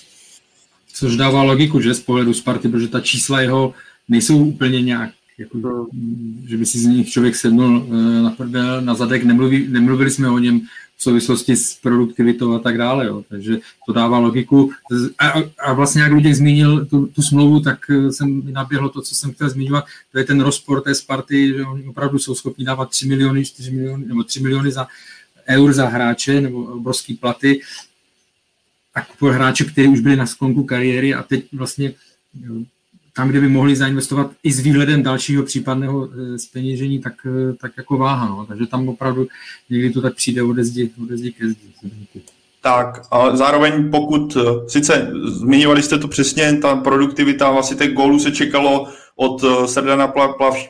Což 0.94 1.18
dává 1.18 1.44
logiku, 1.44 1.82
že 1.82 1.94
z 1.94 2.00
pohledu 2.00 2.34
Sparty, 2.34 2.70
protože 2.70 2.88
ta 2.88 3.00
čísla 3.00 3.42
jeho 3.42 3.74
nejsou 4.10 4.38
úplně 4.38 4.82
nějak 4.82 5.10
jako, 5.38 5.88
že 6.48 6.58
by 6.58 6.66
si 6.66 6.80
z 6.80 6.86
nich 6.86 7.10
člověk 7.10 7.36
sednul 7.36 7.88
eh, 7.88 8.22
na 8.22 8.30
prdel, 8.30 8.82
na 8.82 8.94
zadek, 8.94 9.24
nemluví, 9.24 9.68
nemluvili 9.68 10.12
jsme 10.12 10.30
o 10.30 10.40
něm 10.40 10.62
v 11.02 11.04
souvislosti 11.04 11.56
s 11.56 11.76
produktivitou 11.76 12.54
a 12.54 12.60
tak 12.60 12.78
dále. 12.78 13.06
Jo. 13.06 13.24
Takže 13.30 13.60
to 13.86 13.94
dává 13.94 14.20
logiku. 14.20 14.72
A, 15.20 15.34
a 15.60 15.74
vlastně 15.74 16.02
jak 16.02 16.12
Luděk 16.12 16.36
zmínil 16.36 16.86
tu, 16.86 17.08
tu 17.08 17.22
smlouvu, 17.22 17.60
tak 17.60 17.80
eh, 17.90 18.12
jsem 18.12 18.54
naběhlo 18.54 18.90
to, 18.90 19.02
co 19.02 19.16
jsem 19.16 19.34
chtěl 19.34 19.50
zmiňovat, 19.50 19.86
to 20.12 20.20
je 20.20 20.26
ten 20.26 20.42
rozpor 20.42 20.82
té 20.82 20.96
Sparty, 20.96 21.48
že 21.48 21.66
oni 21.66 21.84
opravdu 21.88 22.20
jsou 22.20 22.36
schopni 22.36 22.66
dávat 22.66 22.90
3 22.90 23.08
miliony, 23.08 23.46
4 23.46 23.72
miliony, 23.72 24.06
nebo 24.06 24.24
3 24.24 24.40
miliony 24.40 24.72
za 24.72 24.88
eur 25.50 25.74
za 25.74 25.88
hráče, 25.88 26.42
nebo 26.42 26.64
obrovský 26.64 27.14
platy, 27.14 27.62
a 28.96 29.00
pro 29.20 29.34
hráče, 29.34 29.66
kteří 29.66 29.88
už 29.88 30.00
byli 30.00 30.16
na 30.16 30.26
sklonku 30.26 30.64
kariéry 30.64 31.14
a 31.14 31.24
teď 31.24 31.46
vlastně 31.54 31.94
tam, 33.16 33.30
kde 33.30 33.42
by 33.42 33.48
mohli 33.48 33.76
zainvestovat 33.76 34.32
i 34.44 34.52
s 34.52 34.60
výhledem 34.60 35.04
dalšího 35.04 35.44
případného 35.44 36.10
speněžení, 36.38 36.98
eh, 36.98 37.02
tak, 37.02 37.14
eh, 37.26 37.54
tak 37.54 37.72
jako 37.78 37.98
váha. 37.98 38.30
No. 38.30 38.46
Takže 38.46 38.68
tam 38.68 38.90
opravdu 38.90 39.28
někdy 39.70 39.90
to 39.90 40.02
tak 40.02 40.16
přijde 40.16 40.44
ode 40.44 40.64
zdi, 40.64 40.92
ode 41.04 41.18
zdi 41.18 41.32
ke 41.32 41.48
zdi. 41.48 41.58
Tak, 42.62 43.02
a 43.12 43.36
zároveň 43.36 43.92
pokud, 43.92 44.38
eh, 44.38 44.70
sice 44.70 45.12
zmiňovali 45.26 45.84
jste 45.84 45.98
to 45.98 46.08
přesně, 46.08 46.58
ta 46.58 46.76
produktivita 46.76 47.52
vlastně 47.52 47.78
těch 47.78 47.94
gólů 47.94 48.20
se 48.20 48.32
čekalo 48.32 48.88
od 49.16 49.44
Srdana 49.66 50.14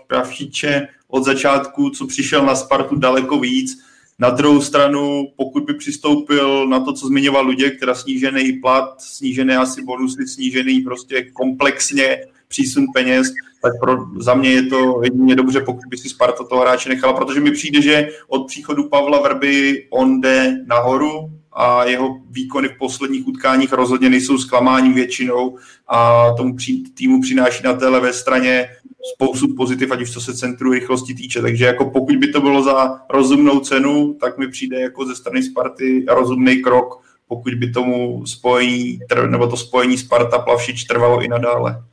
Plavšiče 0.08 0.88
od 1.08 1.26
začátku, 1.26 1.90
co 1.90 2.08
přišel 2.08 2.46
na 2.46 2.56
Spartu 2.56 2.96
daleko 2.96 3.40
víc. 3.40 3.84
Na 4.20 4.30
druhou 4.30 4.62
stranu, 4.62 5.28
pokud 5.36 5.64
by 5.64 5.74
přistoupil 5.74 6.68
na 6.68 6.80
to, 6.80 6.94
co 6.94 7.08
zmiňoval 7.08 7.46
Luděk, 7.46 7.80
teda 7.80 7.96
snížený 7.96 8.54
plat, 8.54 9.02
snížené 9.02 9.58
asi 9.58 9.84
bonusy, 9.84 10.28
snížený 10.28 10.82
prostě 10.82 11.24
komplexně 11.34 12.18
přísun 12.52 12.86
peněz, 12.94 13.28
tak 13.62 13.74
pro, 13.82 13.98
za 14.20 14.34
mě 14.34 14.52
je 14.52 14.64
to 14.64 15.02
jedině 15.04 15.36
dobře, 15.36 15.62
pokud 15.62 15.86
by 15.90 15.98
si 15.98 16.10
Sparta 16.10 16.44
toho 16.44 16.62
hráče 16.62 16.90
nechala, 16.90 17.14
protože 17.14 17.40
mi 17.40 17.52
přijde, 17.52 17.82
že 17.82 18.08
od 18.28 18.48
příchodu 18.48 18.90
Pavla 18.90 19.22
Vrby 19.22 19.88
on 19.90 20.22
jde 20.22 20.58
nahoru 20.68 21.32
a 21.54 21.84
jeho 21.84 22.18
výkony 22.30 22.68
v 22.68 22.78
posledních 22.78 23.28
utkáních 23.28 23.74
rozhodně 23.74 24.10
nejsou 24.10 24.38
zklamáním 24.38 24.94
většinou 24.94 25.58
a 25.88 26.32
tomu 26.38 26.56
týmu 26.94 27.22
přináší 27.22 27.64
na 27.64 27.74
té 27.74 27.88
levé 27.88 28.14
straně 28.14 28.70
spoustu 29.16 29.56
pozitiv, 29.56 29.92
ať 29.92 30.02
už 30.02 30.14
co 30.14 30.22
se 30.22 30.38
centru 30.38 30.72
rychlosti 30.72 31.14
týče. 31.14 31.42
Takže 31.42 31.66
jako 31.66 31.90
pokud 31.90 32.16
by 32.16 32.28
to 32.28 32.42
bylo 32.42 32.64
za 32.64 33.00
rozumnou 33.10 33.60
cenu, 33.60 34.18
tak 34.20 34.38
mi 34.38 34.48
přijde 34.48 34.80
jako 34.80 35.06
ze 35.06 35.16
strany 35.16 35.44
Sparty 35.44 36.06
rozumný 36.10 36.62
krok, 36.62 37.02
pokud 37.28 37.54
by 37.54 37.72
tomu 37.72 38.26
spojení, 38.26 39.00
nebo 39.30 39.48
to 39.48 39.58
spojení 39.58 39.98
Sparta 39.98 40.40
Plavšič 40.40 40.84
trvalo 40.84 41.22
i 41.22 41.28
nadále. 41.28 41.84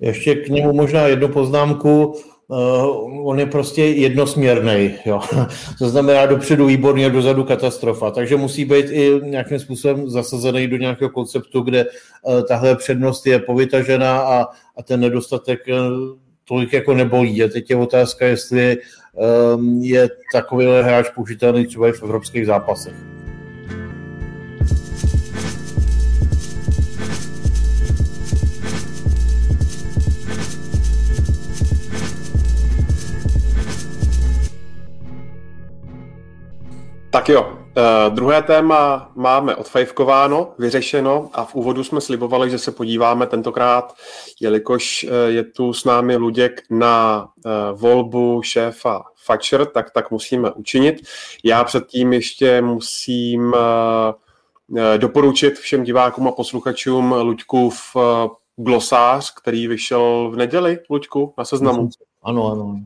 Ještě 0.00 0.34
k 0.34 0.48
němu 0.48 0.72
možná 0.72 1.06
jednu 1.06 1.28
poznámku. 1.28 2.14
Uh, 2.48 3.28
on 3.28 3.38
je 3.38 3.46
prostě 3.46 3.84
jednosměrný. 3.84 4.94
To 5.78 5.88
znamená 5.88 6.26
dopředu 6.26 6.66
výborně, 6.66 7.10
dozadu 7.10 7.44
katastrofa. 7.44 8.10
Takže 8.10 8.36
musí 8.36 8.64
být 8.64 8.86
i 8.90 9.20
nějakým 9.22 9.58
způsobem 9.58 10.10
zasazený 10.10 10.68
do 10.68 10.76
nějakého 10.76 11.10
konceptu, 11.10 11.60
kde 11.60 11.84
uh, 11.84 12.42
tahle 12.42 12.76
přednost 12.76 13.26
je 13.26 13.38
povytažená 13.38 14.20
a, 14.20 14.46
a 14.76 14.82
ten 14.84 15.00
nedostatek 15.00 15.60
uh, 15.68 16.16
tolik 16.48 16.72
jako 16.72 16.94
nebolí. 16.94 17.44
A 17.44 17.48
teď 17.48 17.70
je 17.70 17.76
otázka, 17.76 18.26
jestli 18.26 18.76
um, 19.54 19.82
je 19.82 20.08
takovýhle 20.32 20.82
hráč 20.82 21.10
použitelný 21.14 21.66
třeba 21.66 21.88
i 21.88 21.92
v 21.92 22.02
evropských 22.02 22.46
zápasech. 22.46 23.25
Tak 37.16 37.28
jo, 37.28 37.42
uh, 37.42 38.14
druhé 38.14 38.42
téma 38.42 39.12
máme 39.14 39.54
odfajfkováno, 39.54 40.52
vyřešeno 40.58 41.30
a 41.32 41.44
v 41.44 41.54
úvodu 41.54 41.84
jsme 41.84 42.00
slibovali, 42.00 42.50
že 42.50 42.58
se 42.58 42.72
podíváme 42.72 43.26
tentokrát, 43.26 43.94
jelikož 44.40 45.04
uh, 45.04 45.10
je 45.26 45.44
tu 45.44 45.72
s 45.72 45.84
námi 45.84 46.16
Luděk 46.16 46.62
na 46.70 47.24
uh, 47.24 47.80
volbu 47.80 48.42
šéfa 48.44 49.02
Fatcher, 49.24 49.66
tak 49.66 49.90
tak 49.90 50.10
musíme 50.10 50.52
učinit. 50.52 50.96
Já 51.44 51.64
předtím 51.64 52.12
ještě 52.12 52.62
musím 52.62 53.54
doporučit 54.96 55.58
všem 55.58 55.82
divákům 55.82 56.28
a 56.28 56.32
posluchačům 56.32 57.12
Luďkův 57.12 57.96
glosář, 58.56 59.34
který 59.34 59.68
vyšel 59.68 60.30
v 60.32 60.36
neděli, 60.36 60.78
Luďku, 60.90 61.34
na 61.38 61.44
seznamu. 61.44 61.88
Ano, 62.22 62.52
ano. 62.52 62.80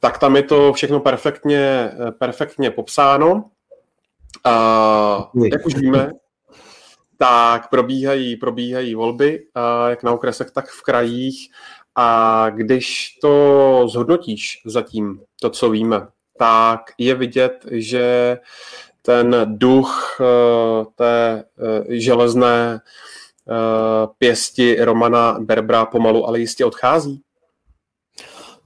Tak 0.00 0.18
tam 0.18 0.36
je 0.36 0.42
to 0.42 0.72
všechno 0.72 1.00
perfektně, 1.00 1.90
perfektně 2.18 2.70
popsáno. 2.70 3.44
A 4.46 5.30
jak 5.52 5.66
už 5.66 5.74
víme, 5.74 6.10
tak 7.18 7.70
probíhají, 7.70 8.36
probíhají 8.36 8.94
volby, 8.94 9.46
jak 9.88 10.02
na 10.02 10.12
okresech, 10.12 10.50
tak 10.50 10.68
v 10.68 10.82
krajích. 10.82 11.50
A 11.94 12.50
když 12.50 13.18
to 13.22 13.86
zhodnotíš 13.88 14.62
zatím, 14.66 15.20
to, 15.40 15.50
co 15.50 15.70
víme, 15.70 16.06
tak 16.38 16.80
je 16.98 17.14
vidět, 17.14 17.66
že 17.70 18.38
ten 19.02 19.36
duch 19.44 20.18
e, 20.20 20.24
té 20.94 21.44
železné 21.88 22.80
pěsti 24.18 24.84
Romana 24.84 25.36
Berbra 25.40 25.84
pomalu, 25.84 26.26
ale 26.26 26.40
jistě 26.40 26.64
odchází? 26.64 27.22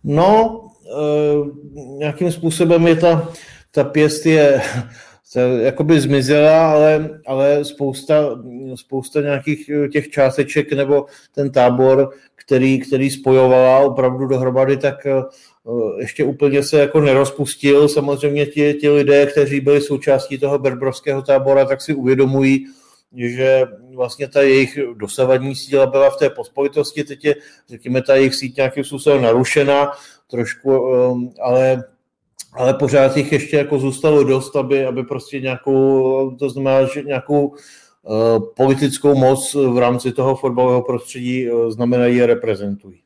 No, 0.04 0.60
nějakým 1.74 2.32
způsobem 2.32 2.86
je 2.86 2.96
ta, 2.96 3.28
ta 3.70 3.84
pěst 3.84 4.26
je 4.26 4.62
se 5.30 5.40
jakoby 5.62 6.00
zmizela, 6.00 6.72
ale, 6.72 7.20
ale 7.26 7.64
spousta, 7.64 8.42
spousta 8.74 9.20
nějakých 9.20 9.70
eh, 9.70 9.88
těch 9.88 10.08
částeček 10.08 10.72
nebo 10.72 11.06
ten 11.34 11.50
tábor, 11.50 12.10
který, 12.34 12.80
který 12.80 13.10
spojovala 13.10 13.78
opravdu 13.78 14.26
dohromady, 14.26 14.76
tak 14.76 15.06
eh, 15.06 15.22
ještě 15.98 16.24
úplně 16.24 16.62
se 16.62 16.80
jako 16.80 17.00
nerozpustil. 17.00 17.88
Samozřejmě 17.88 18.46
ti, 18.46 18.74
ti 18.74 18.88
lidé, 18.88 19.26
kteří 19.26 19.60
byli 19.60 19.80
součástí 19.80 20.38
toho 20.38 20.58
berbrovského 20.58 21.22
tábora, 21.22 21.64
tak 21.64 21.80
si 21.80 21.94
uvědomují, 21.94 22.66
že 23.16 23.62
vlastně 23.94 24.28
ta 24.28 24.42
jejich 24.42 24.78
dosavadní 24.94 25.56
síla 25.56 25.86
byla 25.86 26.10
v 26.10 26.16
té 26.16 26.30
pospolitosti, 26.30 27.04
teď 27.04 27.24
je, 27.24 27.34
řekněme, 27.68 28.02
ta 28.02 28.14
jejich 28.14 28.34
síť 28.34 28.56
nějakým 28.56 28.84
způsobem 28.84 29.22
narušena 29.22 29.92
trošku, 30.30 30.94
eh, 30.94 31.40
ale 31.42 31.84
ale 32.52 32.74
pořád 32.74 33.16
jich 33.16 33.32
ještě 33.32 33.56
jako 33.56 33.78
zůstalo 33.78 34.24
dost, 34.24 34.56
aby, 34.56 34.86
aby 34.86 35.02
prostě 35.02 35.40
nějakou, 35.40 36.36
to 36.38 36.50
znamená, 36.50 36.84
že 36.86 37.02
nějakou 37.02 37.46
uh, 37.46 37.54
politickou 38.56 39.14
moc 39.14 39.54
v 39.54 39.78
rámci 39.78 40.12
toho 40.12 40.36
fotbalového 40.36 40.82
prostředí 40.82 41.50
uh, 41.50 41.70
znamenají 41.70 42.22
a 42.22 42.26
reprezentují. 42.26 43.02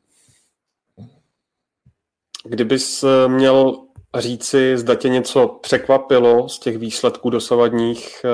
Kdybys 2.47 3.03
eh, 3.03 3.27
měl 3.27 3.75
říci, 4.17 4.77
zda 4.77 4.95
tě 4.95 5.09
něco 5.09 5.47
překvapilo 5.47 6.49
z 6.49 6.59
těch 6.59 6.77
výsledků 6.77 7.29
dosavadních, 7.29 8.25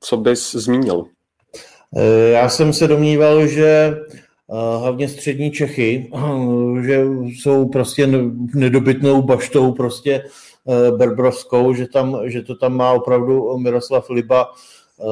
co 0.00 0.16
bys 0.16 0.52
zmínil? 0.52 1.04
Já 2.32 2.48
jsem 2.48 2.72
se 2.72 2.86
domníval, 2.86 3.46
že 3.46 3.96
hlavně 4.78 5.08
střední 5.08 5.50
Čechy, 5.50 6.10
že 6.86 7.04
jsou 7.24 7.68
prostě 7.68 8.08
nedobytnou 8.54 9.22
baštou 9.22 9.72
prostě 9.72 10.22
eh, 10.68 10.90
berbrovskou, 10.90 11.74
že, 11.74 11.86
tam, 11.88 12.18
že 12.24 12.42
to 12.42 12.54
tam 12.54 12.76
má 12.76 12.92
opravdu 12.92 13.58
Miroslav 13.58 14.10
Liba 14.10 14.46
eh, 15.00 15.04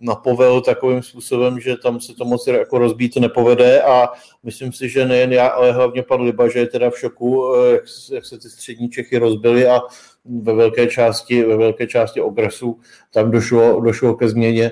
napovel 0.00 0.60
takovým 0.60 1.02
způsobem, 1.02 1.60
že 1.60 1.76
tam 1.76 2.00
se 2.00 2.14
to 2.14 2.24
moc 2.24 2.46
jako 2.46 2.78
rozbít 2.78 3.16
nepovede. 3.16 3.82
A 3.82 4.08
myslím 4.42 4.72
si, 4.72 4.88
že 4.88 5.06
nejen 5.06 5.32
já, 5.32 5.46
ale 5.46 5.72
hlavně 5.72 6.02
pan 6.02 6.20
Liba, 6.20 6.48
že 6.48 6.58
je 6.58 6.66
teda 6.66 6.90
v 6.90 6.98
šoku, 6.98 7.54
eh, 7.54 7.72
jak, 7.72 7.82
jak 8.12 8.26
se 8.26 8.38
ty 8.38 8.50
střední 8.50 8.88
Čechy 8.88 9.18
rozbily 9.18 9.66
a 9.66 9.80
ve 10.24 10.54
velké 10.54 10.86
části, 10.86 11.44
ve 11.44 11.56
velké 11.56 11.86
části 11.86 12.20
okresu 12.20 12.78
tam 13.10 13.30
došlo, 13.30 13.80
došlo 13.80 14.14
ke 14.14 14.28
změně 14.28 14.70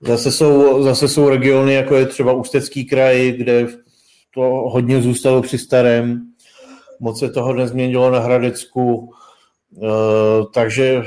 Zase 0.00 0.32
jsou, 0.32 0.82
zase 0.82 1.08
jsou 1.08 1.28
regiony, 1.28 1.74
jako 1.74 1.96
je 1.96 2.06
třeba 2.06 2.32
Ústecký 2.32 2.84
kraj, 2.84 3.32
kde 3.32 3.66
to 4.34 4.40
hodně 4.42 5.02
zůstalo 5.02 5.42
při 5.42 5.58
starém, 5.58 6.22
moc 7.00 7.18
se 7.18 7.30
toho 7.30 7.54
nezměnilo 7.54 8.10
na 8.10 8.18
Hradecku, 8.18 9.10
eh, 9.82 10.44
takže 10.54 11.02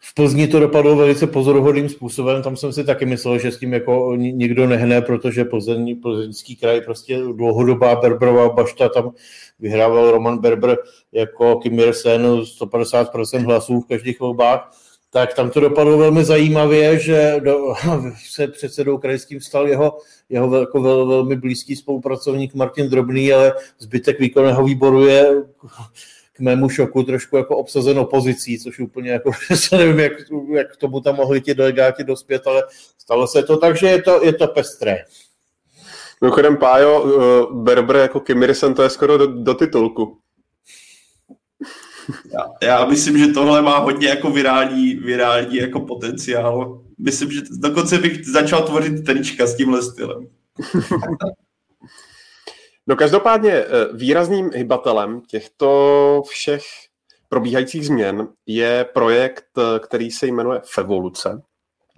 v 0.00 0.14
Plzni 0.14 0.48
to 0.48 0.60
dopadlo 0.60 0.96
velice 0.96 1.26
pozoruhodným 1.26 1.88
způsobem, 1.88 2.42
tam 2.42 2.56
jsem 2.56 2.72
si 2.72 2.84
taky 2.84 3.06
myslel, 3.06 3.38
že 3.38 3.50
s 3.50 3.58
tím 3.58 3.72
jako 3.72 4.16
nikdo 4.16 4.66
nehne, 4.66 5.02
protože 5.02 5.44
Plzeň, 5.44 6.00
plzeňský 6.00 6.56
kraj 6.56 6.80
prostě 6.80 7.18
dlouhodobá 7.32 7.96
Berberová 7.96 8.48
bašta, 8.48 8.88
tam 8.88 9.12
vyhrával 9.58 10.10
Roman 10.10 10.38
Berber 10.38 10.76
jako 11.12 11.56
Kim 11.56 11.80
Sen 11.92 12.26
150% 12.26 13.44
hlasů 13.44 13.80
v 13.80 13.86
každých 13.86 14.20
volbách 14.20 14.70
tak 15.14 15.34
tam 15.34 15.50
to 15.50 15.60
dopadlo 15.60 15.98
velmi 15.98 16.24
zajímavě, 16.24 16.98
že 16.98 17.40
do, 17.44 17.74
se 18.30 18.48
předsedou 18.48 18.98
krajským 18.98 19.40
stal 19.40 19.68
jeho, 19.68 19.98
jeho 20.28 20.60
jako 20.60 20.82
vel, 20.82 21.06
velmi 21.06 21.36
blízký 21.36 21.76
spolupracovník 21.76 22.54
Martin 22.54 22.90
Drobný, 22.90 23.32
ale 23.32 23.52
zbytek 23.78 24.20
výkonného 24.20 24.64
výboru 24.64 25.06
je 25.06 25.44
k 26.32 26.40
mému 26.40 26.68
šoku 26.68 27.02
trošku 27.02 27.36
jako 27.36 27.56
obsazen 27.56 27.98
opozicí, 27.98 28.58
což 28.58 28.78
úplně 28.78 29.10
jako, 29.10 29.30
nevím, 29.72 29.98
jak, 29.98 30.12
jak 30.54 30.76
tomu 30.76 31.00
tam 31.00 31.16
mohli 31.16 31.40
ti 31.40 31.54
delegáti 31.54 32.04
dospět, 32.04 32.46
ale 32.46 32.62
stalo 32.98 33.26
se 33.26 33.42
to 33.42 33.56
tak, 33.56 33.76
že 33.76 33.86
je 33.86 34.02
to, 34.02 34.24
je 34.24 34.32
to 34.32 34.46
pestré. 34.46 35.04
Mimochodem, 36.20 36.56
Pájo, 36.56 37.02
uh, 37.02 37.62
Berber 37.62 37.96
jako 37.96 38.20
Kim 38.20 38.44
to 38.76 38.82
je 38.82 38.90
skoro 38.90 39.18
do, 39.18 39.26
do 39.26 39.54
titulku. 39.54 40.18
Já, 42.32 42.52
já 42.62 42.84
myslím, 42.84 43.18
že 43.18 43.26
tohle 43.26 43.62
má 43.62 43.78
hodně 43.78 44.08
jako 44.08 44.30
virální, 44.30 44.94
virální 44.94 45.56
jako 45.56 45.80
potenciál. 45.80 46.82
Myslím, 46.98 47.30
že 47.30 47.40
dokonce 47.50 47.98
bych 47.98 48.26
začal 48.26 48.62
tvořit 48.62 49.04
trička 49.04 49.46
s 49.46 49.56
tímhle 49.56 49.82
stylem. 49.82 50.28
No 52.86 52.96
každopádně 52.96 53.52
eh, 53.52 53.66
výrazným 53.92 54.50
hybatelem 54.54 55.20
těchto 55.20 56.22
všech 56.28 56.62
probíhajících 57.28 57.86
změn 57.86 58.28
je 58.46 58.86
projekt, 58.94 59.44
eh, 59.58 59.78
který 59.78 60.10
se 60.10 60.26
jmenuje 60.26 60.60
Fevoluce. 60.64 61.42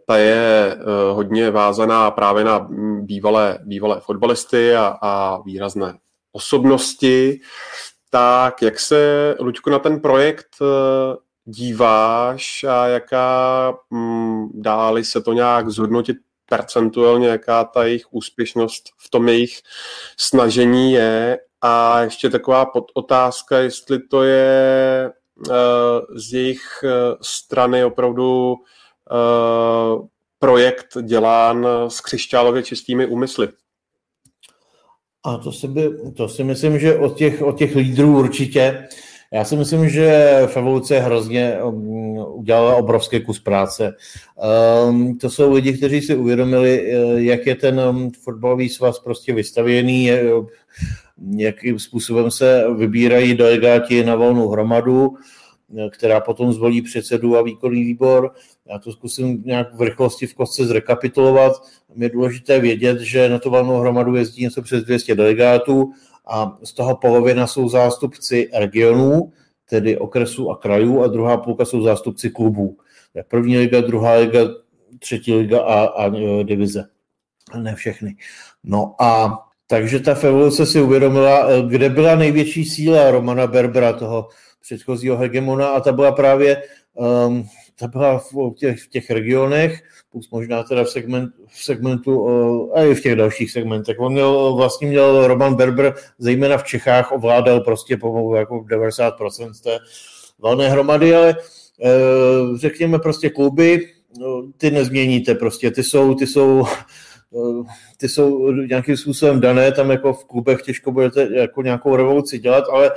Ta 0.07 0.17
je 0.17 0.73
eh, 0.73 0.77
hodně 1.13 1.51
vázaná 1.51 2.11
právě 2.11 2.45
na 2.45 2.69
bývalé, 3.01 3.59
bývalé 3.65 4.01
fotbalisty 4.01 4.77
a, 4.77 4.99
a 5.03 5.43
výrazné 5.43 5.99
osobnosti 6.33 7.41
tak 8.17 8.63
jak 8.63 8.81
se, 8.81 9.35
Luďku, 9.41 9.71
na 9.71 9.79
ten 9.79 10.01
projekt 10.01 10.47
eh, 10.63 11.17
díváš 11.45 12.65
a 12.65 12.87
jaká, 12.87 13.75
mm, 13.91 14.49
dáli 14.55 15.05
se 15.05 15.21
to 15.21 15.33
nějak 15.33 15.71
zhodnotit 15.71 16.17
percentuálně, 16.49 17.29
jaká 17.29 17.65
ta 17.65 17.85
jejich 17.85 18.07
úspěšnost 18.11 18.85
v 18.99 19.11
tom 19.11 19.29
jejich 19.29 19.61
snažení 20.17 20.93
je 20.93 21.39
a 21.61 22.01
ještě 22.01 22.31
taková 22.31 22.67
otázka, 22.95 23.59
jestli 23.59 23.99
to 23.99 24.23
je 24.23 25.13
uh, 25.49 25.55
z 26.15 26.33
jejich 26.33 26.85
uh, 26.85 26.91
strany 27.23 27.85
opravdu 27.85 28.55
projekt 30.39 30.87
dělán 31.03 31.67
s 31.89 32.01
křišťálově 32.01 32.63
čistými 32.63 33.07
úmysly. 33.07 33.49
A 35.27 35.37
to 35.37 35.53
si, 35.53 35.69
by, 35.69 35.91
to 36.15 36.29
si 36.29 36.45
myslím, 36.45 36.79
že 36.79 36.99
od 36.99 37.17
těch, 37.17 37.43
od 37.43 37.59
těch 37.59 37.77
lídrů 37.77 38.19
určitě. 38.19 38.89
Já 39.33 39.45
si 39.45 39.57
myslím, 39.57 39.89
že 39.89 40.41
v 40.47 40.57
evoluce 40.57 41.01
hrozně 41.01 41.63
um, 41.63 42.19
udělala 42.19 42.77
obrovský 42.77 43.21
kus 43.21 43.41
práce. 43.41 43.95
Um, 44.89 45.19
to 45.19 45.31
jsou 45.31 45.53
lidi, 45.53 45.73
kteří 45.73 46.01
si 46.01 46.17
uvědomili, 46.17 46.93
eh, 46.93 47.23
jak 47.23 47.47
je 47.47 47.55
ten 47.55 47.81
um, 47.81 48.11
fotbalový 48.11 48.69
svaz 48.69 48.99
prostě 48.99 49.33
vystavěný, 49.33 50.11
jakým 51.37 51.79
způsobem 51.79 52.31
se 52.31 52.65
vybírají 52.77 53.35
delegáti 53.35 54.05
na 54.05 54.15
volnou 54.15 54.49
hromadu. 54.49 55.17
která 55.91 56.21
potom 56.21 56.53
zvolí 56.53 56.83
předsedu 56.83 57.37
a 57.37 57.43
výkonný 57.43 57.85
výbor. 57.85 58.31
Já 58.71 58.79
to 58.79 58.93
zkusím 58.93 59.43
nějak 59.47 59.75
v 59.75 59.83
rychlosti 59.83 60.27
v 60.27 60.35
kostce 60.35 60.65
zrekapitulovat. 60.65 61.53
Je 61.97 62.09
důležité 62.09 62.61
vědět, 62.61 63.01
že 63.01 63.29
na 63.29 63.39
to 63.39 63.51
valnou 63.51 63.81
hromadu 63.81 64.17
jezdí 64.17 64.43
něco 64.43 64.63
přes 64.63 64.85
200 64.85 65.15
delegátů 65.15 65.93
a 66.27 66.59
z 66.63 66.73
toho 66.73 66.97
polovina 66.97 67.47
jsou 67.47 67.69
zástupci 67.69 68.51
regionů, 68.55 69.33
tedy 69.69 69.99
okresů 69.99 70.51
a 70.51 70.57
krajů, 70.57 71.03
a 71.03 71.07
druhá 71.07 71.37
půlka 71.37 71.65
jsou 71.65 71.83
zástupci 71.83 72.31
klubů. 72.31 72.77
První 73.29 73.59
liga, 73.59 73.81
druhá 73.81 74.13
liga, 74.15 74.41
třetí 74.99 75.35
liga 75.35 75.61
a, 75.61 75.85
a 75.85 76.17
e, 76.17 76.45
divize. 76.45 76.85
Ne 77.59 77.75
všechny. 77.75 78.17
No 78.65 78.95
a 79.03 79.39
takže 79.67 80.01
ta 80.01 80.15
Fevoluce 80.15 80.67
si 80.67 80.81
uvědomila, 80.81 81.51
e, 81.51 81.63
kde 81.69 81.91
byla 81.91 82.15
největší 82.15 82.65
síla 82.65 83.11
Romana 83.11 83.47
Berbera, 83.47 83.93
toho 83.93 84.29
předchozího 84.61 85.17
hegemona, 85.17 85.69
a 85.69 85.81
ta 85.81 85.93
byla 85.93 86.13
právě 86.13 86.63
um, 86.95 87.47
ta 87.79 87.87
byla 87.87 88.19
v 88.19 88.55
těch, 88.55 88.83
v 88.83 88.89
těch 88.89 89.11
regionech, 89.11 89.83
plus 90.13 90.31
možná 90.31 90.63
teda 90.63 90.85
v, 90.85 90.91
segment, 90.91 91.31
v 91.49 91.65
segmentu, 91.65 92.27
a 92.75 92.83
i 92.83 92.95
v 92.95 93.03
těch 93.03 93.17
dalších 93.17 93.51
segmentech. 93.51 94.01
On 94.01 94.13
měl, 94.13 94.55
vlastně 94.57 94.89
měl 94.89 95.27
Roman 95.27 95.55
Berber, 95.55 95.95
zejména 96.19 96.59
v 96.59 96.65
Čechách, 96.65 97.13
ovládal 97.13 97.61
prostě 97.61 97.97
pomalu 97.97 98.35
jako 98.35 98.55
90% 98.55 99.63
té 99.63 99.79
valné 100.39 100.71
hromady, 100.71 101.15
ale 101.15 101.31
e, 101.31 101.37
řekněme 102.59 102.99
prostě 102.99 103.31
kluby, 103.31 103.89
no, 104.19 104.49
ty 104.57 104.71
nezměníte 104.71 105.35
prostě, 105.35 105.71
ty 105.71 105.83
jsou, 105.83 106.15
ty 106.15 106.27
jsou 106.27 106.67
e, 106.67 107.65
ty 107.97 108.09
jsou 108.09 108.53
nějakým 108.53 108.97
způsobem 108.97 109.41
dané, 109.41 109.73
tam 109.73 109.91
jako 109.91 110.13
v 110.13 110.25
klubech 110.25 110.63
těžko 110.63 110.93
budete 110.93 111.29
jako 111.33 111.63
nějakou 111.63 111.97
revoluci 111.97 112.39
dělat, 112.39 112.65
ale 112.71 112.91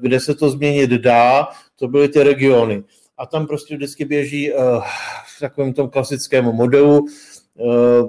kde 0.00 0.20
se 0.20 0.34
to 0.34 0.50
změnit 0.50 0.90
dá, 0.90 1.48
to 1.76 1.88
byly 1.88 2.08
ty 2.08 2.22
regiony 2.22 2.84
a 3.20 3.26
tam 3.26 3.46
prostě 3.46 3.76
vždycky 3.76 4.04
běží 4.04 4.52
uh, 4.52 4.58
v 5.36 5.40
takovém 5.40 5.72
tom 5.72 5.90
klasickém 5.90 6.44
modelu. 6.44 7.06
Uh, 7.54 8.08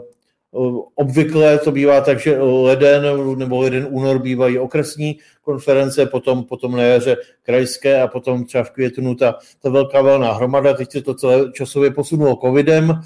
Obvykle 0.95 1.59
to 1.59 1.71
bývá 1.71 2.01
tak, 2.01 2.19
že 2.19 2.41
leden 2.41 3.03
nebo 3.35 3.61
leden 3.61 3.88
únor 3.89 4.19
bývají 4.19 4.59
okresní 4.59 5.17
konference, 5.41 6.05
potom, 6.05 6.43
potom 6.43 6.71
na 6.71 6.83
jaře 6.83 7.17
krajské 7.43 8.01
a 8.01 8.07
potom 8.07 8.45
třeba 8.45 8.63
v 8.63 8.71
květnu 8.71 9.15
ta, 9.15 9.35
ta 9.61 9.69
velká 9.69 10.01
velná 10.01 10.33
hromada. 10.33 10.73
Teď 10.73 10.91
se 10.91 11.01
to 11.01 11.13
celé 11.13 11.51
časově 11.51 11.91
posunulo 11.91 12.35
covidem, 12.35 13.01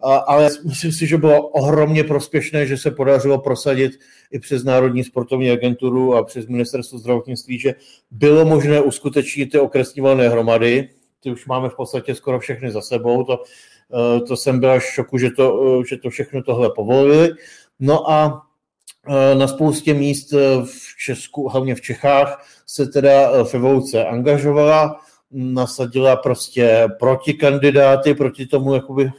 a, 0.00 0.16
ale 0.16 0.48
myslím 0.64 0.92
si, 0.92 1.06
že 1.06 1.18
bylo 1.18 1.48
ohromně 1.48 2.04
prospěšné, 2.04 2.66
že 2.66 2.76
se 2.76 2.90
podařilo 2.90 3.38
prosadit 3.38 3.92
i 4.30 4.38
přes 4.38 4.64
Národní 4.64 5.04
sportovní 5.04 5.50
agenturu 5.50 6.14
a 6.14 6.24
přes 6.24 6.46
ministerstvo 6.46 6.98
zdravotnictví, 6.98 7.58
že 7.58 7.74
bylo 8.10 8.44
možné 8.44 8.80
uskutečnit 8.80 9.46
ty 9.46 9.58
okresní 9.58 10.02
valné 10.02 10.28
hromady, 10.28 10.88
ty 11.20 11.30
už 11.30 11.46
máme 11.46 11.68
v 11.68 11.74
podstatě 11.76 12.14
skoro 12.14 12.40
všechny 12.40 12.70
za 12.70 12.80
sebou, 12.80 13.24
to, 13.24 13.42
eh, 13.94 14.20
to 14.20 14.36
jsem 14.36 14.60
byl 14.60 14.70
až 14.70 14.82
v 14.84 14.92
šoku, 14.92 15.18
že 15.18 15.30
to, 15.30 15.80
eh, 15.80 15.84
že 15.88 15.96
to 15.96 16.10
všechno 16.10 16.42
tohle 16.42 16.70
povolili. 16.70 17.30
No 17.80 18.10
a 18.10 18.42
eh, 19.08 19.34
na 19.34 19.48
spoustě 19.48 19.94
míst 19.94 20.32
v 20.64 20.96
Česku, 21.04 21.48
hlavně 21.48 21.74
v 21.74 21.80
Čechách, 21.80 22.46
se 22.66 22.86
teda 22.86 23.44
Fevouce 23.44 24.04
angažovala, 24.04 25.00
nasadila 25.30 26.16
prostě 26.16 26.88
proti 26.98 27.34
kandidáty, 27.34 28.14
proti 28.14 28.46
tomu 28.46 28.74
jakoby 28.74 29.10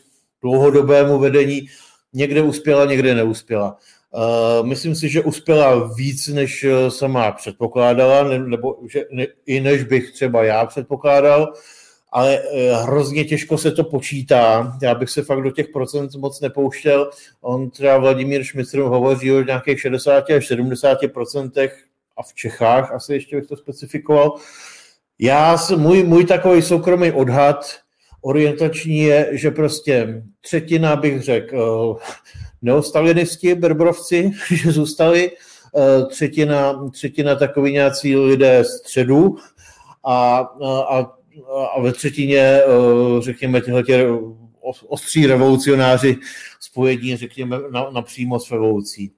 dlouhodobému 0.41 1.19
vedení. 1.19 1.67
Někde 2.13 2.41
uspěla, 2.41 2.85
někde 2.85 3.15
neuspěla. 3.15 3.77
Myslím 4.63 4.95
si, 4.95 5.09
že 5.09 5.21
uspěla 5.21 5.93
víc, 5.93 6.27
než 6.27 6.65
sama 6.89 7.31
předpokládala, 7.31 8.23
nebo 8.23 8.77
že 8.89 9.03
i 9.45 9.59
než 9.59 9.83
bych 9.83 10.11
třeba 10.11 10.43
já 10.43 10.65
předpokládal 10.65 11.53
ale 12.11 12.39
eh, 12.39 12.73
hrozně 12.73 13.25
těžko 13.25 13.57
se 13.57 13.71
to 13.71 13.83
počítá. 13.83 14.77
Já 14.81 14.95
bych 14.95 15.09
se 15.09 15.23
fakt 15.23 15.41
do 15.41 15.51
těch 15.51 15.67
procent 15.67 16.15
moc 16.15 16.41
nepouštěl. 16.41 17.09
On 17.41 17.69
třeba 17.69 17.97
Vladimír 17.97 18.43
Šmicr 18.43 18.79
hovoří 18.79 19.31
o 19.31 19.43
nějakých 19.43 19.81
60 19.81 20.29
až 20.29 20.47
70 20.47 20.97
procentech 21.13 21.83
a 22.17 22.23
v 22.23 22.33
Čechách 22.33 22.91
asi 22.91 23.13
ještě 23.13 23.35
bych 23.35 23.47
to 23.47 23.57
specifikoval. 23.57 24.35
Já, 25.19 25.57
můj, 25.75 26.03
můj 26.03 26.25
takový 26.25 26.61
soukromý 26.61 27.11
odhad 27.11 27.75
orientační 28.21 28.99
je, 28.99 29.29
že 29.31 29.51
prostě 29.51 30.23
třetina 30.41 30.95
bych 30.95 31.21
řekl 31.21 31.97
eh, 32.01 32.11
neostalinisti, 32.61 33.55
berbrovci, 33.55 34.31
že 34.51 34.71
zůstali, 34.71 35.31
eh, 35.77 36.05
třetina, 36.05 36.89
třetina 36.89 37.35
takový 37.35 37.71
nějací 37.71 38.15
lidé 38.15 38.63
středu 38.63 39.37
a, 40.03 40.37
a 40.89 41.18
a 41.75 41.81
ve 41.81 41.91
třetině, 41.93 42.39
eh, 42.39 42.61
řekněme, 43.19 43.61
tyhle 43.61 43.83
tě 43.83 44.07
ostří 44.87 45.27
revolucionáři 45.27 46.17
spojení, 46.59 47.17
řekněme, 47.17 47.57
na, 47.71 47.89
napřímo 47.89 48.39
s 48.39 48.51
revolucí. 48.51 49.11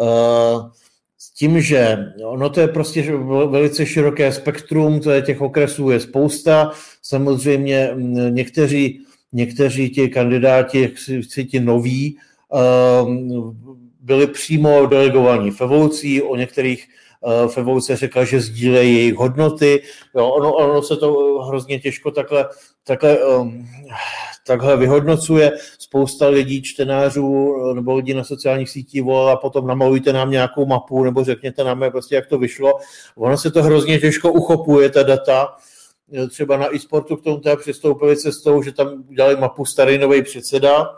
Eh, 0.00 0.70
s 1.18 1.30
tím, 1.30 1.60
že 1.60 1.98
ono 2.24 2.50
to 2.50 2.60
je 2.60 2.68
prostě 2.68 3.16
velice 3.46 3.86
široké 3.86 4.32
spektrum, 4.32 5.00
to 5.00 5.10
je 5.10 5.22
těch 5.22 5.40
okresů 5.40 5.90
je 5.90 6.00
spousta, 6.00 6.70
samozřejmě 7.02 7.90
někteří, 8.30 9.00
někteří 9.32 9.90
ti 9.90 10.08
kandidáti, 10.08 10.94
ti 11.50 11.60
noví, 11.60 12.18
byli 14.00 14.26
přímo 14.26 14.86
delegovaní 14.86 15.50
v 15.50 15.60
evolucí, 15.60 16.22
o 16.22 16.36
některých 16.36 16.88
Eh, 17.26 17.48
Fevouce 17.48 17.96
řekla, 17.96 18.24
že 18.24 18.40
sdílejí 18.40 18.94
jejich 18.94 19.14
hodnoty. 19.14 19.82
Jo, 20.16 20.28
ono, 20.28 20.52
ono 20.52 20.82
se 20.82 20.96
to 20.96 21.12
hrozně 21.38 21.78
těžko 21.78 22.10
takhle, 22.10 22.48
takhle, 22.84 23.18
um, 23.18 23.68
takhle 24.46 24.76
vyhodnocuje. 24.76 25.52
Spousta 25.78 26.28
lidí, 26.28 26.62
čtenářů 26.62 27.56
eh, 27.70 27.74
nebo 27.74 27.96
lidí 27.96 28.14
na 28.14 28.24
sociálních 28.24 28.70
sítích 28.70 29.02
volala, 29.02 29.36
potom 29.36 29.66
namalujte 29.66 30.12
nám 30.12 30.30
nějakou 30.30 30.66
mapu 30.66 31.04
nebo 31.04 31.24
řekněte 31.24 31.64
nám, 31.64 31.84
prostě, 31.90 32.14
jak 32.14 32.26
to 32.26 32.38
vyšlo. 32.38 32.72
Ono 33.16 33.38
se 33.38 33.50
to 33.50 33.62
hrozně 33.62 33.98
těžko 33.98 34.32
uchopuje, 34.32 34.90
ta 34.90 35.02
data. 35.02 35.48
Eh, 36.12 36.26
třeba 36.26 36.56
na 36.56 36.74
e-sportu 36.74 37.16
k 37.16 37.24
tomu 37.24 37.40
přistoupili 37.60 38.16
cestou, 38.16 38.62
že 38.62 38.72
tam 38.72 39.04
udělali 39.08 39.36
mapu 39.36 39.64
starý 39.64 39.98
nový 39.98 40.22
předseda, 40.22 40.96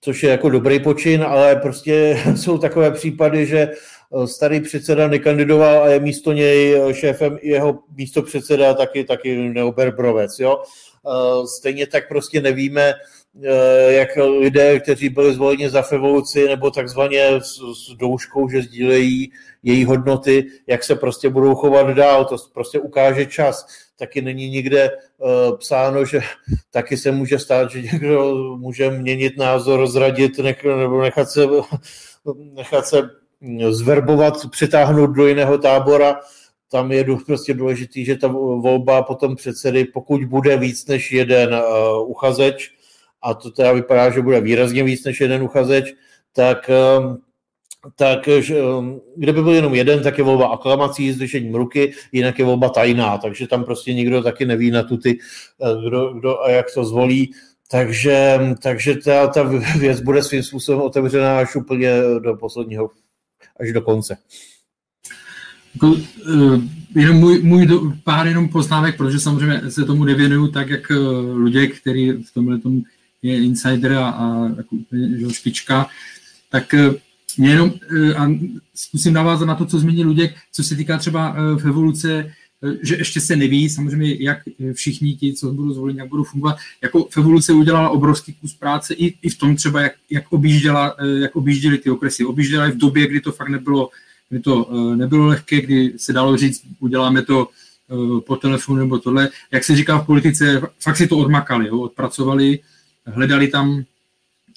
což 0.00 0.22
je 0.22 0.30
jako 0.30 0.48
dobrý 0.50 0.80
počin, 0.80 1.22
ale 1.22 1.56
prostě 1.56 2.22
jsou 2.36 2.58
takové 2.58 2.90
případy, 2.90 3.46
že 3.46 3.68
Eh, 3.68 3.99
starý 4.26 4.60
předseda 4.60 5.08
nekandidoval 5.08 5.82
a 5.82 5.88
je 5.88 6.00
místo 6.00 6.32
něj 6.32 6.74
eh, 6.74 6.94
šéfem 6.94 7.38
jeho 7.42 7.78
místo 7.96 8.22
předseda 8.22 8.74
taky, 8.74 9.04
taky 9.04 9.36
neoberbrovec. 9.36 10.38
Jo? 10.38 10.62
Eh, 10.62 11.46
stejně 11.46 11.86
tak 11.86 12.08
prostě 12.08 12.40
nevíme, 12.40 12.94
jak 13.88 14.08
lidé, 14.16 14.80
kteří 14.80 15.08
byli 15.08 15.34
zvoleni 15.34 15.70
za 15.70 15.84
revoluci 15.92 16.48
nebo 16.48 16.70
takzvaně 16.70 17.28
s, 17.40 17.54
s 17.54 17.94
douškou, 17.96 18.48
že 18.48 18.62
sdílejí 18.62 19.32
její 19.62 19.84
hodnoty, 19.84 20.46
jak 20.66 20.84
se 20.84 20.96
prostě 20.96 21.28
budou 21.28 21.54
chovat 21.54 21.90
dál, 21.90 22.24
to 22.24 22.36
prostě 22.52 22.78
ukáže 22.78 23.26
čas. 23.26 23.66
Taky 23.98 24.22
není 24.22 24.48
nikde 24.48 24.90
uh, 25.18 25.58
psáno, 25.58 26.04
že 26.04 26.20
taky 26.70 26.96
se 26.96 27.12
může 27.12 27.38
stát, 27.38 27.70
že 27.70 27.82
někdo 27.82 28.34
může 28.56 28.90
měnit 28.90 29.36
názor, 29.36 29.86
zradit 29.86 30.38
nech, 30.38 30.64
nebo 30.64 31.02
nechat 31.02 31.30
se, 31.30 31.46
nechat 32.54 32.86
se 32.86 33.19
zverbovat, 33.70 34.34
přitáhnout 34.50 35.10
do 35.10 35.26
jiného 35.26 35.58
tábora. 35.58 36.20
Tam 36.70 36.92
je 36.92 37.04
prostě 37.26 37.54
důležitý, 37.54 38.04
že 38.04 38.16
ta 38.16 38.28
volba 38.28 39.02
potom 39.02 39.36
předsedy, 39.36 39.84
pokud 39.84 40.24
bude 40.24 40.56
víc 40.56 40.86
než 40.86 41.12
jeden 41.12 41.54
uh, 41.54 42.10
uchazeč, 42.10 42.72
a 43.22 43.34
to 43.34 43.50
teda 43.50 43.72
vypadá, 43.72 44.10
že 44.10 44.22
bude 44.22 44.40
výrazně 44.40 44.84
víc 44.84 45.04
než 45.04 45.20
jeden 45.20 45.42
uchazeč, 45.42 45.94
tak, 46.32 46.70
um, 46.98 47.18
tak 47.96 48.28
um, 48.78 49.00
kdyby 49.16 49.42
byl 49.42 49.52
jenom 49.52 49.74
jeden, 49.74 50.02
tak 50.02 50.18
je 50.18 50.24
volba 50.24 50.46
aklamací 50.46 51.12
s 51.12 51.18
držením 51.18 51.54
ruky, 51.54 51.92
jinak 52.12 52.38
je 52.38 52.44
volba 52.44 52.68
tajná, 52.68 53.18
takže 53.18 53.46
tam 53.46 53.64
prostě 53.64 53.94
nikdo 53.94 54.22
taky 54.22 54.44
neví 54.44 54.70
na 54.70 54.82
tu 54.82 54.96
ty, 54.96 55.18
uh, 55.58 55.84
kdo, 55.88 56.12
kdo 56.12 56.42
a 56.42 56.50
jak 56.50 56.66
to 56.74 56.84
zvolí. 56.84 57.30
Takže, 57.70 58.40
takže 58.62 58.96
ta, 58.96 59.26
ta 59.26 59.42
věc 59.78 60.00
bude 60.00 60.22
svým 60.22 60.42
způsobem 60.42 60.82
otevřená 60.82 61.38
až 61.38 61.56
úplně 61.56 61.90
do 62.18 62.36
posledního 62.36 62.90
až 63.60 63.72
do 63.72 63.80
konce. 63.80 64.16
Jako, 65.74 65.86
uh, 65.86 66.62
jenom 66.94 67.16
můj, 67.16 67.42
můj 67.42 67.66
do, 67.66 67.92
pár 68.04 68.26
jenom 68.26 68.48
poznámek, 68.48 68.96
protože 68.96 69.20
samozřejmě 69.20 69.70
se 69.70 69.84
tomu 69.84 70.04
nevěnuju 70.04 70.48
tak, 70.48 70.68
jak 70.68 70.90
uh, 70.90 71.36
lidé, 71.36 71.66
který 71.66 72.12
v 72.12 72.34
tomhle 72.34 72.58
tom 72.58 72.82
je 73.22 73.42
insider 73.44 73.92
a, 73.92 74.10
a 74.10 74.48
jako 74.56 74.76
že 75.18 75.34
špička, 75.34 75.86
tak 76.50 76.74
mě 77.38 77.50
jenom 77.50 77.72
a 78.16 78.30
zkusím 78.74 79.12
navázat 79.12 79.48
na 79.48 79.54
to, 79.54 79.66
co 79.66 79.78
zmínil 79.78 80.06
Luděk, 80.06 80.34
co 80.52 80.64
se 80.64 80.76
týká 80.76 80.98
třeba 80.98 81.36
v 81.56 81.68
evoluce 81.68 82.10
Eh, 82.16 82.39
že 82.82 82.96
ještě 82.96 83.20
se 83.20 83.36
neví, 83.36 83.68
samozřejmě, 83.68 84.16
jak 84.20 84.38
všichni 84.72 85.14
ti, 85.14 85.32
co 85.32 85.52
budou 85.52 85.72
zvoleni, 85.72 85.98
jak 85.98 86.08
budou 86.08 86.24
fungovat. 86.24 86.56
Jako 86.82 87.08
v 87.10 87.52
udělala 87.52 87.90
obrovský 87.90 88.32
kus 88.32 88.54
práce 88.54 88.94
i, 88.94 89.14
i 89.22 89.30
v 89.30 89.38
tom 89.38 89.56
třeba, 89.56 89.80
jak, 89.80 89.92
jak, 90.10 90.32
objížděla, 90.32 90.96
eh, 90.98 91.18
jak 91.20 91.36
objížděli 91.36 91.78
ty 91.78 91.90
okresy. 91.90 92.24
Objížděla 92.24 92.68
i 92.68 92.72
v 92.72 92.78
době, 92.78 93.06
kdy 93.06 93.20
to 93.20 93.32
fakt 93.32 93.48
nebylo, 93.48 93.90
kdy 94.28 94.40
to 94.40 94.70
eh, 94.72 94.96
nebylo 94.96 95.26
lehké, 95.26 95.60
kdy 95.60 95.92
se 95.96 96.12
dalo 96.12 96.36
říct, 96.36 96.62
uděláme 96.80 97.22
to 97.22 97.48
po 98.26 98.36
telefonu 98.36 98.78
nebo 98.78 98.98
tohle. 98.98 99.28
Jak 99.50 99.64
se 99.64 99.76
říká 99.76 99.98
v 99.98 100.06
politice, 100.06 100.62
fakt 100.80 100.96
si 100.96 101.06
to 101.06 101.18
odmakali, 101.18 101.68
jo, 101.68 101.80
odpracovali, 101.80 102.58
hledali 103.06 103.48
tam, 103.48 103.84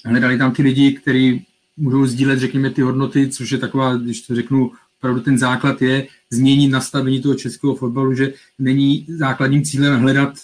hledali 0.04 0.38
tam 0.38 0.52
ty 0.52 0.62
lidi, 0.62 0.92
kteří 0.92 1.46
můžou 1.76 2.06
sdílet, 2.06 2.38
řekněme, 2.38 2.70
ty 2.70 2.82
hodnoty, 2.82 3.28
což 3.28 3.50
je 3.50 3.58
taková, 3.58 3.94
když 3.94 4.20
to 4.20 4.34
řeknu, 4.34 4.72
opravdu 5.04 5.20
ten 5.20 5.38
základ 5.38 5.82
je 5.82 6.06
změnit 6.30 6.68
nastavení 6.68 7.20
toho 7.22 7.34
českého 7.34 7.74
fotbalu, 7.74 8.14
že 8.14 8.32
není 8.58 9.06
základním 9.08 9.62
cílem 9.62 10.00
hledat, 10.00 10.34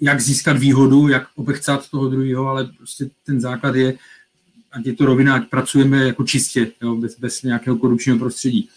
jak 0.00 0.20
získat 0.20 0.58
výhodu, 0.58 1.08
jak 1.08 1.26
obechcat 1.36 1.90
toho 1.90 2.08
druhého, 2.08 2.46
ale 2.48 2.70
prostě 2.76 3.10
ten 3.26 3.40
základ 3.40 3.74
je, 3.74 3.94
ať 4.72 4.86
je 4.86 4.92
to 4.92 5.06
rovina, 5.06 5.34
ať 5.34 5.50
pracujeme 5.50 6.04
jako 6.04 6.24
čistě, 6.24 6.72
jo, 6.82 6.96
bez, 6.96 7.18
bez 7.18 7.42
nějakého 7.42 7.76
korupčního 7.76 8.18
prostředí. 8.18 8.68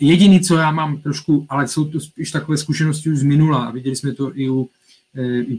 Jediný, 0.00 0.40
co 0.40 0.56
já 0.56 0.70
mám 0.70 1.00
trošku, 1.00 1.46
ale 1.48 1.68
jsou 1.68 1.84
to 1.84 2.00
spíš 2.00 2.30
takové 2.30 2.58
zkušenosti 2.58 3.10
už 3.10 3.18
z 3.18 3.22
minula, 3.22 3.64
a 3.64 3.70
viděli 3.70 3.96
jsme 3.96 4.12
to 4.12 4.38
i 4.38 4.50
u 4.50 4.68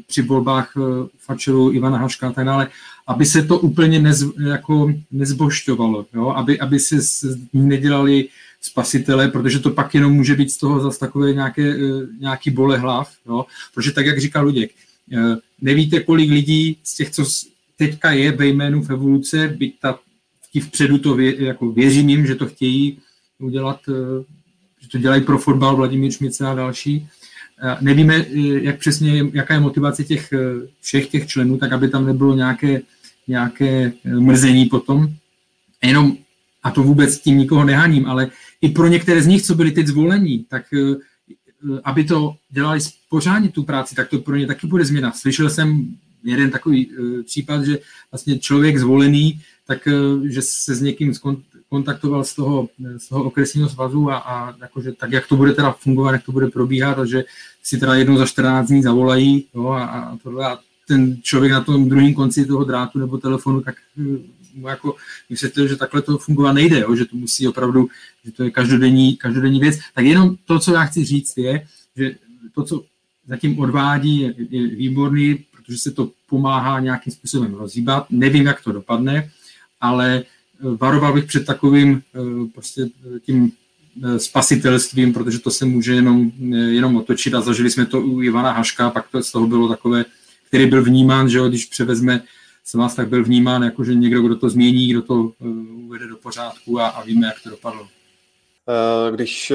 při 0.08 0.22
volbách 0.22 0.74
eh, 0.78 1.08
Fačeru, 1.20 1.72
Ivana 1.72 1.98
Haška 1.98 2.30
a 2.30 2.32
tak 2.32 2.46
dále, 2.46 2.68
aby 3.08 3.26
se 3.26 3.44
to 3.44 3.60
úplně 3.60 4.00
nez, 4.00 4.26
jako 4.50 4.94
nezbošťovalo, 5.12 6.06
jo? 6.14 6.30
Aby, 6.30 6.60
aby 6.60 6.80
se 6.80 7.02
z 7.02 7.38
nedělali 7.54 8.28
spasitele, 8.62 9.28
protože 9.28 9.60
to 9.60 9.70
pak 9.70 9.94
jenom 9.94 10.14
může 10.14 10.36
být 10.36 10.52
z 10.52 10.58
toho 10.58 10.80
zase 10.80 11.00
takové 11.00 11.34
nějaké, 11.34 11.76
eh, 11.76 12.08
nějaký 12.20 12.52
bole 12.52 12.78
hlav, 12.78 13.12
jo? 13.28 13.46
protože 13.74 13.92
tak, 13.92 14.06
jak 14.06 14.20
říkal 14.20 14.46
Luděk, 14.46 14.72
eh, 15.14 15.36
nevíte, 15.62 16.00
kolik 16.00 16.32
lidí 16.32 16.78
z 16.84 16.96
těch, 16.96 17.10
co 17.10 17.26
teďka 17.78 18.12
je 18.12 18.32
ve 18.32 18.48
jménu 18.48 18.82
v 18.82 18.90
evoluce, 18.90 19.56
byť 19.58 19.80
ta 19.80 20.00
ti 20.54 20.60
vpředu 20.60 20.98
to 20.98 21.16
vě, 21.16 21.44
jako 21.44 21.72
věřím 21.72 22.10
jim, 22.10 22.28
že 22.28 22.36
to 22.36 22.46
chtějí 22.46 22.98
udělat, 23.40 23.80
že 24.82 24.90
to 24.90 24.98
dělají 24.98 25.22
pro 25.22 25.38
fotbal 25.38 25.76
Vladimír 25.76 26.12
Šmice 26.12 26.48
a 26.48 26.56
další, 26.56 27.08
Nevíme, 27.82 28.16
eh, 28.16 28.40
jak 28.62 28.80
přesně, 28.80 29.26
jaká 29.34 29.54
je 29.54 29.60
motivace 29.60 30.04
těch 30.04 30.34
eh, 30.34 30.40
všech 30.82 31.10
těch 31.10 31.28
členů, 31.28 31.58
tak 31.58 31.72
aby 31.72 31.90
tam 31.90 32.06
nebylo 32.06 32.36
nějaké, 32.36 32.82
nějaké 33.28 33.92
eh, 34.06 34.10
mrzení 34.10 34.66
potom. 34.66 35.08
Jenom, 35.84 36.18
a 36.64 36.72
to 36.72 36.84
vůbec 36.84 37.20
tím 37.20 37.38
nikoho 37.38 37.64
nehaním, 37.64 38.06
ale 38.06 38.30
i 38.62 38.70
pro 38.70 38.88
některé 38.88 39.22
z 39.22 39.28
nich, 39.28 39.42
co 39.42 39.56
byli 39.56 39.72
teď 39.72 39.88
zvolení, 39.88 40.46
tak 40.50 40.64
aby 41.84 42.04
to 42.04 42.36
dělali 42.50 42.80
pořádně 43.10 43.50
tu 43.50 43.64
práci, 43.64 43.96
tak 43.96 44.10
to 44.10 44.20
pro 44.20 44.36
ně 44.36 44.48
taky 44.48 44.68
bude 44.68 44.86
změna. 44.86 45.12
Slyšel 45.12 45.50
jsem 45.50 45.96
jeden 46.24 46.50
takový 46.50 46.92
případ, 47.26 47.66
že 47.66 47.80
vlastně 48.12 48.40
člověk 48.40 48.78
zvolený, 48.78 49.42
tak 49.68 49.88
že 50.30 50.42
se 50.42 50.76
s 50.76 50.82
někým 50.82 51.14
kontaktoval 51.70 52.24
z 52.24 52.36
toho, 52.36 52.70
z 52.98 53.08
toho 53.10 53.24
okresního 53.24 53.70
svazu 53.70 54.12
a, 54.12 54.18
a 54.18 54.56
jakože, 54.62 54.92
tak 54.92 55.12
jak 55.12 55.28
to 55.28 55.36
bude 55.36 55.54
teda 55.54 55.72
fungovat, 55.72 56.12
jak 56.12 56.24
to 56.24 56.32
bude 56.32 56.48
probíhat 56.48 56.98
že 57.06 57.24
si 57.64 57.78
teda 57.78 57.96
jednou 57.96 58.18
za 58.18 58.26
14 58.26 58.68
dní 58.68 58.84
zavolají 58.84 59.46
jo, 59.56 59.68
a, 59.68 59.86
a 59.86 60.18
tohle 60.18 60.46
a 60.52 60.60
ten 60.88 61.18
člověk 61.22 61.52
na 61.52 61.62
tom 61.62 61.90
druhém 61.90 62.14
konci 62.14 62.46
toho 62.46 62.64
drátu 62.64 63.00
nebo 63.00 63.18
telefonu, 63.18 63.62
tak 63.62 63.76
hm, 63.98 64.24
mu 64.54 64.68
jako 64.68 64.96
vysvětlil, 65.30 65.68
že 65.68 65.76
takhle 65.76 66.02
to 66.02 66.18
fungovat 66.18 66.54
nejde, 66.54 66.80
jo, 66.80 66.96
že 66.96 67.06
to 67.06 67.16
musí 67.16 67.48
opravdu, 67.48 67.88
že 68.26 68.32
to 68.32 68.44
je 68.44 68.52
každodenní, 68.52 69.18
každodenní 69.18 69.60
věc. 69.60 69.80
Tak 69.94 70.06
jenom 70.06 70.36
to, 70.46 70.60
co 70.60 70.74
já 70.74 70.84
chci 70.84 71.04
říct, 71.06 71.38
je, 71.38 71.68
že 71.96 72.16
to, 72.56 72.64
co 72.64 72.84
zatím 73.28 73.60
odvádí, 73.60 74.20
je, 74.20 74.34
je 74.50 74.68
výborný, 74.68 75.46
protože 75.52 75.78
se 75.78 75.92
to 75.92 76.12
pomáhá 76.30 76.80
nějakým 76.80 77.14
způsobem 77.14 77.54
rozhýbat. 77.54 78.06
Nevím, 78.10 78.46
jak 78.46 78.64
to 78.64 78.72
dopadne, 78.72 79.32
ale 79.82 80.24
varoval 80.60 81.14
bych 81.14 81.26
před 81.26 81.46
takovým 81.46 82.02
eh, 82.16 82.20
prostě 82.54 82.88
tím 83.22 83.52
eh, 84.04 84.20
spasitelstvím, 84.20 85.14
protože 85.14 85.40
to 85.40 85.52
se 85.52 85.66
může 85.66 85.94
jenom, 85.94 86.32
eh, 86.54 86.58
jenom 86.58 86.96
otočit 86.96 87.34
a 87.34 87.42
zažili 87.42 87.72
jsme 87.72 87.86
to 87.86 88.02
u 88.02 88.22
Ivana 88.22 88.52
Haška, 88.52 88.90
pak 88.90 89.12
to 89.12 89.24
z 89.24 89.32
toho 89.32 89.48
bylo 89.48 89.70
takové, 89.70 90.06
který 90.48 90.66
byl 90.66 90.84
vnímán, 90.84 91.30
že 91.30 91.40
když 91.50 91.66
převezme 91.66 92.24
se 92.66 92.78
vás, 92.78 92.96
tak 92.96 93.10
byl 93.10 93.24
vnímán 93.24 93.64
jako, 93.64 93.84
že 93.84 93.96
někdo, 93.96 94.22
kdo 94.22 94.36
to 94.36 94.50
změní, 94.50 94.88
kdo 94.88 95.02
to 95.02 95.32
uvede 95.76 96.08
do 96.08 96.18
pořádku 96.18 96.80
a, 96.80 96.88
a 96.88 97.04
víme, 97.04 97.28
jak 97.28 97.44
to 97.44 97.50
dopadlo. 97.50 97.88
Když 99.12 99.54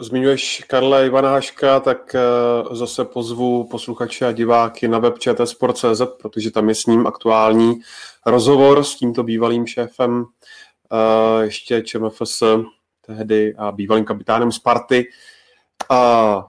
zmiňuješ 0.00 0.64
Karla 0.66 1.02
Ivana 1.02 1.30
Haška, 1.30 1.80
tak 1.80 2.16
zase 2.72 3.04
pozvu 3.04 3.68
posluchače 3.68 4.26
a 4.26 4.32
diváky 4.32 4.88
na 4.88 4.98
web 4.98 5.18
čtsport.cz, 5.18 6.02
protože 6.22 6.50
tam 6.50 6.68
je 6.68 6.74
s 6.74 6.86
ním 6.86 7.06
aktuální 7.06 7.80
rozhovor 8.26 8.84
s 8.84 8.96
tímto 8.96 9.22
bývalým 9.22 9.66
šéfem 9.66 10.24
ještě 11.40 11.82
ČMFS 11.82 12.42
tehdy 13.06 13.54
a 13.58 13.72
bývalým 13.72 14.04
kapitánem 14.04 14.52
Sparty. 14.52 15.04
A 15.90 16.46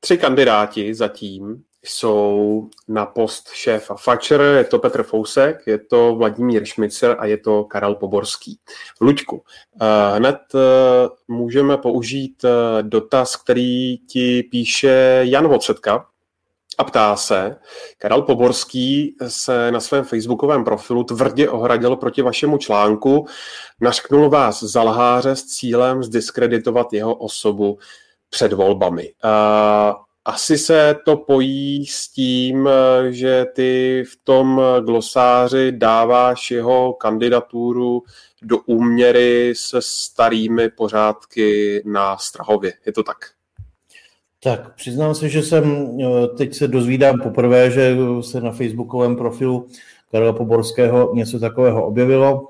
tři 0.00 0.18
kandidáti 0.18 0.94
zatím 0.94 1.62
jsou 1.84 2.68
na 2.88 3.06
post 3.06 3.48
šéfa 3.52 3.94
Fatscher, 3.94 4.40
je 4.40 4.64
to 4.64 4.78
Petr 4.78 5.02
Fousek, 5.02 5.66
je 5.66 5.78
to 5.78 6.14
Vladimír 6.14 6.64
Šmicer 6.64 7.16
a 7.18 7.26
je 7.26 7.36
to 7.36 7.64
Karel 7.64 7.94
Poborský. 7.94 8.58
Luďku, 9.00 9.42
hned 10.14 10.38
e, 10.54 10.58
můžeme 11.28 11.76
použít 11.78 12.44
e, 12.44 12.48
dotaz, 12.82 13.36
který 13.36 13.98
ti 13.98 14.42
píše 14.42 15.20
Jan 15.22 15.48
Vocetka, 15.48 16.06
a 16.78 16.84
ptá 16.84 17.16
se, 17.16 17.56
Karel 17.98 18.22
Poborský 18.22 19.16
se 19.28 19.70
na 19.70 19.80
svém 19.80 20.04
facebookovém 20.04 20.64
profilu 20.64 21.04
tvrdě 21.04 21.48
ohradil 21.48 21.96
proti 21.96 22.22
vašemu 22.22 22.58
článku, 22.58 23.26
našknul 23.80 24.30
vás 24.30 24.62
za 24.62 24.82
lháře 24.82 25.36
s 25.36 25.44
cílem 25.44 26.02
zdiskreditovat 26.02 26.92
jeho 26.92 27.14
osobu 27.14 27.78
před 28.30 28.52
volbami. 28.52 29.12
Asi 30.24 30.58
se 30.58 30.96
to 31.04 31.16
pojí 31.16 31.86
s 31.86 32.08
tím, 32.08 32.68
že 33.10 33.46
ty 33.54 34.04
v 34.12 34.24
tom 34.24 34.62
glosáři 34.84 35.72
dáváš 35.72 36.50
jeho 36.50 36.92
kandidaturu 36.92 38.02
do 38.42 38.58
úměry 38.58 39.52
se 39.56 39.78
starými 39.80 40.68
pořádky 40.68 41.82
na 41.86 42.18
Strahově. 42.18 42.72
Je 42.86 42.92
to 42.92 43.02
tak? 43.02 43.16
Tak, 44.42 44.74
přiznám 44.74 45.14
se, 45.14 45.28
že 45.28 45.42
jsem 45.42 45.88
eh, 46.00 46.28
teď 46.36 46.54
se 46.54 46.68
dozvídám 46.68 47.20
poprvé, 47.20 47.70
že 47.70 47.96
se 48.20 48.40
na 48.40 48.52
facebookovém 48.52 49.16
profilu 49.16 49.66
Karla 50.10 50.32
Poborského 50.32 51.14
něco 51.14 51.38
takového 51.38 51.86
objevilo, 51.86 52.48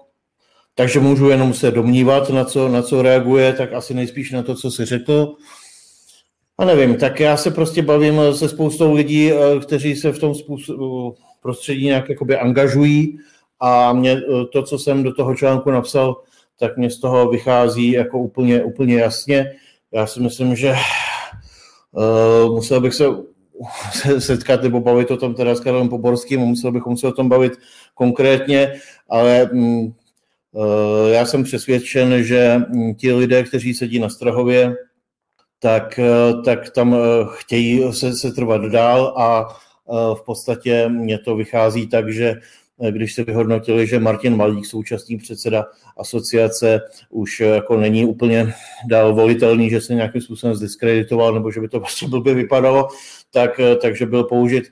takže 0.75 1.01
můžu 1.01 1.29
jenom 1.29 1.55
se 1.55 1.71
domnívat, 1.71 2.31
na 2.31 2.45
co, 2.45 2.69
na 2.69 2.83
co 2.83 3.03
reaguje, 3.03 3.53
tak 3.53 3.73
asi 3.73 3.95
nejspíš 3.95 4.33
na 4.33 4.43
to, 4.43 4.55
co 4.55 4.71
si 4.71 4.85
řekl. 4.85 5.35
A 6.59 6.65
nevím, 6.65 6.97
tak 6.97 7.21
já 7.21 7.37
se 7.37 7.51
prostě 7.51 7.83
bavím 7.83 8.21
se 8.33 8.49
spoustou 8.49 8.95
lidí, 8.95 9.33
eh, 9.33 9.61
kteří 9.61 9.97
se 9.97 10.13
v 10.13 10.19
tom 10.19 10.35
způsobu, 10.35 11.15
prostředí 11.43 11.87
nějak 11.87 12.09
jakoby 12.09 12.37
angažují 12.37 13.19
a 13.61 13.93
mě 13.93 14.13
eh, 14.13 14.45
to, 14.53 14.63
co 14.63 14.79
jsem 14.79 15.03
do 15.03 15.15
toho 15.15 15.35
článku 15.35 15.71
napsal, 15.71 16.17
tak 16.59 16.77
mě 16.77 16.91
z 16.91 17.01
toho 17.01 17.29
vychází 17.31 17.93
jako 17.93 18.19
úplně, 18.19 18.65
úplně 18.65 18.97
jasně. 18.97 19.53
Já 19.93 20.07
si 20.07 20.21
myslím, 20.21 20.57
že 20.57 20.75
Uh, 21.93 22.55
musel 22.55 22.81
bych 22.81 22.95
se 22.95 23.05
setkat 24.19 24.63
nebo 24.63 24.81
bavit 24.81 25.11
o 25.11 25.17
tom 25.17 25.35
teda 25.35 25.55
s 25.55 25.61
Karlem 25.61 25.89
Poborským, 25.89 26.41
musel 26.41 26.73
bychom 26.73 26.97
se 26.97 27.07
o 27.07 27.13
tom 27.13 27.29
bavit 27.29 27.53
konkrétně, 27.95 28.75
ale 29.09 29.51
um, 29.53 29.95
uh, 30.53 31.09
já 31.13 31.27
jsem 31.27 31.45
přesvědčen, 31.45 32.25
že 32.25 32.61
mm, 32.69 32.95
ti 32.95 33.13
lidé, 33.13 33.43
kteří 33.43 33.75
sedí 33.75 33.99
na 33.99 34.09
Strahově, 34.09 34.75
tak, 35.63 36.01
uh, 36.03 36.43
tak 36.43 36.71
tam 36.71 36.97
chtějí 37.35 37.93
se, 37.93 38.13
se 38.17 38.33
trvat 38.33 38.63
dál 38.63 39.15
a 39.17 39.49
v 40.15 40.23
podstatě 40.27 40.89
mě 40.89 41.19
to 41.19 41.37
vychází 41.37 41.87
tak, 41.87 42.13
že 42.13 42.35
když 42.91 43.15
se 43.15 43.25
vyhodnotili, 43.25 43.87
že 43.87 43.99
Martin 43.99 44.37
Malík, 44.37 44.67
současný 44.67 45.17
předseda 45.17 45.67
asociace, 45.97 46.81
už 47.11 47.41
jako 47.41 47.77
není 47.77 48.05
úplně 48.07 48.55
dál 48.89 49.15
volitelný, 49.15 49.71
že 49.71 49.81
se 49.81 49.95
nějakým 49.95 50.21
způsobem 50.21 50.55
zdiskreditoval, 50.57 51.35
nebo 51.35 51.51
že 51.51 51.61
by 51.61 51.69
to 51.69 51.81
prostě 51.81 52.09
blbě 52.09 52.35
vypadalo, 52.35 52.89
tak, 53.31 53.61
takže 53.81 54.07
byl 54.07 54.25
použit 54.25 54.65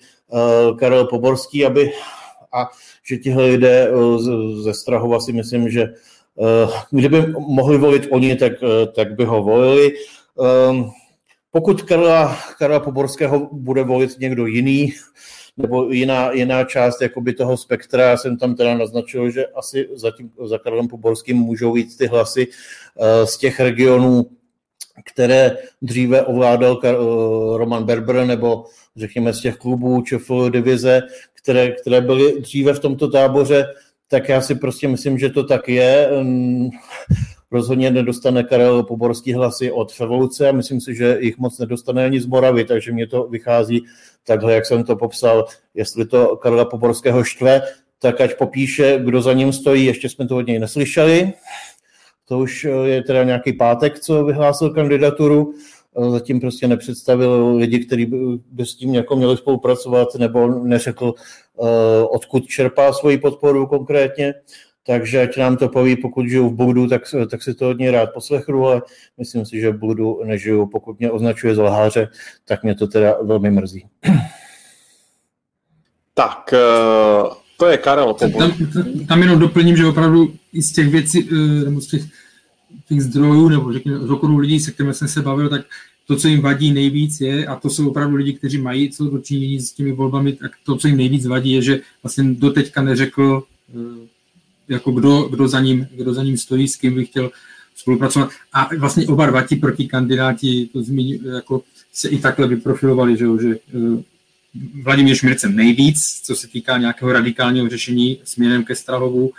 Karel 0.78 1.06
Poborský, 1.06 1.66
aby 1.66 1.92
a 2.52 2.68
že 3.08 3.16
tihle 3.16 3.46
lidé 3.46 3.88
ze 4.62 4.74
Strahova 4.74 5.20
si 5.20 5.32
myslím, 5.32 5.70
že 5.70 5.94
kdyby 6.90 7.26
mohli 7.38 7.78
volit 7.78 8.06
oni, 8.10 8.36
tak, 8.36 8.52
tak 8.94 9.14
by 9.14 9.24
ho 9.24 9.42
volili. 9.42 9.92
Um, 10.40 10.90
pokud 11.50 11.82
Karla, 11.82 12.36
Karla 12.58 12.80
Poborského 12.80 13.48
bude 13.52 13.82
volit 13.82 14.18
někdo 14.18 14.46
jiný, 14.46 14.92
nebo 15.56 15.90
jiná, 15.90 16.32
jiná 16.32 16.64
část 16.64 17.02
jakoby 17.02 17.32
toho 17.32 17.56
spektra. 17.56 18.10
Já 18.10 18.16
jsem 18.16 18.36
tam 18.36 18.54
teda 18.54 18.74
naznačil, 18.74 19.30
že 19.30 19.46
asi 19.46 19.88
za, 19.94 20.10
tím, 20.10 20.30
za 20.44 20.58
Karlem 20.58 20.88
Poborským 20.88 21.36
můžou 21.36 21.76
jít 21.76 21.98
ty 21.98 22.06
hlasy 22.06 22.46
uh, 22.46 23.26
z 23.26 23.38
těch 23.38 23.60
regionů, 23.60 24.26
které 25.04 25.56
dříve 25.82 26.22
ovládal 26.22 26.80
uh, 26.84 27.56
Roman 27.56 27.84
Berber, 27.84 28.26
nebo 28.26 28.64
řekněme 28.96 29.32
z 29.32 29.40
těch 29.40 29.56
klubů 29.56 30.02
ČFL 30.02 30.50
divize, 30.50 31.02
které, 31.34 31.70
které 31.70 32.00
byly 32.00 32.40
dříve 32.40 32.72
v 32.74 32.80
tomto 32.80 33.10
táboře, 33.10 33.66
tak 34.08 34.28
já 34.28 34.40
si 34.40 34.54
prostě 34.54 34.88
myslím, 34.88 35.18
že 35.18 35.28
to 35.30 35.44
tak 35.44 35.68
je. 35.68 36.10
Rozhodně 37.52 37.90
nedostane 37.90 38.44
Karel 38.44 38.82
Poborský 38.82 39.32
hlasy 39.32 39.72
od 39.72 39.92
Revoluce 40.00 40.48
a 40.48 40.52
myslím 40.52 40.80
si, 40.80 40.94
že 40.94 41.18
jich 41.20 41.38
moc 41.38 41.58
nedostane 41.58 42.04
ani 42.04 42.20
z 42.20 42.26
Moravy, 42.26 42.64
takže 42.64 42.92
mě 42.92 43.06
to 43.06 43.24
vychází 43.24 43.84
takhle, 44.26 44.54
jak 44.54 44.66
jsem 44.66 44.84
to 44.84 44.96
popsal. 44.96 45.46
Jestli 45.74 46.06
to 46.06 46.36
Karla 46.36 46.64
Poborského 46.64 47.24
štve, 47.24 47.62
tak 47.98 48.20
ať 48.20 48.34
popíše, 48.34 49.00
kdo 49.04 49.22
za 49.22 49.32
ním 49.32 49.52
stojí, 49.52 49.84
ještě 49.84 50.08
jsme 50.08 50.26
to 50.26 50.36
od 50.36 50.46
něj 50.46 50.58
neslyšeli. 50.58 51.32
To 52.28 52.38
už 52.38 52.66
je 52.84 53.02
teda 53.02 53.24
nějaký 53.24 53.52
pátek, 53.52 54.00
co 54.00 54.24
vyhlásil 54.24 54.70
kandidaturu 54.70 55.54
zatím 56.10 56.40
prostě 56.40 56.68
nepředstavil 56.68 57.56
lidi, 57.56 57.78
kteří 57.78 58.06
by 58.50 58.66
s 58.66 58.74
tím 58.74 58.94
jako 58.94 59.16
měli 59.16 59.36
spolupracovat, 59.36 60.14
nebo 60.14 60.48
neřekl, 60.48 61.14
eh, 61.62 62.04
odkud 62.04 62.46
čerpá 62.46 62.92
svoji 62.92 63.18
podporu 63.18 63.66
konkrétně. 63.66 64.34
Takže 64.86 65.22
ať 65.22 65.36
nám 65.36 65.56
to 65.56 65.68
poví, 65.68 65.96
pokud 65.96 66.26
žiju 66.26 66.48
v 66.48 66.54
Budu, 66.54 66.88
tak, 66.88 67.02
tak 67.30 67.42
si 67.42 67.54
to 67.54 67.64
hodně 67.64 67.90
rád 67.90 68.14
poslechnu, 68.14 68.66
ale 68.66 68.82
myslím 69.18 69.46
si, 69.46 69.60
že 69.60 69.70
v 69.70 69.78
Budu 69.78 70.24
nežiju. 70.24 70.66
Pokud 70.66 70.98
mě 70.98 71.10
označuje 71.10 71.54
za 71.54 71.62
lháře, 71.62 72.08
tak 72.44 72.62
mě 72.62 72.74
to 72.74 72.86
teda 72.86 73.16
velmi 73.22 73.50
mrzí. 73.50 73.86
Tak, 76.14 76.52
eh, 76.52 77.30
to 77.58 77.66
je 77.66 77.76
Karel 77.76 78.14
Tam, 78.14 78.32
tam, 78.32 78.52
tam 79.08 79.22
jenom 79.22 79.38
doplním, 79.38 79.76
že 79.76 79.86
opravdu 79.86 80.34
i 80.52 80.62
z 80.62 80.72
těch 80.72 80.88
věcí, 80.88 81.28
eh, 81.32 81.64
nebo 81.64 81.80
z 81.80 81.86
těch 81.86 82.02
těch 82.88 83.02
zdrojů, 83.02 83.48
nebo 83.48 83.72
řekněme 83.72 83.98
z 83.98 84.10
okruhu 84.10 84.38
lidí, 84.38 84.60
se 84.60 84.70
kterými 84.70 84.94
jsem 84.94 85.08
se 85.08 85.22
bavil, 85.22 85.48
tak 85.48 85.66
to, 86.06 86.16
co 86.16 86.28
jim 86.28 86.40
vadí 86.40 86.72
nejvíc 86.72 87.20
je, 87.20 87.46
a 87.46 87.56
to 87.56 87.70
jsou 87.70 87.90
opravdu 87.90 88.16
lidi, 88.16 88.32
kteří 88.32 88.58
mají 88.58 88.90
co 88.90 89.04
dočinění 89.04 89.60
s 89.60 89.72
těmi 89.72 89.92
volbami, 89.92 90.32
tak 90.32 90.52
to, 90.66 90.76
co 90.76 90.88
jim 90.88 90.96
nejvíc 90.96 91.26
vadí, 91.26 91.52
je, 91.52 91.62
že 91.62 91.80
vlastně 92.02 92.24
doteďka 92.24 92.82
neřekl, 92.82 93.42
eh, 93.74 94.06
jako 94.70 94.90
kdo, 94.90 95.22
kdo, 95.22 95.48
za 95.48 95.60
ním, 95.60 95.86
kdo 95.96 96.14
za 96.14 96.22
ním 96.22 96.38
stojí, 96.38 96.68
s 96.68 96.76
kým 96.76 96.94
by 96.94 97.04
chtěl 97.04 97.30
spolupracovat. 97.76 98.30
A 98.52 98.68
vlastně 98.78 99.06
oba 99.06 99.26
dva 99.26 99.46
ti 99.46 99.56
protikandidáti 99.56 100.68
to 100.72 100.82
zmíní, 100.82 101.20
jako 101.34 101.62
se 101.92 102.08
i 102.08 102.18
takhle 102.18 102.46
vyprofilovali, 102.48 103.16
že, 103.16 103.26
že 103.42 103.48
eh, 103.48 104.02
Vladimír 104.82 105.16
Šmircem 105.16 105.56
nejvíc, 105.56 106.20
co 106.22 106.36
se 106.36 106.48
týká 106.48 106.78
nějakého 106.78 107.12
radikálního 107.12 107.68
řešení 107.68 108.18
směrem 108.24 108.64
ke 108.64 108.76
Strahovu, 108.76 109.30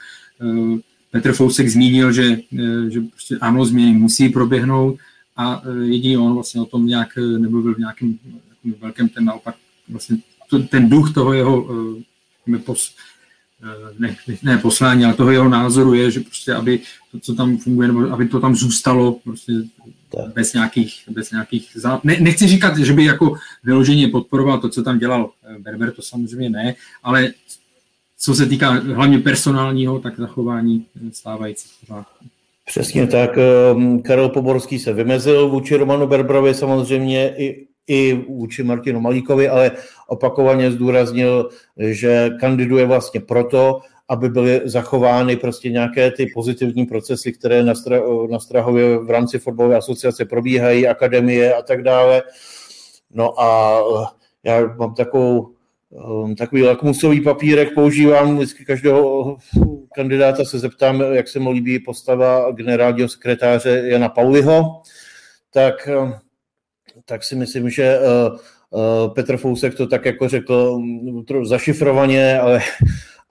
eh, 0.42 0.80
Petr 1.12 1.34
Fousek 1.34 1.70
zmínil, 1.70 2.12
že, 2.12 2.38
eh, 2.60 2.90
že 2.90 3.02
prostě 3.02 3.38
ano, 3.42 3.66
změny 3.66 3.94
musí 3.94 4.30
proběhnout 4.30 4.98
a 5.38 5.64
jediný 5.84 6.18
on 6.18 6.34
vlastně 6.34 6.62
o 6.62 6.66
tom 6.66 6.86
nějak 6.86 7.10
nemluvil 7.16 7.76
v 7.76 7.80
nějakém 7.80 8.20
velkém, 8.82 9.10
ten 9.10 9.26
naopak 9.26 9.56
vlastně 9.90 10.18
ten 10.70 10.90
duch 10.90 11.14
toho 11.14 11.34
jeho 11.34 11.68
pos, 12.66 12.96
ne, 14.00 14.16
ne 14.44 14.58
poslání, 14.58 15.06
ale 15.06 15.14
toho 15.14 15.32
jeho 15.32 15.50
názoru 15.50 15.94
je, 15.94 16.12
že 16.12 16.20
prostě 16.20 16.54
aby 16.54 16.80
to, 17.12 17.20
co 17.20 17.36
tam 17.36 17.58
funguje, 17.58 17.88
nebo 17.88 18.12
aby 18.12 18.28
to 18.28 18.40
tam 18.40 18.56
zůstalo 18.56 19.12
prostě 19.24 19.54
bez 20.36 20.54
nějakých, 20.54 21.04
bez 21.10 21.32
nějakých 21.32 21.72
zá... 21.76 22.02
ne, 22.04 22.18
nechci 22.20 22.48
říkat, 22.48 22.78
že 22.78 22.94
by 22.94 23.06
jako 23.06 23.36
vyloženě 23.64 24.08
podporoval 24.08 24.60
to, 24.60 24.70
co 24.70 24.84
tam 24.84 25.00
dělal 25.00 25.30
Berber, 25.60 25.92
to 25.92 26.02
samozřejmě 26.02 26.50
ne, 26.50 26.76
ale 27.04 27.32
co 28.18 28.36
se 28.36 28.46
týká 28.46 28.70
hlavně 28.70 29.20
personálního, 29.20 30.00
tak 30.00 30.18
zachování 30.18 30.86
stávající 31.12 31.70
pořádku. 31.80 32.26
Přesně 32.66 33.08
tak. 33.08 33.30
Ehm, 33.38 34.02
Karel 34.02 34.30
Poborský 34.30 34.80
se 34.80 34.94
vymezil 34.94 35.50
vůči 35.50 35.76
Romanu 35.76 36.08
Berbrovi 36.08 36.54
samozřejmě 36.54 37.36
i, 37.38 37.68
i 37.88 38.14
vůči 38.30 38.64
Martinu 38.64 39.00
Malíkovi, 39.00 39.50
ale 39.50 39.72
opakovaně 40.08 40.72
zdůraznil, 40.72 41.50
že 41.78 42.30
kandiduje 42.40 42.86
vlastně 42.86 43.20
proto, 43.20 43.80
aby 44.10 44.30
byly 44.30 44.62
zachovány 44.66 45.36
prostě 45.36 45.70
nějaké 45.70 46.12
ty 46.12 46.26
pozitivní 46.34 46.86
procesy, 46.86 47.32
které 47.32 47.64
na, 47.64 47.74
Stra- 47.74 48.30
na 48.30 48.40
Strahově 48.40 48.98
v 48.98 49.10
rámci 49.10 49.40
fotbalové 49.40 49.76
asociace 49.76 50.26
probíhají, 50.26 50.88
akademie 50.88 51.54
a 51.54 51.62
tak 51.62 51.84
dále. 51.84 52.24
No 53.14 53.42
a 53.42 53.80
já 54.44 54.76
mám 54.78 54.94
takovou 54.94 55.54
Ehm, 55.98 56.36
takový 56.36 56.64
lakmusový 56.64 57.22
papírek 57.22 57.74
používám, 57.74 58.36
vždycky 58.36 58.66
každého 58.66 59.38
kandidáta 59.96 60.46
se 60.46 60.60
zeptám, 60.60 61.02
jak 61.02 61.28
se 61.28 61.40
mu 61.40 61.52
líbí 61.52 61.80
postava 61.80 62.52
generálního 62.52 63.10
sekretáře 63.10 63.84
Jana 63.86 64.10
Pauliho, 64.10 64.82
tak, 65.54 65.88
ehm, 65.88 66.14
tak 67.06 67.24
si 67.24 67.36
myslím, 67.36 67.70
že 67.70 67.84
eh, 67.84 68.00
eh, 68.02 69.10
Petr 69.16 69.38
Fousek 69.38 69.76
to 69.76 69.88
tak 69.88 70.06
jako 70.06 70.30
řekl 70.30 70.80
mm, 70.80 71.46
zašifrovaně, 71.46 72.40
ale 72.40 72.60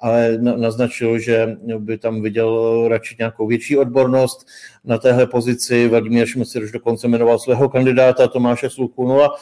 ale 0.03 0.39
naznačil, 0.39 1.19
že 1.19 1.57
by 1.79 1.99
tam 1.99 2.23
viděl 2.23 2.85
radši 2.89 3.17
nějakou 3.19 3.47
větší 3.47 3.77
odbornost 3.77 4.47
na 4.85 4.99
téhle 4.99 5.27
pozici. 5.27 5.89
Vladimír 5.89 6.27
Šmecir 6.27 6.63
už 6.63 6.73
dokonce 6.73 7.09
jmenoval 7.09 7.39
svého 7.39 7.69
kandidáta 7.69 8.29
Tomáše 8.29 8.71
Sluku. 8.71 9.09
No 9.09 9.23
a 9.23 9.37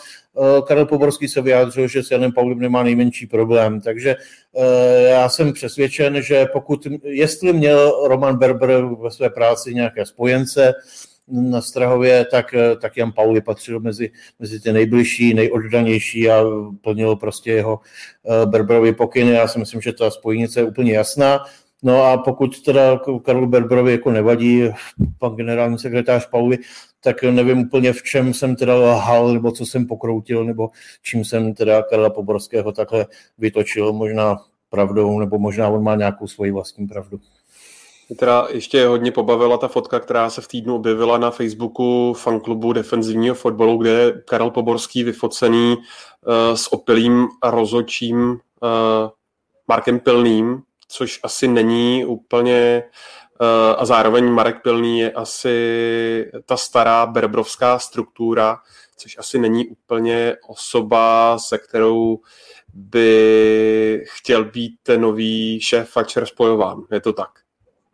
Karel 0.67 0.87
Poborský 0.87 1.29
se 1.29 1.43
vyjádřil, 1.43 1.89
že 1.89 2.03
s 2.03 2.11
Janem 2.11 2.33
Paulem 2.33 2.59
nemá 2.59 2.83
nejmenší 2.83 3.27
problém. 3.27 3.81
Takže 3.81 4.17
já 5.09 5.29
jsem 5.29 5.53
přesvědčen, 5.53 6.23
že 6.23 6.47
pokud, 6.53 6.87
jestli 7.03 7.53
měl 7.53 7.93
Roman 8.09 8.39
Berber 8.39 8.85
ve 8.85 9.11
své 9.11 9.31
práci 9.31 9.75
nějaké 9.75 10.07
spojence, 10.07 10.75
na 11.31 11.61
Strahově, 11.61 12.25
tak, 12.25 12.55
tak 12.81 12.97
Jan 12.97 13.13
Pauli 13.13 13.41
patřil 13.41 13.81
mezi, 13.81 14.11
mezi 14.39 14.61
ty 14.61 14.73
nejbližší, 14.73 15.35
nejoddanější 15.35 16.31
a 16.31 16.45
plnil 16.81 17.17
prostě 17.17 17.53
jeho 17.53 17.81
eh, 18.27 18.47
Berberovi 18.47 18.93
pokyny. 18.93 19.31
Já 19.31 19.49
si 19.49 19.59
myslím, 19.59 19.81
že 19.81 19.93
ta 19.93 20.11
spojnice 20.11 20.61
je 20.61 20.65
úplně 20.65 20.93
jasná. 20.93 21.45
No 21.83 22.03
a 22.03 22.19
pokud 22.19 22.63
teda 22.63 23.01
Karlu 23.25 23.47
Berberovi 23.47 23.93
jako 23.93 24.11
nevadí 24.11 24.63
pan 25.19 25.37
generální 25.37 25.79
sekretář 25.79 26.27
Pauli, 26.27 26.59
tak 27.01 27.23
nevím 27.23 27.59
úplně 27.59 27.93
v 27.93 28.03
čem 28.03 28.35
jsem 28.35 28.57
teda 28.57 28.75
lhal, 28.75 29.33
nebo 29.33 29.53
co 29.53 29.67
jsem 29.67 29.87
pokroutil, 29.87 30.45
nebo 30.45 30.69
čím 31.03 31.25
jsem 31.25 31.55
teda 31.55 31.83
Karla 31.83 32.11
Poborského 32.11 32.73
takhle 32.73 33.07
vytočil, 33.39 33.93
možná 33.93 34.37
pravdou, 34.71 35.19
nebo 35.19 35.39
možná 35.39 35.69
on 35.69 35.83
má 35.83 35.95
nějakou 35.95 36.27
svoji 36.27 36.51
vlastní 36.51 36.87
pravdu. 36.87 37.21
Mě 38.09 38.17
teda 38.17 38.47
ještě 38.51 38.87
hodně 38.87 39.13
pobavila 39.13 39.59
ta 39.59 39.69
fotka, 39.69 40.01
která 40.01 40.31
se 40.31 40.41
v 40.41 40.49
týdnu 40.49 40.75
objevila 40.75 41.19
na 41.19 41.31
Facebooku 41.31 42.15
fanklubu 42.15 42.73
defenzivního 42.73 43.35
fotbalu, 43.35 43.79
kde 43.79 43.91
je 43.91 44.23
Karel 44.25 44.51
Poborský 44.51 45.05
vyfocený 45.05 45.77
uh, 45.77 46.55
s 46.55 46.73
opilým 46.73 47.29
a 47.43 47.51
rozočím 47.51 48.31
uh, 48.31 48.39
Markem 49.69 50.01
Pilným, 50.01 50.63
což 50.89 51.21
asi 51.23 51.49
není 51.49 52.05
úplně 52.05 52.83
uh, 53.41 53.47
a 53.79 53.85
zároveň 53.85 54.25
Marek 54.25 54.63
Pilný 54.63 54.99
je 54.99 55.13
asi 55.13 56.31
ta 56.47 56.57
stará 56.57 57.07
berbrovská 57.07 57.79
struktura, 57.79 58.59
což 58.97 59.19
asi 59.19 59.39
není 59.39 59.67
úplně 59.67 60.37
osoba, 60.49 61.39
se 61.39 61.59
kterou 61.59 62.19
by 62.75 64.05
chtěl 64.09 64.45
být 64.45 64.73
ten 64.83 65.01
nový 65.01 65.61
šéf 65.61 65.91
Fatcher 65.91 66.27
spojován. 66.27 66.83
Je 66.93 67.01
to 67.01 67.13
tak? 67.13 67.48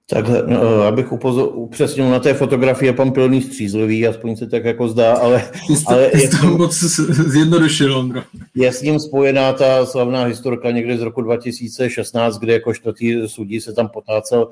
Tak 0.07 0.25
no, 0.47 0.83
abych 0.83 1.13
upozor, 1.13 1.51
upřesnil, 1.55 2.11
na 2.11 2.19
té 2.19 2.35
fotografii 2.35 2.89
je 2.89 2.93
pan 2.93 3.13
Pilný 3.13 3.43
střízlivý, 3.43 4.07
aspoň 4.07 4.37
se 4.37 4.47
tak 4.47 4.65
jako 4.65 4.89
zdá, 4.89 5.15
ale, 5.15 5.51
jste, 5.69 5.95
ale 5.95 6.11
je, 6.23 6.29
to 6.29 6.47
moc 6.47 6.75
zjednodušil, 7.33 7.97
Ondro. 7.97 8.23
Je 8.55 8.73
s 8.73 8.83
ním 8.83 9.01
spojená 9.01 9.53
ta 9.53 9.87
slavná 9.87 10.25
historka 10.25 10.71
někdy 10.71 10.99
z 10.99 11.03
roku 11.03 11.21
2016, 11.21 12.39
kde 12.39 12.53
jako 12.53 12.75
čtvrtý 12.75 13.29
sudí 13.29 13.61
se 13.61 13.73
tam 13.73 13.89
potácel 13.89 14.49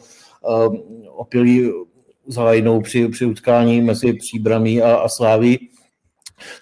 um, 0.68 0.82
opilý 1.08 1.70
za 2.26 2.44
lajnou 2.44 2.80
při, 2.80 3.08
při 3.08 3.26
utkání 3.26 3.80
mezi 3.80 4.12
Příbramí 4.12 4.82
a, 4.82 4.94
a 4.94 5.08
Sláví 5.08 5.68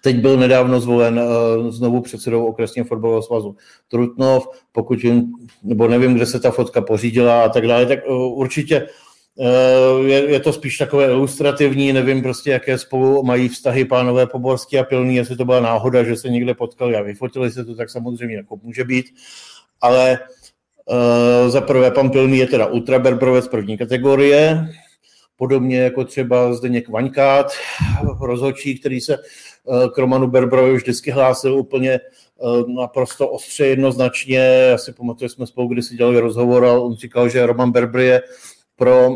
Teď 0.03 0.17
byl 0.17 0.37
nedávno 0.37 0.81
zvolen 0.81 1.21
uh, 1.21 1.71
znovu 1.71 2.01
předsedou 2.01 2.47
okresního 2.47 2.87
fotbalového 2.87 3.23
svazu 3.23 3.57
Trutnov, 3.89 4.49
pokud 4.73 5.05
jim, 5.05 5.33
nebo 5.63 5.89
nevím, 5.89 6.15
kde 6.15 6.27
se 6.27 6.41
ta 6.41 6.51
fotka 6.51 6.81
pořídila 6.81 7.45
a 7.45 7.49
tak 7.49 7.67
dále, 7.67 7.87
tak 7.87 7.99
uh, 8.09 8.39
určitě 8.39 8.87
uh, 9.35 10.07
je, 10.07 10.31
je 10.31 10.41
to 10.41 10.53
spíš 10.53 10.79
takové 10.79 11.07
ilustrativní, 11.07 11.93
nevím 11.93 12.23
prostě, 12.23 12.51
jaké 12.51 12.79
spolu 12.79 13.23
mají 13.23 13.49
vztahy 13.49 13.85
pánové 13.85 14.27
Poborský 14.27 14.79
a 14.79 14.85
Pilný, 14.85 15.17
jestli 15.17 15.37
to 15.37 15.45
byla 15.45 15.61
náhoda, 15.61 16.05
že 16.05 16.17
se 16.17 16.29
někde 16.29 16.55
potkali 16.55 16.97
a 16.97 17.03
vyfotili 17.03 17.51
se 17.51 17.65
to, 17.65 17.75
tak 17.75 17.91
samozřejmě 17.91 18.37
jako 18.37 18.57
může 18.63 18.85
být, 18.85 19.07
ale 19.81 20.19
uh, 20.87 21.51
za 21.51 21.61
prvé 21.61 21.91
pan 21.91 22.11
Pilný 22.11 22.39
je 22.39 22.47
teda 22.47 22.67
ultraberbrovec 22.67 23.49
první 23.49 23.79
kategorie, 23.79 24.69
podobně 25.37 25.81
jako 25.81 26.05
třeba 26.05 26.55
Zdeněk 26.55 26.89
Vaňkát, 26.89 27.53
rozhodčí, 28.21 28.79
který 28.79 29.01
se 29.01 29.15
Eh, 29.15 29.50
k 29.95 29.99
Romanu 29.99 30.27
Berbrovi 30.27 30.73
už 30.73 30.83
vždycky 30.83 31.11
hlásil 31.11 31.55
úplně 31.55 31.91
eh, 31.93 32.01
naprosto 32.67 33.29
ostře 33.29 33.67
jednoznačně. 33.67 34.39
Já 34.39 34.79
si 34.79 34.93
pamatuju, 34.93 35.29
jsme 35.29 35.47
spolu 35.47 35.69
kdysi 35.69 35.97
dělali 35.97 36.21
rozhovor 36.21 36.65
a 36.65 36.79
on 36.79 36.95
říkal, 36.95 37.29
že 37.29 37.47
Roman 37.47 37.73
Berber 37.73 38.01
je 38.01 38.23
pro 38.77 39.09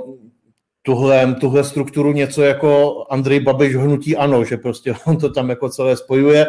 tuhle, 0.83 1.35
tuhle 1.41 1.65
strukturu 1.65 2.12
něco 2.12 2.43
jako 2.43 3.03
Andrej 3.11 3.41
Babiš 3.41 3.77
hnutí 3.77 4.16
ano, 4.16 4.45
že 4.45 4.57
prostě 4.57 4.95
on 5.07 5.16
to 5.16 5.31
tam 5.31 5.51
jako 5.51 5.69
celé 5.69 5.97
spojuje. 5.97 6.47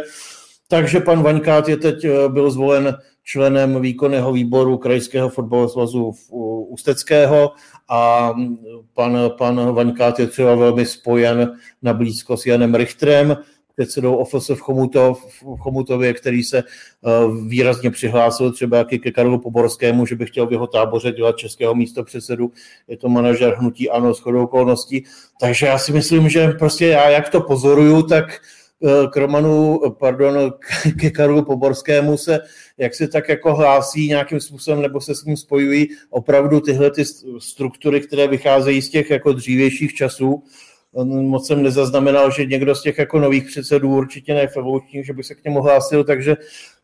Takže 0.67 0.99
pan 0.99 1.23
Vaňkát 1.23 1.69
je 1.69 1.77
teď 1.77 2.05
eh, 2.05 2.29
byl 2.29 2.51
zvolen 2.51 2.97
členem 3.23 3.81
výkonného 3.81 4.31
výboru 4.31 4.77
Krajského 4.77 5.29
fotbalového 5.29 5.69
svazu 5.69 6.11
Ústeckého 6.69 7.51
a 7.89 8.33
pan, 8.93 9.17
pan 9.37 9.73
Vaňkát 9.73 10.19
je 10.19 10.27
třeba 10.27 10.55
velmi 10.55 10.85
spojen 10.85 11.57
na 11.81 11.93
blízko 11.93 12.37
s 12.37 12.45
Janem 12.45 12.75
Richtrem, 12.75 13.37
předsedou 13.75 14.15
OFS 14.15 14.49
v, 14.49 14.59
Chomutov, 14.59 15.25
v 15.41 15.57
Chomutově, 15.57 16.13
který 16.13 16.43
se 16.43 16.63
uh, 16.63 17.47
výrazně 17.47 17.91
přihlásil 17.91 18.51
třeba 18.51 18.77
jaký 18.77 18.99
ke 18.99 19.11
Karlu 19.11 19.39
Poborskému, 19.39 20.05
že 20.05 20.15
by 20.15 20.25
chtěl 20.25 20.47
v 20.47 20.51
jeho 20.51 20.67
táboře 20.67 21.11
dělat 21.11 21.37
českého 21.37 21.75
místo 21.75 22.03
předsedu. 22.03 22.51
Je 22.87 22.97
to 22.97 23.09
manažer 23.09 23.55
hnutí 23.59 23.89
ANO 23.89 24.13
s 24.13 24.19
chodou 24.19 24.43
okolností. 24.43 25.03
Takže 25.39 25.65
já 25.65 25.77
si 25.77 25.91
myslím, 25.91 26.29
že 26.29 26.47
prostě 26.47 26.87
já 26.87 27.09
jak 27.09 27.29
to 27.29 27.41
pozoruju, 27.41 28.03
tak 28.03 28.25
uh, 28.79 29.09
k 29.09 29.17
Romanu, 29.17 29.81
pardon, 29.99 30.53
ke 30.99 31.09
Karlu 31.09 31.45
Poborskému 31.45 32.17
se 32.17 32.39
jak 32.77 32.95
se 32.95 33.07
tak 33.07 33.29
jako 33.29 33.55
hlásí 33.55 34.07
nějakým 34.07 34.39
způsobem 34.39 34.81
nebo 34.81 35.01
se 35.01 35.15
s 35.15 35.25
ním 35.25 35.37
spojují 35.37 35.87
opravdu 36.09 36.59
tyhle 36.59 36.91
ty 36.91 37.03
struktury, 37.39 38.01
které 38.01 38.27
vycházejí 38.27 38.81
z 38.81 38.89
těch 38.89 39.09
jako 39.09 39.33
dřívějších 39.33 39.93
časů, 39.93 40.43
moc 41.03 41.47
jsem 41.47 41.63
nezaznamenal, 41.63 42.31
že 42.31 42.45
někdo 42.45 42.75
z 42.75 42.81
těch 42.81 42.97
jako 42.97 43.19
nových 43.19 43.45
předsedů 43.45 43.95
určitě 43.95 44.33
ne 44.33 44.47
že 45.01 45.13
by 45.13 45.23
se 45.23 45.35
k 45.35 45.43
němu 45.43 45.61
hlásil, 45.61 46.03
takže 46.03 46.37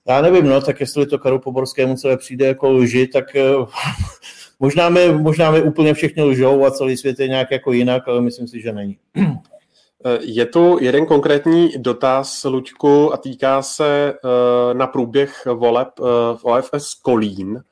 já 0.08 0.22
nevím, 0.22 0.48
no, 0.48 0.62
tak 0.62 0.80
jestli 0.80 1.06
to 1.06 1.20
Karu 1.20 1.40
Poborskému 1.40 1.96
celé 1.96 2.18
přijde 2.18 2.46
jako 2.46 2.70
lži, 2.70 3.08
tak 3.08 3.36
eh, 3.36 3.52
možná 4.60 4.90
mi, 4.90 5.12
možná 5.12 5.52
mi 5.52 5.62
úplně 5.62 5.94
všichni 5.94 6.24
lžou 6.24 6.66
a 6.66 6.72
celý 6.72 6.98
svět 6.98 7.20
je 7.20 7.28
nějak 7.28 7.52
jako 7.52 7.72
jinak, 7.72 8.08
ale 8.08 8.22
myslím 8.22 8.48
si, 8.48 8.62
že 8.62 8.74
není. 8.74 8.98
Eh, 10.06 10.20
je 10.22 10.46
tu 10.46 10.78
jeden 10.82 11.06
konkrétní 11.06 11.70
dotaz, 11.78 12.44
Luďku, 12.44 13.14
a 13.14 13.18
týká 13.18 13.62
se 13.62 14.14
uh, 14.24 14.74
na 14.74 14.88
průběh 14.88 15.46
voleb 15.46 15.88
v 16.36 16.46
OFS 16.46 16.94
Kolín. 16.94 17.64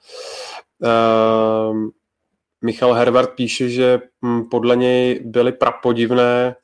Uh, 2.61 2.65
Michal 2.65 2.93
Herbert 2.93 3.29
píše, 3.29 3.69
že 3.69 3.99
hm, 4.25 4.43
podle 4.51 4.75
něj 4.75 5.21
byly 5.25 5.51
prapodivné. 5.51 6.55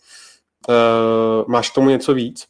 Uh, 0.70 1.48
máš 1.48 1.70
k 1.70 1.74
tomu 1.74 1.90
něco 1.90 2.14
víc? 2.14 2.46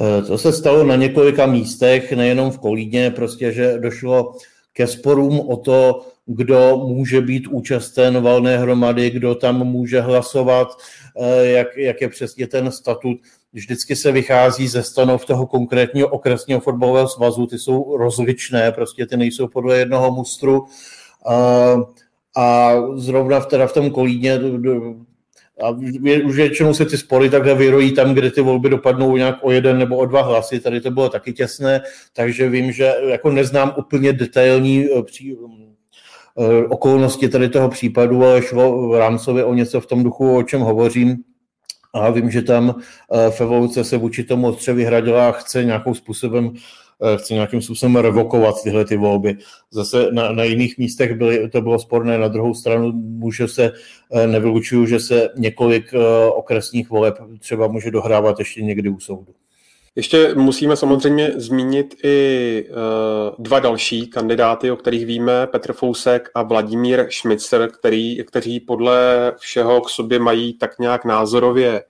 Eh, 0.00 0.22
to 0.22 0.38
se 0.38 0.52
stalo 0.52 0.84
na 0.84 0.96
několika 0.96 1.46
místech, 1.46 2.12
nejenom 2.12 2.50
v 2.50 2.58
Kolíně, 2.58 3.10
prostě, 3.10 3.52
že 3.52 3.78
došlo 3.78 4.36
ke 4.72 4.86
sporům 4.86 5.40
o 5.40 5.56
to, 5.56 6.06
kdo 6.26 6.76
může 6.88 7.20
být 7.20 7.46
účasten 7.46 8.22
valné 8.22 8.58
hromady, 8.58 9.10
kdo 9.10 9.34
tam 9.34 9.64
může 9.64 10.00
hlasovat, 10.00 10.68
eh, 11.20 11.46
jak, 11.46 11.76
jak 11.76 12.00
je 12.00 12.08
přesně 12.08 12.46
ten 12.46 12.72
statut. 12.72 13.18
Vždycky 13.52 13.96
se 13.96 14.12
vychází 14.12 14.68
ze 14.68 14.82
stanov 14.82 15.24
toho 15.24 15.46
konkrétního 15.46 16.08
okresního 16.08 16.60
fotbalového 16.60 17.08
svazu, 17.08 17.46
ty 17.46 17.58
jsou 17.58 17.96
rozličné, 17.96 18.72
prostě 18.72 19.06
ty 19.06 19.16
nejsou 19.16 19.48
podle 19.48 19.78
jednoho 19.78 20.10
mustru. 20.10 20.66
A 22.36 22.74
zrovna 22.94 23.40
v, 23.40 23.46
teda 23.46 23.66
v 23.66 23.72
tom 23.72 23.90
Kolíně 23.90 24.38
a 25.62 25.70
už 26.24 26.36
většinou 26.36 26.74
se 26.74 26.84
ty 26.84 26.98
spory 26.98 27.30
takhle 27.30 27.54
vyrojí 27.54 27.92
tam, 27.92 28.14
kde 28.14 28.30
ty 28.30 28.40
volby 28.40 28.68
dopadnou 28.68 29.16
nějak 29.16 29.36
o 29.42 29.50
jeden 29.50 29.78
nebo 29.78 29.96
o 29.96 30.06
dva 30.06 30.22
hlasy. 30.22 30.60
Tady 30.60 30.80
to 30.80 30.90
bylo 30.90 31.08
taky 31.08 31.32
těsné, 31.32 31.82
takže 32.12 32.48
vím, 32.48 32.72
že 32.72 32.94
jako 33.08 33.30
neznám 33.30 33.74
úplně 33.78 34.12
detailní 34.12 34.84
eh, 34.84 35.02
pří, 35.02 35.36
eh, 36.38 36.64
okolnosti 36.64 37.28
tady 37.28 37.48
toho 37.48 37.68
případu, 37.68 38.24
ale 38.24 38.42
šlo 38.42 38.88
v 38.88 38.98
rámcově 38.98 39.44
o 39.44 39.54
něco 39.54 39.80
v 39.80 39.86
tom 39.86 40.02
duchu, 40.02 40.36
o 40.36 40.42
čem 40.42 40.60
hovořím. 40.60 41.16
A 41.94 42.10
vím, 42.10 42.30
že 42.30 42.42
tam 42.42 42.74
eh, 43.12 43.30
v 43.30 43.68
se 43.82 43.96
vůči 43.96 44.24
tomu 44.24 44.48
ostře 44.48 44.72
vyhradila 44.72 45.28
a 45.28 45.32
chce 45.32 45.64
nějakým 45.64 45.94
způsobem 45.94 46.52
chce 47.16 47.34
nějakým 47.34 47.62
způsobem 47.62 47.96
revokovat 47.96 48.62
tyhle 48.62 48.84
ty 48.84 48.96
volby. 48.96 49.36
Zase 49.70 50.08
na, 50.12 50.32
na 50.32 50.44
jiných 50.44 50.78
místech 50.78 51.14
byly, 51.14 51.48
to 51.48 51.60
bylo 51.60 51.78
sporné, 51.78 52.18
na 52.18 52.28
druhou 52.28 52.54
stranu 52.54 52.92
může 52.92 53.48
se, 53.48 53.72
eh, 54.12 54.26
nevylučuju, 54.26 54.86
že 54.86 55.00
se 55.00 55.28
několik 55.36 55.94
eh, 55.94 55.98
okresních 56.30 56.90
voleb 56.90 57.18
třeba 57.38 57.66
může 57.66 57.90
dohrávat 57.90 58.38
ještě 58.38 58.62
někdy 58.62 58.88
u 58.88 59.00
soudu. 59.00 59.32
Ještě 59.96 60.34
musíme 60.34 60.76
samozřejmě 60.76 61.32
zmínit 61.36 61.94
i 62.04 62.68
dva 63.38 63.58
další 63.58 64.06
kandidáty, 64.06 64.70
o 64.70 64.76
kterých 64.76 65.06
víme, 65.06 65.46
Petr 65.46 65.72
Fousek 65.72 66.30
a 66.34 66.42
Vladimír 66.42 67.06
Šmicer, 67.08 67.70
který, 67.70 68.24
kteří 68.24 68.60
podle 68.60 69.32
všeho 69.38 69.80
k 69.80 69.90
sobě 69.90 70.18
mají 70.18 70.54
tak 70.54 70.78
nějak 70.78 71.04
názorově 71.04 71.82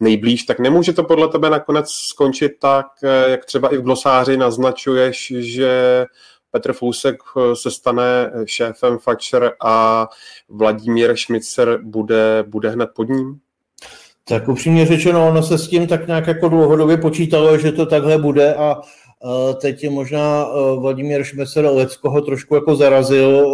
nejblíž, 0.00 0.42
tak 0.42 0.58
nemůže 0.58 0.92
to 0.92 1.04
podle 1.04 1.28
tebe 1.28 1.50
nakonec 1.50 1.90
skončit 1.90 2.52
tak, 2.60 2.86
eh, 3.04 3.30
jak 3.30 3.44
třeba 3.44 3.68
i 3.68 3.76
v 3.76 3.82
glosáři 3.82 4.36
naznačuješ, 4.36 5.32
že 5.36 6.06
Petr 6.50 6.72
Fousek 6.72 7.16
eh, 7.36 7.56
se 7.56 7.70
stane 7.70 8.32
šéfem 8.44 8.98
Fatcher 8.98 9.52
a 9.64 10.08
Vladimír 10.48 11.16
Šmicer 11.16 11.78
bude, 11.82 12.44
bude 12.46 12.70
hned 12.70 12.90
pod 12.94 13.08
ním? 13.08 13.38
Tak 14.28 14.48
upřímně 14.48 14.86
řečeno, 14.86 15.28
ono 15.28 15.42
se 15.42 15.58
s 15.58 15.68
tím 15.68 15.86
tak 15.86 16.06
nějak 16.06 16.26
jako 16.26 16.48
dlouhodobě 16.48 16.96
počítalo, 16.96 17.58
že 17.58 17.72
to 17.72 17.86
takhle 17.86 18.18
bude 18.18 18.54
a 18.54 18.76
teď 19.60 19.84
je 19.84 19.90
možná 19.90 20.46
eh, 20.46 20.80
Vladimír 20.80 21.24
Šmecer 21.24 21.64
Leckoho 21.64 22.20
trošku 22.20 22.54
jako 22.54 22.76
zarazil 22.76 23.46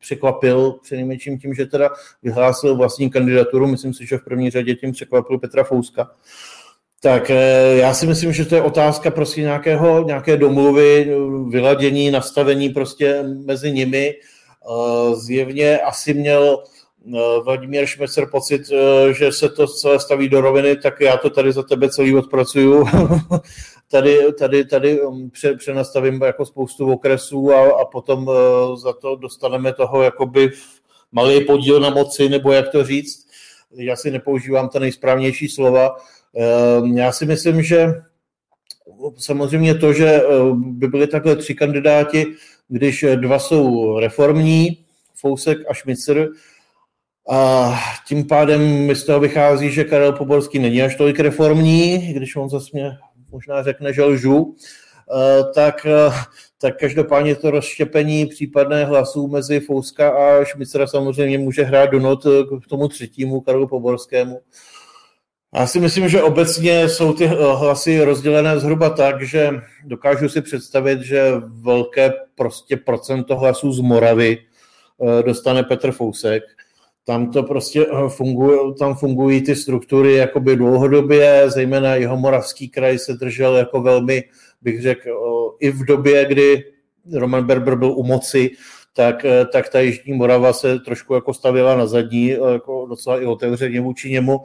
překvapil 0.00 0.72
přinejmenším 0.82 1.38
tím, 1.38 1.54
že 1.54 1.66
teda 1.66 1.90
vyhlásil 2.22 2.76
vlastní 2.76 3.10
kandidaturu. 3.10 3.66
Myslím 3.66 3.94
si, 3.94 4.06
že 4.06 4.18
v 4.18 4.24
první 4.24 4.50
řadě 4.50 4.74
tím 4.74 4.92
překvapil 4.92 5.38
Petra 5.38 5.64
Fouska. 5.64 6.10
Tak 7.00 7.30
eh, 7.30 7.76
já 7.76 7.94
si 7.94 8.06
myslím, 8.06 8.32
že 8.32 8.44
to 8.44 8.54
je 8.54 8.62
otázka 8.62 9.10
prostě 9.10 9.40
nějakého, 9.40 10.04
nějaké 10.04 10.36
domluvy, 10.36 11.16
vyladění, 11.48 12.10
nastavení 12.10 12.68
prostě 12.68 13.22
mezi 13.44 13.72
nimi. 13.72 14.14
Eh, 14.14 15.16
zjevně 15.16 15.78
asi 15.78 16.14
měl 16.14 16.62
eh, 17.14 17.18
Vladimír 17.44 17.86
Šmecer 17.86 18.26
pocit, 18.30 18.62
že 19.12 19.32
se 19.32 19.48
to 19.48 19.66
celé 19.66 20.00
staví 20.00 20.28
do 20.28 20.40
roviny, 20.40 20.76
tak 20.76 21.00
já 21.00 21.16
to 21.16 21.30
tady 21.30 21.52
za 21.52 21.62
tebe 21.62 21.90
celý 21.90 22.16
odpracuju 22.16 22.86
tady, 23.90 24.32
tady, 24.32 24.64
tady 24.64 25.02
um, 25.02 25.30
přenastavím 25.58 26.22
jako 26.22 26.46
spoustu 26.46 26.92
okresů 26.92 27.52
a, 27.52 27.80
a 27.80 27.84
potom 27.84 28.28
uh, 28.28 28.34
za 28.76 28.92
to 28.92 29.16
dostaneme 29.16 29.72
toho 29.72 30.02
jakoby 30.02 30.50
malý 31.12 31.44
podíl 31.44 31.80
na 31.80 31.90
moci, 31.90 32.28
nebo 32.28 32.52
jak 32.52 32.68
to 32.68 32.84
říct. 32.84 33.26
Já 33.70 33.96
si 33.96 34.10
nepoužívám 34.10 34.68
ta 34.68 34.78
nejsprávnější 34.78 35.48
slova. 35.48 35.96
Um, 36.80 36.96
já 36.96 37.12
si 37.12 37.26
myslím, 37.26 37.62
že 37.62 37.88
samozřejmě 39.16 39.74
to, 39.74 39.92
že 39.92 40.22
by 40.54 40.88
byly 40.88 41.06
takhle 41.06 41.36
tři 41.36 41.54
kandidáti, 41.54 42.26
když 42.68 43.04
dva 43.16 43.38
jsou 43.38 43.98
reformní, 43.98 44.84
Fousek 45.14 45.58
a 45.68 45.74
Šmicer, 45.74 46.28
a 47.28 47.72
tím 48.08 48.26
pádem 48.26 48.86
mi 48.86 48.94
z 48.94 49.04
toho 49.04 49.20
vychází, 49.20 49.70
že 49.70 49.84
Karel 49.84 50.12
Poborský 50.12 50.58
není 50.58 50.82
až 50.82 50.96
tolik 50.96 51.20
reformní, 51.20 52.12
když 52.12 52.36
on 52.36 52.48
zase 52.48 52.70
mě 52.72 52.90
možná 53.36 53.62
řekne, 53.62 53.92
že 53.92 54.04
lžu, 54.04 54.56
eh, 54.56 55.44
tak, 55.54 55.86
eh, 55.86 56.12
tak 56.60 56.78
každopádně 56.78 57.34
to 57.34 57.50
rozštěpení 57.50 58.26
případné 58.26 58.84
hlasů 58.84 59.28
mezi 59.28 59.60
Fouska 59.60 60.10
a 60.10 60.44
Šmicera 60.44 60.86
samozřejmě 60.86 61.38
může 61.38 61.62
hrát 61.62 61.90
do 61.90 62.00
not 62.00 62.26
k 62.64 62.68
tomu 62.68 62.88
třetímu 62.88 63.40
Karlu 63.40 63.68
Poborskému. 63.68 64.40
Já 65.54 65.66
si 65.66 65.80
myslím, 65.80 66.08
že 66.08 66.22
obecně 66.22 66.88
jsou 66.88 67.12
ty 67.12 67.26
hlasy 67.26 68.04
rozdělené 68.04 68.60
zhruba 68.60 68.90
tak, 68.90 69.22
že 69.22 69.50
dokážu 69.84 70.28
si 70.28 70.42
představit, 70.42 71.00
že 71.00 71.32
velké 71.60 72.12
prostě 72.34 72.76
procento 72.76 73.36
hlasů 73.36 73.72
z 73.72 73.80
Moravy 73.80 74.38
eh, 74.38 75.22
dostane 75.22 75.62
Petr 75.62 75.92
Fousek 75.92 76.55
tam 77.06 77.30
to 77.30 77.42
prostě 77.42 77.86
eh, 77.86 78.08
funguje, 78.08 78.58
tam 78.78 78.94
fungují 78.94 79.42
ty 79.42 79.56
struktury 79.56 80.14
jakoby 80.14 80.56
dlouhodobě, 80.56 81.50
zejména 81.50 81.94
jeho 81.94 82.16
moravský 82.16 82.68
kraj 82.68 82.98
se 82.98 83.12
držel 83.12 83.56
jako 83.56 83.82
velmi, 83.82 84.24
bych 84.62 84.82
řekl, 84.82 85.10
i 85.60 85.70
v 85.70 85.84
době, 85.84 86.24
kdy 86.24 86.64
Roman 87.12 87.46
Berber 87.46 87.76
byl 87.76 87.92
u 87.92 88.02
moci, 88.02 88.50
tak, 88.92 89.24
eh, 89.24 89.44
tak 89.52 89.68
ta 89.68 89.80
Jižní 89.80 90.12
Morava 90.12 90.52
se 90.52 90.78
trošku 90.78 91.14
jako 91.14 91.34
stavila 91.34 91.76
na 91.76 91.86
zadní, 91.86 92.32
eh, 92.32 92.52
jako 92.52 92.86
docela 92.88 93.20
i 93.20 93.24
otevřeně 93.26 93.80
vůči 93.80 94.10
němu. 94.10 94.40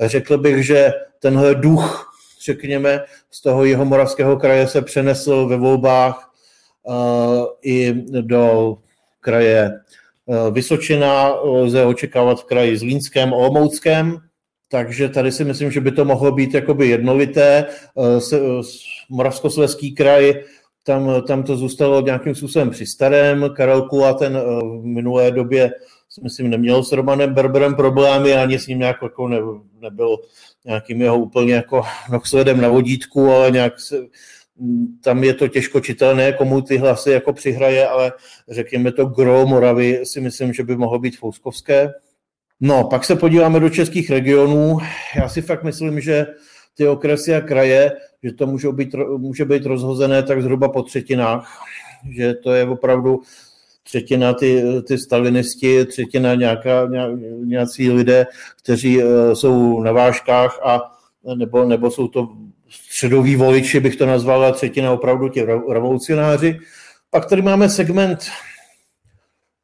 Řekl 0.00 0.38
bych, 0.38 0.66
že 0.66 0.92
tenhle 1.18 1.54
duch, 1.54 2.12
řekněme, 2.44 3.00
z 3.30 3.42
toho 3.42 3.64
jeho 3.64 3.84
moravského 3.84 4.36
kraje 4.36 4.68
se 4.68 4.82
přenesl 4.82 5.46
ve 5.46 5.56
volbách 5.56 6.32
uh, 6.82 7.46
i 7.62 7.94
do 8.20 8.76
kraje 9.20 9.72
Eh, 9.72 10.05
Vysočina 10.50 11.34
lze 11.42 11.84
očekávat 11.84 12.40
v 12.40 12.44
kraji 12.44 12.76
Zlínském, 12.76 13.32
Olomouckém, 13.32 14.18
takže 14.68 15.08
tady 15.08 15.32
si 15.32 15.44
myslím, 15.44 15.70
že 15.70 15.80
by 15.80 15.92
to 15.92 16.04
mohlo 16.04 16.32
být 16.32 16.54
jakoby 16.54 16.88
jednolité. 16.88 17.66
Eh, 18.34 18.62
Moravskoslezský 19.08 19.94
kraj, 19.94 20.34
tam, 20.82 21.22
tam 21.26 21.42
to 21.42 21.56
zůstalo 21.56 22.00
nějakým 22.00 22.34
způsobem 22.34 22.70
při 22.70 22.86
starém. 22.86 23.50
Karel 23.56 23.82
Kula 23.88 24.14
ten 24.14 24.36
eh, 24.36 24.40
v 24.60 24.84
minulé 24.84 25.30
době 25.30 25.70
myslím 26.22 26.50
neměl 26.50 26.84
s 26.84 26.92
Romanem 26.92 27.34
Berberem 27.34 27.74
problémy, 27.74 28.34
ani 28.34 28.58
s 28.58 28.66
ním 28.66 28.78
nějak 28.78 28.96
jako 29.02 29.28
ne, 29.28 29.38
nebyl 29.80 30.16
nějakým 30.64 31.02
jeho 31.02 31.18
úplně 31.18 31.54
jako 31.54 31.82
noxledem 32.12 32.60
na 32.60 32.68
vodítku, 32.68 33.30
ale 33.30 33.50
nějak 33.50 33.80
se, 33.80 34.06
tam 35.00 35.24
je 35.24 35.34
to 35.34 35.48
těžko 35.48 35.80
čitelné, 35.80 36.32
komu 36.32 36.60
ty 36.60 36.76
hlasy 36.76 37.10
jako 37.10 37.32
přihraje, 37.32 37.88
ale 37.88 38.12
řekněme 38.48 38.92
to 38.92 39.06
gro 39.06 39.46
Moravy 39.46 40.00
si 40.04 40.20
myslím, 40.20 40.52
že 40.52 40.64
by 40.64 40.76
mohlo 40.76 40.98
být 40.98 41.18
fouskovské. 41.18 41.92
No, 42.60 42.84
pak 42.84 43.04
se 43.04 43.16
podíváme 43.16 43.60
do 43.60 43.70
českých 43.70 44.10
regionů. 44.10 44.78
Já 45.16 45.28
si 45.28 45.42
fakt 45.42 45.64
myslím, 45.64 46.00
že 46.00 46.26
ty 46.74 46.88
okresy 46.88 47.34
a 47.34 47.40
kraje, 47.40 47.92
že 48.22 48.32
to 48.32 48.46
může 48.46 48.72
být, 48.72 48.94
může 49.16 49.44
být 49.44 49.66
rozhozené 49.66 50.22
tak 50.22 50.42
zhruba 50.42 50.68
po 50.68 50.82
třetinách, 50.82 51.62
že 52.10 52.34
to 52.34 52.52
je 52.52 52.64
opravdu 52.64 53.20
třetina 53.82 54.34
ty, 54.34 54.64
ty 54.86 54.98
stalinisti, 54.98 55.84
třetina 55.84 56.34
nějaká, 56.34 56.88
nějací 57.44 57.90
lidé, 57.90 58.26
kteří 58.62 59.02
eh, 59.02 59.36
jsou 59.36 59.82
na 59.82 59.92
vážkách 59.92 60.60
a 60.64 60.80
nebo, 61.34 61.64
nebo 61.64 61.90
jsou 61.90 62.08
to 62.08 62.28
středoví 62.96 63.36
voliči, 63.36 63.80
bych 63.80 63.96
to 63.96 64.06
nazval, 64.06 64.44
a 64.44 64.52
třetina 64.52 64.92
opravdu 64.92 65.28
ti 65.28 65.42
revolucionáři. 65.72 66.58
Pak 67.10 67.26
tady 67.26 67.42
máme 67.42 67.68
segment, 67.68 68.18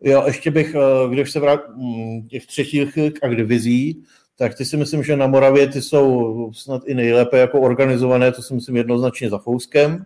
jo, 0.00 0.22
ještě 0.26 0.50
bych, 0.50 0.74
eh, 0.74 1.14
když 1.14 1.30
se 1.30 1.40
vrát 1.40 1.60
hm, 1.76 2.28
těch 2.28 2.46
třetích 2.46 2.98
a 3.22 3.28
divizí, 3.28 4.02
tak 4.38 4.54
ty 4.54 4.64
si 4.64 4.76
myslím, 4.76 5.02
že 5.02 5.16
na 5.16 5.26
Moravě 5.26 5.68
ty 5.68 5.82
jsou 5.82 6.50
snad 6.52 6.82
i 6.86 6.94
nejlépe 6.94 7.38
jako 7.38 7.60
organizované, 7.60 8.32
to 8.32 8.42
si 8.42 8.54
myslím 8.54 8.76
jednoznačně 8.76 9.30
za 9.30 9.38
Fouskem. 9.38 10.04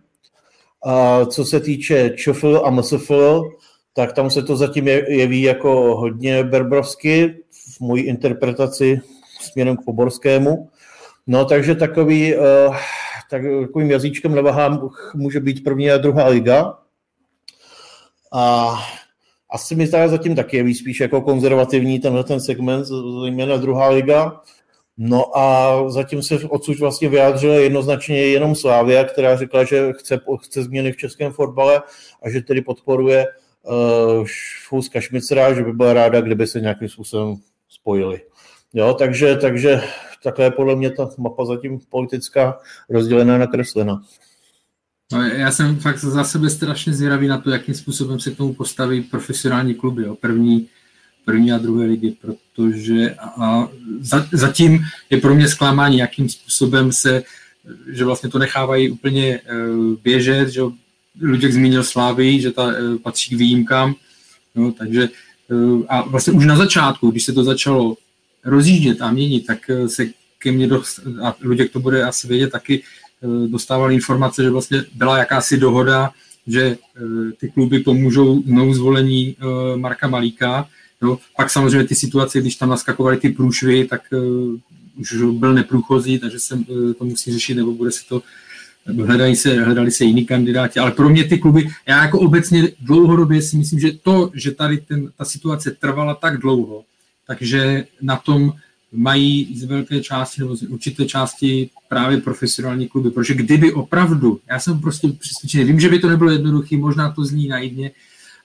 A 0.85 1.25
co 1.25 1.45
se 1.45 1.59
týče 1.59 2.09
ČFL 2.09 2.61
a 2.65 2.69
MSFL, 2.69 3.43
tak 3.93 4.13
tam 4.13 4.29
se 4.29 4.43
to 4.43 4.55
zatím 4.55 4.87
jeví 4.87 5.41
jako 5.41 5.95
hodně 5.95 6.43
berbrovsky 6.43 7.43
v 7.51 7.79
mojí 7.79 8.03
interpretaci 8.03 9.01
směrem 9.39 9.77
k 9.77 9.85
Poborskému. 9.85 10.69
No, 11.27 11.45
takže 11.45 11.75
takový, 11.75 12.35
uh, 12.35 12.75
tak, 13.29 13.41
takovým 13.61 13.91
jazyčkem 13.91 14.35
na 14.35 14.41
vahám 14.41 14.89
může 15.15 15.39
být 15.39 15.63
první 15.63 15.91
a 15.91 15.97
druhá 15.97 16.27
liga. 16.27 16.77
A 18.33 18.75
asi 19.49 19.75
mi 19.75 19.87
zdá 19.87 20.07
zatím 20.07 20.35
taky 20.35 20.57
jeví 20.57 20.75
spíš 20.75 20.99
jako 20.99 21.21
konzervativní 21.21 21.99
tenhle 21.99 22.23
ten 22.23 22.41
segment, 22.41 22.85
zejména 23.21 23.57
druhá 23.57 23.89
liga. 23.89 24.41
No 24.97 25.37
a 25.37 25.75
zatím 25.89 26.23
se 26.23 26.35
odsud 26.49 26.79
vlastně 26.79 27.09
vyjádřila 27.09 27.55
jednoznačně 27.55 28.17
jenom 28.17 28.55
Slávia, 28.55 29.03
která 29.03 29.37
řekla, 29.37 29.63
že 29.63 29.93
chce, 29.93 30.19
chce 30.41 30.63
změny 30.63 30.91
v 30.91 30.97
českém 30.97 31.31
fotbale 31.31 31.81
a 32.23 32.29
že 32.29 32.41
tedy 32.41 32.61
podporuje 32.61 33.25
uh, 33.63 34.27
Fouska 34.67 35.01
Šmicera, 35.01 35.53
že 35.53 35.63
by 35.63 35.73
byla 35.73 35.93
ráda, 35.93 36.21
kdyby 36.21 36.47
se 36.47 36.61
nějakým 36.61 36.89
způsobem 36.89 37.35
spojili. 37.69 38.21
Jo, 38.77 38.95
takže, 38.99 39.35
takže 39.35 39.81
takhle 40.23 40.45
je 40.45 40.51
podle 40.51 40.75
mě 40.75 40.89
ta 40.89 41.09
mapa 41.17 41.45
zatím 41.45 41.79
politická 41.89 42.59
rozdělená 42.89 43.37
na 43.37 43.47
kreslena. 43.47 44.03
No, 45.11 45.21
já 45.21 45.51
jsem 45.51 45.79
fakt 45.79 45.97
za 45.97 46.23
sebe 46.23 46.49
strašně 46.49 46.93
zvědavý 46.93 47.27
na 47.27 47.37
to, 47.37 47.49
jakým 47.49 47.75
způsobem 47.75 48.19
se 48.19 48.31
k 48.31 48.37
tomu 48.37 48.53
postaví 48.53 49.01
profesionální 49.01 49.75
kluby, 49.75 50.03
jo, 50.03 50.15
první, 50.15 50.67
první 51.25 51.51
a 51.51 51.57
druhé 51.57 51.85
ligy, 51.85 52.17
protože 52.21 53.15
a 53.19 53.67
za, 53.99 54.27
zatím 54.31 54.79
je 55.09 55.17
pro 55.17 55.35
mě 55.35 55.47
zklamání, 55.47 55.97
jakým 55.97 56.29
způsobem 56.29 56.91
se, 56.91 57.23
že 57.87 58.05
vlastně 58.05 58.29
to 58.29 58.39
nechávají 58.39 58.89
úplně 58.89 59.41
uh, 59.41 59.95
běžet, 60.03 60.49
že 60.49 60.61
Luděk 61.21 61.53
zmínil 61.53 61.83
Slávy, 61.83 62.41
že 62.41 62.51
ta 62.51 62.63
uh, 62.63 62.97
patří 63.03 63.35
k 63.35 63.39
výjimkám, 63.39 63.95
no, 64.55 64.71
takže 64.71 65.09
uh, 65.49 65.83
a 65.89 66.01
vlastně 66.01 66.33
už 66.33 66.45
na 66.45 66.55
začátku, 66.55 67.11
když 67.11 67.23
se 67.23 67.33
to 67.33 67.43
začalo 67.43 67.97
rozjíždět 68.47 69.01
a 69.01 69.11
měnit, 69.11 69.45
tak 69.45 69.59
se 69.87 70.05
ke 70.39 70.51
mně 70.51 70.67
dost, 70.67 70.99
a 71.23 71.35
Luděk 71.41 71.71
to 71.71 71.79
bude 71.79 72.03
asi 72.03 72.27
vědět 72.27 72.51
taky, 72.51 72.83
dostávali 73.47 73.93
informace, 73.93 74.43
že 74.43 74.49
vlastně 74.49 74.83
byla 74.95 75.17
jakási 75.17 75.57
dohoda, 75.57 76.11
že 76.47 76.77
ty 77.39 77.49
kluby 77.49 77.79
pomůžou 77.79 78.43
znovu 78.43 78.73
zvolení 78.73 79.35
Marka 79.75 80.07
Malíka, 80.07 80.69
Jo. 81.01 81.19
Pak 81.37 81.49
samozřejmě 81.49 81.87
ty 81.87 81.95
situace, 81.95 82.41
když 82.41 82.55
tam 82.55 82.69
naskakovaly 82.69 83.17
ty 83.17 83.29
průšvy, 83.29 83.85
tak 83.85 84.01
už 84.97 85.13
byl 85.31 85.53
neprůchozí, 85.53 86.19
takže 86.19 86.39
se 86.39 86.59
to 86.97 87.05
musí 87.05 87.33
řešit, 87.33 87.55
nebo 87.55 87.71
bude 87.71 87.91
se 87.91 88.01
to 88.09 88.23
hledají 89.05 89.35
se, 89.35 89.63
hledali 89.63 89.91
se 89.91 90.05
jiní 90.05 90.25
kandidáti, 90.25 90.79
ale 90.79 90.91
pro 90.91 91.09
mě 91.09 91.23
ty 91.23 91.37
kluby, 91.37 91.69
já 91.87 92.03
jako 92.03 92.19
obecně 92.19 92.71
dlouhodobě 92.81 93.41
si 93.41 93.57
myslím, 93.57 93.79
že 93.79 93.91
to, 93.91 94.31
že 94.33 94.51
tady 94.51 94.77
ten, 94.77 95.11
ta 95.17 95.25
situace 95.25 95.71
trvala 95.71 96.15
tak 96.15 96.37
dlouho, 96.37 96.83
takže 97.27 97.85
na 98.01 98.15
tom 98.15 98.53
mají 98.91 99.59
z 99.59 99.63
velké 99.63 100.01
části 100.01 100.41
nebo 100.41 100.55
z 100.55 100.63
určité 100.63 101.05
části 101.05 101.69
právě 101.89 102.17
profesionální 102.17 102.87
kluby, 102.87 103.11
protože 103.11 103.33
kdyby 103.33 103.73
opravdu, 103.73 104.39
já 104.49 104.59
jsem 104.59 104.79
prostě 104.79 105.07
přesvědčený, 105.07 105.63
vím, 105.63 105.79
že 105.79 105.89
by 105.89 105.99
to 105.99 106.09
nebylo 106.09 106.31
jednoduché, 106.31 106.77
možná 106.77 107.11
to 107.11 107.25
zní 107.25 107.47
naivně, 107.47 107.91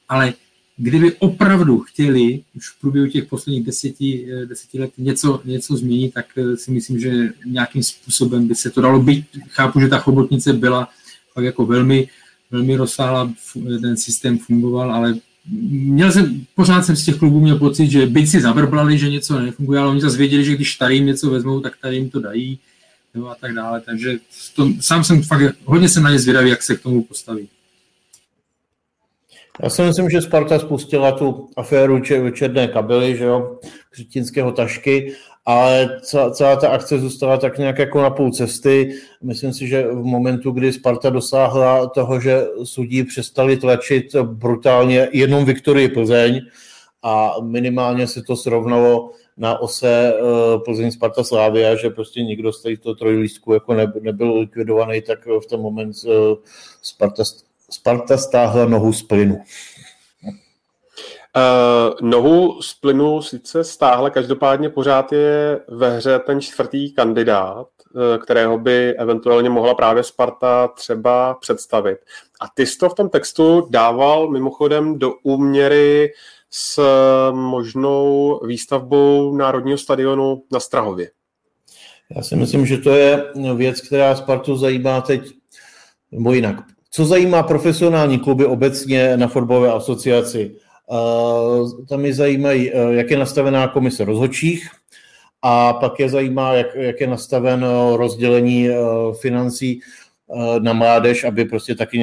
ale 0.08 0.34
kdyby 0.76 1.12
opravdu 1.12 1.78
chtěli 1.78 2.42
už 2.56 2.68
v 2.68 2.80
průběhu 2.80 3.06
těch 3.08 3.24
posledních 3.24 3.66
deseti, 3.66 4.28
eh, 4.32 4.46
deseti 4.46 4.80
let 4.80 4.90
něco, 4.98 5.42
něco 5.44 5.76
změnit, 5.76 6.14
tak 6.14 6.26
eh, 6.36 6.56
si 6.56 6.70
myslím, 6.70 7.00
že 7.00 7.28
nějakým 7.46 7.82
způsobem 7.82 8.48
by 8.48 8.54
se 8.54 8.70
to 8.70 8.80
dalo 8.80 9.02
být. 9.02 9.26
Chápu, 9.48 9.80
že 9.80 9.88
ta 9.88 9.98
chobotnice 9.98 10.52
byla 10.52 10.88
jako 11.40 11.66
velmi, 11.66 12.08
velmi 12.50 12.76
rozsáhlá, 12.76 13.32
ten 13.80 13.96
systém 13.96 14.38
fungoval, 14.38 14.92
ale 14.92 15.14
měl 15.70 16.12
jsem, 16.12 16.46
pořád 16.54 16.82
jsem 16.82 16.96
z 16.96 17.04
těch 17.04 17.16
klubů 17.16 17.40
měl 17.40 17.58
pocit, 17.58 17.90
že 17.90 18.06
byť 18.06 18.28
si 18.28 18.40
zavrblali, 18.40 18.98
že 18.98 19.10
něco 19.10 19.40
nefunguje, 19.40 19.80
ale 19.80 19.90
oni 19.90 20.00
zase 20.00 20.18
věděli, 20.18 20.44
že 20.44 20.54
když 20.54 20.76
tady 20.76 20.94
jim 20.94 21.06
něco 21.06 21.30
vezmou, 21.30 21.60
tak 21.60 21.76
tady 21.82 21.96
jim 21.96 22.10
to 22.10 22.20
dají 22.20 22.58
jo, 23.14 23.26
a 23.26 23.34
tak 23.34 23.54
dále. 23.54 23.80
Takže 23.80 24.16
to, 24.56 24.68
sám 24.80 25.04
jsem 25.04 25.22
fakt, 25.22 25.54
hodně 25.64 25.88
jsem 25.88 26.02
na 26.02 26.10
ně 26.10 26.18
zvědavý, 26.18 26.50
jak 26.50 26.62
se 26.62 26.76
k 26.76 26.82
tomu 26.82 27.02
postaví. 27.02 27.48
Já 29.62 29.70
si 29.70 29.82
myslím, 29.82 30.10
že 30.10 30.22
Sparta 30.22 30.58
spustila 30.58 31.12
tu 31.12 31.50
aféru 31.56 32.00
černé 32.32 32.68
kabely, 32.68 33.16
že 33.16 33.24
jo, 33.24 33.58
křetínského 33.90 34.52
tašky, 34.52 35.14
ale 35.44 36.00
celá 36.32 36.56
ta 36.56 36.68
akce 36.68 36.98
zůstala 36.98 37.36
tak 37.36 37.58
nějak 37.58 37.78
jako 37.78 38.02
na 38.02 38.10
půl 38.10 38.30
cesty. 38.30 38.94
Myslím 39.22 39.52
si, 39.52 39.68
že 39.68 39.86
v 39.86 40.04
momentu, 40.04 40.50
kdy 40.50 40.72
Sparta 40.72 41.10
dosáhla 41.10 41.86
toho, 41.86 42.20
že 42.20 42.46
sudí 42.64 43.04
přestali 43.04 43.56
tlačit 43.56 44.14
brutálně 44.16 45.08
jenom 45.12 45.44
Viktorii 45.44 45.88
Plzeň 45.88 46.40
a 47.02 47.34
minimálně 47.42 48.06
se 48.06 48.22
to 48.22 48.36
srovnalo 48.36 49.10
na 49.36 49.58
ose 49.58 50.14
eh, 50.14 50.58
Plzeň 50.64 50.90
Sparta 50.90 51.24
Slávia, 51.24 51.76
že 51.76 51.90
prostě 51.90 52.22
nikdo 52.22 52.52
z 52.52 52.62
těchto 52.62 52.94
trojlístků 52.94 53.52
jako 53.52 53.74
nebyl 54.00 54.38
likvidovaný, 54.38 55.02
tak 55.02 55.26
v 55.26 55.46
ten 55.46 55.60
moment 55.60 55.96
eh, 56.06 56.36
Sparta 56.82 57.24
Sparta 57.72 58.16
stáhla 58.16 58.64
nohu 58.64 58.92
z 58.92 59.02
plynu. 59.02 59.40
Uh, 61.36 62.08
nohu 62.08 62.62
z 62.62 62.74
plynu 62.74 63.22
sice 63.22 63.64
stáhla, 63.64 64.10
každopádně 64.10 64.68
pořád 64.68 65.12
je 65.12 65.60
ve 65.68 65.96
hře 65.96 66.18
ten 66.18 66.40
čtvrtý 66.40 66.92
kandidát, 66.92 67.66
uh, 67.94 68.22
kterého 68.22 68.58
by 68.58 68.96
eventuálně 68.96 69.50
mohla 69.50 69.74
právě 69.74 70.02
Sparta 70.02 70.68
třeba 70.68 71.34
představit. 71.34 71.98
A 72.40 72.44
ty 72.54 72.66
jsi 72.66 72.78
to 72.78 72.88
v 72.88 72.94
tom 72.94 73.08
textu 73.08 73.66
dával 73.70 74.28
mimochodem 74.28 74.98
do 74.98 75.12
úměry 75.22 76.12
s 76.50 76.82
možnou 77.30 78.40
výstavbou 78.46 79.36
Národního 79.36 79.78
stadionu 79.78 80.42
na 80.52 80.60
Strahově. 80.60 81.10
Já 82.16 82.22
si 82.22 82.36
myslím, 82.36 82.66
že 82.66 82.78
to 82.78 82.90
je 82.90 83.24
věc, 83.56 83.80
která 83.80 84.14
Spartu 84.14 84.56
zajímá 84.56 85.00
teď, 85.00 85.22
nebo 86.10 86.32
jinak. 86.32 86.56
Co 86.90 87.04
zajímá 87.04 87.42
profesionální 87.42 88.18
kluby 88.18 88.46
obecně 88.46 89.16
na 89.16 89.28
fotbalové 89.28 89.72
asociaci? 89.72 90.56
Tam 91.88 92.04
je 92.04 92.14
zajímají, 92.14 92.72
e, 92.72 92.94
jak 92.94 93.10
je 93.10 93.16
nastavená 93.16 93.68
komise 93.68 94.04
rozhodčích 94.04 94.68
a 95.42 95.72
pak 95.72 96.00
je 96.00 96.08
zajímá, 96.08 96.54
jak, 96.54 96.74
jak 96.74 97.00
je 97.00 97.06
nastaveno 97.06 97.96
rozdělení 97.96 98.68
e, 98.68 98.74
financí 99.20 99.80
na 100.58 100.72
mládež, 100.72 101.24
aby 101.24 101.44
prostě 101.44 101.74
taky 101.74 101.98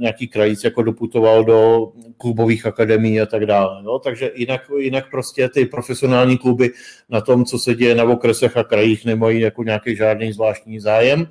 nějaký 0.00 0.28
krajíc 0.28 0.64
jako 0.64 0.82
doputoval 0.82 1.44
do 1.44 1.92
klubových 2.16 2.66
akademií 2.66 3.20
a 3.20 3.26
tak 3.26 3.46
dále. 3.46 3.82
No, 3.82 3.98
takže 3.98 4.30
jinak, 4.34 4.60
jinak 4.78 5.10
prostě 5.10 5.48
ty 5.48 5.66
profesionální 5.66 6.38
kluby 6.38 6.70
na 7.10 7.20
tom, 7.20 7.44
co 7.44 7.58
se 7.58 7.74
děje 7.74 7.94
na 7.94 8.04
okresech 8.04 8.56
a 8.56 8.64
krajích, 8.64 9.04
nemají 9.04 9.40
jako 9.40 9.62
nějaký 9.62 9.96
žádný 9.96 10.32
zvláštní 10.32 10.80
zájem. 10.80 11.20
Uh, 11.20 11.26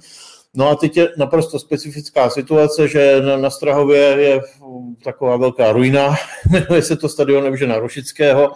No 0.56 0.70
a 0.70 0.76
teď 0.76 0.98
je 0.98 1.10
naprosto 1.18 1.60
specifická 1.60 2.30
situace, 2.30 2.88
že 2.88 3.22
na, 3.22 3.38
na 3.38 3.50
Strahově 3.50 4.00
je 4.00 4.42
taková 5.04 5.38
velká 5.38 5.72
ruina, 5.72 6.16
jmenuje 6.50 6.82
se 6.82 6.96
to 6.96 7.10
stadion 7.10 7.56
na 7.68 7.80
Rošického 7.80 8.52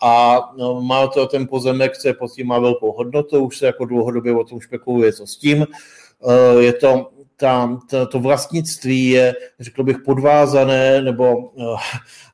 a 0.00 0.40
no, 0.58 0.82
má 0.82 1.06
to 1.06 1.26
ten 1.26 1.46
pozemek, 1.46 1.98
co 1.98 2.08
je 2.08 2.14
pod 2.14 2.32
tím 2.32 2.46
má 2.46 2.58
velkou 2.58 2.92
hodnotu, 2.92 3.44
už 3.44 3.58
se 3.58 3.66
jako 3.66 3.84
dlouhodobě 3.84 4.32
o 4.32 4.44
tom 4.44 4.60
špekuluje, 4.60 5.12
co 5.12 5.26
s 5.26 5.36
tím. 5.36 5.66
Eh, 6.28 6.62
je 6.62 6.72
to 6.72 7.10
tam 7.38 7.80
to, 7.90 8.06
to 8.06 8.20
vlastnictví 8.20 9.08
je, 9.08 9.34
řekl 9.60 9.84
bych, 9.84 9.98
podvázané 9.98 11.02
nebo 11.02 11.36
uh, 11.36 11.78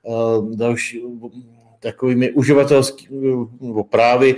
uh, 0.03 0.57
další 0.57 1.03
takovými 1.81 2.33
uživatelskými 2.33 3.47
právy, 3.91 4.37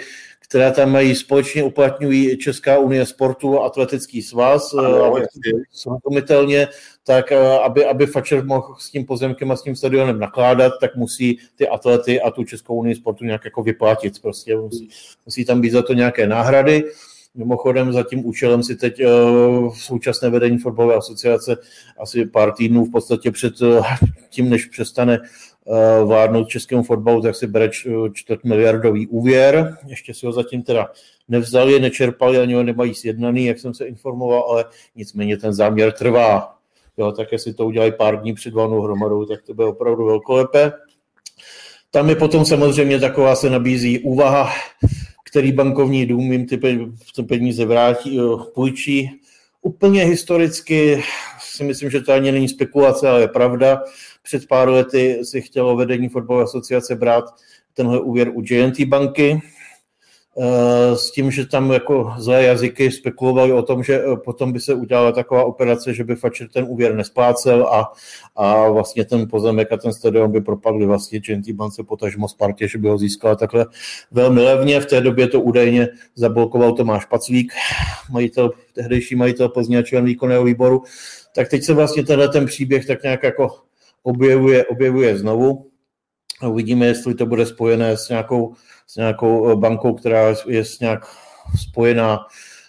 která 0.49 0.71
tam 0.71 0.93
mají 0.93 1.15
společně 1.15 1.65
uplatňují 1.65 2.39
Česká 2.39 2.79
unie 2.79 3.07
sportu 3.07 3.61
a 3.61 3.67
atletický 3.67 4.23
svaz, 4.23 4.75
srozumitelně, 5.71 6.69
tak 7.05 7.33
aby, 7.65 7.85
aby 7.85 8.07
Fatscher 8.07 8.45
mohl 8.45 8.75
s 8.79 8.91
tím 8.91 9.07
pozemkem 9.07 9.51
a 9.51 9.57
s 9.57 9.63
tím 9.63 9.77
stadionem 9.77 10.19
nakládat, 10.19 10.73
tak 10.81 10.97
musí 10.97 11.39
ty 11.57 11.69
atlety 11.69 12.21
a 12.21 12.31
tu 12.31 12.45
Českou 12.45 12.75
unii 12.75 12.95
sportu 12.95 13.25
nějak 13.25 13.45
jako 13.45 13.63
vyplatit. 13.63 14.23
Prostě 14.23 14.57
musí, 14.57 14.89
musí 15.27 15.45
tam 15.45 15.61
být 15.61 15.71
za 15.71 15.83
to 15.83 15.93
nějaké 15.93 16.27
náhrady. 16.27 16.85
Mimochodem 17.35 17.93
za 17.93 18.03
tím 18.03 18.27
účelem 18.27 18.63
si 18.63 18.77
teď 18.77 19.03
v 19.71 19.79
současné 19.79 20.31
vedení 20.31 20.59
fotbalové 20.59 20.95
asociace 20.95 21.57
asi 21.99 22.27
pár 22.27 22.53
týdnů 22.53 22.85
v 22.85 22.91
podstatě 22.91 23.31
před 23.31 23.55
tím, 24.31 24.51
než 24.51 24.67
přestane 24.67 25.21
Eh, 25.21 25.56
vládnout 26.05 26.49
českému 26.49 26.83
fotbalu, 26.83 27.23
tak 27.23 27.35
si 27.35 27.47
bere 27.47 27.71
čtvrt 28.13 28.45
miliardový 28.45 29.07
úvěr. 29.07 29.77
Ještě 29.87 30.15
si 30.15 30.27
ho 30.27 30.33
zatím 30.33 30.63
teda 30.63 30.91
nevzali, 31.29 31.81
nečerpali, 31.81 32.39
ani 32.39 32.55
ho 32.55 32.63
nemají 32.63 32.95
sjednaný, 32.95 33.47
jak 33.47 33.59
jsem 33.59 33.75
se 33.75 33.87
informoval, 33.87 34.47
ale 34.51 34.65
nicméně 34.97 35.37
ten 35.37 35.53
záměr 35.53 35.93
trvá. 35.93 36.57
Jo, 36.99 37.13
tak 37.13 37.33
jestli 37.33 37.55
to 37.55 37.67
udělají 37.67 37.93
pár 37.93 38.21
dní 38.21 38.35
před 38.35 38.55
valnou 38.55 38.83
hromadou, 38.83 39.25
tak 39.25 39.43
to 39.43 39.55
bude 39.55 39.67
opravdu 39.67 40.05
velkolepé. 40.05 40.73
Tam 41.91 42.09
je 42.09 42.17
potom 42.17 42.45
samozřejmě 42.45 43.01
taková 43.01 43.37
se 43.37 43.51
nabízí 43.51 43.99
úvaha, 43.99 44.53
který 45.31 45.53
bankovní 45.53 46.07
dům 46.07 46.33
jim 46.33 46.47
ty 46.47 47.23
peníze 47.29 47.65
vrátí, 47.65 48.21
půjčí. 48.55 49.11
Úplně 49.63 50.05
historicky 50.05 51.03
si 51.41 51.65
myslím, 51.65 51.91
že 51.91 52.01
to 52.01 52.13
ani 52.13 52.33
není 52.33 52.49
spekulace, 52.49 53.09
ale 53.09 53.21
je 53.21 53.29
pravda 53.29 53.83
před 54.27 54.49
pár 54.49 54.69
lety 54.69 55.21
si 55.23 55.41
chtělo 55.41 55.77
vedení 55.77 56.09
fotbalové 56.09 56.45
asociace 56.45 56.97
brát 56.97 57.25
tenhle 57.75 58.01
úvěr 58.01 58.31
u 58.35 58.43
JNT 58.51 58.81
banky, 58.81 59.41
eh, 60.39 60.97
s 60.97 61.11
tím, 61.11 61.31
že 61.31 61.47
tam 61.47 61.71
jako 61.71 62.15
zlé 62.19 62.43
jazyky 62.43 62.91
spekulovali 62.91 63.53
o 63.53 63.63
tom, 63.63 63.83
že 63.83 64.01
eh, 64.01 64.17
potom 64.17 64.53
by 64.53 64.61
se 64.61 64.75
udělala 64.75 65.13
taková 65.13 65.45
operace, 65.45 65.95
že 65.95 66.05
by 66.05 66.17
Fatcher 66.17 66.49
ten 66.49 66.67
úvěr 66.69 66.95
nesplácel 66.95 67.67
a, 67.67 67.93
a 68.37 68.69
vlastně 68.69 69.05
ten 69.05 69.29
pozemek 69.29 69.73
a 69.73 69.77
ten 69.77 69.93
stadion 69.93 70.33
by 70.33 70.41
propadly 70.41 70.87
vlastně 70.87 71.21
JNT 71.29 71.51
bance 71.51 71.83
potažmo 71.83 72.29
Spartě, 72.29 72.69
že 72.69 72.79
by 72.79 72.89
ho 72.89 72.99
získala 72.99 73.37
takhle 73.37 73.67
velmi 74.11 74.41
levně. 74.41 74.81
V 74.81 74.87
té 74.87 75.01
době 75.01 75.29
to 75.29 75.41
údajně 75.41 75.89
zablokoval 76.15 76.73
Tomáš 76.73 77.05
Paclík, 77.05 77.53
majitel, 78.11 78.51
tehdejší 78.73 79.15
majitel 79.17 79.49
Plzně 79.49 79.79
a 79.79 79.83
člen 79.83 80.05
výkonného 80.05 80.45
výboru. 80.45 80.83
Tak 81.35 81.49
teď 81.49 81.63
se 81.63 81.75
vlastně 81.75 82.05
tenhle 82.05 82.29
ten 82.29 82.47
příběh 82.47 82.87
tak 82.87 83.03
nějak 83.03 83.23
jako 83.23 83.66
objevuje, 84.07 84.67
objevuje 84.67 85.19
znovu. 85.19 85.71
Uvidíme, 86.49 86.87
jestli 86.87 87.15
to 87.15 87.27
bude 87.27 87.47
spojené 87.47 87.97
s 87.97 88.09
nějakou, 88.09 88.55
s 88.87 88.97
nějakou 88.97 89.51
eh, 89.51 89.57
bankou, 89.57 89.95
která 89.95 90.35
je 90.47 90.65
nějak 90.81 91.07
spojená 91.69 92.19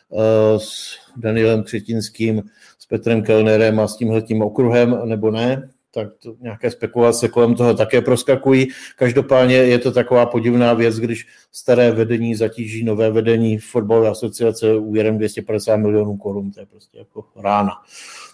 uh, 0.09 0.19
s 0.57 0.95
Danielem 1.17 1.63
Třetinským, 1.63 2.43
s 2.79 2.85
Petrem 2.85 3.23
Kellnerem 3.23 3.79
a 3.79 3.87
s 3.87 3.97
tímhletím 3.97 4.41
okruhem, 4.41 5.01
nebo 5.05 5.31
ne 5.31 5.69
tak 5.97 6.07
to 6.23 6.35
nějaké 6.41 6.71
spekulace 6.71 7.27
kolem 7.27 7.55
toho 7.55 7.73
také 7.73 8.01
proskakují. 8.01 8.67
Každopádně 8.95 9.55
je 9.55 9.79
to 9.79 9.91
taková 9.91 10.25
podivná 10.25 10.73
věc, 10.73 10.95
když 10.95 11.27
staré 11.51 11.91
vedení 11.91 12.35
zatíží 12.35 12.83
nové 12.83 13.11
vedení 13.11 13.57
fotbalové 13.57 14.09
asociace 14.09 14.75
úvěrem 14.75 15.17
250 15.17 15.77
milionů 15.77 16.17
korun, 16.17 16.51
to 16.51 16.59
je 16.59 16.65
prostě 16.65 16.97
jako 16.97 17.25
rána. 17.35 17.71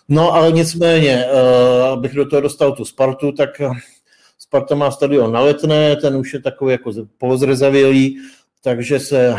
No 0.10 0.34
ale 0.34 0.52
nicméně, 0.52 1.26
eh, 1.26 1.82
abych 1.82 2.14
do 2.14 2.26
toho 2.26 2.42
dostal 2.42 2.72
tu 2.72 2.86
Spartu, 2.86 3.32
tak 3.32 3.62
eh, 3.62 3.70
Sparta 4.38 4.76
má 4.76 4.92
stadion 4.92 5.32
na 5.32 5.40
letné, 5.40 5.96
ten 5.96 6.16
už 6.16 6.34
je 6.34 6.42
takový 6.42 6.72
jako 6.72 6.92
polozrezavělý, 7.18 8.18
takže 8.64 9.00
se, 9.00 9.36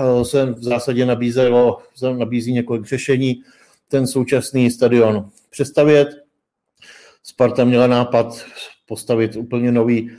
eh, 0.00 0.24
se 0.24 0.44
v 0.44 0.62
zásadě 0.62 1.06
nabízelo, 1.06 1.78
nabízí 2.16 2.52
několik 2.52 2.86
řešení, 2.86 3.42
ten 3.88 4.06
současný 4.06 4.70
stadion 4.70 5.30
přestavět. 5.50 6.08
Sparta 7.22 7.64
měla 7.64 7.86
nápad 7.86 8.44
postavit 8.86 9.36
úplně 9.36 9.72
nový 9.72 10.10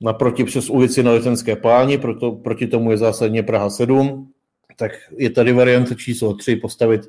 naproti 0.00 0.44
přes 0.44 0.70
ulici 0.70 1.02
na 1.02 1.12
Letenské 1.12 1.56
pláni, 1.56 1.98
proto 1.98 2.32
proti 2.32 2.66
tomu 2.66 2.90
je 2.90 2.96
zásadně 2.96 3.42
Praha 3.42 3.70
7, 3.70 4.32
tak 4.76 4.92
je 5.16 5.30
tady 5.30 5.52
varianta 5.52 5.94
číslo 5.94 6.34
3 6.34 6.56
postavit 6.56 7.00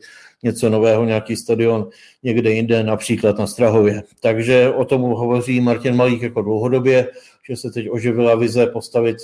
něco 0.43 0.69
nového, 0.69 1.05
nějaký 1.05 1.35
stadion 1.35 1.89
někde 2.23 2.51
jinde, 2.51 2.83
například 2.83 3.37
na 3.37 3.47
Strahově. 3.47 4.03
Takže 4.19 4.69
o 4.69 4.85
tom 4.85 5.01
hovoří 5.01 5.61
Martin 5.61 5.95
Malík 5.95 6.21
jako 6.21 6.41
dlouhodobě, 6.41 7.07
že 7.49 7.55
se 7.55 7.71
teď 7.71 7.89
oživila 7.89 8.35
vize 8.35 8.67
postavit 8.67 9.17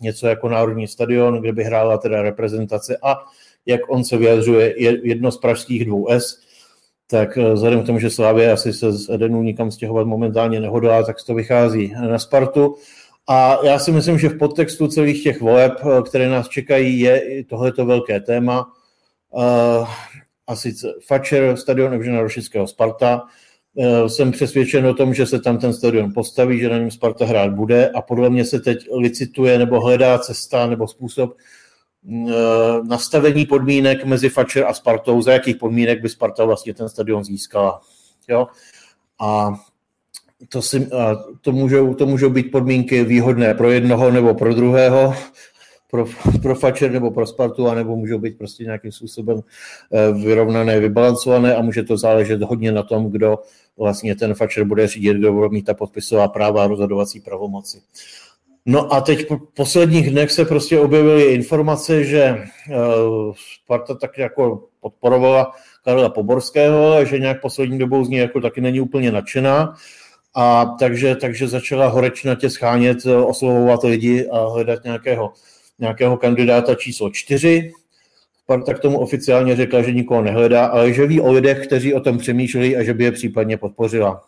něco 0.00 0.26
jako 0.26 0.48
národní 0.48 0.88
stadion, 0.88 1.40
kde 1.40 1.52
by 1.52 1.64
hrála 1.64 1.98
teda 1.98 2.22
reprezentace 2.22 2.96
a 3.02 3.16
jak 3.66 3.80
on 3.88 4.04
se 4.04 4.16
vyjadřuje, 4.16 4.74
jedno 5.08 5.32
z 5.32 5.38
pražských 5.38 5.84
dvou 5.84 6.08
S, 6.08 6.40
tak 7.10 7.38
eh, 7.38 7.52
vzhledem 7.52 7.82
k 7.82 7.86
tomu, 7.86 7.98
že 7.98 8.10
Slávě 8.10 8.52
asi 8.52 8.72
se 8.72 8.92
z 8.92 9.10
Edenu 9.10 9.42
nikam 9.42 9.70
stěhovat 9.70 10.06
momentálně 10.06 10.60
nehodlá, 10.60 11.02
tak 11.02 11.16
to 11.26 11.34
vychází 11.34 11.94
na 12.08 12.18
Spartu. 12.18 12.74
A 13.28 13.58
já 13.64 13.78
si 13.78 13.92
myslím, 13.92 14.18
že 14.18 14.28
v 14.28 14.38
podtextu 14.38 14.88
celých 14.88 15.22
těch 15.22 15.40
voleb, 15.40 15.72
eh, 15.80 16.02
které 16.02 16.28
nás 16.28 16.48
čekají, 16.48 17.00
je 17.00 17.44
tohleto 17.44 17.86
velké 17.86 18.20
téma. 18.20 18.72
Eh, 20.52 20.54
a 20.54 20.56
sice 20.56 20.94
Fatscher, 21.06 21.56
stadion 21.56 21.94
Evžena 21.94 22.20
Rošického 22.20 22.66
Sparta. 22.66 23.22
Eh, 23.78 24.08
jsem 24.08 24.32
přesvědčen 24.32 24.86
o 24.86 24.94
tom, 24.94 25.14
že 25.14 25.26
se 25.26 25.40
tam 25.40 25.58
ten 25.58 25.74
stadion 25.74 26.12
postaví, 26.12 26.60
že 26.60 26.68
na 26.68 26.78
něm 26.78 26.90
Sparta 26.90 27.24
hrát 27.24 27.52
bude 27.52 27.88
a 27.88 28.02
podle 28.02 28.30
mě 28.30 28.44
se 28.44 28.60
teď 28.60 28.88
licituje 28.92 29.58
nebo 29.58 29.80
hledá 29.80 30.18
cesta 30.18 30.66
nebo 30.66 30.88
způsob 30.88 31.36
nastavení 32.88 33.46
podmínek 33.46 34.04
mezi 34.04 34.28
Fatscher 34.28 34.64
a 34.64 34.74
Spartou, 34.74 35.22
za 35.22 35.32
jakých 35.32 35.56
podmínek 35.56 36.02
by 36.02 36.08
Sparta 36.08 36.44
vlastně 36.44 36.74
ten 36.74 36.88
stadion 36.88 37.24
získala. 37.24 37.80
Jo? 38.28 38.46
A 39.20 39.54
to, 40.48 40.62
si, 40.62 40.88
to, 41.40 41.52
můžou, 41.52 41.94
to 41.94 42.06
můžou 42.06 42.30
být 42.30 42.50
podmínky 42.50 43.04
výhodné 43.04 43.54
pro 43.54 43.70
jednoho 43.70 44.10
nebo 44.10 44.34
pro 44.34 44.54
druhého, 44.54 45.14
pro, 45.92 46.06
pro 46.42 46.54
Fatscher 46.54 46.90
nebo 46.90 47.10
pro 47.10 47.26
Spartu, 47.26 47.68
anebo 47.68 47.96
můžou 47.96 48.18
být 48.18 48.38
prostě 48.38 48.64
nějakým 48.64 48.92
způsobem 48.92 49.40
eh, 49.92 50.12
vyrovnané, 50.12 50.80
vybalancované 50.80 51.56
a 51.56 51.62
může 51.62 51.82
to 51.82 51.96
záležet 51.96 52.42
hodně 52.42 52.72
na 52.72 52.82
tom, 52.82 53.10
kdo 53.10 53.38
vlastně 53.76 54.14
ten 54.14 54.34
Fatscher 54.34 54.64
bude 54.64 54.86
řídit, 54.86 55.16
kdo 55.16 55.32
bude 55.32 55.48
mít 55.48 55.62
ta 55.62 55.74
podpisová 55.74 56.28
práva 56.28 56.64
a 56.64 56.66
rozhodovací 56.66 57.20
pravomoci. 57.20 57.80
No 58.66 58.94
a 58.94 59.00
teď 59.00 59.28
po 59.28 59.38
posledních 59.56 60.10
dnech 60.10 60.30
se 60.30 60.44
prostě 60.44 60.78
objevily 60.80 61.22
informace, 61.22 62.04
že 62.04 62.22
eh, 62.22 62.44
Sparta 63.64 63.94
tak 63.94 64.18
jako 64.18 64.64
podporovala 64.80 65.52
Karla 65.84 66.08
Poborského, 66.08 67.04
že 67.04 67.18
nějak 67.18 67.40
poslední 67.40 67.78
dobou 67.78 68.04
z 68.04 68.08
ní 68.08 68.16
jako 68.16 68.40
taky 68.40 68.60
není 68.60 68.80
úplně 68.80 69.12
nadšená. 69.12 69.74
A 70.34 70.64
takže, 70.78 71.16
takže 71.16 71.48
začala 71.48 71.88
horečnatě 71.88 72.50
schánět, 72.50 72.98
eh, 73.06 73.16
oslovovat 73.16 73.82
lidi 73.82 74.28
a 74.28 74.48
hledat 74.48 74.84
nějakého, 74.84 75.32
nějakého 75.82 76.16
kandidáta 76.16 76.74
číslo 76.74 77.10
čtyři. 77.10 77.72
Sparta 78.42 78.74
k 78.74 78.78
tomu 78.78 78.98
oficiálně 78.98 79.56
řekla, 79.56 79.82
že 79.82 79.92
nikoho 79.92 80.22
nehledá, 80.22 80.66
ale 80.66 80.92
že 80.92 81.06
ví 81.06 81.20
o 81.20 81.32
lidech, 81.32 81.66
kteří 81.66 81.94
o 81.94 82.00
tom 82.00 82.18
přemýšleli 82.18 82.76
a 82.76 82.82
že 82.82 82.94
by 82.94 83.04
je 83.04 83.12
případně 83.12 83.56
podpořila. 83.56 84.22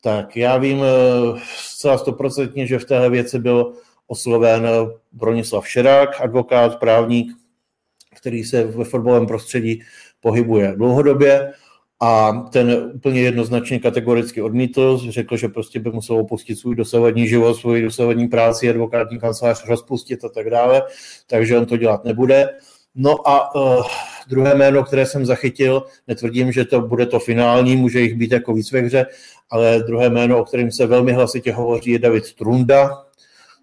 Tak 0.00 0.36
já 0.36 0.56
vím 0.56 0.78
eh, 0.82 1.40
zcela 1.56 1.98
stoprocentně, 1.98 2.66
že 2.66 2.78
v 2.78 2.84
téhle 2.84 3.10
věci 3.10 3.38
byl 3.38 3.72
osloven 4.06 4.68
Bronislav 5.12 5.68
Šerák, 5.68 6.20
advokát, 6.20 6.78
právník, 6.78 7.32
který 8.16 8.44
se 8.44 8.64
ve 8.64 8.84
fotbalovém 8.84 9.26
prostředí 9.26 9.82
pohybuje 10.20 10.72
dlouhodobě 10.76 11.52
a 12.00 12.32
ten 12.52 12.90
úplně 12.94 13.20
jednoznačně 13.20 13.78
kategoricky 13.78 14.42
odmítl, 14.42 15.00
řekl, 15.08 15.36
že 15.36 15.48
prostě 15.48 15.80
by 15.80 15.90
musel 15.90 16.16
opustit 16.16 16.58
svůj 16.58 16.76
dosavadní 16.76 17.28
život, 17.28 17.54
svůj 17.54 17.82
dosavadní 17.82 18.28
práci, 18.28 18.70
advokátní 18.70 19.18
kancelář 19.18 19.66
rozpustit 19.68 20.24
a 20.24 20.28
tak 20.28 20.50
dále, 20.50 20.82
takže 21.26 21.58
on 21.58 21.66
to 21.66 21.76
dělat 21.76 22.04
nebude. 22.04 22.48
No 22.94 23.28
a 23.28 23.54
uh, 23.54 23.84
druhé 24.28 24.54
jméno, 24.54 24.84
které 24.84 25.06
jsem 25.06 25.26
zachytil, 25.26 25.82
netvrdím, 26.08 26.52
že 26.52 26.64
to 26.64 26.80
bude 26.80 27.06
to 27.06 27.18
finální, 27.18 27.76
může 27.76 28.00
jich 28.00 28.14
být 28.14 28.32
jako 28.32 28.54
víc 28.54 28.72
ve 28.72 28.80
hře, 28.80 29.06
ale 29.50 29.82
druhé 29.86 30.10
jméno, 30.10 30.38
o 30.38 30.44
kterém 30.44 30.70
se 30.70 30.86
velmi 30.86 31.12
hlasitě 31.12 31.52
hovoří, 31.52 31.90
je 31.90 31.98
David 31.98 32.34
Trunda, 32.34 32.90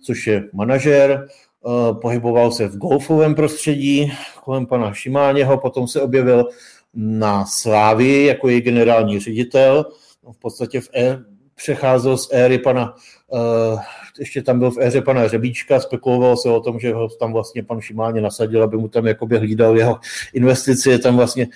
což 0.06 0.28
je 0.28 0.44
manažer, 0.54 1.28
uh, 1.62 2.00
pohyboval 2.00 2.52
se 2.52 2.68
v 2.68 2.78
golfovém 2.78 3.36
prostředí 3.36 4.14
kolem 4.44 4.66
pana 4.66 4.94
Šimáněho, 4.94 5.58
potom 5.58 5.88
se 5.88 6.02
objevil 6.02 6.50
na 6.94 7.46
Slávii 7.46 8.26
jako 8.26 8.50
její 8.50 8.62
generální 8.62 9.20
ředitel. 9.20 9.86
V 10.32 10.40
podstatě 10.40 10.82
v 10.82 10.90
e, 10.96 11.20
přecházel 11.56 12.18
z 12.18 12.30
éry 12.32 12.60
pana, 12.60 12.96
uh, 13.28 13.80
ještě 14.20 14.42
tam 14.42 14.60
byl 14.60 14.72
v 14.72 14.78
éře 14.80 15.02
pana 15.02 15.28
Řebíčka, 15.28 15.80
spekulovalo 15.80 16.38
se 16.38 16.50
o 16.50 16.60
tom, 16.60 16.80
že 16.80 16.94
ho 16.94 17.10
tam 17.10 17.34
vlastně 17.34 17.64
pan 17.64 17.82
Šimáně 17.82 18.22
nasadil, 18.22 18.64
aby 18.64 18.78
mu 18.78 18.88
tam 18.88 19.08
jakoby 19.08 19.38
hlídal 19.38 19.78
jeho 19.78 20.00
investici, 20.34 21.00
tam 21.00 21.18
vlastně 21.18 21.48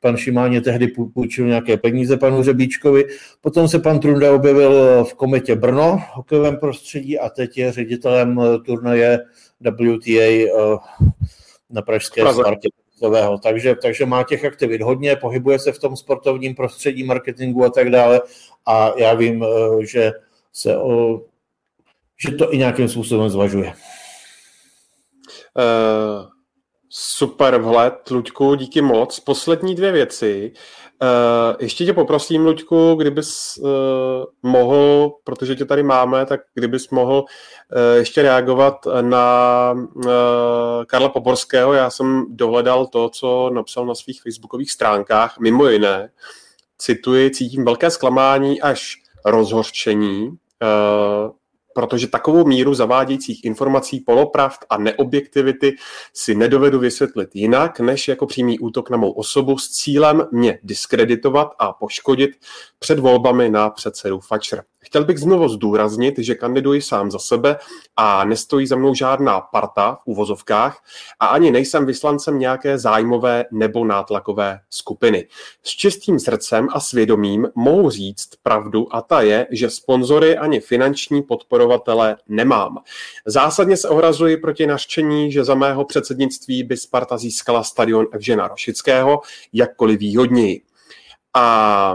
pan 0.00 0.16
Šimáně 0.16 0.60
tehdy 0.60 0.88
půjčil 1.14 1.46
nějaké 1.46 1.76
peníze 1.76 2.16
panu 2.16 2.42
Řebíčkovi. 2.42 3.04
Potom 3.40 3.68
se 3.68 3.78
pan 3.78 4.00
Trunda 4.00 4.34
objevil 4.34 5.04
v 5.04 5.14
kometě 5.14 5.56
Brno, 5.56 5.98
v 6.12 6.16
hokejovém 6.16 6.56
prostředí 6.56 7.18
a 7.18 7.28
teď 7.28 7.58
je 7.58 7.72
ředitelem 7.72 8.40
turnaje 8.64 9.18
WTA 9.60 10.78
na 11.70 11.82
Pražské 11.82 12.32
Spartě. 12.32 12.68
Takže, 13.42 13.74
takže 13.74 14.06
má 14.06 14.22
těch 14.22 14.44
aktivit 14.44 14.82
hodně, 14.82 15.16
pohybuje 15.16 15.58
se 15.58 15.72
v 15.72 15.78
tom 15.78 15.96
sportovním 15.96 16.54
prostředí, 16.54 17.04
marketingu 17.04 17.64
a 17.64 17.70
tak 17.70 17.90
dále. 17.90 18.20
A 18.66 18.92
já 18.96 19.14
vím, 19.14 19.44
že 19.80 20.12
se 20.52 20.76
o, 20.76 21.20
že 22.26 22.32
to 22.32 22.54
i 22.54 22.58
nějakým 22.58 22.88
způsobem 22.88 23.30
zvažuje. 23.30 23.72
Uh, 25.56 26.28
super 26.88 27.56
vhled, 27.60 28.10
Luďku, 28.10 28.54
díky 28.54 28.80
moc. 28.80 29.20
Poslední 29.20 29.74
dvě 29.74 29.92
věci. 29.92 30.52
Uh, 30.54 30.60
ještě 31.60 31.84
tě 31.84 31.92
poprosím, 31.92 32.46
Luďku, 32.46 32.94
kdybys 32.94 33.56
uh, 33.56 33.68
mohl, 34.42 35.12
protože 35.24 35.54
tě 35.54 35.64
tady 35.64 35.82
máme, 35.82 36.26
tak 36.26 36.40
kdybys 36.54 36.90
mohl 36.90 37.24
uh, 37.24 37.98
ještě 37.98 38.22
reagovat 38.22 38.74
na 39.00 39.72
uh, 39.94 40.04
Karla 40.86 41.08
Poborského. 41.08 41.72
Já 41.72 41.90
jsem 41.90 42.26
dohledal 42.30 42.86
to, 42.86 43.08
co 43.08 43.50
napsal 43.50 43.86
na 43.86 43.94
svých 43.94 44.22
facebookových 44.22 44.70
stránkách, 44.70 45.38
mimo 45.38 45.68
jiné. 45.68 46.10
Cituji, 46.78 47.30
cítím 47.30 47.64
velké 47.64 47.90
zklamání 47.90 48.60
až 48.60 48.96
rozhořčení, 49.24 50.28
uh, 50.28 50.36
protože 51.76 52.06
takovou 52.06 52.44
míru 52.44 52.74
zavádějících 52.74 53.44
informací, 53.44 54.00
polopravd 54.00 54.58
a 54.70 54.78
neobjektivity 54.78 55.76
si 56.12 56.34
nedovedu 56.34 56.78
vysvětlit 56.78 57.30
jinak, 57.34 57.80
než 57.80 58.08
jako 58.08 58.26
přímý 58.26 58.58
útok 58.58 58.90
na 58.90 58.96
mou 58.96 59.10
osobu 59.10 59.58
s 59.58 59.70
cílem 59.70 60.26
mě 60.32 60.58
diskreditovat 60.62 61.48
a 61.58 61.72
poškodit 61.72 62.30
před 62.78 62.98
volbami 62.98 63.48
na 63.48 63.70
předsedu 63.70 64.20
Fatscher. 64.20 64.62
Chtěl 64.86 65.04
bych 65.04 65.18
znovu 65.18 65.48
zdůraznit, 65.48 66.18
že 66.18 66.34
kandiduji 66.34 66.82
sám 66.82 67.10
za 67.10 67.18
sebe 67.18 67.56
a 67.96 68.24
nestojí 68.24 68.66
za 68.66 68.76
mnou 68.76 68.94
žádná 68.94 69.40
parta 69.40 69.98
v 70.04 70.06
uvozovkách 70.06 70.82
a 71.20 71.26
ani 71.26 71.50
nejsem 71.50 71.86
vyslancem 71.86 72.38
nějaké 72.38 72.78
zájmové 72.78 73.44
nebo 73.52 73.84
nátlakové 73.84 74.60
skupiny. 74.70 75.28
S 75.62 75.70
čistým 75.70 76.20
srdcem 76.20 76.68
a 76.72 76.80
svědomím 76.80 77.48
mohu 77.54 77.90
říct 77.90 78.28
pravdu 78.42 78.94
a 78.94 79.02
ta 79.02 79.20
je, 79.20 79.46
že 79.50 79.70
sponzory 79.70 80.38
ani 80.38 80.60
finanční 80.60 81.22
podporovatele 81.22 82.16
nemám. 82.28 82.78
Zásadně 83.26 83.76
se 83.76 83.88
ohrazuji 83.88 84.36
proti 84.36 84.66
naštění, 84.66 85.32
že 85.32 85.44
za 85.44 85.54
mého 85.54 85.84
předsednictví 85.84 86.62
by 86.62 86.76
Sparta 86.76 87.18
získala 87.18 87.64
stadion 87.64 88.06
Evžena 88.12 88.48
Rošického 88.48 89.20
jakkoliv 89.52 90.00
výhodněji. 90.00 90.62
A 91.34 91.94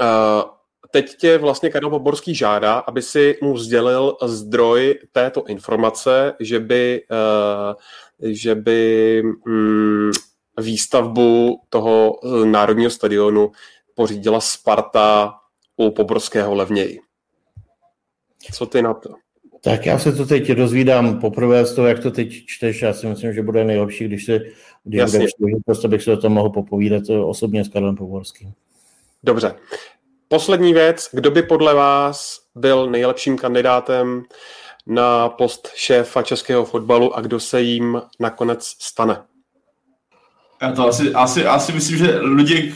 uh, 0.00 0.59
teď 0.90 1.16
tě 1.16 1.38
vlastně 1.38 1.70
Karel 1.70 1.90
Poborský 1.90 2.34
žádá, 2.34 2.78
aby 2.78 3.02
si 3.02 3.38
mu 3.42 3.58
sdělil 3.58 4.16
zdroj 4.22 4.98
této 5.12 5.44
informace, 5.44 6.34
že 6.40 6.60
by, 6.60 7.02
uh, 7.10 7.74
že 8.32 8.54
by 8.54 9.22
um, 9.46 10.10
výstavbu 10.60 11.60
toho 11.68 12.20
eh, 12.24 12.46
národního 12.46 12.90
stadionu 12.90 13.52
pořídila 13.94 14.40
Sparta 14.40 15.34
u 15.76 15.90
Poborského 15.90 16.54
levněji. 16.54 17.00
Co 18.52 18.66
ty 18.66 18.82
na 18.82 18.94
to? 18.94 19.10
Tak 19.60 19.86
já 19.86 19.98
se 19.98 20.12
to 20.12 20.26
teď 20.26 20.48
dozvídám 20.48 21.20
poprvé 21.20 21.66
z 21.66 21.74
toho, 21.74 21.88
jak 21.88 21.98
to 21.98 22.10
teď 22.10 22.46
čteš. 22.46 22.82
Já 22.82 22.92
si 22.92 23.06
myslím, 23.06 23.32
že 23.32 23.42
bude 23.42 23.64
nejlepší, 23.64 24.04
když 24.04 24.24
se 24.24 24.40
když 24.84 25.02
bude 25.02 25.26
příležitost, 25.26 25.84
abych 25.84 26.02
se 26.02 26.12
o 26.12 26.16
tom 26.16 26.32
mohl 26.32 26.50
popovídat 26.50 27.02
osobně 27.10 27.64
s 27.64 27.68
Karlem 27.68 27.96
Poborským. 27.96 28.52
Dobře. 29.22 29.54
Poslední 30.32 30.74
věc, 30.74 31.08
kdo 31.12 31.30
by 31.30 31.42
podle 31.42 31.74
vás 31.74 32.40
byl 32.54 32.90
nejlepším 32.90 33.38
kandidátem 33.38 34.22
na 34.86 35.28
post 35.28 35.68
šéfa 35.74 36.22
českého 36.22 36.64
fotbalu 36.64 37.16
a 37.16 37.20
kdo 37.20 37.40
se 37.40 37.62
jim 37.62 38.02
nakonec 38.20 38.74
stane? 38.78 39.22
Já 40.62 40.72
to 40.72 40.88
asi, 40.88 41.12
asi, 41.12 41.44
asi 41.44 41.72
myslím, 41.72 41.98
že 41.98 42.18
lidi 42.20 42.74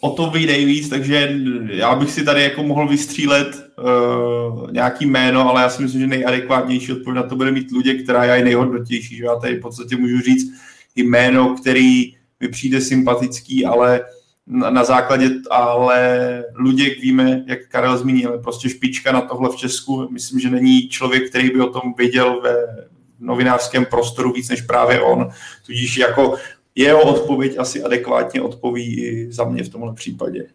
o 0.00 0.10
to 0.10 0.30
ví 0.30 0.46
nejvíc, 0.46 0.88
takže 0.88 1.36
já 1.66 1.94
bych 1.94 2.10
si 2.10 2.24
tady 2.24 2.42
jako 2.42 2.62
mohl 2.62 2.88
vystřílet 2.88 3.48
uh, 3.78 4.72
nějaký 4.72 5.06
jméno, 5.06 5.48
ale 5.48 5.62
já 5.62 5.70
si 5.70 5.82
myslím, 5.82 6.00
že 6.00 6.06
nejadekvátnější 6.06 6.92
odpověď 6.92 7.16
na 7.16 7.28
to 7.28 7.36
bude 7.36 7.50
mít 7.50 7.72
lidé, 7.72 7.94
která 7.94 8.24
je 8.24 8.44
nejhodnotější. 8.44 9.16
Že 9.16 9.24
já 9.24 9.36
tady 9.36 9.56
v 9.56 9.60
podstatě 9.60 9.96
můžu 9.96 10.20
říct 10.20 10.52
jméno, 10.96 11.56
který 11.60 12.16
mi 12.40 12.48
přijde 12.48 12.80
sympatický, 12.80 13.66
ale 13.66 14.00
na, 14.46 14.70
na 14.70 14.84
základě, 14.84 15.30
ale 15.50 16.44
Luděk 16.54 17.00
víme, 17.00 17.44
jak 17.46 17.58
Karel 17.68 17.98
zmínil, 17.98 18.38
prostě 18.38 18.68
špička 18.68 19.12
na 19.12 19.20
tohle 19.20 19.50
v 19.50 19.56
Česku. 19.56 20.08
Myslím, 20.10 20.40
že 20.40 20.50
není 20.50 20.88
člověk, 20.88 21.30
který 21.30 21.50
by 21.50 21.60
o 21.60 21.70
tom 21.70 21.94
věděl 21.98 22.40
ve 22.40 22.56
novinářském 23.20 23.84
prostoru 23.84 24.32
víc 24.32 24.48
než 24.48 24.60
právě 24.62 25.00
on. 25.00 25.28
Tudíž 25.66 25.96
jako 25.96 26.34
jeho 26.74 27.02
odpověď 27.02 27.58
asi 27.58 27.82
adekvátně 27.82 28.42
odpoví 28.42 29.00
i 29.00 29.32
za 29.32 29.44
mě 29.44 29.62
v 29.62 29.68
tomhle 29.68 29.94
případě. 29.94 30.46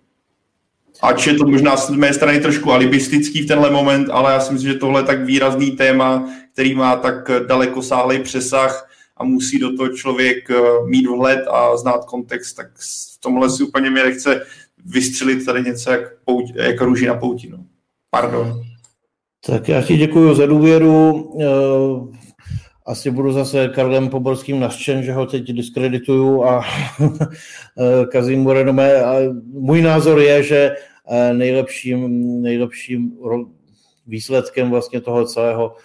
Ač 1.01 1.27
je 1.27 1.33
to 1.33 1.47
možná 1.47 1.77
z 1.77 1.89
mé 1.89 2.13
strany 2.13 2.39
trošku 2.39 2.71
alibistický 2.71 3.41
v 3.41 3.47
tenhle 3.47 3.71
moment, 3.71 4.09
ale 4.09 4.33
já 4.33 4.39
si 4.39 4.53
myslím, 4.53 4.71
že 4.71 4.79
tohle 4.79 5.01
je 5.01 5.05
tak 5.05 5.25
výrazný 5.25 5.71
téma, 5.71 6.29
který 6.53 6.75
má 6.75 6.95
tak 6.95 7.31
daleko 7.47 7.81
sáhlý 7.81 8.19
přesah, 8.19 8.89
a 9.19 9.23
musí 9.23 9.59
do 9.59 9.77
toho 9.77 9.89
člověk 9.89 10.49
eh, 10.49 10.55
mít 10.85 11.07
vhled 11.07 11.47
a 11.47 11.77
znát 11.77 12.05
kontext, 12.05 12.55
tak 12.55 12.67
v 12.77 13.19
tomhle 13.19 13.49
si 13.49 13.63
úplně 13.63 13.89
mě 13.89 14.03
nechce 14.03 14.45
vystřelit 14.85 15.45
tady 15.45 15.63
něco 15.63 15.91
jak, 15.91 16.01
pouť, 16.25 16.51
jak 16.55 16.81
růži 16.81 17.07
na 17.07 17.13
pouti. 17.13 17.49
No. 17.49 17.65
Pardon. 18.09 18.61
Tak 19.45 19.69
já 19.69 19.81
ti 19.81 19.97
děkuji 19.97 20.35
za 20.35 20.45
důvěru. 20.45 21.29
Eh, 21.41 22.17
asi 22.85 23.11
budu 23.11 23.31
zase 23.31 23.67
Karlem 23.67 24.09
Poborským 24.09 24.59
naštěn, 24.59 25.03
že 25.03 25.13
ho 25.13 25.25
teď 25.25 25.43
diskredituju 25.43 26.43
a 26.43 26.63
eh, 27.01 28.05
kazím 28.11 28.39
mu 28.39 28.53
renomé. 28.53 28.93
Můj 29.43 29.81
názor 29.81 30.19
je, 30.19 30.43
že 30.43 30.71
nejlepším, 31.33 32.41
nejlepším 32.41 33.11
výsledkem 34.07 34.69
vlastně 34.69 35.01
toho 35.01 35.25
celého 35.25 35.75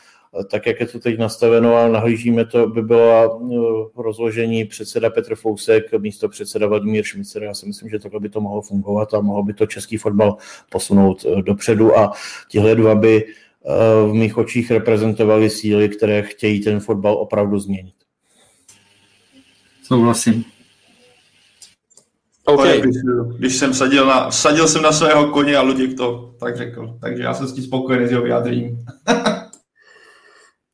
tak, 0.51 0.66
jak 0.66 0.81
je 0.81 0.86
to 0.86 0.98
teď 0.98 1.19
nastaveno 1.19 1.77
a 1.77 1.89
nahlížíme 1.89 2.44
to, 2.44 2.66
by 2.66 2.82
bylo 2.82 3.40
eh, 3.52 4.02
rozložení 4.02 4.65
předseda 4.65 5.11
Petr 5.11 5.35
Fousek, 5.35 5.93
místo 5.98 6.28
předseda 6.28 6.66
Vladimír 6.66 7.05
Šmicer. 7.05 7.43
Já 7.43 7.55
si 7.55 7.66
myslím, 7.66 7.90
že 7.90 7.98
takhle 7.98 8.20
by 8.20 8.28
to 8.28 8.40
mohlo 8.40 8.62
fungovat 8.62 9.15
a 9.15 9.20
mohlo 9.20 9.43
by 9.43 9.55
to 9.55 9.66
český 9.66 9.97
fotbal 9.97 10.36
posunout 10.70 11.24
eh, 11.24 11.43
dopředu 11.43 11.98
a 11.98 12.12
tihle 12.48 12.74
dva 12.74 12.94
by 12.94 13.24
eh, 13.24 14.09
v 14.09 14.12
mých 14.12 14.39
očích 14.39 14.70
reprezentovali 14.70 15.51
síly, 15.51 15.89
které 15.89 16.23
chtějí 16.23 16.61
ten 16.61 16.81
fotbal 16.81 17.15
opravdu 17.15 17.59
změnit. 17.59 17.94
Souhlasím. 19.82 20.44
Okay. 22.44 22.81
Když, 22.81 22.97
když 23.39 23.56
jsem 23.56 23.74
sadil, 23.74 24.06
na, 24.06 24.31
sadil 24.31 24.69
jsem 24.69 24.82
na 24.82 24.93
svého 24.93 25.27
koně 25.27 25.56
a 25.56 25.62
Luděk 25.62 25.97
to 25.97 26.35
tak 26.40 26.56
řekl. 26.56 26.98
Takže 27.01 27.23
já 27.23 27.35
jsem 27.35 27.47
s 27.47 27.52
tím 27.52 27.65
spokojený 27.65 28.06
s 28.06 28.11
jeho 28.11 28.23
vyjádřením. 28.23 28.85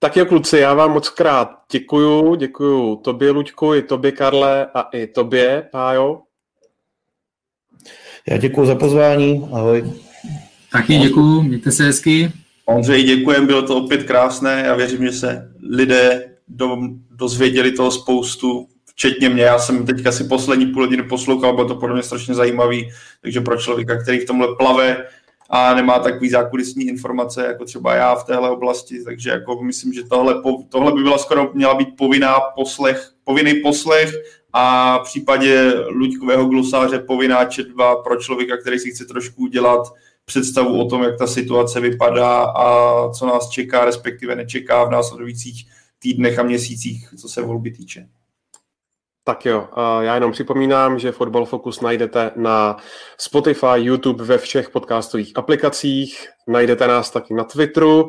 Tak 0.02 0.16
jo, 0.16 0.26
kluci, 0.26 0.58
já 0.58 0.74
vám 0.74 0.92
moc 0.92 1.08
krát 1.08 1.50
děkuju. 1.72 2.34
Děkuju 2.34 2.96
tobě, 2.96 3.30
Luďku, 3.30 3.74
i 3.74 3.82
tobě, 3.82 4.12
Karle, 4.12 4.66
a 4.74 4.80
i 4.80 5.06
tobě, 5.06 5.68
Pájo. 5.72 6.20
Já 8.28 8.36
děkuji 8.36 8.66
za 8.66 8.74
pozvání. 8.74 9.48
Ahoj. 9.52 9.92
Taky 10.72 10.98
děkuju, 10.98 11.42
mějte 11.42 11.72
se 11.72 11.84
hezky. 11.84 12.32
Ondřej, 12.66 13.02
děkujem, 13.02 13.46
bylo 13.46 13.62
to 13.62 13.76
opět 13.76 14.02
krásné. 14.02 14.62
Já 14.66 14.74
věřím, 14.74 15.04
že 15.06 15.12
se 15.12 15.52
lidé 15.70 16.36
do, 16.48 16.78
dozvěděli 17.10 17.72
toho 17.72 17.90
spoustu, 17.90 18.68
včetně 18.86 19.28
mě. 19.28 19.42
Já 19.42 19.58
jsem 19.58 19.86
teďka 19.86 20.12
si 20.12 20.24
poslední 20.24 20.66
půl 20.66 20.82
hodiny 20.82 21.02
poslouchal, 21.02 21.54
bylo 21.54 21.68
to 21.68 21.74
podle 21.74 21.94
mě 21.94 22.02
strašně 22.02 22.34
zajímavý, 22.34 22.90
takže 23.22 23.40
pro 23.40 23.56
člověka, 23.56 24.02
který 24.02 24.18
v 24.18 24.26
tomhle 24.26 24.48
plave, 24.58 25.06
a 25.50 25.74
nemá 25.74 25.98
takový 25.98 26.30
zákulisní 26.30 26.84
informace 26.84 27.46
jako 27.46 27.64
třeba 27.64 27.94
já 27.94 28.14
v 28.14 28.24
téhle 28.24 28.50
oblasti, 28.50 29.04
takže 29.04 29.30
jako 29.30 29.62
myslím, 29.62 29.92
že 29.92 30.04
tohle, 30.04 30.42
tohle 30.68 30.92
by 30.92 31.02
byla 31.02 31.18
skoro 31.18 31.50
měla 31.54 31.74
být 31.74 31.96
povinná 31.96 32.40
poslech, 32.40 33.10
povinný 33.24 33.54
poslech 33.54 34.14
a 34.52 34.98
v 34.98 35.02
případě 35.04 35.72
Luďkového 35.88 36.46
glosáře 36.46 36.98
povinná 36.98 37.44
četba 37.44 37.96
pro 37.96 38.16
člověka, 38.16 38.56
který 38.56 38.78
si 38.78 38.90
chce 38.90 39.04
trošku 39.04 39.42
udělat 39.42 39.92
představu 40.24 40.80
o 40.80 40.88
tom, 40.88 41.02
jak 41.02 41.18
ta 41.18 41.26
situace 41.26 41.80
vypadá 41.80 42.40
a 42.40 43.08
co 43.12 43.26
nás 43.26 43.48
čeká, 43.48 43.84
respektive 43.84 44.36
nečeká 44.36 44.84
v 44.84 44.90
následujících 44.90 45.66
týdnech 45.98 46.38
a 46.38 46.42
měsících, 46.42 47.08
co 47.20 47.28
se 47.28 47.42
volby 47.42 47.70
týče. 47.70 48.08
Tak 49.24 49.46
jo, 49.46 49.68
já 50.00 50.14
jenom 50.14 50.32
připomínám, 50.32 50.98
že 50.98 51.12
Football 51.12 51.44
Focus 51.44 51.80
najdete 51.80 52.30
na 52.36 52.76
Spotify, 53.18 53.66
YouTube, 53.76 54.24
ve 54.24 54.38
všech 54.38 54.70
podcastových 54.70 55.32
aplikacích, 55.34 56.28
najdete 56.48 56.86
nás 56.86 57.10
taky 57.10 57.34
na 57.34 57.44
Twitteru, 57.44 58.08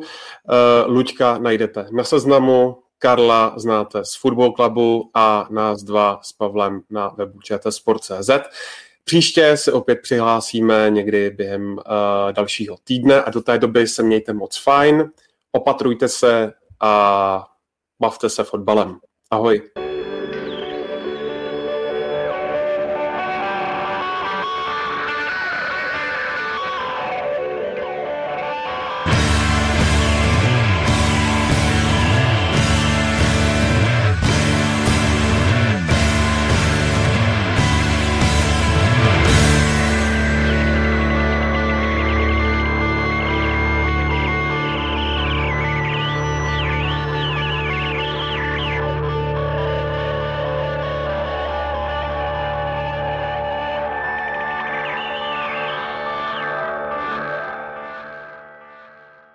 Luďka 0.86 1.38
najdete 1.38 1.86
na 1.92 2.04
Seznamu, 2.04 2.82
Karla 3.02 3.54
znáte 3.56 4.04
z 4.04 4.16
Football 4.16 4.52
Clubu 4.52 5.10
a 5.14 5.48
nás 5.50 5.82
dva 5.82 6.20
s 6.22 6.32
Pavlem 6.32 6.82
na 6.90 7.08
webu 7.08 7.38
čtsport.cz. 7.40 8.30
Příště 9.04 9.56
se 9.56 9.72
opět 9.72 10.00
přihlásíme 10.02 10.90
někdy 10.90 11.30
během 11.30 11.72
uh, 11.72 11.78
dalšího 12.32 12.76
týdne 12.84 13.22
a 13.22 13.30
do 13.30 13.40
té 13.40 13.58
doby 13.58 13.86
se 13.88 14.02
mějte 14.02 14.32
moc 14.32 14.58
fajn, 14.58 15.10
opatrujte 15.52 16.08
se 16.08 16.52
a 16.80 17.46
bavte 18.00 18.28
se 18.28 18.44
fotbalem. 18.44 18.98
Ahoj. 19.30 19.81